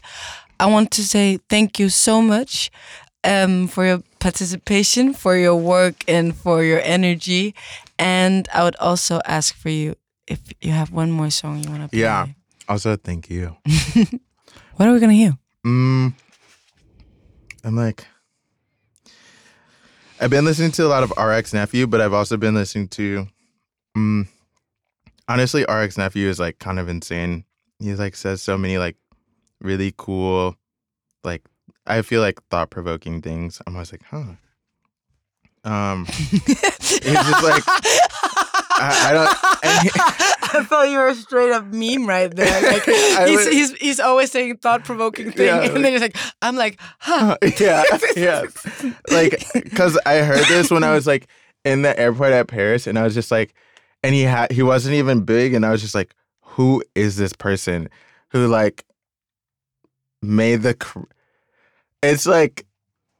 I 0.59 0.65
want 0.67 0.91
to 0.91 1.03
say 1.03 1.39
thank 1.49 1.79
you 1.79 1.89
so 1.89 2.21
much 2.21 2.71
um, 3.23 3.67
for 3.67 3.85
your 3.85 4.01
participation, 4.19 5.13
for 5.13 5.35
your 5.37 5.55
work, 5.55 6.03
and 6.07 6.35
for 6.35 6.63
your 6.63 6.79
energy. 6.81 7.53
And 7.99 8.47
I 8.53 8.63
would 8.63 8.75
also 8.77 9.19
ask 9.25 9.55
for 9.55 9.69
you 9.69 9.95
if 10.27 10.39
you 10.61 10.71
have 10.71 10.91
one 10.91 11.11
more 11.11 11.29
song 11.29 11.63
you 11.63 11.69
want 11.69 11.83
to 11.83 11.89
play. 11.89 11.99
yeah. 12.01 12.27
Also, 12.69 12.95
thank 12.97 13.29
you. 13.29 13.55
What 14.77 14.87
are 14.87 14.93
we 14.93 14.99
gonna 14.99 15.13
hear? 15.13 15.33
Mm, 15.65 16.13
I'm 17.63 17.75
like, 17.75 18.05
I've 20.19 20.31
been 20.31 20.45
listening 20.45 20.71
to 20.71 20.85
a 20.85 20.87
lot 20.87 21.03
of 21.03 21.13
RX 21.15 21.53
Nephew, 21.53 21.85
but 21.85 22.01
I've 22.01 22.13
also 22.13 22.37
been 22.37 22.55
listening 22.55 22.87
to, 22.89 23.27
mm, 23.95 24.27
honestly, 25.27 25.63
RX 25.63 25.97
Nephew 25.97 26.27
is 26.27 26.39
like 26.39 26.57
kind 26.57 26.79
of 26.79 26.89
insane. 26.89 27.43
He 27.79 27.93
like 27.93 28.15
says 28.15 28.41
so 28.41 28.57
many 28.57 28.79
like 28.79 28.97
really 29.61 29.93
cool, 29.95 30.55
like 31.23 31.43
I 31.85 32.01
feel 32.01 32.21
like 32.21 32.41
thought 32.49 32.71
provoking 32.71 33.21
things. 33.21 33.61
I'm 33.67 33.75
always 33.75 33.91
like, 33.91 34.03
huh. 34.09 34.33
Um, 35.63 36.05
he's 36.05 36.41
just 36.41 37.43
like, 37.43 37.63
I, 38.79 39.09
I 39.09 39.13
don't. 39.13 40.36
I 40.53 40.63
thought 40.63 40.89
you 40.89 40.97
were 40.97 41.07
a 41.07 41.15
straight 41.15 41.51
up 41.51 41.65
meme 41.65 42.07
right 42.07 42.33
there. 42.35 42.47
Like 42.71 42.83
he's, 42.85 43.17
would- 43.45 43.53
he's 43.53 43.73
he's 43.77 43.99
always 43.99 44.31
saying 44.31 44.57
thought 44.57 44.83
provoking 44.85 45.31
thing, 45.31 45.47
Yeah, 45.47 45.61
and 45.61 45.83
then 45.83 45.91
he's 45.93 46.01
like, 46.01 46.17
I'm 46.41 46.55
like, 46.55 46.79
huh. 46.99 47.37
yeah, 47.59 47.83
yeah. 48.15 48.43
Like, 49.09 49.43
cause 49.75 49.97
I 50.05 50.17
heard 50.17 50.45
this 50.47 50.69
when 50.71 50.83
I 50.83 50.93
was 50.93 51.07
like 51.07 51.27
in 51.65 51.81
the 51.81 51.97
airport 51.99 52.31
at 52.33 52.47
Paris, 52.47 52.87
and 52.87 52.97
I 52.99 53.03
was 53.03 53.13
just 53.13 53.31
like, 53.31 53.53
and 54.03 54.13
he 54.15 54.21
had 54.23 54.51
he 54.51 54.63
wasn't 54.63 54.95
even 54.95 55.23
big, 55.25 55.53
and 55.53 55.65
I 55.65 55.71
was 55.71 55.81
just 55.81 55.95
like, 55.95 56.13
who 56.41 56.83
is 56.95 57.17
this 57.17 57.33
person 57.33 57.89
who 58.29 58.47
like 58.47 58.85
made 60.21 60.61
the? 60.63 60.73
Cr- 60.73 61.01
it's 62.03 62.25
like 62.25 62.65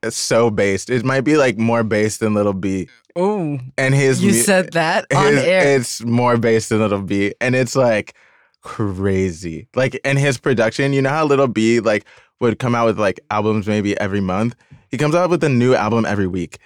so 0.09 0.49
based. 0.49 0.89
It 0.89 1.03
might 1.05 1.21
be 1.21 1.37
like 1.37 1.57
more 1.57 1.83
based 1.83 2.19
than 2.19 2.33
Lil 2.33 2.53
B, 2.53 2.87
Oh, 3.15 3.59
and 3.77 3.93
his 3.95 4.21
you 4.23 4.31
mu- 4.31 4.37
said 4.37 4.73
that 4.73 5.05
on 5.13 5.33
his- 5.33 5.43
air. 5.43 5.77
It's 5.79 6.03
more 6.03 6.37
based 6.37 6.69
than 6.69 6.79
Lil 6.79 7.01
B, 7.01 7.33
and 7.41 7.55
it's 7.55 7.75
like 7.75 8.13
crazy. 8.61 9.67
Like, 9.75 9.95
in 10.03 10.17
his 10.17 10.37
production, 10.37 10.93
you 10.93 11.01
know 11.01 11.09
how 11.09 11.25
Lil 11.25 11.47
B 11.47 11.79
like 11.79 12.05
would 12.39 12.59
come 12.59 12.75
out 12.75 12.85
with 12.85 12.99
like 12.99 13.19
albums 13.31 13.67
maybe 13.67 13.97
every 13.99 14.21
month. 14.21 14.55
He 14.89 14.97
comes 14.97 15.15
out 15.15 15.29
with 15.29 15.43
a 15.43 15.49
new 15.49 15.73
album 15.75 16.05
every 16.05 16.27
week, 16.27 16.59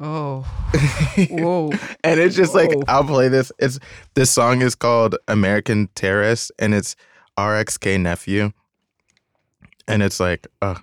Oh, 0.00 0.40
whoa. 1.30 1.72
and 2.02 2.18
it's 2.18 2.34
just 2.34 2.54
like 2.54 2.70
I'll 2.88 3.04
play 3.04 3.28
this. 3.28 3.52
It's 3.58 3.78
this 4.14 4.30
song 4.30 4.62
is 4.62 4.74
called 4.74 5.16
American 5.28 5.88
Terrorist, 5.94 6.50
and 6.58 6.74
it's 6.74 6.96
RXK 7.38 8.00
nephew, 8.00 8.52
and 9.86 10.02
it's 10.02 10.18
like, 10.20 10.46
uh, 10.62 10.76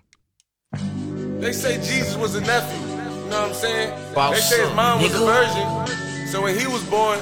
They 1.40 1.54
say 1.54 1.78
Jesus 1.78 2.16
was 2.16 2.36
a 2.36 2.41
nephew. 2.41 2.80
You 2.82 3.30
know 3.30 3.41
what 3.41 3.49
I'm 3.49 3.54
saying? 3.54 4.14
Boss 4.14 4.34
they 4.36 4.41
say 4.41 4.60
his 4.60 4.68
son, 4.68 4.76
mom 4.76 5.02
was 5.02 5.14
a 5.14 5.20
virgin. 5.20 6.28
So 6.28 6.41
when 6.41 6.58
he 6.58 6.68
was 6.68 6.84
born, 6.86 7.20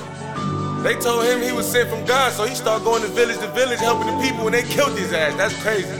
they 0.83 0.95
told 0.95 1.25
him 1.25 1.41
he 1.41 1.51
was 1.51 1.65
sent 1.65 1.89
from 1.89 2.05
God. 2.05 2.31
So 2.33 2.45
he 2.45 2.55
started 2.55 2.85
going 2.85 3.01
to 3.01 3.07
village 3.09 3.39
to 3.39 3.47
village 3.51 3.79
helping 3.79 4.07
the 4.07 4.21
people, 4.21 4.45
and 4.45 4.53
they 4.53 4.63
killed 4.63 4.97
his 4.97 5.11
ass. 5.13 5.35
That's 5.35 5.59
crazy. 5.61 5.97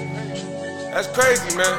That's 0.94 1.08
crazy, 1.08 1.58
man. 1.58 1.78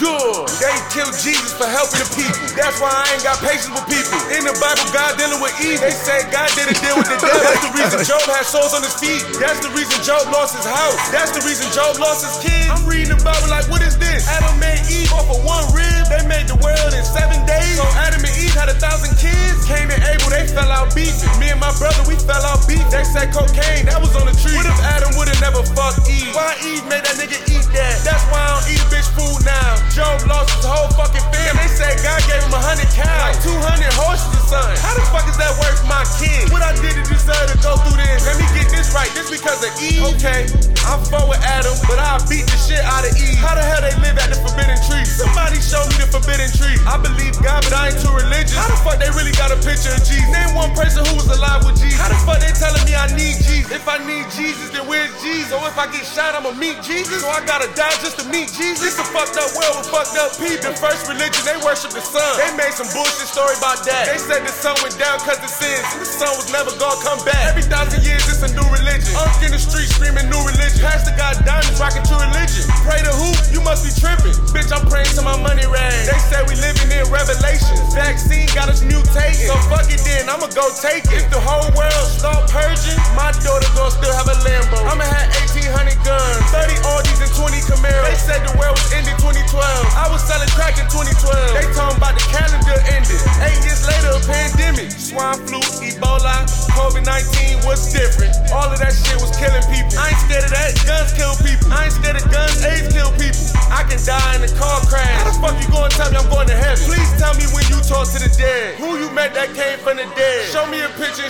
Yeah. 0.00 0.48
They 0.60 0.72
killed 0.92 1.12
Jesus 1.20 1.52
for 1.52 1.68
helping 1.68 2.00
the 2.00 2.08
people. 2.16 2.40
That's 2.56 2.80
why 2.80 2.88
I 2.88 3.04
ain't 3.12 3.24
got 3.24 3.36
patience 3.44 3.68
with 3.68 3.84
people. 3.84 4.16
In 4.32 4.48
the 4.48 4.56
Bible, 4.56 4.84
God 4.96 5.16
dealing 5.20 5.40
with 5.40 5.52
Eve. 5.60 5.80
They 5.80 5.92
say 5.92 6.24
God 6.32 6.48
didn't 6.56 6.80
deal 6.80 6.96
with 6.96 7.08
the 7.08 7.20
devil. 7.20 7.36
That's 7.44 7.64
the 7.64 7.72
reason 7.76 7.98
Job 8.10 8.24
had 8.28 8.44
sores 8.48 8.72
on 8.72 8.80
his 8.80 8.96
feet. 8.96 9.20
That's 9.36 9.60
the 9.60 9.68
reason 9.76 10.00
Job 10.00 10.24
lost 10.32 10.56
his 10.56 10.64
house. 10.64 10.96
That's 11.12 11.32
the 11.36 11.44
reason 11.44 11.68
Job 11.76 12.00
lost 12.00 12.24
his 12.24 12.36
kids. 12.40 12.68
I'm 12.72 12.84
reading 12.88 13.12
the 13.12 13.20
Bible 13.20 13.48
like, 13.52 13.68
what 13.68 13.84
is 13.84 13.96
this? 14.00 14.24
Adam 14.28 14.56
made 14.56 14.80
Eve 14.88 15.12
off 15.12 15.28
of 15.28 15.40
one 15.44 15.64
rib. 15.76 16.08
They 16.08 16.24
made 16.24 16.48
the 16.48 16.56
world 16.64 16.92
in 16.96 17.04
seven 17.04 17.44
days. 17.44 17.76
So 17.76 17.84
Adam 18.00 18.24
and 18.24 18.34
Eve 18.40 18.56
had 18.56 18.72
a 18.72 18.76
thousand 18.80 19.12
kids. 19.20 19.64
Cain 19.68 19.92
and 19.92 20.00
Abel, 20.00 20.32
they 20.32 20.48
fell 20.48 20.68
out 20.72 20.96
beefing. 20.96 21.28
Me 21.36 21.52
and 21.52 21.60
my 21.60 21.72
brother, 21.76 22.00
we 22.08 22.16
fell 22.16 22.40
out 22.48 22.64
beef. 22.64 22.82
They 22.88 23.04
said 23.04 23.36
cocaine, 23.36 23.84
that 23.88 24.00
was 24.00 24.16
on 24.16 24.24
the 24.24 24.36
tree. 24.40 24.56
What 24.56 24.64
if 24.64 24.80
Adam 24.80 25.12
would've 25.20 25.36
never 25.44 25.60
fucked 25.76 26.08
Eve? 26.08 26.32
Why 26.32 26.56
Eve 26.64 26.84
made 26.88 27.04
that 27.04 27.20
nigga 27.20 27.36
eat 27.52 27.68
that? 27.76 28.00
That's 28.02 28.24
why 28.32 28.40
I 28.40 28.48
don't 28.56 28.66
eat 28.72 28.80
a 28.80 28.88
bitch 28.88 29.08
food 29.12 29.44
now. 29.44 29.89
Job 29.90 30.22
lost 30.30 30.54
his 30.54 30.62
whole 30.62 30.86
fucking 30.94 31.24
family. 31.34 31.58
They 31.58 31.70
said 31.70 31.98
God 32.06 32.22
gave 32.30 32.38
him 32.46 32.54
a 32.54 32.62
hundred 32.62 32.86
cows, 32.94 33.10
like 33.26 33.38
200 33.42 33.90
horses 33.98 34.30
or 34.38 34.44
something. 34.46 34.78
How 34.78 34.94
the 34.94 35.02
fuck 35.10 35.26
is 35.26 35.34
that 35.42 35.50
worth 35.58 35.82
my 35.90 36.06
kid? 36.14 36.46
What 36.54 36.62
I 36.62 36.70
did 36.78 36.94
to 36.94 37.04
deserve 37.10 37.50
to 37.50 37.58
go 37.58 37.74
through 37.82 37.98
this? 37.98 38.22
Let 38.22 38.38
me 38.38 38.46
get 38.54 38.70
this 38.70 38.94
right. 38.94 39.10
This 39.18 39.34
because 39.34 39.58
of 39.66 39.72
Eve. 39.82 40.06
Okay, 40.14 40.46
I'm 40.86 41.02
fuck 41.10 41.26
with 41.26 41.42
Adam, 41.42 41.74
but 41.90 41.98
I 41.98 42.22
beat 42.30 42.46
the 42.46 42.58
shit 42.58 42.78
out 42.86 43.02
of 43.02 43.12
Eve. 43.18 43.34
How 43.42 43.58
the 43.58 43.66
hell 43.66 43.82
they 43.82 43.94
live 43.98 44.14
at 44.14 44.30
the 44.30 44.38
forbidden 44.38 44.78
tree? 44.86 45.02
Somebody 45.02 45.58
show 45.58 45.82
me 45.90 45.98
the 45.98 46.06
forbidden 46.06 46.50
tree. 46.54 46.78
I 46.86 46.94
believe 46.94 47.34
God, 47.42 47.66
but 47.66 47.74
I 47.74 47.90
ain't 47.90 47.98
too 47.98 48.14
religious. 48.14 48.54
How 48.54 48.70
the 48.70 48.78
fuck 48.86 49.02
they 49.02 49.10
really 49.10 49.34
got 49.34 49.50
a 49.50 49.58
picture 49.58 49.90
of 49.90 50.02
Jesus? 50.06 50.30
Name 50.30 50.54
one 50.54 50.70
person 50.78 51.02
who 51.02 51.18
was 51.18 51.26
alive 51.26 51.66
with 51.66 51.82
Jesus. 51.82 51.98
How 51.98 52.14
the 52.14 52.20
fuck 52.22 52.38
they 52.38 52.54
telling 52.54 52.82
me 52.86 52.94
I 52.94 53.10
need 53.18 53.42
Jesus? 53.42 53.74
If 53.74 53.90
I 53.90 53.98
need 54.06 54.30
Jesus, 54.30 54.70
then 54.70 54.86
where's 54.86 55.10
Jesus? 55.18 55.50
Or 55.50 55.66
if 55.66 55.74
I 55.74 55.90
get 55.90 56.06
shot, 56.06 56.38
I'ma 56.38 56.54
meet 56.54 56.78
Jesus? 56.86 57.22
So 57.22 57.28
I 57.28 57.42
gotta 57.42 57.66
die 57.74 57.94
just 58.00 58.22
to 58.22 58.24
meet 58.30 58.48
Jesus? 58.54 58.80
This 58.80 58.98
a 58.98 59.06
fucked 59.10 59.36
up 59.36 59.50
world 59.58 59.79
with 59.80 59.88
fucked 59.88 60.16
up 60.20 60.36
people. 60.36 60.60
The 60.60 60.76
first 60.76 61.08
religion, 61.08 61.40
they 61.48 61.56
worship 61.64 61.96
the 61.96 62.04
sun. 62.04 62.36
They 62.36 62.52
made 62.56 62.76
some 62.76 62.88
bullshit 62.92 63.28
story 63.28 63.56
about 63.56 63.80
that. 63.88 64.12
They 64.12 64.20
said 64.20 64.44
the 64.44 64.52
sun 64.52 64.76
went 64.84 65.00
down 65.00 65.16
cause 65.24 65.40
of 65.40 65.48
sins. 65.48 65.80
The 65.96 66.04
sun 66.04 66.32
was 66.36 66.52
never 66.52 66.70
gonna 66.76 67.00
come 67.00 67.20
back. 67.24 67.56
Every 67.56 67.64
thousand 67.64 68.04
years, 68.04 68.20
it's 68.28 68.44
a 68.44 68.52
new 68.52 68.66
religion. 68.68 69.08
Unk 69.16 69.40
in 69.40 69.56
the 69.56 69.60
street 69.60 69.88
screaming 69.88 70.28
new 70.28 70.40
religion. 70.44 70.84
Pastor 70.84 71.16
got 71.16 71.40
diamonds 71.48 71.80
rocking 71.80 72.04
true 72.04 72.20
religion. 72.20 72.68
Pray 72.84 73.00
to 73.00 73.12
who? 73.16 73.32
You 73.56 73.64
must 73.64 73.88
be 73.88 73.92
tripping. 73.96 74.36
Bitch, 74.52 74.68
I'm 74.68 74.84
praying 74.84 75.12
to 75.16 75.22
my 75.24 75.36
money 75.40 75.64
rag. 75.64 75.96
They 76.04 76.20
said 76.28 76.44
we 76.44 76.60
living 76.60 76.92
in 76.92 77.08
revelations. 77.08 77.80
Vaccine 77.96 78.48
got 78.52 78.68
us 78.68 78.84
mutating. 78.84 79.48
So 79.48 79.56
fuck 79.72 79.88
it 79.88 80.04
then, 80.04 80.28
I'ma 80.28 80.52
go 80.52 80.68
take 80.76 81.08
it. 81.08 81.24
If 81.24 81.32
the 81.32 81.40
whole 81.40 81.68
world 81.72 82.06
start 82.12 82.50
purging, 82.52 82.98
my 83.16 83.32
daughter 83.40 83.68
gonna 83.72 83.94
still 83.94 84.12
have 84.12 84.28
a 84.28 84.36
Lambo. 84.44 84.76
I'ma 84.84 85.04
have 85.08 85.28
1800 85.48 85.96
guns, 86.04 86.40
30 86.52 86.76
Audis 86.92 87.20
and 87.24 87.32
20 87.32 87.64
Camaros. 87.64 88.04
They 88.04 88.18
said 88.18 88.40
the 88.44 88.54
world 88.60 88.76
was 88.76 88.90
ending 88.92 89.16
2012. 89.22 89.59
I 89.62 90.08
was 90.10 90.22
selling 90.24 90.48
crack 90.52 90.78
in 90.78 90.86
2012. 90.88 91.56
They 91.56 91.66
talking 91.72 91.96
about 91.96 92.14
the 92.14 92.24
calendar 92.28 92.78
ending. 92.92 93.20
Eight 93.44 93.60
years 93.64 93.82
later, 93.88 94.16
a 94.16 94.22
pandemic. 94.24 94.92
Swine 94.92 95.40
flu, 95.48 95.60
Ebola, 95.84 96.44
COVID-19 96.76 97.66
was 97.66 97.92
different. 97.92 98.36
All 98.52 98.68
of 98.68 98.78
that 98.78 98.92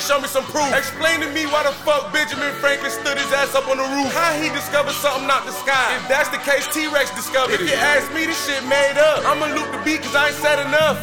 me 0.01 0.16
a 0.16 0.20
picture 0.20 0.20
and 0.20 0.20
show 0.20 0.20
me 0.20 0.28
some 0.28 0.44
proof. 0.44 0.72
Explain 0.77 1.20
to 1.20 1.28
me 1.32 1.47
why 1.47 1.62
the 1.62 1.72
fuck 1.85 2.12
Benjamin 2.12 2.52
Franklin 2.60 2.90
stood 2.90 3.18
his 3.18 3.32
ass 3.32 3.55
up 3.55 3.68
on 3.68 3.77
the 3.77 3.85
roof. 3.85 4.12
How 4.12 4.32
he 4.40 4.48
discovered 4.51 4.94
something 4.94 5.27
not 5.27 5.44
the 5.47 5.52
sky. 5.52 5.97
If 5.97 6.09
that's 6.09 6.28
the 6.31 6.39
case, 6.39 6.66
T-Rex 6.72 7.10
discovered 7.14 7.55
it. 7.55 7.60
If 7.60 7.70
you 7.70 7.77
ask 7.77 8.12
me, 8.14 8.27
this 8.27 8.39
shit 8.47 8.62
made 8.64 8.98
up. 8.98 9.24
I'ma 9.24 9.47
loop 9.55 9.70
the 9.72 9.81
beat 9.85 10.02
cause 10.02 10.14
I 10.14 10.28
ain't 10.28 10.36
said 10.36 10.59
enough. 10.66 10.98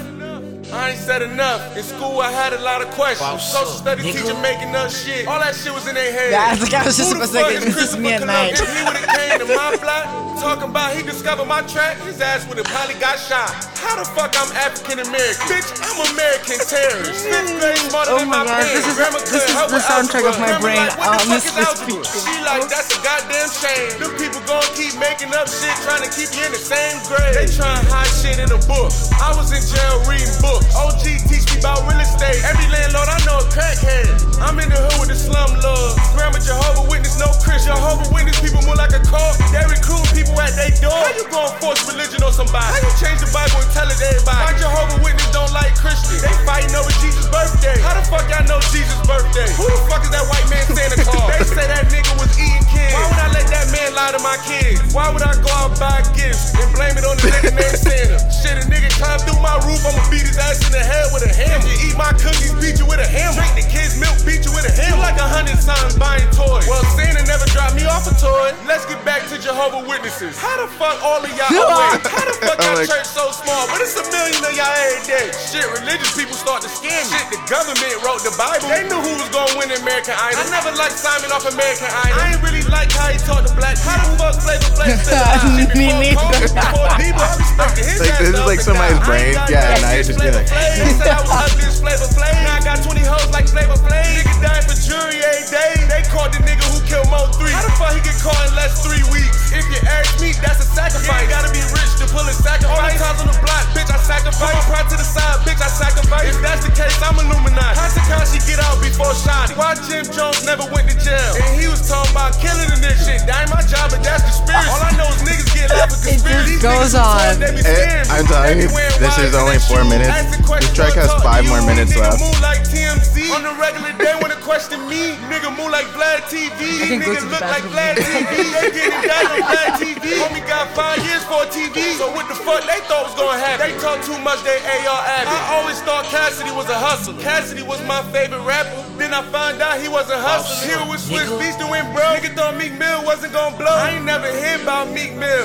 I 0.74 0.92
ain't 0.92 1.00
said 1.00 1.22
enough. 1.22 1.78
In 1.78 1.84
school, 1.84 2.20
I 2.20 2.32
had 2.32 2.52
a 2.52 2.60
lot 2.60 2.82
of 2.82 2.90
questions. 2.92 3.42
Social 3.42 3.72
studies 3.72 4.04
teacher 4.04 4.36
making 4.42 4.76
up 4.76 4.92
shit. 4.92 5.26
All 5.28 5.40
that 5.40 5.56
shit 5.56 5.72
was 5.72 5.88
in 5.88 5.96
their 5.96 6.12
head. 6.12 6.32
Yeah, 6.32 6.52
I 6.52 6.60
like, 6.60 6.74
I 6.74 6.84
was 6.84 6.98
just 6.98 7.14
the 7.14 7.20
to 7.20 7.28
say, 7.28 7.60
this 7.60 7.78
is 7.78 7.96
me 7.96 8.12
at 8.12 8.26
night. 8.26 8.60
If 8.60 8.68
he 8.68 8.84
would've 8.84 9.08
came 9.08 9.40
to 9.40 9.56
my 9.56 9.78
block, 9.80 10.06
talking 10.44 10.70
about 10.70 10.94
he 10.94 11.04
discovered 11.04 11.48
my 11.48 11.62
track, 11.62 11.98
his 12.04 12.20
ass 12.20 12.46
would've 12.50 12.66
probably 12.66 13.00
got 13.00 13.18
shot. 13.18 13.48
How 13.88 13.96
the 13.96 14.04
fuck 14.12 14.36
I'm 14.36 14.52
African 14.60 15.00
American? 15.00 15.48
Bitch, 15.48 15.72
I'm 15.80 15.96
American 16.12 16.60
terrorist. 16.60 17.24
Fifth 17.24 17.56
grade 17.56 17.80
smarter 17.88 18.12
Oh 18.12 18.20
than 18.20 18.28
my 18.28 18.44
my 18.44 18.60
God, 18.60 18.68
this 18.68 18.84
is- 18.84 18.96
Grandma 19.00 19.20
this 19.24 19.48
is 19.48 19.56
the 19.56 19.80
soundtrack 19.80 20.28
of 20.28 20.36
my 20.44 20.52
brain, 20.60 20.76
like, 20.76 20.98
what 21.00 21.08
the 21.16 21.24
oh, 21.24 21.40
fuck 21.40 21.40
is 21.40 21.56
honestly 21.56 21.64
algebra? 21.64 22.04
speaking. 22.04 22.24
She 22.28 22.36
like, 22.44 22.64
that's 22.68 22.90
a 22.92 23.00
goddamn 23.00 23.48
shame. 23.48 23.90
Them 24.04 24.12
people 24.20 24.42
gon' 24.44 24.68
keep 24.76 24.92
making 25.00 25.32
up 25.40 25.48
shit, 25.48 25.72
trying 25.88 26.04
to 26.04 26.12
keep 26.12 26.28
you 26.36 26.44
in 26.44 26.52
the 26.52 26.60
same 26.60 27.00
grade. 27.08 27.32
They 27.40 27.48
trying 27.48 27.80
to 27.80 27.88
hide 27.88 28.12
shit 28.20 28.38
in 28.44 28.52
a 28.52 28.60
book. 28.68 28.92
I 29.24 29.32
was 29.40 29.56
in 29.56 29.64
jail 29.64 30.04
reading 30.04 30.36
books. 30.44 30.68
OG 30.76 31.24
teach 31.32 31.48
me 31.56 31.64
about 31.64 31.88
real 31.88 32.02
estate. 32.04 32.44
Every 32.44 32.68
landlord 32.68 33.08
I 33.08 33.18
know 33.24 33.40
a 33.40 33.48
crackhead. 33.48 34.12
I'm 34.44 34.60
in 34.60 34.68
the 34.68 34.78
hood 34.84 35.00
with 35.08 35.10
the 35.16 35.18
slum 35.18 35.48
love. 35.64 35.96
Grandma 36.12 36.44
Jehovah 36.44 36.86
Witness, 36.92 37.16
no 37.24 37.32
Christian. 37.40 37.72
Jehovah 37.72 38.12
Witness 38.12 38.36
people 38.44 38.60
more 38.68 38.76
like 38.78 38.92
a 38.92 39.02
cult. 39.08 39.40
They 39.56 39.64
recruit 39.64 40.04
people 40.12 40.36
at 40.44 40.52
their 40.60 40.76
door. 40.84 40.92
How 40.92 41.10
you 41.16 41.26
gonna 41.32 41.56
force 41.64 41.82
religion 41.88 42.20
on 42.22 42.34
somebody? 42.36 42.68
How 42.68 42.78
you 42.84 42.92
change 43.00 43.24
the 43.24 43.32
Bible 43.34 43.58
and 43.64 43.72
tell 43.78 43.86
it 43.86 43.98
to 44.02 44.06
everybody? 44.10 44.42
Why 44.42 44.54
Jehovah 44.58 44.98
Witness 45.06 45.30
don't 45.30 45.54
like 45.54 45.78
Christians? 45.78 46.26
They 46.26 46.34
fighting 46.50 46.74
over 46.74 46.90
Jesus' 46.98 47.30
birthday. 47.30 47.78
How 47.86 47.94
the 47.94 48.02
fuck 48.10 48.26
y'all 48.26 48.42
know 48.50 48.58
Jesus' 48.74 48.98
birthday? 49.06 49.46
Who 49.54 49.70
the 49.70 49.82
fuck 49.86 50.02
is 50.02 50.10
that 50.10 50.26
white 50.26 50.48
man 50.50 50.66
Santa 50.66 50.98
Claus? 51.06 51.30
they 51.38 51.46
say 51.46 51.66
that 51.70 51.86
nigga 51.94 52.10
was 52.18 52.34
eating 52.42 52.66
kids. 52.74 52.98
Why 52.98 53.06
would 53.06 53.22
I 53.22 53.30
let 53.38 53.46
that 53.54 53.70
man 53.70 53.94
lie 53.94 54.18
to 54.18 54.22
my 54.26 54.38
kids? 54.50 54.82
Why 54.98 55.14
would 55.14 55.22
I 55.22 55.38
go 55.46 55.52
out 55.62 55.78
buy 55.78 56.02
gifts 56.18 56.58
and 56.58 56.66
blame 56.74 56.98
it 56.98 57.06
on 57.06 57.22
the 57.22 57.30
nigga 57.30 57.54
named 57.62 57.78
Santa? 57.78 58.18
Shit, 58.34 58.58
a 58.58 58.66
nigga 58.66 58.90
climb 58.98 59.22
through 59.22 59.38
my 59.46 59.54
roof, 59.70 59.86
I'ma 59.86 60.02
beat 60.10 60.26
his 60.26 60.42
ass 60.42 60.66
in 60.66 60.74
the 60.74 60.82
head 60.82 61.14
with 61.14 61.22
a 61.22 61.32
hammer. 61.32 61.62
You 61.70 61.78
eat 61.94 61.96
my 62.00 62.10
cookies, 62.18 62.58
beat 62.58 62.82
you 62.82 62.88
with 62.90 62.98
a 62.98 63.06
hammer. 63.06 63.38
Drink 63.46 63.62
the 63.62 63.68
kids' 63.70 63.94
milk, 64.02 64.18
beat 64.26 64.42
you 64.42 64.52
with 64.58 64.66
a 64.66 64.74
hammer. 64.74 64.98
You 64.98 65.06
like 65.06 65.22
a 65.22 65.30
hundred 65.30 65.62
times 65.62 65.94
buying 66.02 66.26
toys. 66.34 66.66
Well, 66.66 66.82
Santa 66.98 67.22
never 67.30 67.46
dropped 67.54 67.78
me 67.78 67.86
off 67.86 68.10
a 68.10 68.16
toy. 68.18 68.58
Let's 68.66 68.90
get 68.90 68.98
back 69.06 69.22
to 69.30 69.38
Jehovah 69.38 69.86
Witnesses. 69.86 70.34
How 70.42 70.58
the 70.66 70.70
fuck 70.82 70.98
all 71.06 71.22
of 71.22 71.30
y'all 71.38 71.54
awake? 71.54 72.02
How 72.10 72.26
the 72.26 72.36
fuck 72.42 72.58
y'all 72.66 72.74
like- 72.82 72.90
church 72.90 73.06
so 73.06 73.30
small? 73.30 73.57
But 73.66 73.82
it's 73.82 73.98
a 73.98 74.06
million 74.14 74.38
of 74.46 74.54
y'all 74.54 74.70
every 74.70 75.02
day. 75.10 75.26
Shit, 75.34 75.66
religious 75.82 76.14
people 76.14 76.38
start 76.38 76.62
to 76.62 76.70
scam 76.70 76.94
me. 77.10 77.18
Shit, 77.18 77.26
the 77.34 77.42
government 77.50 77.98
wrote 78.06 78.22
the 78.22 78.30
Bible. 78.38 78.70
They 78.70 78.86
knew 78.86 79.02
who 79.02 79.18
was 79.18 79.30
gonna 79.34 79.58
win 79.58 79.74
American 79.74 80.14
Idol. 80.14 80.38
I 80.38 80.46
never 80.54 80.72
liked 80.78 80.94
Simon 80.94 81.34
off 81.34 81.50
American 81.50 81.90
Idol. 81.90 82.22
I 82.22 82.24
ain't 82.38 82.42
really 82.46 82.62
like 82.70 82.94
how 82.94 83.10
he 83.10 83.18
talked 83.18 83.50
to 83.50 83.54
black 83.58 83.74
people. 83.82 83.98
How 83.98 84.06
the 84.06 84.18
fuck 84.22 84.36
Flavor 84.46 84.70
Flav 84.78 84.94
still 85.02 85.18
alive? 85.18 85.74
Me 85.74 85.90
Before 85.90 85.98
neither. 85.98 86.22
Kobe, 86.22 86.46
before 86.54 86.90
Debo, 87.02 87.24
I 87.26 87.34
respected 87.42 87.84
his 87.90 87.98
Like, 87.98 88.18
this 88.22 88.30
is 88.30 88.46
like 88.46 88.62
somebody's 88.62 89.02
brain. 89.02 89.34
Yeah, 89.50 89.66
that 89.66 89.82
now 89.82 89.92
you're 89.98 90.06
just 90.06 90.20
being 90.22 90.34
Flavor 90.38 90.46
like- 90.46 90.54
Flav. 90.54 90.78
They 90.78 90.94
said 91.02 91.10
I 91.10 91.20
was 91.26 91.34
ugly 91.34 91.66
as 91.66 91.78
Flavor 91.82 92.10
Flav. 92.14 92.34
Now 92.46 92.58
I 92.58 92.62
got 92.62 92.78
20 92.86 93.02
hoes 93.10 93.30
like 93.34 93.48
Flavor 93.50 93.78
Flav. 93.82 94.06
Nigga 94.06 94.36
died 94.46 94.64
for 94.70 94.78
jury 94.78 95.18
every 95.26 95.48
day. 95.50 95.74
They 95.90 96.02
caught 96.14 96.30
the 96.30 96.42
nigga 96.46 96.66
who 96.70 96.78
killed 96.86 97.10
Mo 97.10 97.26
3. 97.34 97.50
How 97.50 97.66
the 97.66 97.74
fuck 97.82 97.94
he 97.98 98.02
get 98.06 98.18
caught 98.22 98.38
in 98.46 98.54
less 98.54 98.86
three 98.86 99.02
weeks? 99.10 99.50
If 99.50 99.66
you 99.74 99.80
ask 99.90 100.14
me, 100.22 100.36
that's 100.46 100.62
a 100.62 100.68
sacrifice. 100.70 101.24
You 101.26 101.30
gotta 101.34 101.50
be 101.56 101.64
rich 101.74 101.92
to 102.04 102.06
pull 102.14 102.22
a 102.28 102.36
sacrifice. 102.36 102.70
All 102.70 102.84
the 102.86 103.00
times 103.00 103.20
on 103.24 103.28
the 103.32 103.40
block, 103.48 103.64
bitch, 103.72 103.88
I 103.88 103.98
sacrifice. 104.04 104.52
Put 104.52 104.60
my 104.60 104.68
pride 104.68 104.88
to 104.92 104.98
the 105.00 105.08
side, 105.08 105.40
bitch, 105.48 105.62
I 105.64 105.70
sacrifice. 105.72 106.28
If 106.36 106.44
that's 106.44 106.64
the 106.68 106.74
case, 106.76 106.96
I'm 107.00 107.16
Illuminati. 107.16 107.80
How 107.80 107.88
Tekashi 107.96 108.44
get 108.44 108.60
out 108.60 108.78
before 108.84 109.16
Shotti? 109.16 109.56
Why 109.56 109.74
Jim 109.88 110.04
Jones 110.12 110.44
never 110.44 110.68
went 110.70 110.92
to 110.92 110.96
jail? 111.00 111.32
And 111.40 111.56
he 111.56 111.66
was 111.72 111.80
talking 111.88 112.12
about 112.12 112.36
killing 112.44 112.68
the 112.68 112.78
nigga. 112.84 113.00
Shit, 113.08 113.24
that 113.26 113.48
ain't 113.48 113.52
my 113.56 113.64
job, 113.64 113.90
but 113.96 114.04
that's 114.04 114.22
conspiracy. 114.28 114.68
All 114.68 114.84
I 114.84 114.92
know 115.00 115.08
is 115.16 115.24
niggas 115.24 115.50
get 115.56 115.72
life 115.72 115.96
for 115.96 116.00
It 116.04 116.20
conspiracy. 116.20 116.60
just 116.60 116.64
goes 116.68 116.94
on. 116.94 117.40
They 117.40 117.52
be 117.56 117.64
Eh, 117.64 117.72
scaring 117.72 118.04
me. 118.04 118.12
I'm 118.12 118.26
telling 118.28 118.60
you, 118.60 118.70
this 119.00 119.16
is 119.24 119.32
only 119.38 119.60
four 119.64 119.84
minutes. 119.88 120.12
This 120.12 120.44
questions, 120.44 120.76
track 120.76 120.94
has 121.00 121.12
five 121.24 121.48
more 121.48 121.62
minutes 121.64 121.96
left. 121.96 122.20
like 122.44 122.62
TMZ. 122.68 123.32
On 123.32 123.44
the 123.46 123.54
regular 123.62 123.94
day 123.96 124.14
when 124.20 124.30
they 124.34 124.40
question 124.44 124.80
me, 124.90 125.16
nigga 125.32 125.52
move 125.56 125.70
like 125.72 125.86
Vlad 125.96 126.26
TV. 126.28 126.58
These 126.58 127.00
niggas 127.00 127.28
look 127.32 127.42
like. 127.42 127.64
Vlad 127.72 127.96
TV. 128.00 128.32
They 128.58 128.72
getting 128.72 129.04
down 129.08 129.26
on 129.36 129.42
Vlad 129.44 129.72
TV. 129.80 130.06
Homie 130.24 130.44
got 130.48 130.72
five 130.74 130.98
years 131.06 131.24
for 131.28 131.44
a 131.44 131.48
TV. 131.52 131.98
So 132.00 132.10
what 132.16 132.28
the 132.28 132.36
fuck 132.36 132.64
they 132.66 132.80
thought 132.88 133.06
was 133.12 133.16
gonna 133.16 133.37
They 133.38 133.78
talk 133.78 134.02
too 134.04 134.18
much, 134.20 134.44
they 134.44 134.58
AR 134.58 135.02
Abbott. 135.06 135.30
I 135.30 135.60
always 135.60 135.80
thought 135.82 136.06
Cassidy 136.06 136.52
was 136.52 136.70
a 136.70 136.78
hustler. 136.78 137.14
Cassidy 137.22 137.62
was 137.62 137.82
my 137.86 138.02
favorite 138.12 138.42
rapper. 138.42 138.74
Then 138.98 139.14
I 139.14 139.22
found 139.32 139.62
out 139.62 139.80
he 139.80 139.88
was 139.88 140.10
a 140.10 140.16
oh, 140.16 140.22
hustler. 140.22 140.68
Here 140.68 140.82
with 140.90 141.02
Swizz 141.02 141.30
Beatz 141.38 141.62
and 141.62 141.70
went 141.70 141.94
broke. 141.94 142.18
Nigga 142.18 142.36
thought 142.36 142.58
Meek 142.58 142.74
Mill 142.74 143.06
wasn't 143.06 143.34
gonna 143.34 143.56
blow. 143.58 143.70
I 143.70 143.98
ain't 143.98 144.06
never 144.06 144.26
hit 144.26 144.66
Mill 144.66 144.77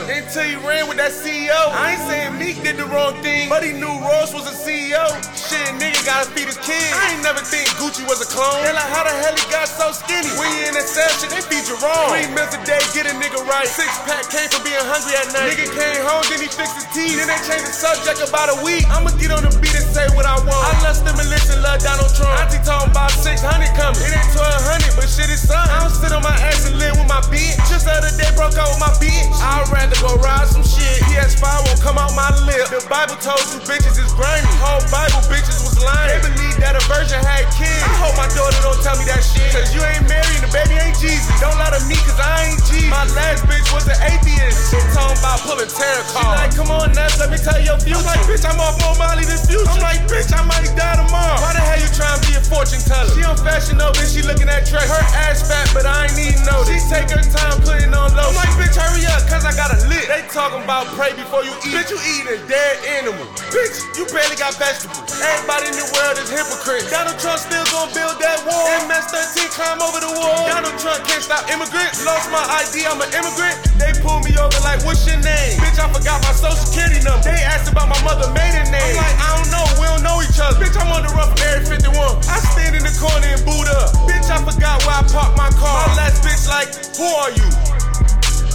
until 0.08 0.42
he 0.42 0.56
ran 0.66 0.88
with 0.88 0.98
that 0.98 1.12
CEO. 1.12 1.54
I 1.54 1.94
ain't 1.94 2.04
saying 2.08 2.32
Meek 2.38 2.62
did 2.62 2.76
the 2.76 2.86
wrong 2.88 3.14
thing, 3.22 3.48
but 3.48 3.62
he 3.62 3.72
knew 3.72 3.92
Ross 4.02 4.34
was 4.34 4.48
a 4.48 4.54
CEO. 4.54 5.04
Shit, 5.36 5.68
nigga 5.78 6.00
gotta 6.06 6.30
feed 6.32 6.48
his 6.48 6.58
kids. 6.58 6.94
I 6.96 7.14
ain't 7.14 7.22
never 7.22 7.42
think 7.44 7.68
Gucci 7.78 8.02
was 8.08 8.18
a 8.24 8.28
clone. 8.28 8.62
They 8.64 8.72
like, 8.72 8.90
how 8.90 9.04
the 9.04 9.14
hell 9.14 9.34
he 9.36 9.44
got 9.52 9.68
so 9.68 9.92
skinny? 9.92 10.30
We 10.40 10.48
in 10.66 10.74
shit, 10.74 11.30
they 11.30 11.44
feed 11.44 11.68
you 11.68 11.76
wrong. 11.84 12.10
Three 12.10 12.26
meals 12.34 12.50
a 12.56 12.60
day, 12.66 12.80
get 12.96 13.06
a 13.06 13.14
nigga 13.14 13.42
right. 13.46 13.68
Six 13.68 13.88
pack 14.08 14.26
came 14.32 14.48
from 14.50 14.66
being 14.66 14.80
hungry 14.82 15.14
at 15.14 15.28
night. 15.30 15.54
Nigga 15.54 15.70
came 15.70 16.00
home, 16.02 16.24
then 16.26 16.42
he 16.42 16.48
fixed 16.50 16.76
his 16.76 16.88
teeth. 16.90 17.16
Then 17.20 17.30
they 17.30 17.40
changed 17.46 17.68
the 17.68 17.74
subject 17.74 18.24
about 18.26 18.50
a 18.50 18.58
week. 18.66 18.82
I'ma 18.90 19.14
get 19.20 19.30
on 19.30 19.46
the 19.46 19.52
beat 19.62 19.76
and 19.76 19.86
say 19.86 20.08
what 20.18 20.26
I 20.26 20.36
want. 20.42 20.62
I 20.66 20.72
love 20.82 20.98
stimulus 20.98 21.46
and 21.52 21.62
love 21.62 21.78
Donald 21.84 22.10
Trump. 22.16 22.34
Auntie 22.42 22.62
talking 22.64 22.90
about 22.90 23.12
600 23.14 23.38
coming. 23.78 24.02
It 24.02 24.12
ain't 24.12 24.34
1200, 24.34 24.98
but 24.98 25.06
shit 25.06 25.30
is 25.30 25.44
something. 25.44 25.70
I 25.70 25.86
don't 25.86 25.94
sit 25.94 26.10
on 26.10 26.24
my 26.24 26.34
ass 26.42 26.66
and 26.66 26.76
live 26.80 26.98
with 26.98 27.08
my 27.08 27.22
bitch. 27.30 27.54
Just 27.70 27.86
the 27.86 27.94
other 27.94 28.12
day 28.18 28.28
broke 28.34 28.56
out 28.58 28.72
with 28.72 28.82
my 28.82 28.92
bitch. 28.98 29.30
I'd 29.38 29.68
rather 29.70 29.91
go 30.00 30.16
ride 30.22 30.48
some 30.48 30.62
shit. 30.62 31.02
PS5 31.10 31.66
won't 31.66 31.80
come 31.80 31.98
out 31.98 32.14
my 32.14 32.30
lip. 32.46 32.68
The 32.70 32.80
Bible 32.88 33.16
told 33.20 33.42
you 33.52 33.60
bitches 33.66 33.98
is 33.98 34.12
grimy. 34.14 34.48
Whole 34.62 34.80
Bible 34.88 35.20
bitches 35.28 35.60
was 35.66 35.71
lying. 35.84 36.08
They 36.14 36.20
believe 36.30 36.56
that 36.62 36.78
a 36.78 36.82
virgin 36.86 37.20
had 37.22 37.46
kids. 37.54 37.82
I 37.82 37.92
hope 37.98 38.14
my 38.14 38.28
daughter 38.32 38.58
don't 38.62 38.78
tell 38.80 38.96
me 38.96 39.04
that 39.10 39.22
shit. 39.22 39.50
Cause 39.50 39.74
you 39.74 39.82
ain't 39.82 40.06
married 40.06 40.38
and 40.38 40.46
the 40.46 40.52
baby 40.52 40.78
ain't 40.78 40.96
Jesus. 41.02 41.28
Don't 41.42 41.58
lie 41.58 41.74
to 41.74 41.82
me 41.90 41.98
cause 42.06 42.18
I 42.18 42.52
ain't 42.52 42.62
Jesus. 42.70 42.90
My 42.92 43.04
last 43.18 43.44
bitch 43.50 43.66
was 43.74 43.86
an 43.90 43.98
atheist. 44.00 44.70
She 44.70 44.78
talking 44.94 45.18
about 45.18 45.42
pulling 45.42 45.70
tarot 45.70 46.06
cards. 46.12 46.22
She 46.22 46.26
like, 46.38 46.54
come 46.54 46.70
on, 46.70 46.94
Ness, 46.94 47.18
let 47.18 47.28
me 47.28 47.38
tell 47.38 47.58
you 47.58 47.74
your 47.74 47.80
future. 47.82 47.98
I'm 47.98 48.06
like, 48.06 48.22
bitch, 48.28 48.44
I'm 48.44 48.60
off 48.60 48.76
more 48.78 48.94
Molly 49.00 49.24
than 49.24 49.40
future. 49.42 49.66
I'm 49.66 49.82
like, 49.82 50.00
bitch, 50.06 50.30
I 50.30 50.44
might 50.44 50.68
die 50.76 50.96
tomorrow. 51.00 51.40
Why 51.40 51.56
the 51.56 51.64
hell 51.64 51.80
you 51.80 51.90
trying 51.96 52.20
to 52.20 52.22
be 52.28 52.36
a 52.36 52.42
fortune 52.44 52.82
teller? 52.84 53.10
She 53.16 53.24
on 53.24 53.36
Fashion 53.40 53.80
and 53.80 54.08
she 54.08 54.22
looking 54.22 54.48
at 54.48 54.68
Trey. 54.68 54.84
Her 54.84 55.04
ass 55.26 55.42
fat, 55.48 55.66
but 55.74 55.88
I 55.88 56.06
ain't 56.06 56.18
even 56.20 56.44
know. 56.44 56.62
She 56.68 56.78
take 56.86 57.08
her 57.10 57.24
time 57.24 57.58
putting 57.64 57.92
on 57.96 58.12
low. 58.14 58.28
I'm 58.28 58.36
like, 58.36 58.52
bitch, 58.60 58.76
hurry 58.76 59.02
up, 59.08 59.24
cause 59.26 59.48
I 59.48 59.52
got 59.56 59.72
a 59.72 59.78
lit. 59.88 60.06
They 60.06 60.22
talking 60.28 60.62
about 60.62 60.86
pray 60.94 61.16
before 61.16 61.42
you 61.42 61.52
eat. 61.64 61.72
Bitch, 61.72 61.90
you 61.90 61.98
eating 62.04 62.36
a 62.36 62.38
dead 62.46 62.74
animal. 63.00 63.24
Bitch, 63.48 63.80
you 63.96 64.04
barely 64.12 64.36
got 64.36 64.54
vegetables. 64.60 65.08
Everybody 65.18 65.71
in 65.72 65.80
the 65.80 65.88
world 65.96 66.16
is 66.20 66.28
hypocrite. 66.28 66.84
Donald 66.92 67.16
Trump 67.16 67.40
still 67.40 67.64
gonna 67.72 67.88
build 67.96 68.20
that 68.20 68.44
wall. 68.44 68.68
MS-13 68.84 69.48
climb 69.56 69.80
over 69.80 69.98
the 70.04 70.12
wall. 70.12 70.44
Donald 70.44 70.76
Trump 70.76 71.00
can't 71.08 71.24
stop 71.24 71.48
immigrants. 71.48 72.04
Lost 72.04 72.28
my 72.28 72.44
ID, 72.60 72.84
I'm 72.84 73.00
an 73.00 73.08
immigrant. 73.16 73.56
They 73.80 73.96
pulled 74.04 74.28
me 74.28 74.36
over 74.36 74.52
like, 74.60 74.84
what's 74.84 75.02
your 75.08 75.18
name? 75.24 75.56
Bitch, 75.64 75.80
I 75.80 75.88
forgot 75.88 76.20
my 76.28 76.36
social 76.36 76.60
security 76.60 77.00
number. 77.00 77.24
They 77.24 77.40
asked 77.48 77.72
about 77.72 77.88
my 77.88 77.98
mother 78.04 78.28
maiden 78.36 78.68
name. 78.68 79.00
I'm 79.00 79.00
like, 79.00 79.16
I 79.16 79.28
don't 79.40 79.50
know, 79.50 79.66
we 79.80 79.84
don't 79.88 80.04
know 80.04 80.20
each 80.20 80.36
other. 80.36 80.60
Bitch, 80.60 80.76
I'm 80.76 80.92
on 80.92 81.08
the 81.08 81.10
from 81.12 81.32
Area 81.40 81.64
51. 81.64 81.88
I 82.28 82.36
stand 82.52 82.76
in 82.76 82.84
the 82.84 82.92
corner 83.00 83.32
and 83.32 83.40
boot 83.42 83.68
up. 83.72 83.96
Bitch, 84.04 84.28
I 84.28 84.38
forgot 84.44 84.84
where 84.84 85.00
I 85.00 85.02
parked 85.08 85.36
my 85.40 85.48
car. 85.56 85.88
My 85.88 86.04
last 86.04 86.20
bitch 86.20 86.44
like, 86.52 86.68
who 87.00 87.08
are 87.08 87.32
you? 87.32 87.48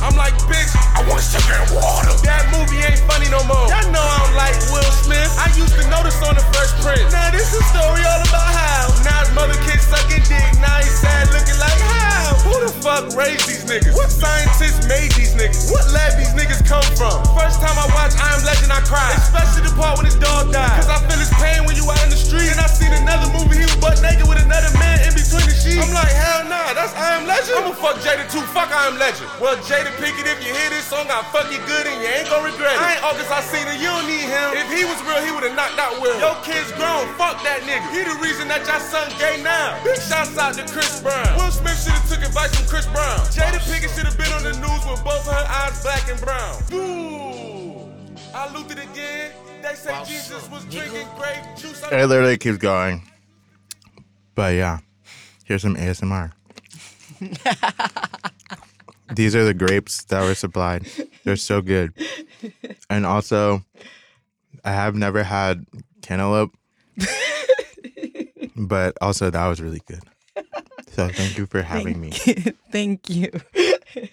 I'm 0.02 0.15
like, 0.15 0.38
bitch, 0.45 0.74
I 0.94 1.02
want 1.10 1.24
sugar 1.26 1.57
and 1.57 1.72
water. 1.74 2.14
That 2.22 2.45
movie 2.53 2.86
ain't 2.86 3.02
funny 3.10 3.30
no 3.34 3.41
more. 3.49 3.65
Y'all 3.65 3.90
know 3.90 4.03
I 4.03 4.18
don't 4.22 4.38
like 4.38 4.57
Will 4.69 4.91
Smith. 5.02 5.32
I 5.41 5.49
used 5.57 5.74
to 5.74 5.84
this 6.03 6.22
on 6.22 6.36
the 6.36 6.45
Fresh 6.53 6.74
Prince. 6.86 7.11
Now 7.11 7.32
this 7.32 7.53
is 7.53 7.60
a 7.60 7.64
story 7.74 8.06
all 8.06 8.22
about 8.22 8.52
how. 8.53 8.94
Now 9.03 9.26
his 9.26 9.34
mother 9.34 9.57
kid 9.65 9.82
sucking 9.82 10.24
dick. 10.30 10.53
Now 10.61 10.78
he's 10.78 10.94
sad 10.99 11.28
looking 11.34 11.57
like 11.60 11.82
how. 11.82 12.07
Who 12.44 12.54
the 12.64 12.72
fuck 12.84 13.12
raised 13.16 13.48
these 13.48 13.64
niggas? 13.64 13.95
What 13.95 14.12
scientists 14.12 14.88
made 14.88 15.12
these 15.16 15.36
niggas? 15.36 15.72
What 15.72 15.88
lab 15.91 16.18
these 16.20 16.34
niggas 16.36 16.64
come 16.68 16.84
from? 16.95 17.16
First 17.36 17.60
time 17.64 17.76
I 17.76 17.88
watch 17.95 18.16
I 18.20 18.36
Am 18.36 18.44
Legend, 18.44 18.72
I 18.72 18.82
cried. 18.84 19.16
Especially 19.16 19.68
the 19.68 19.74
part 19.76 19.98
when 19.98 20.06
his 20.06 20.16
dog 20.20 20.52
died. 20.52 20.84
Cause 20.84 20.91
I 20.91 20.99
feel 21.08 21.20
his 21.20 21.32
pain 21.40 21.64
when 21.64 21.76
you 21.76 21.88
out 21.88 22.02
in 22.04 22.12
the 22.12 22.20
street. 22.20 22.52
And 22.52 22.60
I 22.60 22.68
seen 22.68 22.91
another 22.91 23.32
movie, 23.32 23.60
he 23.60 23.66
was 23.68 23.80
butt 23.80 24.02
naked 24.04 24.28
with 24.28 24.40
another 24.40 24.72
man 24.80 25.04
in 25.08 25.16
between 25.16 25.48
the 25.48 25.56
sheets. 25.56 25.80
I'm 25.80 25.91
like, 25.95 26.12
hell 26.12 26.44
nah, 26.48 26.76
that's 26.76 26.91
I 26.95 27.20
Am 27.20 27.28
Legend. 27.28 27.64
I'ma 27.64 27.76
fuck 27.76 27.99
Jada 28.04 28.28
too. 28.28 28.44
Fuck 28.52 28.72
I 28.72 28.91
Am 28.91 28.99
Legend. 28.99 29.28
Well, 29.40 29.56
Jada 29.64 29.91
Pinkett, 29.99 30.28
if 30.28 30.40
you 30.44 30.52
hear 30.52 30.70
this 30.72 30.88
song, 30.88 31.08
I 31.08 31.24
fuck 31.32 31.48
you 31.52 31.60
good 31.68 31.86
and 31.88 31.98
you 32.02 32.10
ain't 32.12 32.28
gonna 32.28 32.48
regret 32.48 32.76
it. 32.76 32.82
I 32.84 32.99
ain't 32.99 33.04
August, 33.04 33.32
I 33.32 33.40
seen 33.44 33.68
it, 33.68 33.80
you 33.80 33.88
don't 33.88 34.08
need 34.08 34.28
him. 34.28 34.56
If 34.56 34.68
he 34.72 34.84
was 34.84 34.99
real, 35.08 35.20
he 35.24 35.32
would've 35.32 35.56
knocked 35.56 35.80
out 35.80 35.99
Will. 35.99 36.16
Your 36.20 36.36
kid's 36.44 36.72
grown, 36.76 37.08
fuck 37.16 37.40
that 37.44 37.64
nigga. 37.64 37.88
He 37.91 38.04
the 38.04 38.16
reason 38.20 38.48
that 38.48 38.66
y'all 38.68 38.84
son 38.84 39.08
gay 39.20 39.40
now. 39.44 39.78
Big 39.84 39.99
shouts 39.99 40.36
out 40.38 40.56
to 40.58 40.64
Chris 40.68 40.99
Brown. 41.02 41.28
Will 41.38 41.52
Smith 41.52 41.78
should've 41.78 42.04
took 42.10 42.16
took 42.18 42.27
advice 42.30 42.56
from 42.56 42.68
Chris 42.68 42.85
Brown. 42.88 43.19
Jada 43.27 43.60
Pinkett 43.60 43.95
should 43.95 44.06
have 44.06 44.18
been 44.18 44.31
on 44.34 44.44
the 44.44 44.53
news 44.53 44.85
with 44.89 45.03
both 45.03 45.26
her 45.26 45.45
eyes 45.48 45.81
black 45.84 46.10
and 46.10 46.19
brown. 46.22 46.64
Ooh, 46.73 47.91
I 48.34 48.52
looted 48.53 48.80
again. 48.80 49.31
They 49.61 49.76
say 49.76 49.91
wow. 49.91 50.03
Jesus 50.03 50.49
was 50.49 50.65
drinking 50.65 51.07
grape 51.15 51.44
juice. 51.57 51.84
I- 51.84 52.02
it 52.02 52.06
literally 52.07 52.38
keeps 52.38 52.57
going. 52.57 53.03
But 54.35 54.56
yeah, 54.56 54.80
here's 55.45 55.61
some 55.61 55.76
ASMR. 55.76 56.31
These 59.15 59.35
are 59.35 59.45
the 59.45 59.53
grapes 59.53 60.03
that 60.06 60.23
were 60.23 60.35
supplied. 60.35 60.85
They're 61.23 61.35
so 61.35 61.61
good. 61.61 61.94
And 62.89 63.06
also, 63.06 63.64
I 64.64 64.72
have 64.72 64.95
never 64.95 65.23
had 65.23 65.65
cantaloupe, 66.02 66.56
but 68.56 68.98
also 69.02 69.30
that 69.30 69.48
was 69.48 69.61
really 69.61 69.81
good. 69.88 70.03
So 70.98 71.07
thank 71.10 71.38
you 71.38 71.45
for 71.45 71.61
having 71.61 72.02
thank 72.02 72.26
me. 72.26 72.34
You. 72.34 72.53
thank 72.72 73.07
you. 73.07 73.30